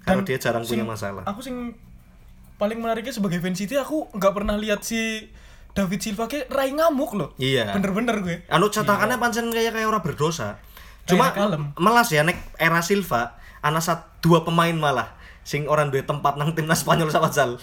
Karena 0.00 0.20
Dan 0.20 0.28
dia 0.28 0.36
jarang 0.36 0.62
punya 0.62 0.84
sing- 0.84 0.84
masalah. 0.86 1.24
Aku 1.24 1.40
sing 1.40 1.80
paling 2.56 2.76
menariknya 2.76 3.10
sebagai 3.10 3.40
fans 3.40 3.56
City 3.56 3.74
aku 3.74 4.04
nggak 4.12 4.32
pernah 4.34 4.54
lihat 4.54 4.80
si 4.80 5.32
David 5.72 5.98
Silva 5.98 6.24
kayak 6.24 6.48
rai 6.48 6.70
ngamuk 6.70 7.16
loh. 7.16 7.32
Iya. 7.36 7.72
Bener-bener 7.72 8.20
gue. 8.20 8.44
Anu 8.46 8.68
cetakannya 8.68 9.16
pancen 9.16 9.48
kayak 9.48 9.72
kayak 9.72 9.84
orang 9.86 10.04
berdosa. 10.04 10.60
Cuma 11.06 11.30
melas 11.76 12.08
ya 12.08 12.22
nek 12.22 12.36
era 12.56 12.80
Silva 12.80 13.38
ana 13.60 13.78
sat 13.78 14.02
dua 14.18 14.42
pemain 14.42 14.72
malah 14.72 15.14
sing 15.40 15.66
orang 15.66 15.88
duwe 15.88 16.02
tempat 16.02 16.34
nang 16.34 16.50
timnas 16.52 16.82
Spanyol 16.82 17.06
sama 17.08 17.30
Zal. 17.30 17.54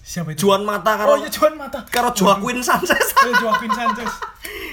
Siapa 0.00 0.30
itu? 0.30 0.44
Juan 0.44 0.62
Mata 0.62 0.94
Oh 0.94 0.98
karo 0.98 1.12
iya 1.16 1.30
Juan 1.30 1.54
Mata. 1.54 1.86
karo 1.86 2.10
Joaquin 2.10 2.58
Sanchez. 2.60 3.14
Oh, 3.16 3.30
Joaquin 3.40 3.70
Sanchez. 3.70 4.10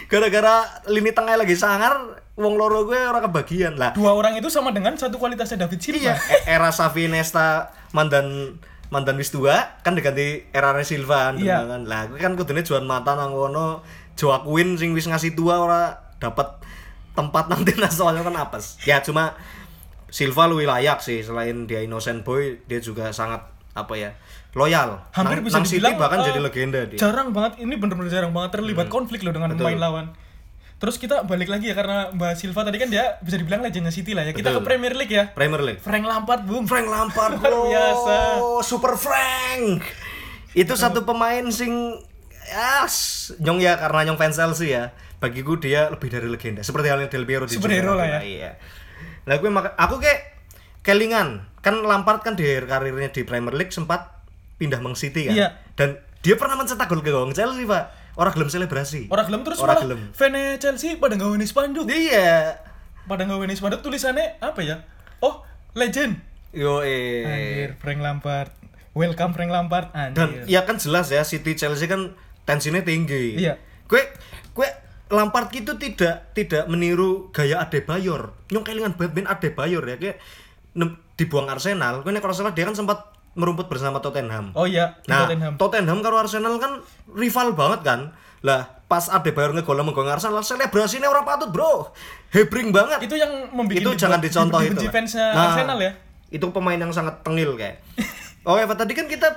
Gara-gara 0.05 0.65
lini 0.85 1.11
tengah 1.11 1.35
lagi 1.35 1.53
sangar, 1.53 1.93
wong 2.33 2.53
loro 2.55 2.85
gue 2.85 2.97
orang 2.97 3.21
kebagian 3.23 3.75
lah. 3.75 3.93
Dua 3.93 4.13
orang 4.13 4.33
itu 4.33 4.47
sama 4.47 4.71
dengan 4.71 4.93
satu 4.95 5.17
kualitasnya 5.17 5.57
David 5.59 5.77
Silva. 5.77 6.01
Iya, 6.01 6.13
e- 6.17 6.43
era 6.47 6.69
Xavi 6.69 7.05
Nesta 7.05 7.69
mandan 7.91 8.57
mandan 8.87 9.19
wis 9.19 9.29
tua 9.29 9.77
kan 9.81 9.93
diganti 9.93 10.47
era 10.49 10.73
Silva 10.81 11.29
kan 11.29 11.35
Iya. 11.37 11.65
kan. 11.67 11.81
Lah 11.83 12.09
kan 12.15 12.33
kudune 12.33 12.61
Juan 12.61 12.85
Mata 12.85 13.13
nang 13.13 13.29
kono, 13.29 13.85
Joaquin 14.15 14.73
sing 14.73 14.93
wis 14.93 15.05
ngasih 15.05 15.33
tua 15.33 15.59
ora 15.59 15.81
dapat 16.17 16.49
tempat 17.17 17.49
nang 17.49 17.65
timnas 17.65 17.97
soalnya 17.97 18.21
kan 18.21 18.37
apes. 18.37 18.77
Ya 18.85 19.01
cuma 19.01 19.33
Silva 20.13 20.45
lebih 20.47 20.69
layak 20.69 21.01
sih 21.01 21.25
selain 21.25 21.65
dia 21.65 21.81
innocent 21.81 22.21
boy, 22.21 22.61
dia 22.69 22.77
juga 22.77 23.09
sangat 23.09 23.41
apa 23.73 23.93
ya? 23.97 24.13
loyal. 24.57 24.89
Hampir 25.13 25.37
nang, 25.37 25.45
bisa 25.45 25.57
nang 25.61 25.69
City 25.69 25.77
dibilang 25.77 26.01
bahkan 26.01 26.19
eh, 26.21 26.25
jadi 26.33 26.39
legenda 26.41 26.81
dia. 26.89 26.97
Jarang 26.97 27.29
banget 27.29 27.61
ini 27.61 27.77
bener-bener 27.77 28.09
jarang 28.09 28.33
banget 28.33 28.57
terlibat 28.57 28.89
konflik 28.89 29.21
loh 29.21 29.29
dengan 29.29 29.53
Betul. 29.53 29.69
pemain 29.69 29.79
lawan. 29.79 30.05
Terus 30.77 31.01
kita 31.01 31.25
balik 31.25 31.49
lagi 31.49 31.73
ya 31.73 31.75
karena 31.77 32.13
Mbak 32.13 32.33
Silva 32.37 32.61
tadi 32.61 32.77
kan 32.77 32.89
dia 32.93 33.17
bisa 33.21 33.37
dibilang 33.41 33.65
legendnya 33.65 33.93
City 33.93 34.13
lah 34.13 34.25
ya. 34.25 34.33
Kita 34.33 34.53
Betul. 34.53 34.61
ke 34.61 34.67
Premier 34.69 34.93
League 34.93 35.13
ya. 35.13 35.33
Premier 35.33 35.61
League. 35.61 35.81
Frank 35.81 36.05
Lampard, 36.05 36.45
boom. 36.45 36.69
Frank 36.69 36.85
Lampard 36.89 37.37
Luar 37.41 37.65
biasa. 37.69 38.17
Super 38.61 38.93
Frank. 38.97 39.81
Itu 40.53 40.73
satu 40.77 41.05
pemain 41.05 41.45
sing 41.49 41.97
ya 42.47 42.87
s- 42.87 43.35
nyong 43.37 43.59
ya 43.59 43.75
karena 43.75 44.07
nyong 44.07 44.17
fans 44.17 44.35
Chelsea 44.35 44.71
ya. 44.71 44.95
Bagiku 45.17 45.57
dia 45.57 45.89
lebih 45.89 46.07
dari 46.07 46.25
legenda. 46.25 46.61
Seperti 46.61 46.87
halnya 46.87 47.09
Del 47.09 47.25
Piero 47.25 47.43
di 47.43 47.53
Superhero 47.53 47.93
lah 47.93 48.05
ya. 48.05 48.19
Iya. 48.21 48.51
Nah, 49.25 49.35
gue 49.35 49.49
maka 49.49 49.73
aku 49.75 49.97
kayak 49.97 50.39
kelingan. 50.81 51.43
Kan 51.59 51.83
Lampard 51.83 52.21
kan 52.21 52.37
di 52.37 52.45
karirnya 52.63 53.09
di 53.11 53.25
Premier 53.25 53.51
League 53.51 53.73
sempat 53.73 54.23
pindah 54.55 54.79
Mang 54.79 54.95
City 54.95 55.27
kan. 55.27 55.35
Iya. 55.35 55.47
Dan 55.73 55.97
dia 56.21 56.37
pernah 56.37 56.55
mencetak 56.55 56.87
gol 56.87 57.01
ke 57.01 57.09
gawang 57.09 57.33
Chelsea, 57.33 57.65
Pak. 57.65 58.13
Orang 58.17 58.33
gelem 58.33 58.49
selebrasi. 58.49 59.09
Orang 59.09 59.25
gelem 59.25 59.41
terus 59.41 59.57
Orang 59.59 59.77
gelem. 59.77 59.99
fans 60.09 60.57
Chelsea 60.57 60.97
pada 60.97 61.13
nggawein 61.13 61.43
spanduk. 61.43 61.85
Iya. 61.85 62.61
Pada 63.05 63.25
nggawein 63.25 63.53
spanduk 63.53 63.81
tulisannya 63.81 64.37
apa 64.37 64.61
ya? 64.61 64.85
Oh, 65.19 65.41
legend. 65.73 66.17
Yo 66.49 66.81
eh. 66.81 67.25
Anjir, 67.25 67.69
Frank 67.77 68.01
Lampard. 68.01 68.49
Welcome 68.93 69.33
Frank 69.33 69.49
Lampard. 69.49 69.93
Anjir. 69.93 70.13
Dan 70.13 70.29
ya 70.45 70.65
kan 70.65 70.77
jelas 70.77 71.09
ya 71.09 71.21
City 71.21 71.53
Chelsea 71.53 71.85
kan 71.85 72.17
tensinya 72.47 72.79
tinggi. 72.79 73.35
Iya. 73.35 73.59
Kue 73.85 74.01
kue 74.55 74.67
Lampard 75.11 75.51
itu 75.55 75.75
tidak 75.75 76.31
tidak 76.31 76.63
meniru 76.71 77.29
gaya 77.35 77.59
Adebayor. 77.59 78.31
Nyong 78.51 78.63
kelingan 78.63 78.95
ben 78.95 79.27
Adebayor 79.27 79.83
ya 79.83 79.95
kayak 79.99 80.17
dibuang 81.19 81.51
Arsenal. 81.51 82.01
Kue 82.01 82.15
nek 82.15 82.23
kalau 82.23 82.35
salah 82.35 82.55
dia 82.55 82.63
kan 82.63 82.73
sempat 82.73 83.17
merumput 83.37 83.69
bersama 83.69 84.01
Tottenham. 84.01 84.49
Oh 84.57 84.65
iya, 84.65 84.97
Nah, 85.05 85.29
Tottenham. 85.29 85.53
Tottenham 85.61 85.99
karo 86.01 86.15
Arsenal 86.17 86.57
kan 86.57 86.81
rival 87.13 87.53
banget 87.53 87.85
kan. 87.85 88.01
Lah, 88.41 88.65
pas 88.89 89.05
Adebayor 89.13 89.53
ngegol 89.53 89.77
menggol 89.85 90.09
Arsenal, 90.09 90.41
selebrasinya 90.41 91.05
orang 91.05 91.21
patut, 91.21 91.53
Bro. 91.53 91.93
Hebring 92.33 92.73
banget. 92.73 93.05
Itu 93.05 93.13
yang 93.13 93.53
membuat 93.53 93.81
itu 93.85 93.89
jangan 93.93 94.17
dicontoh 94.17 94.57
itu. 94.65 94.81
Nah, 95.13 95.53
Arsenal 95.53 95.77
ya. 95.77 95.91
Itu 96.33 96.49
pemain 96.49 96.81
yang 96.81 96.89
sangat 96.89 97.21
tengil 97.21 97.53
kayak. 97.53 97.77
Oke, 98.41 98.65
tadi 98.73 98.93
kan 98.97 99.05
kita 99.05 99.29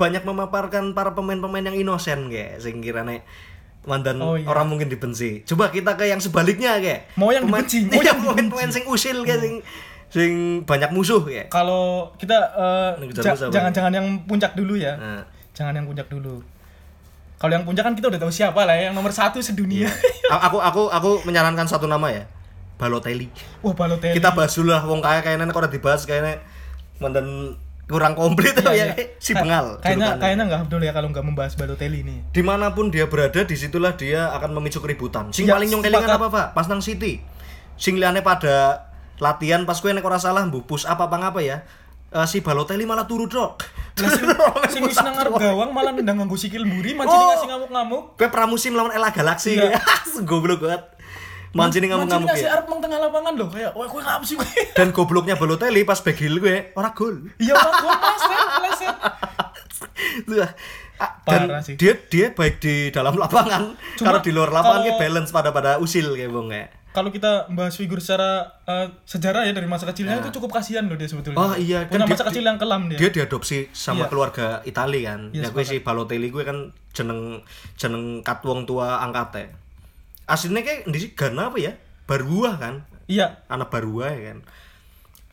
banyak 0.00 0.24
memaparkan 0.24 0.96
para 0.96 1.12
pemain-pemain 1.12 1.60
yang 1.62 1.76
inosen 1.76 2.26
kayak 2.26 2.56
sing 2.56 2.80
kirane 2.80 3.20
mandan 3.80 4.16
Oh, 4.18 4.36
iya. 4.36 4.44
orang 4.44 4.68
mungkin 4.68 4.88
dibenci. 4.88 5.44
Coba 5.44 5.68
kita 5.68 5.94
ke 5.94 6.04
yang 6.04 6.20
sebaliknya 6.20 6.76
kayak. 6.76 7.12
Mau 7.16 7.28
yang 7.28 7.44
Pemain- 7.44 7.64
dibenci, 7.64 7.84
mau 7.88 8.00
iya, 8.00 8.12
yang 8.12 8.18
pemain 8.18 8.46
pemain 8.46 8.70
sing 8.70 8.84
usil 8.84 9.20
kayak 9.22 9.40
sing 9.40 9.54
sing 10.08 10.32
banyak 10.64 10.88
musuh 10.90 11.20
kayak. 11.20 11.48
Kalau 11.48 12.12
kita 12.14 12.36
apa 12.50 12.96
jangan-jangan 13.48 13.88
yang 13.90 14.06
puncak 14.24 14.52
dulu 14.52 14.76
ya. 14.76 14.96
Nah. 14.96 15.24
Jangan 15.52 15.72
yang 15.74 15.84
puncak 15.84 16.08
dulu. 16.08 16.40
Kalau 17.36 17.52
yang 17.52 17.64
puncak 17.64 17.80
kan 17.82 17.94
kita 17.94 18.08
udah 18.08 18.20
tahu 18.20 18.28
siapa 18.28 18.60
lah 18.62 18.74
ya, 18.74 18.88
yang 18.88 18.94
nomor 18.94 19.08
satu 19.10 19.40
sedunia. 19.40 19.88
A- 20.28 20.44
aku 20.44 20.60
aku 20.60 20.82
aku 20.88 21.10
menyarankan 21.24 21.64
satu 21.64 21.84
nama 21.84 22.08
ya. 22.10 22.24
Balotelli. 22.76 23.32
Wah 23.60 23.72
Balotelli. 23.72 24.12
kita 24.12 24.32
bahas 24.32 24.52
dulu 24.52 24.72
lah 24.72 24.80
wong 24.82 25.00
kaya 25.00 25.20
kayaknya 25.20 25.48
kalau 25.48 25.68
dibahas 25.68 26.04
kayaknya 26.04 26.40
mantan 26.96 27.56
kurang 27.90 28.14
komplit 28.14 28.54
Iya, 28.54 28.70
ya. 28.70 28.84
iya. 28.88 29.18
si 29.18 29.34
bengal 29.34 29.82
Kayaknya 29.82 30.16
kayaknya 30.16 30.44
nggak 30.46 30.60
Abdul 30.64 30.80
ya 30.80 30.92
kalau 30.92 31.10
nggak 31.10 31.24
membahas 31.24 31.52
Balotelli 31.52 32.00
ini. 32.00 32.16
di 32.30 32.40
mana 32.40 32.70
pun 32.70 32.88
dia 32.88 33.04
berada 33.04 33.42
di 33.42 33.52
situlah 33.52 33.92
dia 33.92 34.30
akan 34.32 34.54
memicu 34.54 34.78
keributan. 34.78 35.28
Sing 35.30 35.44
Ya, 35.44 35.58
paling 35.58 35.74
apa 35.74 36.26
pak? 36.28 36.46
Pas 36.54 36.64
nang 36.64 36.78
City 36.78 37.18
sing 37.74 37.96
liane 37.96 38.20
pada 38.20 38.86
latihan 39.16 39.64
pas 39.64 39.74
kue 39.74 39.90
nek 39.90 40.00
ora 40.00 40.16
salah 40.16 40.46
mbuh 40.46 40.62
push 40.62 40.84
apa 40.84 41.04
apa 41.04 41.16
ngapa 41.18 41.40
ya? 41.40 41.58
Eh, 42.10 42.26
si 42.26 42.38
Balotelli 42.38 42.82
malah 42.82 43.04
turu 43.04 43.26
dok. 43.26 43.62
Lah 43.96 44.10
sing 44.66 44.82
wis 44.88 44.98
nang 44.98 45.14
ngarep 45.14 45.30
gawang 45.32 45.70
malah 45.70 45.90
nendang 45.90 46.18
nganggo 46.18 46.34
sikil 46.34 46.62
mburi, 46.62 46.94
mancing 46.94 47.10
Oh. 47.12 47.30
ngasih 47.30 47.48
ngamuk-ngamuk. 47.48 48.02
kue 48.14 48.28
pramusim 48.28 48.72
lawan 48.72 48.90
Ella 48.90 49.10
Galaxy. 49.10 49.54
Iya. 49.54 49.78
goblok 50.28 50.60
banget 50.60 50.82
mancing 51.52 51.82
ngamuk-ngamuk 51.84 52.30
ya 52.32 52.48
arep 52.52 52.66
nang 52.66 52.78
tengah 52.78 52.98
lapangan 53.00 53.34
loh, 53.34 53.48
kayak 53.48 53.72
wah 53.72 53.84
kowe 53.84 53.98
ngapa 53.98 54.22
sih 54.22 54.34
kowe? 54.34 54.46
dan 54.78 54.88
gobloknya 54.90 55.34
Balotelli 55.34 55.82
pas 55.82 55.98
begil 55.98 56.38
gue 56.38 56.56
ora 56.72 56.90
gol 56.90 57.26
Iya 57.36 57.52
orang 57.52 57.74
gua 57.76 57.94
pleset, 57.96 58.38
pleset. 58.56 58.96
Wah, 60.30 60.50
ah, 60.98 61.10
dan 61.24 61.40
Parah 61.46 61.60
sih. 61.60 61.74
dia 61.74 61.92
dia 62.04 62.30
baik 62.30 62.56
di 62.58 62.74
dalam 62.88 63.14
lapangan 63.14 63.74
Cuma 63.94 64.06
kalau 64.06 64.20
di 64.20 64.30
luar 64.30 64.50
lapangan 64.50 64.80
kalau- 64.80 64.86
dia 64.86 65.00
balance 65.00 65.30
pada 65.30 65.50
pada 65.50 65.70
usil 65.76 66.12
kayak 66.12 66.30
bong 66.30 66.50
ya 66.50 66.68
Kalau 66.90 67.06
kita 67.08 67.46
bahas 67.48 67.74
figur 67.74 67.98
secara 67.98 68.50
eh, 68.64 68.90
sejarah 69.04 69.42
ya 69.42 69.52
dari 69.52 69.64
masa 69.64 69.86
kecilnya 69.86 70.18
itu 70.18 70.30
cukup 70.32 70.50
kasihan 70.52 70.82
loh 70.84 70.94
dia 70.94 71.06
sebetulnya. 71.06 71.38
oh 71.38 71.54
iya 71.54 71.82
Punya 71.84 72.02
dia- 72.02 72.12
masa 72.12 72.26
kecil 72.26 72.42
yang 72.42 72.58
kelam 72.58 72.86
dia. 72.86 72.98
dia 72.98 73.10
diadopsi 73.12 73.70
sama 73.70 74.04
Iya. 74.04 74.06
keluarga 74.06 74.46
Itali 74.62 75.00
kan 75.02 75.30
Iya, 75.30 75.44
ya 75.44 75.48
gue 75.48 75.64
si 75.64 75.76
Balotelli 75.78 76.28
gue 76.28 76.42
kan 76.42 76.58
jeneng 76.90 77.42
jeneng 77.74 78.04
kat 78.20 78.42
wong 78.42 78.62
tua 78.64 78.98
angkate 78.98 79.54
aslinya 80.30 80.62
kayak 80.62 80.86
di 80.86 80.98
sini 81.02 81.12
Ghana 81.18 81.50
apa 81.50 81.58
ya? 81.58 81.72
Barua 82.06 82.54
kan? 82.56 82.86
Iya, 83.10 83.42
anak 83.50 83.74
Barua 83.74 84.14
ya 84.14 84.34
kan? 84.34 84.38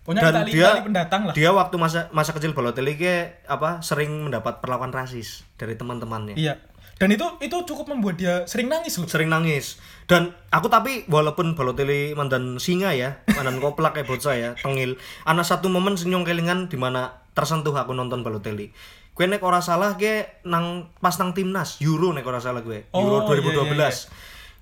Punya 0.08 0.24
dan 0.24 0.48
Itali, 0.48 0.52
dia 0.56 0.68
Itali 0.72 0.88
pendatang 0.88 1.22
lah. 1.28 1.34
dia 1.36 1.50
waktu 1.52 1.76
masa 1.76 2.08
masa 2.16 2.32
kecil 2.32 2.56
Balotelli 2.56 2.96
kayak 2.96 3.44
apa 3.46 3.84
sering 3.84 4.32
mendapat 4.32 4.64
perlakuan 4.64 4.96
rasis 4.96 5.44
dari 5.60 5.76
teman-temannya. 5.76 6.40
Iya. 6.40 6.64
Dan 6.98 7.14
itu 7.14 7.28
itu 7.44 7.54
cukup 7.68 7.94
membuat 7.94 8.18
dia 8.18 8.48
sering 8.50 8.74
nangis 8.74 8.98
loh. 8.98 9.06
sering 9.06 9.30
nangis. 9.30 9.78
Dan 10.10 10.34
aku 10.50 10.72
tapi 10.72 11.06
walaupun 11.12 11.54
Balotelli 11.54 12.16
mandan 12.16 12.58
singa 12.58 12.96
ya 12.96 13.22
mandan 13.36 13.60
koplak 13.64 14.00
kayak 14.00 14.08
bocah 14.08 14.34
ya 14.34 14.50
tengil 14.58 14.96
ana 15.28 15.44
satu 15.44 15.68
momen 15.70 16.00
senyum 16.00 16.26
kelingan 16.26 16.72
di 16.72 16.80
mana 16.80 17.28
tersentuh 17.36 17.76
aku 17.76 17.92
nonton 17.92 18.24
Balotelli. 18.24 18.72
Gue 19.12 19.26
nek 19.28 19.44
ora 19.44 19.60
salah 19.60 20.00
ke 20.00 20.42
nang 20.48 20.94
pas 21.04 21.14
nang 21.20 21.34
timnas 21.36 21.82
Euro 21.84 22.14
nek 22.14 22.24
ora 22.24 22.38
salah 22.38 22.62
gue 22.62 22.86
Euro 22.94 23.26
Oh, 23.26 23.34
iya, 23.34 23.42
2012 23.66 23.74
iya, 23.74 23.90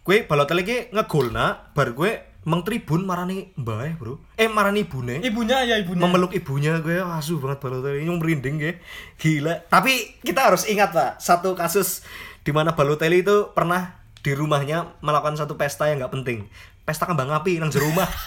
gue 0.05 0.21
Balotelli 0.29 0.93
ngegol 0.93 1.33
bar 1.73 1.89
gue 1.97 2.11
mengtribun 2.45 3.09
marani 3.09 3.49
mbah 3.57 3.97
bro. 3.97 4.21
Eh 4.37 4.45
marani 4.45 4.85
ibune. 4.85 5.17
Ibunya 5.25 5.65
ya 5.65 5.81
ibunya. 5.81 6.05
memeluk 6.05 6.29
ibunya 6.37 6.77
gue 6.77 7.01
asu 7.01 7.41
banget 7.41 7.57
Balotelli 7.57 8.05
nyung 8.05 8.21
merinding 8.21 8.61
gue. 8.61 8.73
Gila. 9.17 9.65
Tapi 9.65 10.21
kita 10.21 10.45
harus 10.45 10.69
ingat 10.69 10.93
pak 10.93 11.17
satu 11.17 11.57
kasus 11.57 12.05
di 12.45 12.53
mana 12.53 12.77
Balotelli 12.77 13.25
itu 13.25 13.49
pernah 13.57 13.97
di 14.21 14.37
rumahnya 14.37 14.93
melakukan 15.01 15.41
satu 15.41 15.57
pesta 15.57 15.89
yang 15.89 16.05
nggak 16.05 16.13
penting. 16.21 16.45
Pesta 16.85 17.09
kembang 17.09 17.33
api 17.33 17.57
nang 17.57 17.73
jero 17.73 17.89
rumah. 17.89 18.05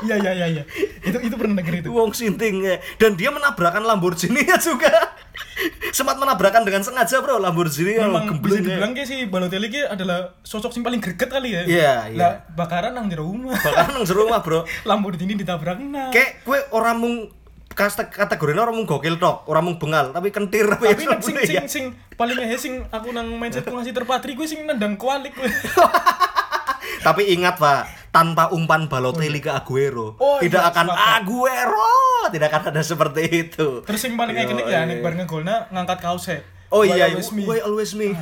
Iya 0.00 0.16
iya 0.16 0.32
iya 0.32 0.46
iya. 0.48 0.64
Itu 1.04 1.20
itu 1.20 1.36
pernah 1.36 1.60
denger 1.60 1.84
itu. 1.84 1.92
wong 1.92 2.16
sinting 2.16 2.64
ya. 2.64 2.80
dan 2.96 3.20
dia 3.20 3.28
menabrakkan 3.28 3.84
Lamborghini 3.84 4.48
juga 4.56 4.88
sempat 5.90 6.16
menabrakan 6.16 6.62
dengan 6.62 6.80
sengaja 6.80 7.20
bro 7.20 7.36
Lamborghini 7.36 7.96
yang 7.96 8.10
Memang 8.10 8.38
bisa 8.38 8.56
ya. 8.56 8.64
dibilang 8.64 8.92
kayak 8.92 9.08
si 9.08 9.16
Balotelli 9.26 9.68
ki 9.68 9.82
adalah 9.84 10.38
sosok 10.40 10.72
yang 10.72 10.84
paling 10.84 11.00
greget 11.00 11.28
kali 11.28 11.52
ya. 11.52 11.62
Iya, 11.62 11.94
iya. 12.08 12.18
Lah 12.18 12.32
bakaran 12.50 12.94
nang 12.94 13.06
jero 13.06 13.24
rumah. 13.24 13.52
bahkan 13.54 13.92
nang 13.92 14.04
jero 14.04 14.24
rumah 14.24 14.40
bro 14.40 14.64
Lamborghini 14.88 15.34
ditabrak 15.34 15.76
nah. 15.78 16.08
kayak 16.08 16.40
kue 16.42 16.56
orang 16.70 16.96
mung 16.96 17.16
kasta- 17.70 18.08
kategorinya 18.08 18.64
orang 18.64 18.76
mung 18.76 18.86
gokil 18.86 19.16
tok 19.16 19.44
orang 19.46 19.62
mung 19.62 19.76
bengal 19.76 20.10
tapi 20.10 20.28
kentir 20.30 20.66
tapi, 20.66 20.90
Tapi 20.90 21.04
nek 21.10 21.20
sing 21.20 21.36
ya. 21.36 21.44
sing 21.44 21.66
sing 21.66 21.84
paling 22.14 22.34
ngehe 22.34 22.56
sing 22.56 22.74
aku 22.88 23.10
nang 23.10 23.28
mindsetku 23.30 23.70
ngasih 23.70 23.92
terpatri 23.92 24.32
gue 24.32 24.44
sing 24.44 24.64
nendang 24.64 24.96
kualik 24.96 25.32
gue. 25.32 25.44
Tapi 27.00 27.32
ingat 27.32 27.56
Pak, 27.56 27.99
tanpa 28.10 28.50
umpan 28.50 28.86
Balotelli 28.86 29.38
ke 29.38 29.48
Aguero, 29.48 30.18
Oh, 30.18 30.38
tidak 30.38 30.60
iya, 30.60 30.70
akan 30.70 30.86
sepakat. 30.86 31.14
Aguero, 31.16 31.94
tidak 32.28 32.48
akan 32.50 32.62
ada 32.68 32.82
seperti 32.82 33.22
itu. 33.30 33.68
Terus 33.82 34.00
yang 34.02 34.14
paling 34.14 34.34
ikonik 34.36 34.66
ya 34.66 34.82
nek 34.82 34.98
bar 34.98 35.14
ngegolna 35.14 35.70
ngangkat 35.70 35.98
kaosnya. 36.00 36.38
Oh 36.70 36.82
Why 36.82 36.90
iya, 36.92 37.06
always 37.08 37.30
me. 37.30 37.42
why 37.44 37.58
always 37.60 37.92
me. 37.94 38.14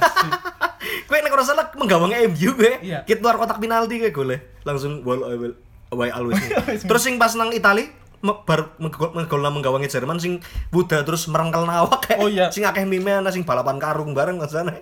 Kue 1.04 1.18
nek 1.20 1.32
ora 1.32 1.44
salah 1.44 1.68
menggawang 1.74 2.12
MU 2.32 2.50
gue. 2.54 2.72
Iya. 2.80 3.04
Kita 3.04 3.20
luar 3.20 3.36
kotak 3.36 3.58
penalti 3.58 3.96
gue 3.98 4.08
gole. 4.08 4.36
Langsung 4.62 5.00
always 5.04 5.56
why 5.88 6.08
always 6.12 6.36
me. 6.38 6.48
always 6.54 6.80
me. 6.80 6.88
Terus 6.88 7.02
sing 7.02 7.16
pas 7.16 7.32
nang 7.32 7.48
Itali 7.50 7.88
bar 8.18 8.76
menggol 8.76 9.14
menggawangi 9.40 9.86
Jerman 9.86 10.18
sing 10.18 10.42
Buddha 10.68 11.00
terus 11.00 11.28
merengkel 11.28 11.64
nawak 11.64 12.02
kayak 12.02 12.18
Oh, 12.18 12.26
iya. 12.26 12.50
sing 12.50 12.66
akeh 12.66 12.82
meme 12.82 13.14
ana 13.14 13.30
sing 13.30 13.44
balapan 13.44 13.80
karung 13.80 14.12
bareng 14.12 14.36
sana. 14.44 14.76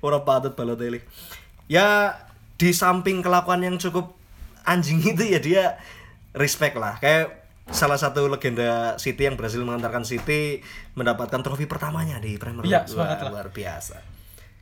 Ora 0.00 0.20
patut 0.20 0.52
Balotelli. 0.52 1.00
Ya 1.68 2.16
di 2.56 2.72
samping 2.72 3.20
kelakuan 3.20 3.60
yang 3.60 3.76
cukup 3.76 4.15
anjing 4.66 4.98
itu 5.00 5.22
ya 5.22 5.38
dia 5.38 5.64
respect 6.32 6.74
lah 6.74 6.98
kayak 6.98 7.32
salah 7.66 7.94
satu 7.94 8.26
legenda 8.26 8.94
City 8.96 9.22
yang 9.22 9.34
berhasil 9.34 9.58
mengantarkan 9.58 10.02
City 10.02 10.62
mendapatkan 10.92 11.40
trofi 11.40 11.64
pertamanya 11.64 12.18
di 12.18 12.36
Premier 12.36 12.62
League 12.62 12.70
Iya, 12.70 12.84
sepakat 12.84 13.18
lah. 13.22 13.30
luar 13.32 13.48
biasa 13.48 13.96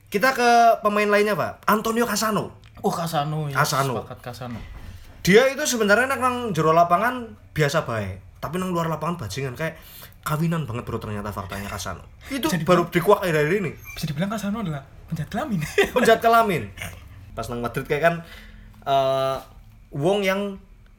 kita 0.07 0.31
ke 0.31 0.51
pemain 0.81 1.05
lainnya 1.07 1.33
pak 1.33 1.65
Antonio 1.67 2.05
Casano 2.05 2.63
Oh 2.81 2.93
Kasano 2.93 3.49
ya. 3.49 3.57
Kasano. 3.57 3.97
Sepakat 3.99 4.21
Kasano. 4.23 4.61
dia 5.21 5.49
itu 5.49 5.65
sebenarnya 5.67 6.05
nang 6.07 6.21
nang 6.21 6.37
jero 6.51 6.71
lapangan 6.71 7.25
biasa 7.51 7.83
baik 7.83 8.21
tapi 8.39 8.57
nang 8.57 8.71
luar 8.71 8.87
lapangan 8.87 9.17
bajingan 9.19 9.53
kayak 9.53 9.81
kawinan 10.21 10.65
banget 10.65 10.85
bro 10.85 10.97
ternyata 10.97 11.29
faktanya 11.29 11.67
Casano 11.67 12.05
itu 12.27 12.45
Jadi 12.47 12.61
baru 12.63 12.85
dikuak 12.87 13.21
dari 13.23 13.57
ini 13.59 13.73
Bisa 13.91 14.05
dibilang 14.05 14.29
Kasano 14.29 14.61
adalah 14.61 14.85
penjahat 15.07 15.29
kelamin. 15.29 15.61
penjahat 15.93 16.21
kelamin 16.21 16.63
pas 17.33 17.45
nang 17.47 17.61
Madrid 17.61 17.85
kayak 17.85 18.03
kan 18.03 18.15
eh 18.83 19.37
wong 19.95 20.27
yang 20.27 20.41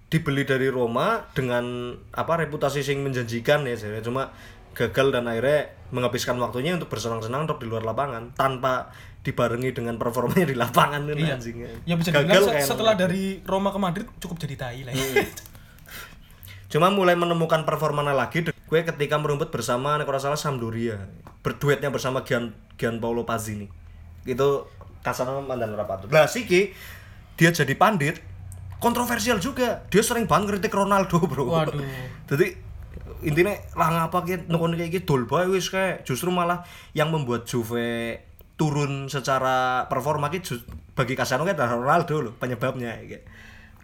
dibeli 0.08 0.48
dari 0.48 0.72
Roma 0.72 1.28
dengan 1.36 1.92
apa 2.16 2.40
reputasi 2.40 2.80
sing 2.80 3.04
menjanjikan 3.04 3.68
ya 3.68 3.76
saya 3.76 4.00
cuma 4.00 4.32
gagal 4.72 5.12
dan 5.12 5.28
akhirnya 5.28 5.72
menghabiskan 5.92 6.36
waktunya 6.40 6.76
untuk 6.76 6.92
bersenang-senang 6.92 7.48
untuk 7.48 7.60
di 7.64 7.68
luar 7.68 7.84
lapangan 7.84 8.32
tanpa 8.36 8.92
dibarengi 9.26 9.72
dengan 9.74 9.98
performanya 9.98 10.46
di 10.46 10.56
lapangan 10.56 11.02
Iya. 11.10 11.36
anjingnya. 11.40 11.70
Ya 11.88 11.96
bisa 11.98 12.14
Gagal 12.14 12.46
dibilang 12.46 12.62
setelah 12.62 12.94
dari 12.94 13.42
Roma 13.42 13.74
ke 13.74 13.80
Madrid 13.82 14.06
cukup 14.22 14.38
jadi 14.38 14.56
tai 14.56 14.86
lah. 14.86 14.94
ya. 14.94 15.26
Cuma 16.70 16.92
mulai 16.92 17.16
menemukan 17.16 17.64
performanya 17.64 18.12
lagi 18.14 18.44
gue 18.46 18.80
ketika 18.84 19.16
merumput 19.18 19.50
bersama 19.50 19.96
ora 19.98 20.20
salah 20.20 20.38
Sampdoria. 20.38 21.08
Berduetnya 21.42 21.90
bersama 21.90 22.22
Gian 22.28 22.52
Gianpaolo 22.76 23.24
Pazzini. 23.24 23.66
Itu 24.28 24.68
kasarnya 25.02 25.42
mantan 25.42 25.74
ora 25.74 25.88
patut. 25.88 26.12
Lah 26.12 26.28
siki 26.28 26.76
dia 27.40 27.50
jadi 27.50 27.74
pandit 27.74 28.20
kontroversial 28.78 29.38
juga. 29.38 29.84
Dia 29.88 30.02
sering 30.02 30.26
banget 30.26 30.58
kritik 30.58 30.72
Ronaldo, 30.72 31.20
Bro. 31.22 31.48
Waduh. 31.48 31.80
Jadi 32.30 32.56
intinya 33.26 33.54
lah 33.74 33.90
ngapa 33.92 34.22
ki 34.22 34.36
nukun 34.46 34.76
kayak 34.76 34.92
gitu 34.94 35.18
dol 35.18 35.26
bae 35.26 35.50
wis 35.50 35.68
kayak 35.68 36.06
justru 36.06 36.30
malah 36.30 36.62
yang 36.94 37.10
membuat 37.10 37.50
Juve 37.50 38.22
turun 38.54 39.10
secara 39.10 39.90
performa 39.90 40.30
ki 40.30 40.40
ju- 40.40 40.62
bagi 40.94 41.18
Casano 41.18 41.42
kan 41.42 41.58
adalah 41.58 41.74
Ronaldo 41.74 42.22
loh 42.22 42.34
penyebabnya 42.38 43.02
kayak 43.02 43.26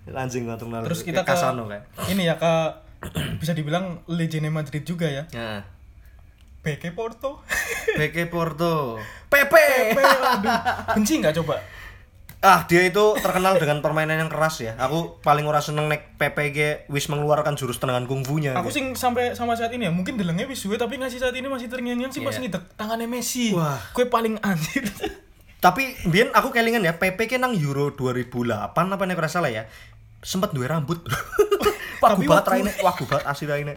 anjing 0.08 0.46
banget 0.46 0.64
Ronaldo 0.64 0.86
Terus 0.88 1.02
kita 1.02 1.22
Kayak 1.22 1.28
ke 1.28 1.34
Casano 1.34 1.64
kayak 1.66 1.84
ini 2.08 2.24
ya 2.24 2.36
ke 2.38 2.54
bisa 3.42 3.52
dibilang 3.52 4.06
legenda 4.06 4.48
Madrid 4.48 4.86
juga 4.86 5.10
ya. 5.10 5.26
Nah, 5.34 5.66
Beke 6.62 6.94
Porto. 6.94 7.42
Beke 7.98 8.30
Porto. 8.30 9.02
Pepe. 9.32 9.98
Aduh, 9.98 10.54
benci 10.94 11.18
nggak 11.18 11.34
coba? 11.42 11.58
Ah, 12.42 12.66
dia 12.66 12.82
itu 12.90 13.14
terkenal 13.22 13.62
dengan 13.62 13.86
permainan 13.86 14.18
yang 14.18 14.32
keras 14.34 14.66
ya. 14.66 14.74
Aku 14.82 15.22
paling 15.22 15.46
ora 15.46 15.62
seneng 15.62 15.86
nek 15.86 16.18
PPG 16.18 16.90
wis 16.90 17.06
mengeluarkan 17.06 17.54
jurus 17.54 17.78
tendangan 17.78 18.10
kungfunya. 18.10 18.58
Aku 18.58 18.74
sing 18.74 18.98
sampai 18.98 19.38
sama 19.38 19.54
saat 19.54 19.70
ini 19.78 19.86
ya, 19.86 19.94
mungkin 19.94 20.18
delengnya 20.18 20.50
wis 20.50 20.66
suwe 20.66 20.82
tapi 20.82 20.98
ngasih 20.98 21.22
saat 21.22 21.38
ini 21.38 21.46
masih 21.46 21.70
terngiang-ngiang 21.70 22.10
sih 22.10 22.26
pas 22.26 22.34
Iya. 22.34 22.50
ngidek 22.50 22.64
tangannya 22.82 23.06
Messi. 23.06 23.54
Wah. 23.54 23.78
Kue 23.94 24.10
paling 24.10 24.42
anjir. 24.42 24.90
Tapi 25.62 25.94
biyen 26.10 26.34
aku 26.34 26.50
kelingan 26.50 26.82
ya, 26.82 26.98
PPG 26.98 27.38
nang 27.38 27.54
Euro 27.54 27.94
2008 27.94 28.74
apa 28.74 29.04
nek 29.06 29.22
salah 29.30 29.54
ya. 29.54 29.70
Sempat 30.26 30.58
duwe 30.58 30.66
rambut. 30.66 30.98
Wagu 32.02 32.22
banget 32.22 32.34
waktu- 32.34 32.52
raine, 32.58 32.72
wagu 32.82 33.04
banget 33.06 33.26
asli 33.26 33.46
raine. 33.46 33.74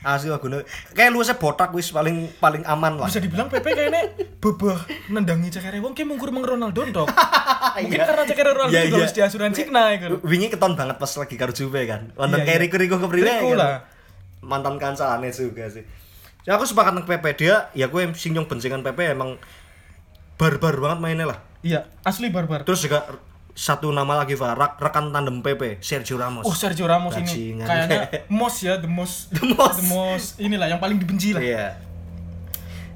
Asli 0.00 0.28
wagune. 0.30 0.62
Kayak 0.90 1.10
luasnya 1.10 1.34
botak 1.34 1.70
wis 1.70 1.90
paling 1.90 2.30
paling 2.38 2.62
aman 2.62 2.96
lah. 2.96 3.06
Bisa 3.06 3.18
dibilang 3.18 3.50
Pepe 3.50 3.74
kayaknya 3.74 4.14
bebah 4.38 4.78
nendangi 5.08 5.50
cekere 5.50 5.78
wong 5.78 5.90
kayak 5.90 6.06
mungkur 6.06 6.30
meng 6.30 6.46
Ronaldo 6.46 6.86
dong. 6.86 7.10
Mungkin 7.74 7.98
Iya. 7.98 8.06
karena 8.06 8.24
cekere 8.24 8.50
Ronaldo 8.52 8.72
Iya, 8.72 8.82
juga 8.84 8.94
iya. 8.94 9.02
harus 9.02 9.14
diasuransi 9.14 9.60
nah 9.68 9.90
itu. 9.90 10.22
Wingi 10.22 10.46
keton 10.48 10.72
banget 10.72 10.94
pas 10.94 11.10
lagi 11.10 11.34
karo 11.34 11.50
Juve 11.50 11.82
kan. 11.82 12.00
Iya, 12.08 12.38
kayak 12.38 12.46
iya. 12.48 12.62
Rico-Rico 12.62 12.96
kepriwe 12.96 13.26
Rico 13.26 13.48
kan. 13.52 13.82
Mantan 14.40 14.78
kancane 14.78 15.28
juga 15.28 15.66
sih. 15.66 15.82
Ya 16.44 16.54
aku 16.54 16.62
sepakat 16.62 16.94
dengan 16.94 17.08
Pepe 17.08 17.30
dia, 17.34 17.72
ya 17.72 17.88
gue 17.88 18.12
sing 18.14 18.30
nyong 18.30 18.46
bencingan 18.46 18.84
Pepe 18.84 19.10
emang 19.10 19.40
barbar 20.36 20.76
banget 20.76 20.98
mainnya 21.00 21.26
lah. 21.26 21.38
Iya, 21.60 21.88
asli 22.02 22.28
barbar. 22.28 22.62
Terus 22.62 22.84
juga 22.84 23.08
satu 23.54 23.88
nama 23.88 24.18
lagi 24.18 24.34
Pak, 24.34 24.52
rak- 24.52 24.78
rekan 24.78 25.08
tandem 25.08 25.38
Pepe, 25.38 25.78
Sergio 25.78 26.14
Ramos. 26.14 26.42
Oh 26.42 26.50
Sergio 26.50 26.84
Ramos 26.84 27.14
ini 27.14 27.22
Bajingan. 27.22 27.64
kayaknya 27.64 28.00
most 28.34 28.58
ya 28.60 28.74
the 28.76 28.86
most 28.86 29.30
The 29.30 29.46
most. 29.48 29.78
the 29.78 29.86
most 29.86 30.28
inilah 30.36 30.66
yang 30.66 30.78
paling 30.78 30.98
dibenci 30.98 31.30
lah. 31.30 31.38
Iya. 31.38 31.66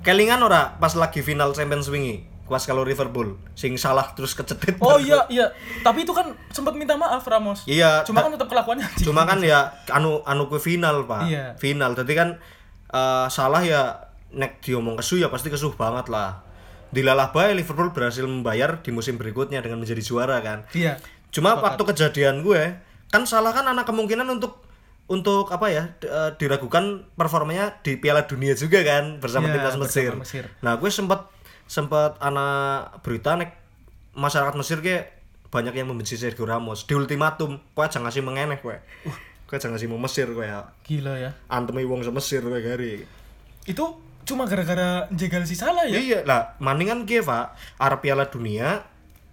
Kelingan 0.01 0.40
ora 0.40 0.74
pas 0.74 0.94
lagi 0.94 1.20
final 1.20 1.52
Champions 1.52 1.86
wingi, 1.89 2.22
kuas 2.43 2.64
kalau 2.64 2.82
Liverpool, 2.82 3.36
sing 3.52 3.76
salah 3.76 4.10
terus 4.12 4.32
kecetit. 4.32 4.78
Oh 4.78 4.97
iya 4.97 5.26
iya, 5.35 5.47
tapi 5.80 6.02
itu 6.02 6.10
kan 6.10 6.32
sempat 6.48 6.72
minta 6.72 6.94
maaf 6.94 7.22
Ramos. 7.22 7.62
Iya, 7.62 8.02
Cuma 8.02 8.24
kan 8.24 8.32
tetap 8.32 8.48
kelakuannya. 8.48 8.86
Cuma 8.98 9.22
kan 9.22 9.39
ya 9.39 9.68
anu 9.89 10.22
anu 10.24 10.48
ke 10.48 10.56
final, 10.56 11.05
Pak. 11.05 11.22
Iya. 11.28 11.44
Final. 11.55 11.93
Jadi 11.93 12.12
kan 12.14 12.28
eh, 12.89 13.26
salah 13.28 13.60
ya 13.60 13.94
nek 14.28 14.59
diomong 14.59 14.97
kesu 14.97 15.16
ya 15.16 15.28
pasti 15.28 15.48
kesuh 15.48 15.72
banget 15.72 16.09
lah. 16.09 16.48
Dilalah 16.89 17.31
bae 17.31 17.52
Liverpool 17.52 17.93
berhasil 17.93 18.24
membayar 18.24 18.81
di 18.81 18.90
musim 18.90 19.20
berikutnya 19.20 19.60
dengan 19.60 19.81
menjadi 19.81 20.01
juara 20.01 20.40
kan. 20.40 20.65
Iya. 20.73 20.97
Cuma 21.28 21.56
Sepakat. 21.56 21.65
waktu 21.65 21.82
kejadian 21.93 22.40
gue 22.40 22.62
kan 23.09 23.24
salah 23.24 23.52
kan 23.52 23.65
anak 23.69 23.85
kemungkinan 23.85 24.24
untuk 24.28 24.65
untuk 25.09 25.48
apa 25.48 25.73
ya 25.73 25.85
eh, 26.01 26.31
diragukan 26.36 27.05
performanya 27.16 27.81
di 27.81 27.97
Piala 27.97 28.28
Dunia 28.28 28.52
juga 28.52 28.85
kan 28.85 29.20
bersama 29.20 29.48
Iya, 29.48 29.60
timnas 29.60 29.77
Mesir. 29.81 30.12
Mesir. 30.16 30.44
Nah, 30.60 30.77
gue 30.77 30.89
sempat 30.89 31.28
sempat 31.65 32.16
anak 32.20 33.01
berita 33.05 33.36
nek 33.36 33.56
masyarakat 34.12 34.55
Mesir 34.56 34.81
ke 34.81 35.09
banyak 35.48 35.73
yang 35.77 35.89
membenci 35.89 36.16
Sergio 36.16 36.44
Ramos 36.44 36.85
di 36.85 36.93
ultimatum 36.93 37.56
kowe 37.73 37.85
aja 37.85 38.01
ngasih 38.01 38.20
mengeneh 38.20 38.60
kowe. 38.60 38.77
Uh, 39.05 39.16
kowe 39.48 39.56
aja 39.56 39.69
ngasih 39.69 39.89
mau 39.89 39.97
Mesir 39.97 40.28
kowe 40.28 40.44
ya. 40.44 40.69
Gila 40.85 41.16
ya. 41.16 41.31
Antemi 41.48 41.89
wong 41.89 42.05
se 42.05 42.12
Mesir 42.12 42.44
kowe 42.44 42.60
gari. 42.60 43.05
Itu 43.65 43.97
cuma 44.29 44.45
gara-gara 44.45 45.09
jegal 45.11 45.41
si 45.43 45.57
salah 45.57 45.83
ya. 45.83 45.97
Iya, 45.97 46.19
lah 46.23 46.53
maningan 46.59 47.03
ki 47.03 47.25
Pak, 47.25 47.57
arep 47.81 48.01
Piala 48.01 48.29
Dunia 48.29 48.85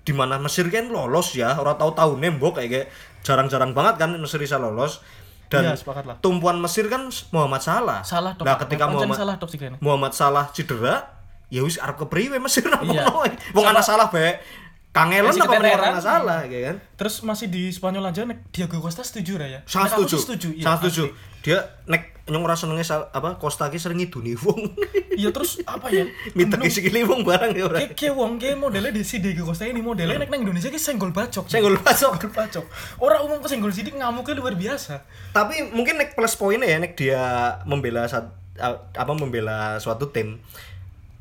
di 0.01 0.15
mana 0.15 0.39
Mesir 0.39 0.69
kan 0.69 0.87
lolos 0.87 1.35
ya, 1.35 1.51
ora 1.53 1.75
tahu-tahu 1.75 2.15
nembok 2.15 2.57
kayak 2.57 2.69
kayak 2.71 2.87
jarang-jarang 3.21 3.75
banget 3.75 3.99
kan 3.99 4.15
Mesir 4.15 4.39
bisa 4.39 4.55
lolos. 4.55 5.03
Dan 5.45 5.61
Iya, 5.61 5.77
lah. 5.77 6.17
tumpuan 6.19 6.57
Mesir 6.57 6.87
kan 6.87 7.05
Muhammad 7.29 7.61
Salah. 7.61 8.01
Salah 8.01 8.33
dok. 8.33 8.47
Nah, 8.47 8.57
ketika 8.57 8.89
Muhammad 8.89 9.13
salah. 9.13 9.35
Muhammad 9.77 10.11
Salah 10.11 10.45
cedera, 10.49 11.05
ya 11.49 11.61
wis 11.61 11.77
arep 11.77 12.01
kepriwe 12.01 12.39
Mesir 12.39 12.65
Iya. 12.65 12.81
ngono. 13.05 13.29
Wong 13.53 13.65
anak 13.67 13.83
salah 13.83 14.09
bae. 14.09 14.41
Kangelan 14.89 15.27
Masih 15.27 15.43
apa 15.43 15.53
meneh 15.53 15.69
keteteran. 15.69 15.91
anak 15.91 16.01
salah 16.01 16.37
kayak 16.47 16.63
kan? 16.63 16.75
Terus 16.95 17.15
masih 17.21 17.47
di 17.51 17.67
Spanyol 17.67 18.09
aja 18.09 18.23
nek 18.23 18.47
Diego 18.49 18.79
Costa 18.79 19.03
setuju 19.03 19.35
Ra 19.35 19.43
ya? 19.45 19.59
Sangat 19.67 19.99
setuju. 19.99 20.15
setuju. 20.17 20.47
Iya, 20.55 20.63
Sangat 20.63 20.79
setuju. 20.81 21.03
Dia 21.43 21.59
nek 21.85 22.14
nyong 22.25 22.41
ora 22.41 22.57
senenge 22.57 22.81
apa 22.89 23.37
Costa 23.37 23.69
ki 23.69 23.77
sering 23.77 24.01
ngiduni 24.01 24.33
wong. 24.35 24.73
Iya 25.13 25.29
terus 25.35 25.61
apa 25.61 25.93
ya? 25.93 26.09
Minta 26.33 26.57
Belum- 26.57 26.73
sikili 26.73 27.05
wong 27.05 27.21
barang 27.21 27.53
ya 27.53 27.69
ora. 27.69 27.77
Kayak 27.93 28.13
wong 28.13 28.41
kayak 28.41 28.57
modelnya 28.57 28.89
di 28.89 29.05
si 29.05 29.21
Diego 29.21 29.45
Costa 29.45 29.63
ini 29.63 29.77
modelnya 29.79 30.17
nek 30.17 30.29
nang 30.29 30.41
Indonesia 30.41 30.67
kayak 30.67 30.81
senggol 30.81 31.13
bacok. 31.13 31.45
Senggol 31.45 31.77
bacok. 31.77 32.17
Senggol 32.17 32.33
bacok. 32.33 32.65
Orang 32.97 33.29
umum 33.29 33.37
ke 33.39 33.47
senggol 33.47 33.69
sidik 33.69 33.93
ngamuknya 33.93 34.41
luar 34.41 34.57
biasa. 34.57 35.05
tapi 35.31 35.67
mungkin 35.69 35.99
nek 35.99 36.15
plus 36.15 36.33
poinnya 36.33 36.65
ya 36.65 36.77
nek 36.79 36.95
dia 36.95 37.21
membela 37.63 38.07
a- 38.07 38.79
apa 38.87 39.11
membela 39.13 39.75
suatu 39.77 40.07
tim 40.09 40.39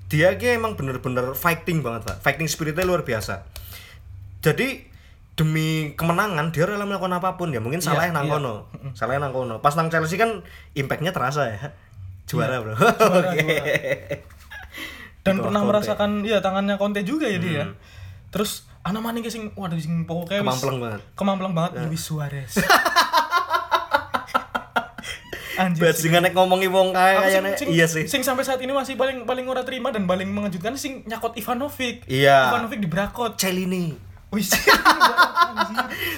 dia 0.06 0.38
ki 0.38 0.54
emang 0.54 0.78
bener-bener 0.78 1.34
fighting 1.34 1.82
banget 1.82 2.06
pak 2.06 2.16
fighting 2.22 2.46
spiritnya 2.46 2.86
luar 2.86 3.02
biasa 3.02 3.42
jadi 4.38 4.86
demi 5.34 5.68
kemenangan 5.94 6.50
dia 6.50 6.62
rela 6.62 6.82
melakukan 6.82 7.10
apa 7.12 7.34
pun 7.34 7.50
ya 7.50 7.58
mungkin 7.58 7.82
salah 7.82 8.06
Iya, 8.06 8.14
nang 8.14 8.26
iya. 8.26 8.38
kono 8.38 8.54
salah 8.94 9.18
nang 9.18 9.30
kono 9.30 9.58
pas 9.58 9.74
nang 9.74 9.90
Chelsea 9.90 10.14
kan 10.14 10.46
impactnya 10.72 11.10
terasa 11.10 11.50
ya 11.50 11.74
juara 12.24 12.58
bro 12.58 12.72
Juara, 12.72 13.34
juara. 13.34 13.74
dan 15.20 15.34
pernah 15.36 15.60
Conte. 15.60 15.70
merasakan 15.74 16.10
ya 16.22 16.38
tangannya 16.38 16.76
Conte 16.76 17.00
juga 17.00 17.24
ya 17.24 17.40
dia. 17.40 17.64
Terus 18.28 18.62
anak 18.80 19.00
maning 19.00 19.24
sing 19.24 19.48
waduh 19.54 19.74
sing 19.74 20.04
pokoknya 20.04 20.42
Kemampleng 20.42 20.78
banget. 20.78 21.00
Kemampleng 21.14 21.52
banget 21.52 21.72
Luis 21.86 21.98
Suarez. 21.98 22.52
Anjir. 25.54 25.86
nek 26.18 26.34
ngomongi 26.34 26.66
wong 26.66 26.90
kae 26.90 27.14
sing- 27.30 27.56
sing- 27.56 27.70
iya 27.70 27.86
sih. 27.86 28.04
Sing 28.04 28.20
sampai 28.20 28.42
saat 28.42 28.58
ini 28.58 28.74
masih 28.74 28.98
paling 28.98 29.22
paling 29.22 29.46
ora 29.46 29.62
terima 29.62 29.94
dan 29.94 30.02
paling 30.04 30.26
mengejutkan 30.26 30.74
sing 30.74 31.06
nyakot 31.06 31.30
Ivanovic. 31.34 32.02
Iya. 32.04 32.50
Ivanovic 32.50 32.78
dibrakot. 32.80 33.38
Celini. 33.38 33.94
Wis. 34.34 34.50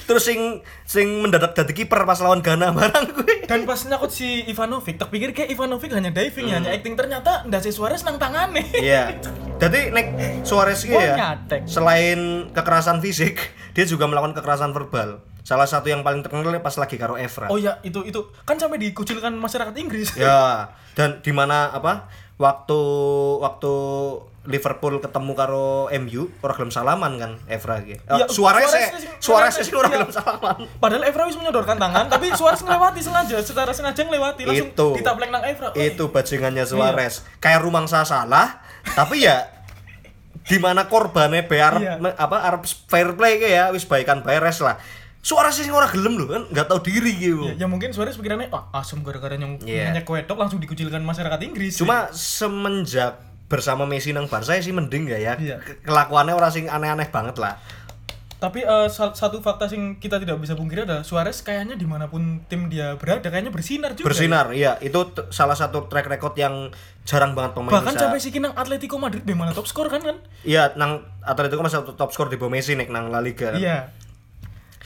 Terus 0.07 0.23
sing 0.23 0.63
sing 0.87 1.21
mendadak 1.21 1.53
dadi 1.53 1.75
kiper 1.75 2.07
pas 2.07 2.19
lawan 2.23 2.41
Ghana 2.41 2.73
barang 2.73 3.07
gue. 3.13 3.35
Dan 3.45 3.67
pas 3.67 3.79
nyakot 3.87 4.11
si 4.11 4.47
Ivanovic, 4.47 4.97
tak 4.97 5.11
pikir 5.11 5.35
kayak 5.35 5.51
Ivanovic 5.51 5.91
hanya 5.93 6.15
diving, 6.15 6.51
hanya 6.51 6.71
acting 6.73 6.95
ternyata 6.95 7.45
ndase 7.47 7.75
Suarez 7.75 8.07
nang 8.07 8.17
tangane. 8.17 8.65
Iya. 8.73 9.19
Jadi 9.59 9.91
nek 9.91 10.07
Suarez 10.47 10.83
iki 10.87 10.95
Oh, 10.97 11.03
ya, 11.03 11.37
selain 11.69 12.51
kekerasan 12.55 13.03
fisik, 13.05 13.37
dia 13.77 13.85
juga 13.85 14.07
melakukan 14.09 14.39
kekerasan 14.39 14.73
verbal. 14.73 15.21
Salah 15.47 15.67
satu 15.67 15.87
yang 15.87 16.03
paling 16.03 16.27
terkenal 16.27 16.51
pas 16.59 16.75
lagi 16.75 16.99
karo 16.99 17.15
Evra. 17.15 17.47
Oh 17.47 17.59
ya, 17.59 17.79
itu 17.87 18.03
itu 18.03 18.19
kan 18.43 18.59
sampai 18.59 18.83
dikucilkan 18.83 19.31
masyarakat 19.39 19.75
Inggris. 19.79 20.15
Ya, 20.19 20.75
dan 20.99 21.23
di 21.23 21.31
mana 21.31 21.71
apa? 21.71 22.11
Waktu 22.37 22.81
waktu 23.41 23.75
Liverpool 24.47 24.99
ketemu 24.99 25.33
karo 25.35 25.67
MU, 25.93 26.31
ora 26.39 26.53
gelem 26.55 26.71
salaman 26.71 27.13
kan 27.17 27.33
Evra 27.47 27.79
iki. 27.79 27.99
Oh, 28.07 28.17
Iya, 28.17 28.27
Suarez 28.27 28.71
Suarez 29.19 29.55
sih, 29.57 29.71
ora 29.71 29.87
iya. 29.87 29.95
gelem 29.97 30.11
salaman. 30.11 30.57
Padahal 30.79 31.03
Evra 31.03 31.27
wis 31.27 31.35
menyodorkan 31.35 31.77
tangan, 31.77 32.07
tapi 32.07 32.31
Suarez 32.33 32.59
ngelewati 32.59 32.99
sengaja, 32.99 33.37
secara 33.41 33.71
sengaja 33.71 34.01
ngelewati 34.01 34.43
langsung 34.43 34.71
Itu. 34.71 34.89
ditaplek 34.95 35.29
nang 35.29 35.43
Evra. 35.43 35.71
Wih, 35.71 35.93
Itu 35.93 36.09
bajingannya 36.09 36.63
Suarez. 36.63 37.27
Kayak 37.37 37.61
rumangsa 37.61 38.03
salah, 38.03 38.63
tapi 38.89 39.23
ya 39.23 39.51
di 40.47 40.57
mana 40.57 40.87
korbannya 40.87 41.43
arep 41.43 41.83
Iya. 41.83 41.99
apa 42.15 42.47
arep 42.47 42.63
fair 42.87 43.11
play 43.13 43.37
ke 43.37 43.51
ya 43.51 43.75
wis 43.75 43.83
baikan 43.83 44.23
beres 44.23 44.63
lah. 44.63 44.79
Suarez 45.19 45.59
sih 45.59 45.67
ora 45.67 45.91
gelem 45.91 46.15
lho 46.15 46.31
kan 46.31 46.47
nggak 46.47 46.71
tahu 46.71 46.87
diri 46.87 47.19
gitu. 47.19 47.51
Ya, 47.51 47.55
ya 47.57 47.67
mungkin 47.67 47.91
Suarez 47.91 48.15
pikirannya, 48.15 48.47
ah 48.55 48.71
asem 48.79 49.03
gara-gara 49.03 49.35
nyong 49.35 49.59
Iya. 49.67 49.91
nyek 49.91 50.07
wedok 50.07 50.39
langsung 50.39 50.63
dikucilkan 50.63 51.03
masyarakat 51.03 51.43
Inggris. 51.43 51.83
Cuma 51.83 52.15
semenjak 52.15 53.26
bersama 53.47 53.85
Messi 53.85 54.11
nang 54.11 54.27
Barca 54.27 54.55
sih 54.55 54.71
mending 54.71 55.07
ya 55.07 55.19
ya. 55.19 55.35
Iya. 55.37 55.57
Ke- 55.59 55.79
Kelakuannya 55.81 56.33
orang 56.33 56.51
sing 56.51 56.67
aneh-aneh 56.67 57.07
banget 57.07 57.37
lah. 57.37 57.59
Tapi 58.37 58.61
sal- 58.87 59.17
satu 59.17 59.41
fakta 59.41 59.65
yang 59.67 59.97
kita 59.97 60.21
tidak 60.21 60.37
bisa 60.37 60.53
pungkiri 60.53 60.85
adalah 60.85 61.01
Suarez 61.01 61.41
kayaknya 61.41 61.73
di 61.73 61.89
mana 61.89 62.05
pun 62.05 62.45
tim 62.45 62.69
dia 62.69 62.93
berada 62.95 63.25
kayaknya 63.25 63.49
bersinar 63.49 63.97
juga. 63.97 64.07
Bersinar, 64.07 64.53
iya. 64.53 64.77
Itu 64.79 65.09
salah 65.31 65.57
satu 65.57 65.89
track 65.89 66.05
record 66.07 66.37
yang 66.37 66.69
jarang 67.03 67.33
banget 67.33 67.57
pemain 67.57 67.73
Bahkan 67.73 67.97
bisa. 67.97 68.03
sampai 68.05 68.21
si 68.21 68.29
Kinang 68.29 68.53
Atletico 68.53 69.01
Madrid 69.01 69.25
malah 69.33 69.57
top 69.57 69.65
skor 69.65 69.89
kan 69.89 70.05
kan? 70.05 70.21
Iya, 70.43 70.77
nang 70.77 71.01
Atletico 71.23 71.65
masih 71.65 71.81
top 71.97 72.13
skor 72.13 72.29
di 72.29 72.37
bawah 72.37 72.53
Messi 72.53 72.77
nek 72.77 72.93
nang 72.93 73.09
La 73.09 73.25
Liga. 73.25 73.51
kan. 73.51 73.59
Iya. 73.59 73.89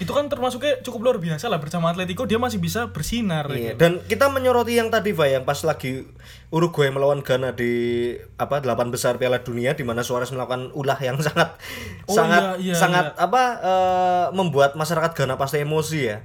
Itu 0.01 0.17
kan 0.17 0.33
termasuknya 0.33 0.81
cukup 0.81 1.01
luar 1.05 1.19
biasa 1.21 1.53
lah 1.53 1.61
bersama 1.61 1.93
Atletico 1.93 2.25
dia 2.25 2.41
masih 2.41 2.57
bisa 2.57 2.89
bersinar. 2.89 3.53
Iya, 3.53 3.77
gitu. 3.77 3.85
dan 3.85 3.93
kita 4.09 4.33
menyoroti 4.33 4.81
yang 4.81 4.89
tadi 4.89 5.13
Pak 5.13 5.29
yang 5.29 5.45
pas 5.45 5.61
lagi 5.61 6.09
Uruguay 6.49 6.89
melawan 6.89 7.21
Ghana 7.21 7.53
di 7.53 8.17
apa 8.41 8.65
delapan 8.65 8.89
besar 8.89 9.21
Piala 9.21 9.45
Dunia 9.45 9.77
di 9.77 9.85
mana 9.85 10.01
Suarez 10.01 10.33
melakukan 10.33 10.73
ulah 10.73 10.97
yang 10.99 11.21
sangat 11.29 11.61
Oh, 12.09 12.17
sangat 12.17 12.59
iya, 12.59 12.73
iya, 12.73 12.75
sangat 12.75 13.13
apa 13.21 13.43
eh, 13.61 14.27
membuat 14.33 14.75
masyarakat 14.75 15.13
Ghana 15.13 15.37
pasti 15.37 15.61
emosi 15.61 16.01
ya. 16.01 16.25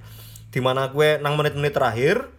Di 0.49 0.64
mana 0.64 0.88
gue 0.88 1.19
nang 1.19 1.35
menit-menit 1.35 1.76
terakhir 1.76 2.31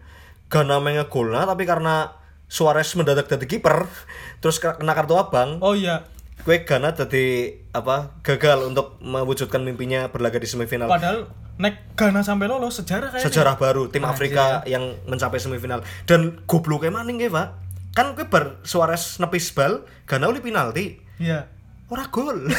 Ghana 0.48 0.80
ngegolna 0.80 1.44
tapi 1.44 1.68
karena 1.68 2.16
Suarez 2.46 2.88
mendadak 2.96 3.28
jadi 3.28 3.44
kiper 3.44 3.84
terus 4.40 4.56
kena 4.56 4.96
kartu 4.96 5.20
abang 5.20 5.60
Oh 5.60 5.76
iya. 5.76 6.15
Gue 6.38 6.56
Ghana 6.60 6.92
jadi 6.92 7.26
apa 7.70 8.20
gagal 8.20 8.66
untuk 8.66 8.98
mewujudkan 8.98 9.60
mimpinya 9.60 10.06
berlaga 10.06 10.36
di 10.36 10.44
semifinal 10.44 10.86
Padahal 10.86 11.26
naik 11.56 11.94
Ghana 11.94 12.20
sampai 12.20 12.46
lolos 12.46 12.76
sejarah 12.76 13.08
kayaknya. 13.08 13.26
sejarah 13.26 13.54
baru 13.54 13.88
tim 13.88 14.00
Anjir. 14.00 14.12
Afrika 14.12 14.44
yang 14.64 14.84
mencapai 15.04 15.36
semifinal 15.36 15.80
dan 16.04 16.42
gobloknya 16.44 16.92
maning 16.92 17.16
ya 17.18 17.28
pak 17.28 17.56
kan 17.92 18.12
gue 18.12 18.24
bar 18.24 18.60
Suarez 18.62 19.16
nepis 19.16 19.50
bal 19.50 19.80
Ghana 20.04 20.26
oleh 20.26 20.38
penalti 20.38 21.00
Iya. 21.16 21.48
ora 21.86 22.04
gol 22.06 22.44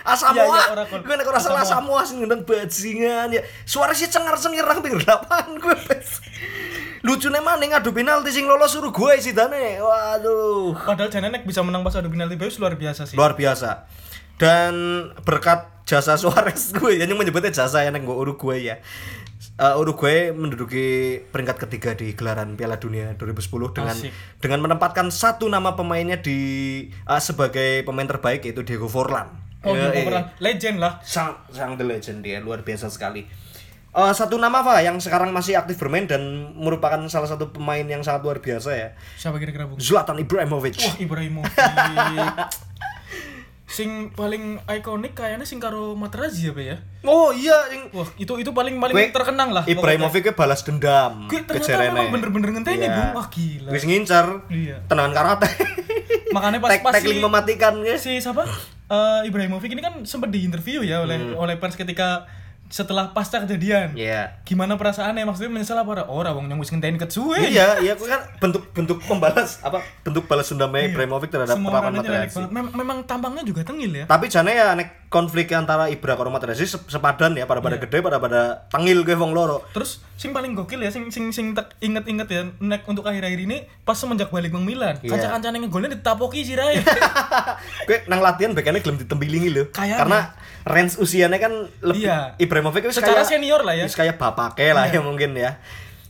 Iya, 0.00 0.16
Asamoah 0.16 0.58
iya, 0.58 0.70
ora 0.70 0.84
gol. 0.84 1.00
gue 1.00 1.14
nek 1.14 1.24
ora 1.24 1.38
salah 1.38 1.60
Asamoah. 1.60 1.64
Samoah 1.64 2.04
sing 2.04 2.16
ngendang 2.18 2.42
bajingan 2.42 3.28
ya 3.30 3.40
Suarez 3.62 3.96
sih 3.96 4.06
cengar 4.06 4.34
cengir 4.34 4.62
nang 4.62 4.80
pinggir 4.80 5.00
lapangan 5.00 5.56
gue 5.56 5.76
lucunya 7.00 7.40
maning 7.40 7.72
adu 7.72 7.90
penalti 7.90 8.28
sing 8.30 8.44
lolos 8.44 8.70
suruh 8.70 8.90
gue 8.90 9.12
sih 9.18 9.32
dane 9.32 9.80
waduh 9.80 10.76
Padahal 10.76 11.08
Janenek 11.08 11.48
bisa 11.48 11.64
menang 11.64 11.80
pas 11.80 11.96
adu 11.96 12.08
penalti 12.08 12.36
Bayus 12.36 12.60
luar 12.60 12.76
biasa 12.76 13.08
sih. 13.08 13.16
luar 13.16 13.32
biasa 13.34 13.88
dan 14.36 14.74
berkat 15.22 15.64
jasa 15.84 16.16
Suarez 16.16 16.70
gue 16.76 16.96
yang 16.96 17.12
menyebutnya 17.12 17.50
jasa 17.50 17.82
yang 17.82 17.96
gue 17.96 18.16
Uruguay 18.16 18.60
ya 18.60 18.76
Eh, 19.60 19.76
Uruguay 19.76 20.32
menduduki 20.32 21.20
peringkat 21.28 21.68
ketiga 21.68 21.92
di 21.92 22.16
gelaran 22.16 22.56
Piala 22.56 22.80
Dunia 22.80 23.12
2010 23.16 23.76
dengan 23.76 23.92
Asik. 23.92 24.12
dengan 24.40 24.64
menempatkan 24.64 25.12
satu 25.12 25.52
nama 25.52 25.76
pemainnya 25.76 26.16
di 26.16 26.38
eh, 26.88 27.20
sebagai 27.20 27.84
pemain 27.84 28.08
terbaik 28.08 28.40
yaitu 28.40 28.64
Diego 28.64 28.88
Forlan. 28.88 29.28
Oh, 29.60 29.76
Diego 29.76 30.00
Forlan. 30.08 30.32
legend 30.40 30.80
lah. 30.80 31.00
sang 31.04 31.44
sang 31.52 31.76
the 31.76 31.84
legend 31.84 32.24
dia 32.24 32.40
luar 32.40 32.64
biasa 32.64 32.88
sekali. 32.88 33.28
Eh, 33.90 34.12
satu 34.12 34.38
nama 34.38 34.62
Pak 34.62 34.80
yang 34.80 34.96
sekarang 34.96 35.30
masih 35.30 35.54
aktif 35.56 35.74
bermain 35.76 36.06
dan 36.06 36.22
merupakan 36.54 36.94
salah 37.06 37.26
satu 37.26 37.50
pemain 37.50 37.82
yang 37.82 38.00
sangat 38.00 38.22
luar 38.22 38.38
biasa 38.38 38.70
ya. 38.70 38.88
Siapa 39.16 39.34
kira-kira 39.36 39.66
Bung? 39.66 39.76
Zlatan 39.76 40.14
Ibrahimovic. 40.16 40.78
Wah, 40.78 40.94
Ibrahimovic. 40.96 41.50
sing 43.70 44.10
paling 44.10 44.58
ikonik 44.68 45.14
kayaknya 45.14 45.42
sing 45.42 45.58
karo 45.58 45.94
Materazzi 45.94 46.50
apa 46.50 46.58
ya? 46.60 46.76
Oh 47.02 47.30
iya 47.30 47.54
yang 47.68 47.86
Wah, 47.92 48.06
itu 48.14 48.30
itu 48.36 48.50
paling 48.50 48.78
paling 48.78 49.10
terkenang 49.10 49.50
lah. 49.50 49.62
Ibrahimovic 49.64 50.22
ke 50.24 50.32
balas 50.32 50.62
dendam 50.62 51.26
ke 51.26 51.42
ternyata 51.44 51.86
memang 51.88 52.10
bener-bener 52.10 52.50
ngenteni, 52.52 52.82
Iya. 52.84 52.90
Bung. 52.92 53.10
Wah, 53.16 53.26
gila. 53.28 53.70
Wis 53.70 53.82
ngincer. 53.84 54.26
Iya. 54.46 54.86
Tenangan 54.86 55.12
karate. 55.12 55.50
Makanya 56.34 56.58
pas 56.58 56.70
Tek 56.72 56.82
pas 56.84 56.94
si- 56.96 57.18
mematikan 57.18 57.74
guys. 57.80 57.98
si 57.98 58.18
siapa 58.18 58.46
Eh, 58.86 59.20
Ibrahimovic 59.24 59.70
ini 59.70 59.78
kan 59.78 60.02
sempat 60.02 60.30
diinterview 60.30 60.82
ya 60.82 60.98
oleh 61.00 61.14
Hmm. 61.16 61.38
oleh 61.38 61.54
pers 61.56 61.74
ketika 61.74 62.26
setelah 62.70 63.10
pasca 63.10 63.42
kejadian. 63.42 63.92
Iya. 63.92 64.38
Gimana 64.42 64.74
perasaannya? 64.74 65.26
Maksudnya 65.26 65.50
menyesal 65.50 65.74
apa 65.76 65.90
ora? 65.90 66.04
Ora 66.06 66.30
wong 66.30 66.46
nyong 66.46 66.62
wis 66.62 66.70
ngenteni 66.70 66.96
ket 66.96 67.10
suwe. 67.10 67.42
Iya, 67.42 67.82
iya, 67.82 67.98
kan 67.98 68.22
bentuk 68.38 68.70
bentuk 68.70 69.02
pembalas 69.02 69.58
apa 69.60 69.82
bentuk 70.00 70.24
balas 70.24 70.46
dendamnya 70.46 70.86
Ibrahimovic 70.86 71.28
terhadap 71.28 71.58
Semua 71.58 71.82
Materazzi. 71.82 72.38
Mem- 72.46 72.70
memang 72.70 73.02
tampangnya 73.02 73.42
juga 73.42 73.60
tengil 73.60 73.90
ya. 73.92 74.04
Tapi 74.06 74.30
jane 74.30 74.54
ya 74.54 74.72
nek 74.72 75.10
konflik 75.10 75.50
antara 75.50 75.90
Ibra 75.90 76.14
karo 76.14 76.30
Materazzi 76.30 76.64
se- 76.64 76.86
sepadan 76.86 77.34
ya 77.34 77.44
pada 77.44 77.58
pada 77.58 77.74
Iya. 77.74 77.82
gede 77.84 77.98
pada 78.00 78.16
pada 78.16 78.40
tengil 78.70 79.02
gue 79.02 79.12
wong 79.12 79.34
loro. 79.34 79.66
Terus 79.70 79.98
sing 80.14 80.30
paling 80.30 80.54
gokil 80.54 80.78
ya 80.78 80.88
sing 80.88 81.10
sing 81.10 81.34
sing 81.34 81.50
tak 81.52 81.74
inget-inget 81.80 82.28
ya 82.28 82.46
nek 82.56 82.86
untuk 82.86 83.02
akhir-akhir 83.02 83.40
ini 83.40 83.66
pas 83.82 83.98
semenjak 83.98 84.30
balik 84.30 84.54
Bang 84.54 84.62
Milan. 84.62 85.02
Iya. 85.02 85.10
Kanca-kancane 85.10 85.58
ngegolnya 85.58 85.90
ditapoki 85.90 86.46
sih 86.46 86.54
Rai. 86.54 86.78
gue 87.84 87.98
nang 88.06 88.20
latihan 88.20 88.54
bekannya 88.54 88.78
gelem 88.80 88.98
ditembilingi 88.98 89.50
loh. 89.50 89.66
Kayaknya. 89.70 89.98
Karena 89.98 90.18
range 90.62 90.94
usianya 90.96 91.38
kan 91.38 91.52
lebih 91.82 92.06
Iya. 92.06 92.36
Ibrahimovic 92.62 92.84
wis 92.86 92.96
Secara 92.96 93.18
kayak 93.18 93.30
senior 93.30 93.60
lah 93.60 93.74
ya. 93.74 93.84
wis 93.84 93.94
kayak 93.94 94.14
bapake 94.14 94.70
lah 94.70 94.84
Iya. 94.84 94.94
ya 94.94 95.00
mungkin 95.00 95.30
ya. 95.32 95.56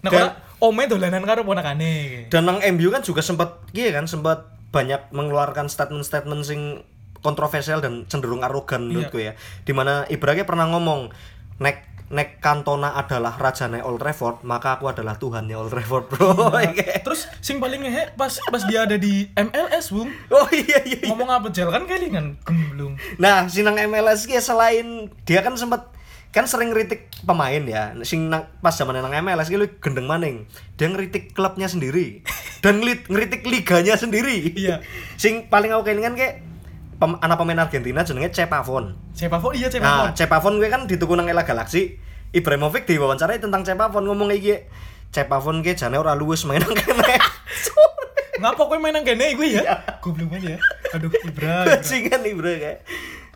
Nah, 0.01 0.10
Dan- 0.10 0.35
ome 0.59 0.85
dolanan 0.85 1.22
karo 1.22 1.40
ponakane. 1.40 2.27
dan 2.27 2.44
nang 2.44 2.59
MU 2.60 2.90
kan 2.90 3.01
juga 3.01 3.20
sempat 3.20 3.64
iya 3.70 3.90
kan 3.90 4.05
sempat 4.05 4.44
banyak 4.68 5.09
mengeluarkan 5.09 5.66
statement-statement 5.66 6.43
sing 6.43 6.85
kontroversial 7.18 7.78
dan 7.78 8.05
cenderung 8.06 8.40
arogan 8.40 8.86
menurutku 8.86 9.18
ya 9.18 9.32
di 9.60 9.70
mana 9.70 10.05
Ibrahim 10.06 10.43
pernah 10.43 10.68
ngomong 10.68 11.12
nek 11.59 11.85
nek 12.09 12.40
Cantona 12.40 12.93
adalah 12.93 13.32
rajanya 13.32 13.81
Old 13.82 13.98
Trafford 13.98 14.43
maka 14.43 14.74
aku 14.74 14.89
adalah 14.89 15.14
Tuhannya 15.14 15.55
Old 15.55 15.70
Trafford 15.70 16.09
bro 16.09 16.32
Terus 17.05 17.31
sing 17.39 17.56
paling 17.56 17.81
ngehe 17.81 18.12
pas 18.14 18.35
pas 18.43 18.62
dia 18.62 18.82
ada 18.82 18.97
di 18.97 19.31
MLS, 19.32 19.89
Bung. 19.90 20.10
oh 20.28 20.48
iya 20.51 20.81
iya, 20.82 20.98
iya. 20.98 21.09
Ngomong 21.09 21.31
apa 21.31 21.48
jel 21.48 21.68
kan 21.68 21.85
kelingan 21.85 22.36
gemblung. 22.43 22.98
nah 23.16 23.47
sinang 23.47 23.81
MLS 23.81 24.24
ki 24.24 24.36
selain 24.39 25.09
dia 25.22 25.40
kan 25.40 25.55
sempat 25.55 25.89
kan 26.31 26.47
sering 26.47 26.70
ngeritik 26.70 27.11
pemain 27.27 27.59
ya 27.66 27.90
sing 28.07 28.31
nang, 28.31 28.47
pas 28.62 28.70
zaman 28.70 28.94
nang 28.94 29.11
MLS 29.11 29.51
lu 29.51 29.66
gendeng 29.82 30.07
maning 30.07 30.47
dia 30.78 30.86
ngeritik 30.86 31.35
klubnya 31.35 31.66
sendiri 31.66 32.23
dan 32.62 32.78
ngelit, 32.78 33.11
ngeritik 33.11 33.43
liganya 33.43 33.98
sendiri 33.98 34.55
Iya. 34.55 34.78
sing 35.19 35.51
paling 35.51 35.74
aku 35.74 35.90
kelingan 35.90 36.15
kayak 36.15 36.47
pem, 37.02 37.19
anak 37.19 37.35
pemain 37.35 37.66
Argentina 37.66 38.07
jenenge 38.07 38.31
Cepavon 38.31 38.94
Cepavon 39.11 39.52
iya 39.59 39.66
nah 39.66 39.74
Cepavon. 39.74 40.09
Cepavon 40.15 40.55
gue 40.62 40.69
kan 40.70 40.82
dituku 40.86 41.19
nang 41.19 41.27
Ela 41.27 41.43
Galaxy 41.43 41.98
Ibrahimovic 42.31 42.86
diwawancarai 42.86 43.43
tentang 43.43 43.66
Cepavon 43.66 44.07
ngomong 44.07 44.31
iki 44.31 44.70
Cepavon 45.11 45.66
ke 45.66 45.74
jane 45.74 45.98
ora 45.98 46.15
luwes 46.15 46.47
main 46.47 46.62
nang 46.62 46.70
kene 46.78 47.19
Ngapa 48.40 48.62
kowe 48.65 48.78
main 48.81 48.94
nang 48.97 49.05
kene 49.05 49.36
gue 49.36 49.52
ya? 49.52 49.85
Goblok 50.01 50.32
banget 50.32 50.57
ya. 50.57 50.59
Aduh, 50.97 51.12
Ibra. 51.12 51.28
Ibra. 51.28 51.77
bajingan 51.77 52.23
Ibra 52.24 52.52
kayak 52.57 52.78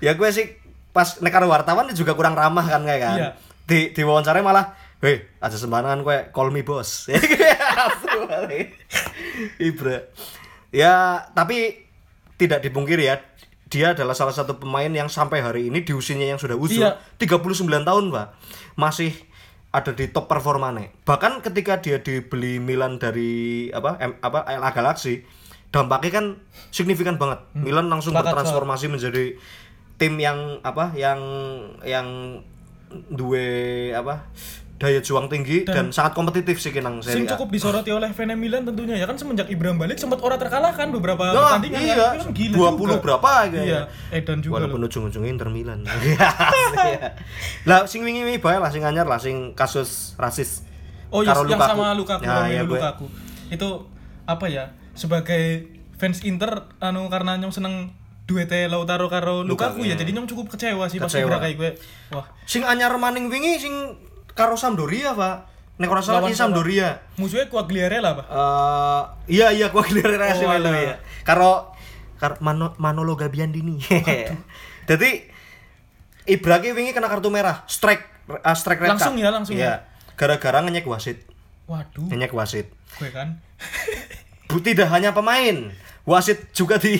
ya 0.00 0.16
gue 0.16 0.28
sih 0.32 0.46
pas 0.94 1.18
nek 1.18 1.28
karo 1.28 1.46
wartawan 1.46 1.90
juga 1.90 2.14
kurang 2.14 2.32
ramah 2.32 2.62
kan 2.62 2.80
kayak 2.80 3.00
kan 3.02 3.16
Iya. 3.16 3.28
di 3.66 3.78
diwawancarai 3.92 4.40
malah 4.40 4.72
Hei, 4.96 5.20
aja 5.36 5.58
sembarangan 5.58 6.00
gue 6.00 6.32
call 6.32 6.48
me 6.48 6.64
boss. 6.64 7.12
Ibra. 9.60 10.08
Ya, 10.72 10.94
tapi 11.30 11.84
tidak 12.34 12.64
dipungkiri 12.64 13.04
ya, 13.04 13.20
dia 13.68 13.92
adalah 13.92 14.16
salah 14.16 14.32
satu 14.32 14.56
pemain 14.56 14.88
yang 14.88 15.06
sampai 15.06 15.38
hari 15.38 15.68
ini 15.68 15.84
di 15.84 15.92
usianya 15.92 16.32
yang 16.32 16.40
sudah 16.40 16.56
usul 16.56 16.88
Iya. 16.88 16.96
39 17.20 17.84
tahun, 17.84 18.04
Pak. 18.10 18.26
Masih 18.74 19.12
ada 19.70 19.90
di 19.90 20.08
top 20.08 20.24
performanya. 20.24 20.88
Bahkan 21.04 21.42
ketika 21.42 21.78
dia 21.78 22.00
dibeli 22.00 22.56
Milan 22.56 22.96
dari 22.96 23.68
apa 23.70 23.98
M, 24.00 24.16
apa 24.20 24.46
LA 24.48 24.70
Galaxy, 24.70 25.26
dampaknya 25.68 26.10
kan 26.14 26.26
signifikan 26.70 27.18
banget. 27.18 27.42
Milan 27.52 27.90
langsung 27.90 28.14
Hmm. 28.14 28.22
Sepakat, 28.22 28.40
bertransformasi 28.40 28.86
menjadi 28.88 29.36
tim 29.94 30.18
yang 30.18 30.58
apa 30.62 30.90
yang 30.98 31.20
yang 31.86 32.40
duwe 33.10 33.90
apa 33.94 34.26
daya 34.74 34.98
juang 34.98 35.30
tinggi 35.30 35.62
dan, 35.62 35.94
sangat 35.94 36.18
kompetitif 36.18 36.58
sih 36.58 36.74
kinang 36.74 36.98
Sing 36.98 37.24
Serie 37.24 37.30
A. 37.30 37.38
cukup 37.38 37.48
disoroti 37.54 37.94
oleh 37.94 38.10
Vene 38.10 38.34
Milan 38.34 38.66
tentunya 38.66 38.98
ya 38.98 39.06
kan 39.06 39.14
semenjak 39.14 39.46
Ibrahim 39.46 39.78
balik 39.78 40.02
sempat 40.02 40.18
orang 40.18 40.34
terkalahkan 40.36 40.90
beberapa 40.90 41.30
Nah, 41.30 41.56
pertandingan 41.56 41.80
iya, 41.80 41.94
kan. 41.94 42.14
Itu 42.18 42.26
kan 42.26 42.34
gila 42.34 42.56
20 42.58 42.74
juga. 42.74 42.96
berapa 42.98 43.30
kayaknya. 43.48 43.62
Iya, 43.62 43.80
Edan 44.18 44.38
juga 44.42 44.54
Walaupun 44.58 44.80
ujung-ujungnya 44.90 45.30
Inter 45.30 45.48
Milan. 45.54 45.86
lah 47.70 47.86
sing 47.86 48.02
wingi 48.02 48.26
wingi 48.26 48.42
bae 48.42 48.58
lah 48.58 48.70
sing 48.74 48.82
anyar 48.82 49.06
lah 49.06 49.22
sing 49.22 49.54
kasus 49.54 50.18
rasis. 50.18 50.66
Oh 51.14 51.22
iya, 51.22 51.30
Karo 51.30 51.46
yang 51.46 51.54
Lukaku. 51.62 51.70
sama 51.70 51.86
Lukaku, 51.94 52.22
Ya, 52.26 52.34
Romelu 52.34 52.50
iya, 52.50 52.62
gue. 52.66 52.78
Lukaku. 52.82 53.06
Itu 53.54 53.68
apa 54.26 54.46
ya? 54.50 54.64
Sebagai 54.98 55.70
fans 55.94 56.26
Inter 56.26 56.66
anu 56.82 57.06
karena 57.06 57.38
nyong 57.38 57.54
seneng 57.54 57.94
duete 58.24 58.64
Lautaro 58.66 59.06
karo 59.06 59.44
Lukaku, 59.44 59.84
ya, 59.84 59.94
jadi 59.94 60.10
nyong 60.10 60.24
cukup 60.26 60.52
kecewa 60.52 60.88
sih 60.88 60.96
pas 60.96 61.06
Kecewa. 61.06 61.28
Ibra 61.28 61.38
kayak 61.40 61.56
gue. 61.56 61.70
Wah, 62.10 62.24
Sing 62.44 62.64
anyar 62.64 62.96
maning 62.96 63.28
wingi 63.28 63.60
sing 63.60 63.74
karo 64.32 64.56
Sampdoria, 64.56 65.12
Pak. 65.12 65.52
Nek 65.74 65.90
ora 65.90 66.00
salah 66.00 66.22
iki 66.22 66.32
Sampdoria. 66.32 67.02
musuhnya 67.18 67.50
Quagliarella, 67.50 68.14
Pak. 68.14 68.26
Eh 68.26 69.02
iya 69.34 69.50
iya 69.50 69.68
keliru 69.68 70.14
rasa 70.14 70.40
Oh, 70.40 70.50
alah. 70.50 70.72
ya. 70.72 70.96
Karo 71.22 71.74
karo 72.16 72.40
Mano, 72.40 72.72
Manolo 72.78 73.12
Gabiandini. 73.14 73.76
Jadi 74.88 75.10
Ibra 76.24 76.56
ki 76.58 76.72
wingi 76.72 76.96
kena 76.96 77.06
kartu 77.06 77.28
merah, 77.28 77.68
strike 77.68 78.08
uh, 78.30 78.56
strike 78.56 78.80
red 78.80 78.96
Langsung 78.96 79.20
ya, 79.20 79.28
langsung 79.28 79.52
Iya. 79.54 79.84
Gara-gara 80.16 80.64
ngenyek 80.64 80.88
wasit. 80.88 81.20
Waduh, 81.68 82.08
Ngenyek 82.08 82.32
wasit. 82.32 82.72
gue 82.94 83.10
kan. 83.10 83.36
Bu, 84.46 84.60
tidak 84.60 84.88
hanya 84.88 85.10
pemain, 85.10 85.74
wasit 86.04 86.48
juga 86.54 86.78
di 86.78 86.96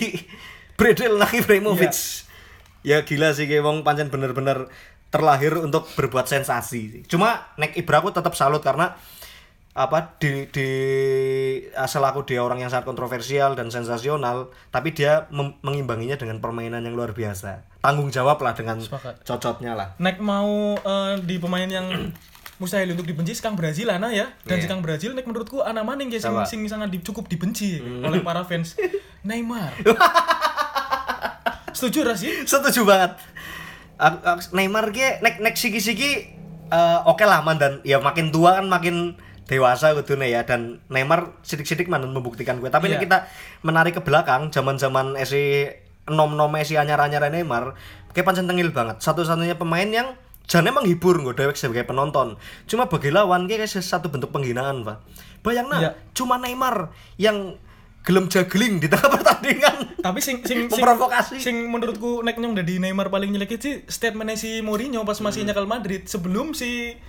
bredel 0.75 1.15
nang 1.15 1.31
Ibrahimovic. 1.31 1.95
Ya 2.83 3.01
gila 3.01 3.31
sih 3.31 3.45
kayak 3.45 3.63
wong 3.63 3.81
pancen 3.81 4.09
bener-bener 4.09 4.69
terlahir 5.09 5.55
untuk 5.57 5.87
berbuat 5.91 6.27
sensasi. 6.27 7.05
Cuma 7.05 7.49
nek 7.55 7.73
Ibra 7.73 7.99
aku 7.99 8.11
tetap 8.11 8.33
salut 8.33 8.61
karena 8.61 8.93
apa 9.73 10.15
di 10.17 10.47
di 10.49 10.69
ah, 11.73 11.85
selaku 11.85 12.23
dia 12.23 12.39
orang 12.39 12.59
yang 12.59 12.69
sangat 12.69 12.85
kontroversial 12.85 13.53
dan 13.53 13.69
sensasional, 13.69 14.53
tapi 14.69 14.91
dia 14.91 15.27
mem- 15.29 15.59
mengimbanginya 15.61 16.15
dengan 16.15 16.39
permainan 16.39 16.79
yang 16.81 16.93
luar 16.93 17.11
biasa. 17.11 17.67
Tanggung 17.81 18.07
jawab 18.09 18.39
lah 18.39 18.53
dengan 18.53 18.79
Sepakat. 18.79 19.23
cocotnya 19.23 19.73
lah. 19.73 19.89
Nek 19.97 20.19
mau 20.19 20.75
eh, 20.75 21.15
di 21.21 21.39
pemain 21.39 21.67
yang 21.67 21.91
mustahil 22.55 22.87
untuk 22.89 23.03
dibenci 23.05 23.35
sekarang 23.35 23.57
Brazil 23.57 23.91
ana 23.91 24.09
ya 24.09 24.31
dan 24.43 24.57
Iya. 24.57 24.63
sekarang 24.63 24.79
Brazil 24.81 25.11
nek 25.11 25.25
menurutku 25.25 25.59
ana 25.59 25.83
maning 25.83 26.07
ya 26.09 26.23
sing, 26.23 26.39
sing 26.45 26.61
sangat 26.65 26.87
di- 26.89 27.03
cukup 27.03 27.27
dibenci 27.27 27.83
Hmm. 27.83 28.07
oleh 28.07 28.21
para 28.21 28.43
fans 28.43 28.79
Neymar 29.27 29.75
setuju 31.73 31.99
ra 32.05 32.15
sih 32.15 32.45
Setuju 32.45 32.85
banget. 32.85 33.17
Neymar 34.51 34.91
ki 34.91 35.23
nek 35.23 35.39
nek 35.41 35.55
siki-siki 35.55 36.11
eh, 36.69 36.99
oke 37.07 37.23
lah 37.23 37.41
man 37.41 37.57
dan 37.57 37.79
ya 37.87 38.03
makin 38.03 38.31
tua 38.31 38.59
kan 38.59 38.67
makin 38.67 39.15
dewasa 39.45 39.93
kudune 39.93 40.27
ya 40.33 40.43
dan 40.43 40.81
Neymar 40.89 41.37
sidik-sidik 41.45 41.87
man 41.87 42.03
membuktikan 42.09 42.59
gue. 42.59 42.73
Tapi 42.73 42.89
Iya. 42.91 43.01
kita 43.01 43.29
menarik 43.61 43.95
ke 43.95 44.03
belakang 44.03 44.49
zaman-zaman 44.49 45.15
esi 45.15 45.69
nom-nom 46.09 46.53
esi 46.57 46.77
anyar-anyar 46.77 47.29
Neymar 47.29 47.77
kayak 48.17 48.25
pancen 48.25 48.49
tengil 48.49 48.73
banget. 48.73 49.05
Satu-satunya 49.05 49.61
pemain 49.61 49.85
yang 49.85 50.17
jane 50.45 50.73
menghibur 50.73 51.21
gue 51.21 51.37
dewek 51.37 51.57
sebagai 51.57 51.85
penonton. 51.85 52.37
Cuma 52.65 52.89
bagi 52.89 53.13
lawan 53.13 53.45
kayak 53.45 53.69
satu 53.69 54.09
bentuk 54.13 54.33
penghinaan, 54.33 54.85
Pak. 54.85 54.99
Bayangna, 55.45 55.77
Iya. 55.77 55.91
cuma 56.17 56.41
Neymar 56.41 56.89
yang 57.21 57.61
gelem 58.05 58.29
juggling 58.29 58.79
di 58.79 58.87
tengah 58.87 59.09
pertandingan. 59.17 59.97
tapi 59.99 60.21
sing 60.21 60.41
sing 60.41 60.69
sing, 60.69 60.69
Memprovokasi. 60.71 61.41
sing 61.41 61.57
menurutku 61.67 62.21
nek 62.21 62.37
nyong 62.37 62.53
dari 62.55 62.77
Neymar 62.77 63.09
paling 63.09 63.33
nyelekit 63.33 63.59
sih 63.59 63.75
statementnya 63.85 64.37
si 64.37 64.61
Mourinho 64.61 65.01
pas 65.03 65.17
Hmm. 65.17 65.27
masih 65.27 65.43
nyekel 65.43 65.65
Madrid 65.65 66.05
sebelum 66.05 66.53
si 66.53 67.01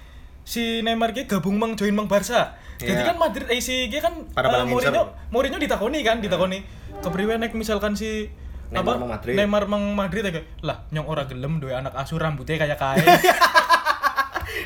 si 0.41 0.79
Neymar 0.79 1.11
ki 1.11 1.25
gabung 1.25 1.55
mang 1.55 1.73
join 1.73 1.91
mang 1.91 2.07
Barca. 2.07 2.55
Jadi 2.75 2.91
Iya. 2.93 3.07
kan 3.07 3.17
Madrid 3.17 3.47
eh 3.47 3.59
si 3.59 3.87
ki 3.87 3.99
kan 3.99 4.27
Pada 4.29 4.47
eh, 4.47 4.51
barang 4.53 4.67
Mourinho. 4.67 5.03
Mourinho 5.29 5.57
ditakoni 5.57 5.99
kan 5.99 6.17
ditakoni 6.17 6.63
kepriwe 6.97 7.35
nek 7.35 7.51
misalkan 7.51 7.93
si 7.93 8.31
Neymar 8.65 8.95
apa 8.95 9.01
mang 9.01 9.11
Madrid. 9.11 9.33
Neymar 9.33 9.63
mang 9.65 9.83
Madrid 9.91 10.23
ya 10.23 10.31
lah 10.61 10.87
nyong 10.89 11.05
ora 11.05 11.23
gelem 11.25 11.59
duwe 11.59 11.73
anak 11.73 11.91
asuh 11.93 12.15
rambutnya 12.15 12.55
kayak 12.57 12.79
kae. 12.79 13.03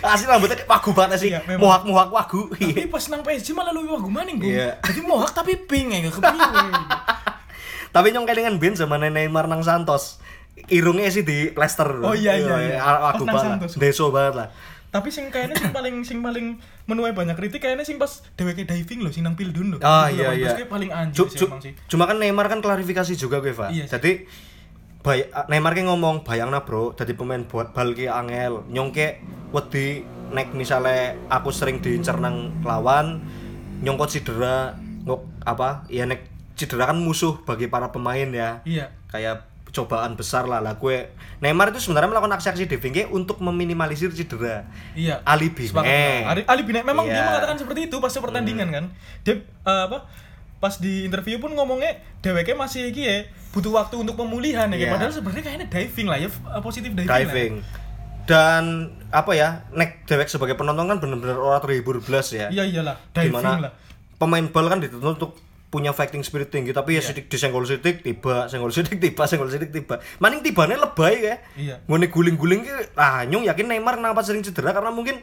Asli 0.04 0.26
rambutnya 0.28 0.56
kayak 0.60 0.70
wagu 0.70 0.92
banget 0.96 1.18
sih. 1.20 1.30
Iya, 1.32 1.40
memang. 1.46 1.68
Muhak-muhak 1.68 2.10
wagu. 2.10 2.42
tapi 2.56 2.88
pas 2.88 3.04
nang 3.12 3.22
PSG 3.24 3.52
malah 3.52 3.72
luwih 3.76 3.92
wagu 3.96 4.10
maning, 4.10 4.40
Bung. 4.40 4.50
Iya. 4.50 4.80
Jadi 4.84 5.02
mohak 5.04 5.32
tapi 5.36 5.60
pink 5.60 5.92
ya 5.92 6.10
kepriwe. 6.12 6.70
Tapi 7.90 8.14
nyong 8.14 8.30
kelingan 8.30 8.62
Ben 8.62 8.78
zaman 8.78 9.02
Neymar 9.02 9.50
nang 9.50 9.66
Santos. 9.66 10.22
Irungnya 10.70 11.10
sih 11.10 11.26
di 11.26 11.50
plester. 11.50 11.90
Oh, 12.06 12.14
iya, 12.14 12.38
iya, 12.38 12.56
iya. 12.62 12.78
Wagu 12.86 13.26
nang 13.26 13.34
banget. 13.34 13.74
Deso 13.82 14.14
banget 14.14 14.34
lah. 14.38 14.48
Tapi 14.90 15.14
sing 15.14 15.30
kayaknya 15.30 15.58
sing 15.58 15.70
paling 15.70 15.96
sing 16.02 16.20
paling 16.22 16.58
menuai 16.90 17.14
banyak 17.14 17.38
kritik 17.38 17.62
kayaknya 17.62 17.86
sing 17.86 18.02
pas 18.02 18.26
dheweke 18.34 18.66
diving 18.66 19.06
loh 19.06 19.14
sing 19.14 19.22
nang 19.22 19.38
Pildun 19.38 19.78
loh. 19.78 19.80
Ah 19.86 20.10
iya 20.10 20.34
iya. 20.34 20.54
Paling 20.66 20.90
anjir 20.90 21.30
sih 21.30 21.46
emang 21.46 21.62
sih. 21.62 21.74
Cuma 21.86 22.10
kan 22.10 22.18
Neymar 22.18 22.50
kan 22.50 22.62
klarifikasi 22.62 23.14
juga 23.14 23.38
gue, 23.38 23.54
Pak. 23.54 23.70
Iya. 23.70 23.86
Jadi 23.86 24.26
bay 25.00 25.32
Neymar 25.48 25.72
ki 25.74 25.88
ngomong 25.88 26.28
bayangna 26.28 26.68
bro 26.68 26.92
jadi 26.92 27.16
pemain 27.16 27.40
buat 27.48 27.72
bal 27.72 27.96
ki 27.96 28.12
angel 28.12 28.68
nyongke 28.68 29.24
wedi 29.56 30.04
nek 30.30 30.52
misale 30.54 31.16
aku 31.32 31.50
sering 31.50 31.80
diincer 31.80 32.20
nang 32.20 32.52
lawan 32.62 33.24
nyongkot 33.80 34.12
cedera 34.12 34.76
ngok 35.08 35.22
apa 35.42 35.88
ya 35.88 36.04
nek 36.04 36.28
cedera 36.60 36.92
kan 36.92 37.00
musuh 37.00 37.40
bagi 37.48 37.72
para 37.72 37.90
pemain 37.90 38.28
ya 38.28 38.60
Iya. 38.68 38.92
kayak 39.08 39.48
cobaan 39.70 40.18
besar 40.18 40.50
lah 40.50 40.60
lah 40.60 40.76
gue 40.76 41.14
Neymar 41.40 41.72
itu 41.72 41.80
sebenarnya 41.80 42.12
melakukan 42.12 42.36
aksi-aksi 42.36 42.68
diving 42.68 43.08
untuk 43.16 43.40
meminimalisir 43.40 44.12
cedera 44.12 44.68
Iya. 44.92 45.24
alibi 45.24 45.72
Sepakat. 45.72 45.88
eh. 45.88 46.20
Ali, 46.28 46.42
Ali 46.44 46.62
Binek 46.68 46.84
memang 46.84 47.08
dia 47.08 47.16
Iya. 47.16 47.22
Hmm. 47.24 47.30
mengatakan 47.32 47.58
seperti 47.58 47.80
itu 47.88 47.96
pas 47.98 48.12
pertandingan 48.12 48.68
kan. 48.68 48.86
Dia 49.24 49.40
eh, 49.40 49.82
apa? 49.88 50.04
Pas 50.60 50.76
di 50.76 51.04
interview 51.04 51.38
pun 51.38 51.52
ngomongnya 51.52 51.92
dheweke 52.20 52.52
masih 52.54 52.88
iki 52.88 53.02
ya 53.02 53.18
butuh 53.50 53.72
waktu 53.74 53.96
untuk 53.98 54.16
pemulihan 54.16 54.68
ya. 54.70 54.78
Iya. 54.78 54.92
Padahal 54.92 55.12
sebenarnya 55.12 55.44
kayaknya 55.44 55.68
diving 55.68 56.06
lah 56.06 56.18
ya, 56.18 56.28
eh, 56.28 56.62
positif 56.62 56.92
diving. 56.92 57.10
diving 57.10 57.54
dan 58.26 58.64
apa 59.10 59.34
ya 59.34 59.50
nek 59.72 60.06
dewek 60.06 60.28
sebagai 60.28 60.54
penonton 60.54 60.86
kan 60.86 60.98
bener-bener 61.00 61.34
orang 61.34 61.58
terhibur 61.60 61.98
belas 61.98 62.30
ya 62.30 62.46
Lah. 62.46 62.52
Iya 62.52 62.64
iyalah, 62.68 62.96
diving 63.10 63.26
di 63.26 63.36
mana 63.36 63.50
lah. 63.60 63.72
pemain 64.16 64.46
bal 64.46 64.66
kan 64.68 64.78
dituntut 64.78 65.18
untuk 65.18 65.32
punya 65.70 65.90
fighting 65.92 66.22
spirit 66.22 66.50
tinggi 66.50 66.70
tapi 66.70 66.94
Iya. 66.94 67.02
ya 67.02 67.08
sidik 67.08 67.26
disenggol 67.26 67.62
sidik 67.64 68.02
tiba 68.02 68.46
senggol 68.46 68.70
sidik 68.70 68.98
tiba 69.00 69.26
senggol 69.26 69.48
sidik 69.48 69.70
tiba 69.70 69.98
maning 70.18 70.42
tibane 70.42 70.74
lebay 70.76 71.16
ya 71.20 71.36
Iya. 71.56 71.76
ngene 71.86 72.06
guling-guling 72.08 72.62
ki 72.62 72.72
ah 72.96 73.22
nyung 73.24 73.42
yakin 73.44 73.66
Neymar 73.66 73.98
kenapa 73.98 74.22
sering 74.22 74.42
cedera 74.42 74.74
karena 74.74 74.90
mungkin 74.90 75.22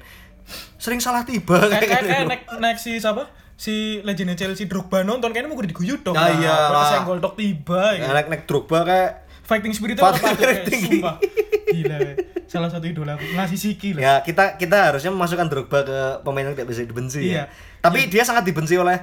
sering 0.77 0.99
salah 0.99 1.23
tiba 1.23 1.59
Kayak 1.61 1.79
kayak 1.81 1.99
gitu. 2.01 2.09
kayak 2.09 2.27
nek 2.27 2.41
nek 2.59 2.77
si 2.77 2.95
siapa? 2.97 3.27
Si 3.57 3.75
legenda 4.01 4.33
Chelsea 4.33 4.65
Drogba 4.65 5.01
nonton 5.01 5.33
kayaknya 5.33 5.49
mau 5.49 5.59
diguyut 5.59 6.01
dong. 6.01 6.13
Ah, 6.13 6.29
iya 6.31 6.55
lah. 6.69 6.93
Senggol 6.93 7.19
tok 7.19 7.35
tiba 7.35 7.97
ya. 7.97 8.09
nek 8.11 8.29
nek 8.29 8.43
Drogba 8.45 8.83
kayak 8.83 9.11
fighting 9.43 9.73
spiritnya 9.73 10.03
Fighting 10.03 10.35
spirit 10.35 10.59
tinggi. 10.65 10.99
sumpah 10.99 11.17
gila 11.67 11.97
ya. 11.99 12.15
salah 12.47 12.69
satu 12.69 12.85
idola 12.85 13.15
aku 13.15 13.27
ngasih 13.29 13.59
siki 13.59 13.91
lah 13.91 14.01
ya 14.01 14.15
kita 14.21 14.55
kita 14.55 14.91
harusnya 14.91 15.11
memasukkan 15.11 15.47
Drogba 15.47 15.83
ke 15.83 15.99
pemain 16.21 16.45
yang 16.45 16.55
tidak 16.55 16.69
bisa 16.69 16.83
dibenci 16.83 17.21
Iya. 17.27 17.35
ya. 17.35 17.45
Tapi 17.81 18.07
dia 18.07 18.23
sangat 18.23 18.45
dibenci 18.45 18.75
oleh 18.75 19.03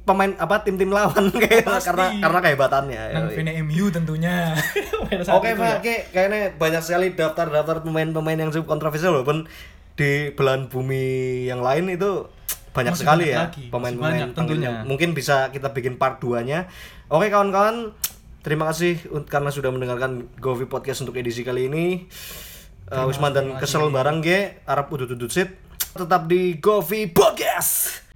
pemain 0.00 0.32
apa 0.34 0.58
tim-tim 0.60 0.88
lawan 0.88 1.28
kayak 1.36 1.62
Pasti. 1.62 1.86
karena 1.86 2.06
karena 2.18 2.38
kehebatannya. 2.40 3.02
nang 3.10 3.24
Yoi. 3.26 3.34
Vene 3.36 3.52
MU 3.62 3.84
tentunya 3.90 4.56
Oke 5.36 5.50
Pak, 5.52 5.60
ya. 5.60 5.76
oke 5.76 5.94
kayaknya 6.10 6.40
banyak 6.54 6.80
sekali 6.80 7.12
daftar-daftar 7.12 7.82
pemain-pemain 7.82 8.38
yang 8.38 8.50
cukup 8.50 8.66
kontroversial 8.70 9.12
walaupun 9.12 9.44
di 9.92 10.32
belahan 10.32 10.66
bumi 10.66 11.04
yang 11.44 11.60
lain 11.60 11.90
itu 11.90 12.26
banyak 12.70 12.94
Masih 12.94 13.02
sekali 13.02 13.26
banyak 13.34 13.50
ya 13.50 13.70
pemain-pemain 13.70 14.12
banyak 14.14 14.28
tentunya. 14.38 14.70
mungkin 14.86 15.10
bisa 15.10 15.50
kita 15.50 15.74
bikin 15.74 15.98
part 15.98 16.22
2-nya. 16.22 16.70
Oke 17.10 17.26
kawan-kawan, 17.26 17.90
terima 18.46 18.70
kasih 18.70 19.02
karena 19.26 19.50
sudah 19.50 19.74
mendengarkan 19.74 20.30
Govi 20.38 20.70
Podcast 20.70 21.02
untuk 21.02 21.18
edisi 21.18 21.42
kali 21.42 21.66
ini. 21.66 22.06
Uh, 22.90 23.06
Wisman 23.06 23.30
dan 23.30 23.54
kesel 23.58 23.86
barang 23.90 24.18
ge, 24.22 24.62
Arab 24.66 24.90
udut-udut 24.90 25.30
sit. 25.30 25.50
Tetap 25.94 26.30
di 26.30 26.58
Govi 26.58 27.10
Podcast. 27.10 28.06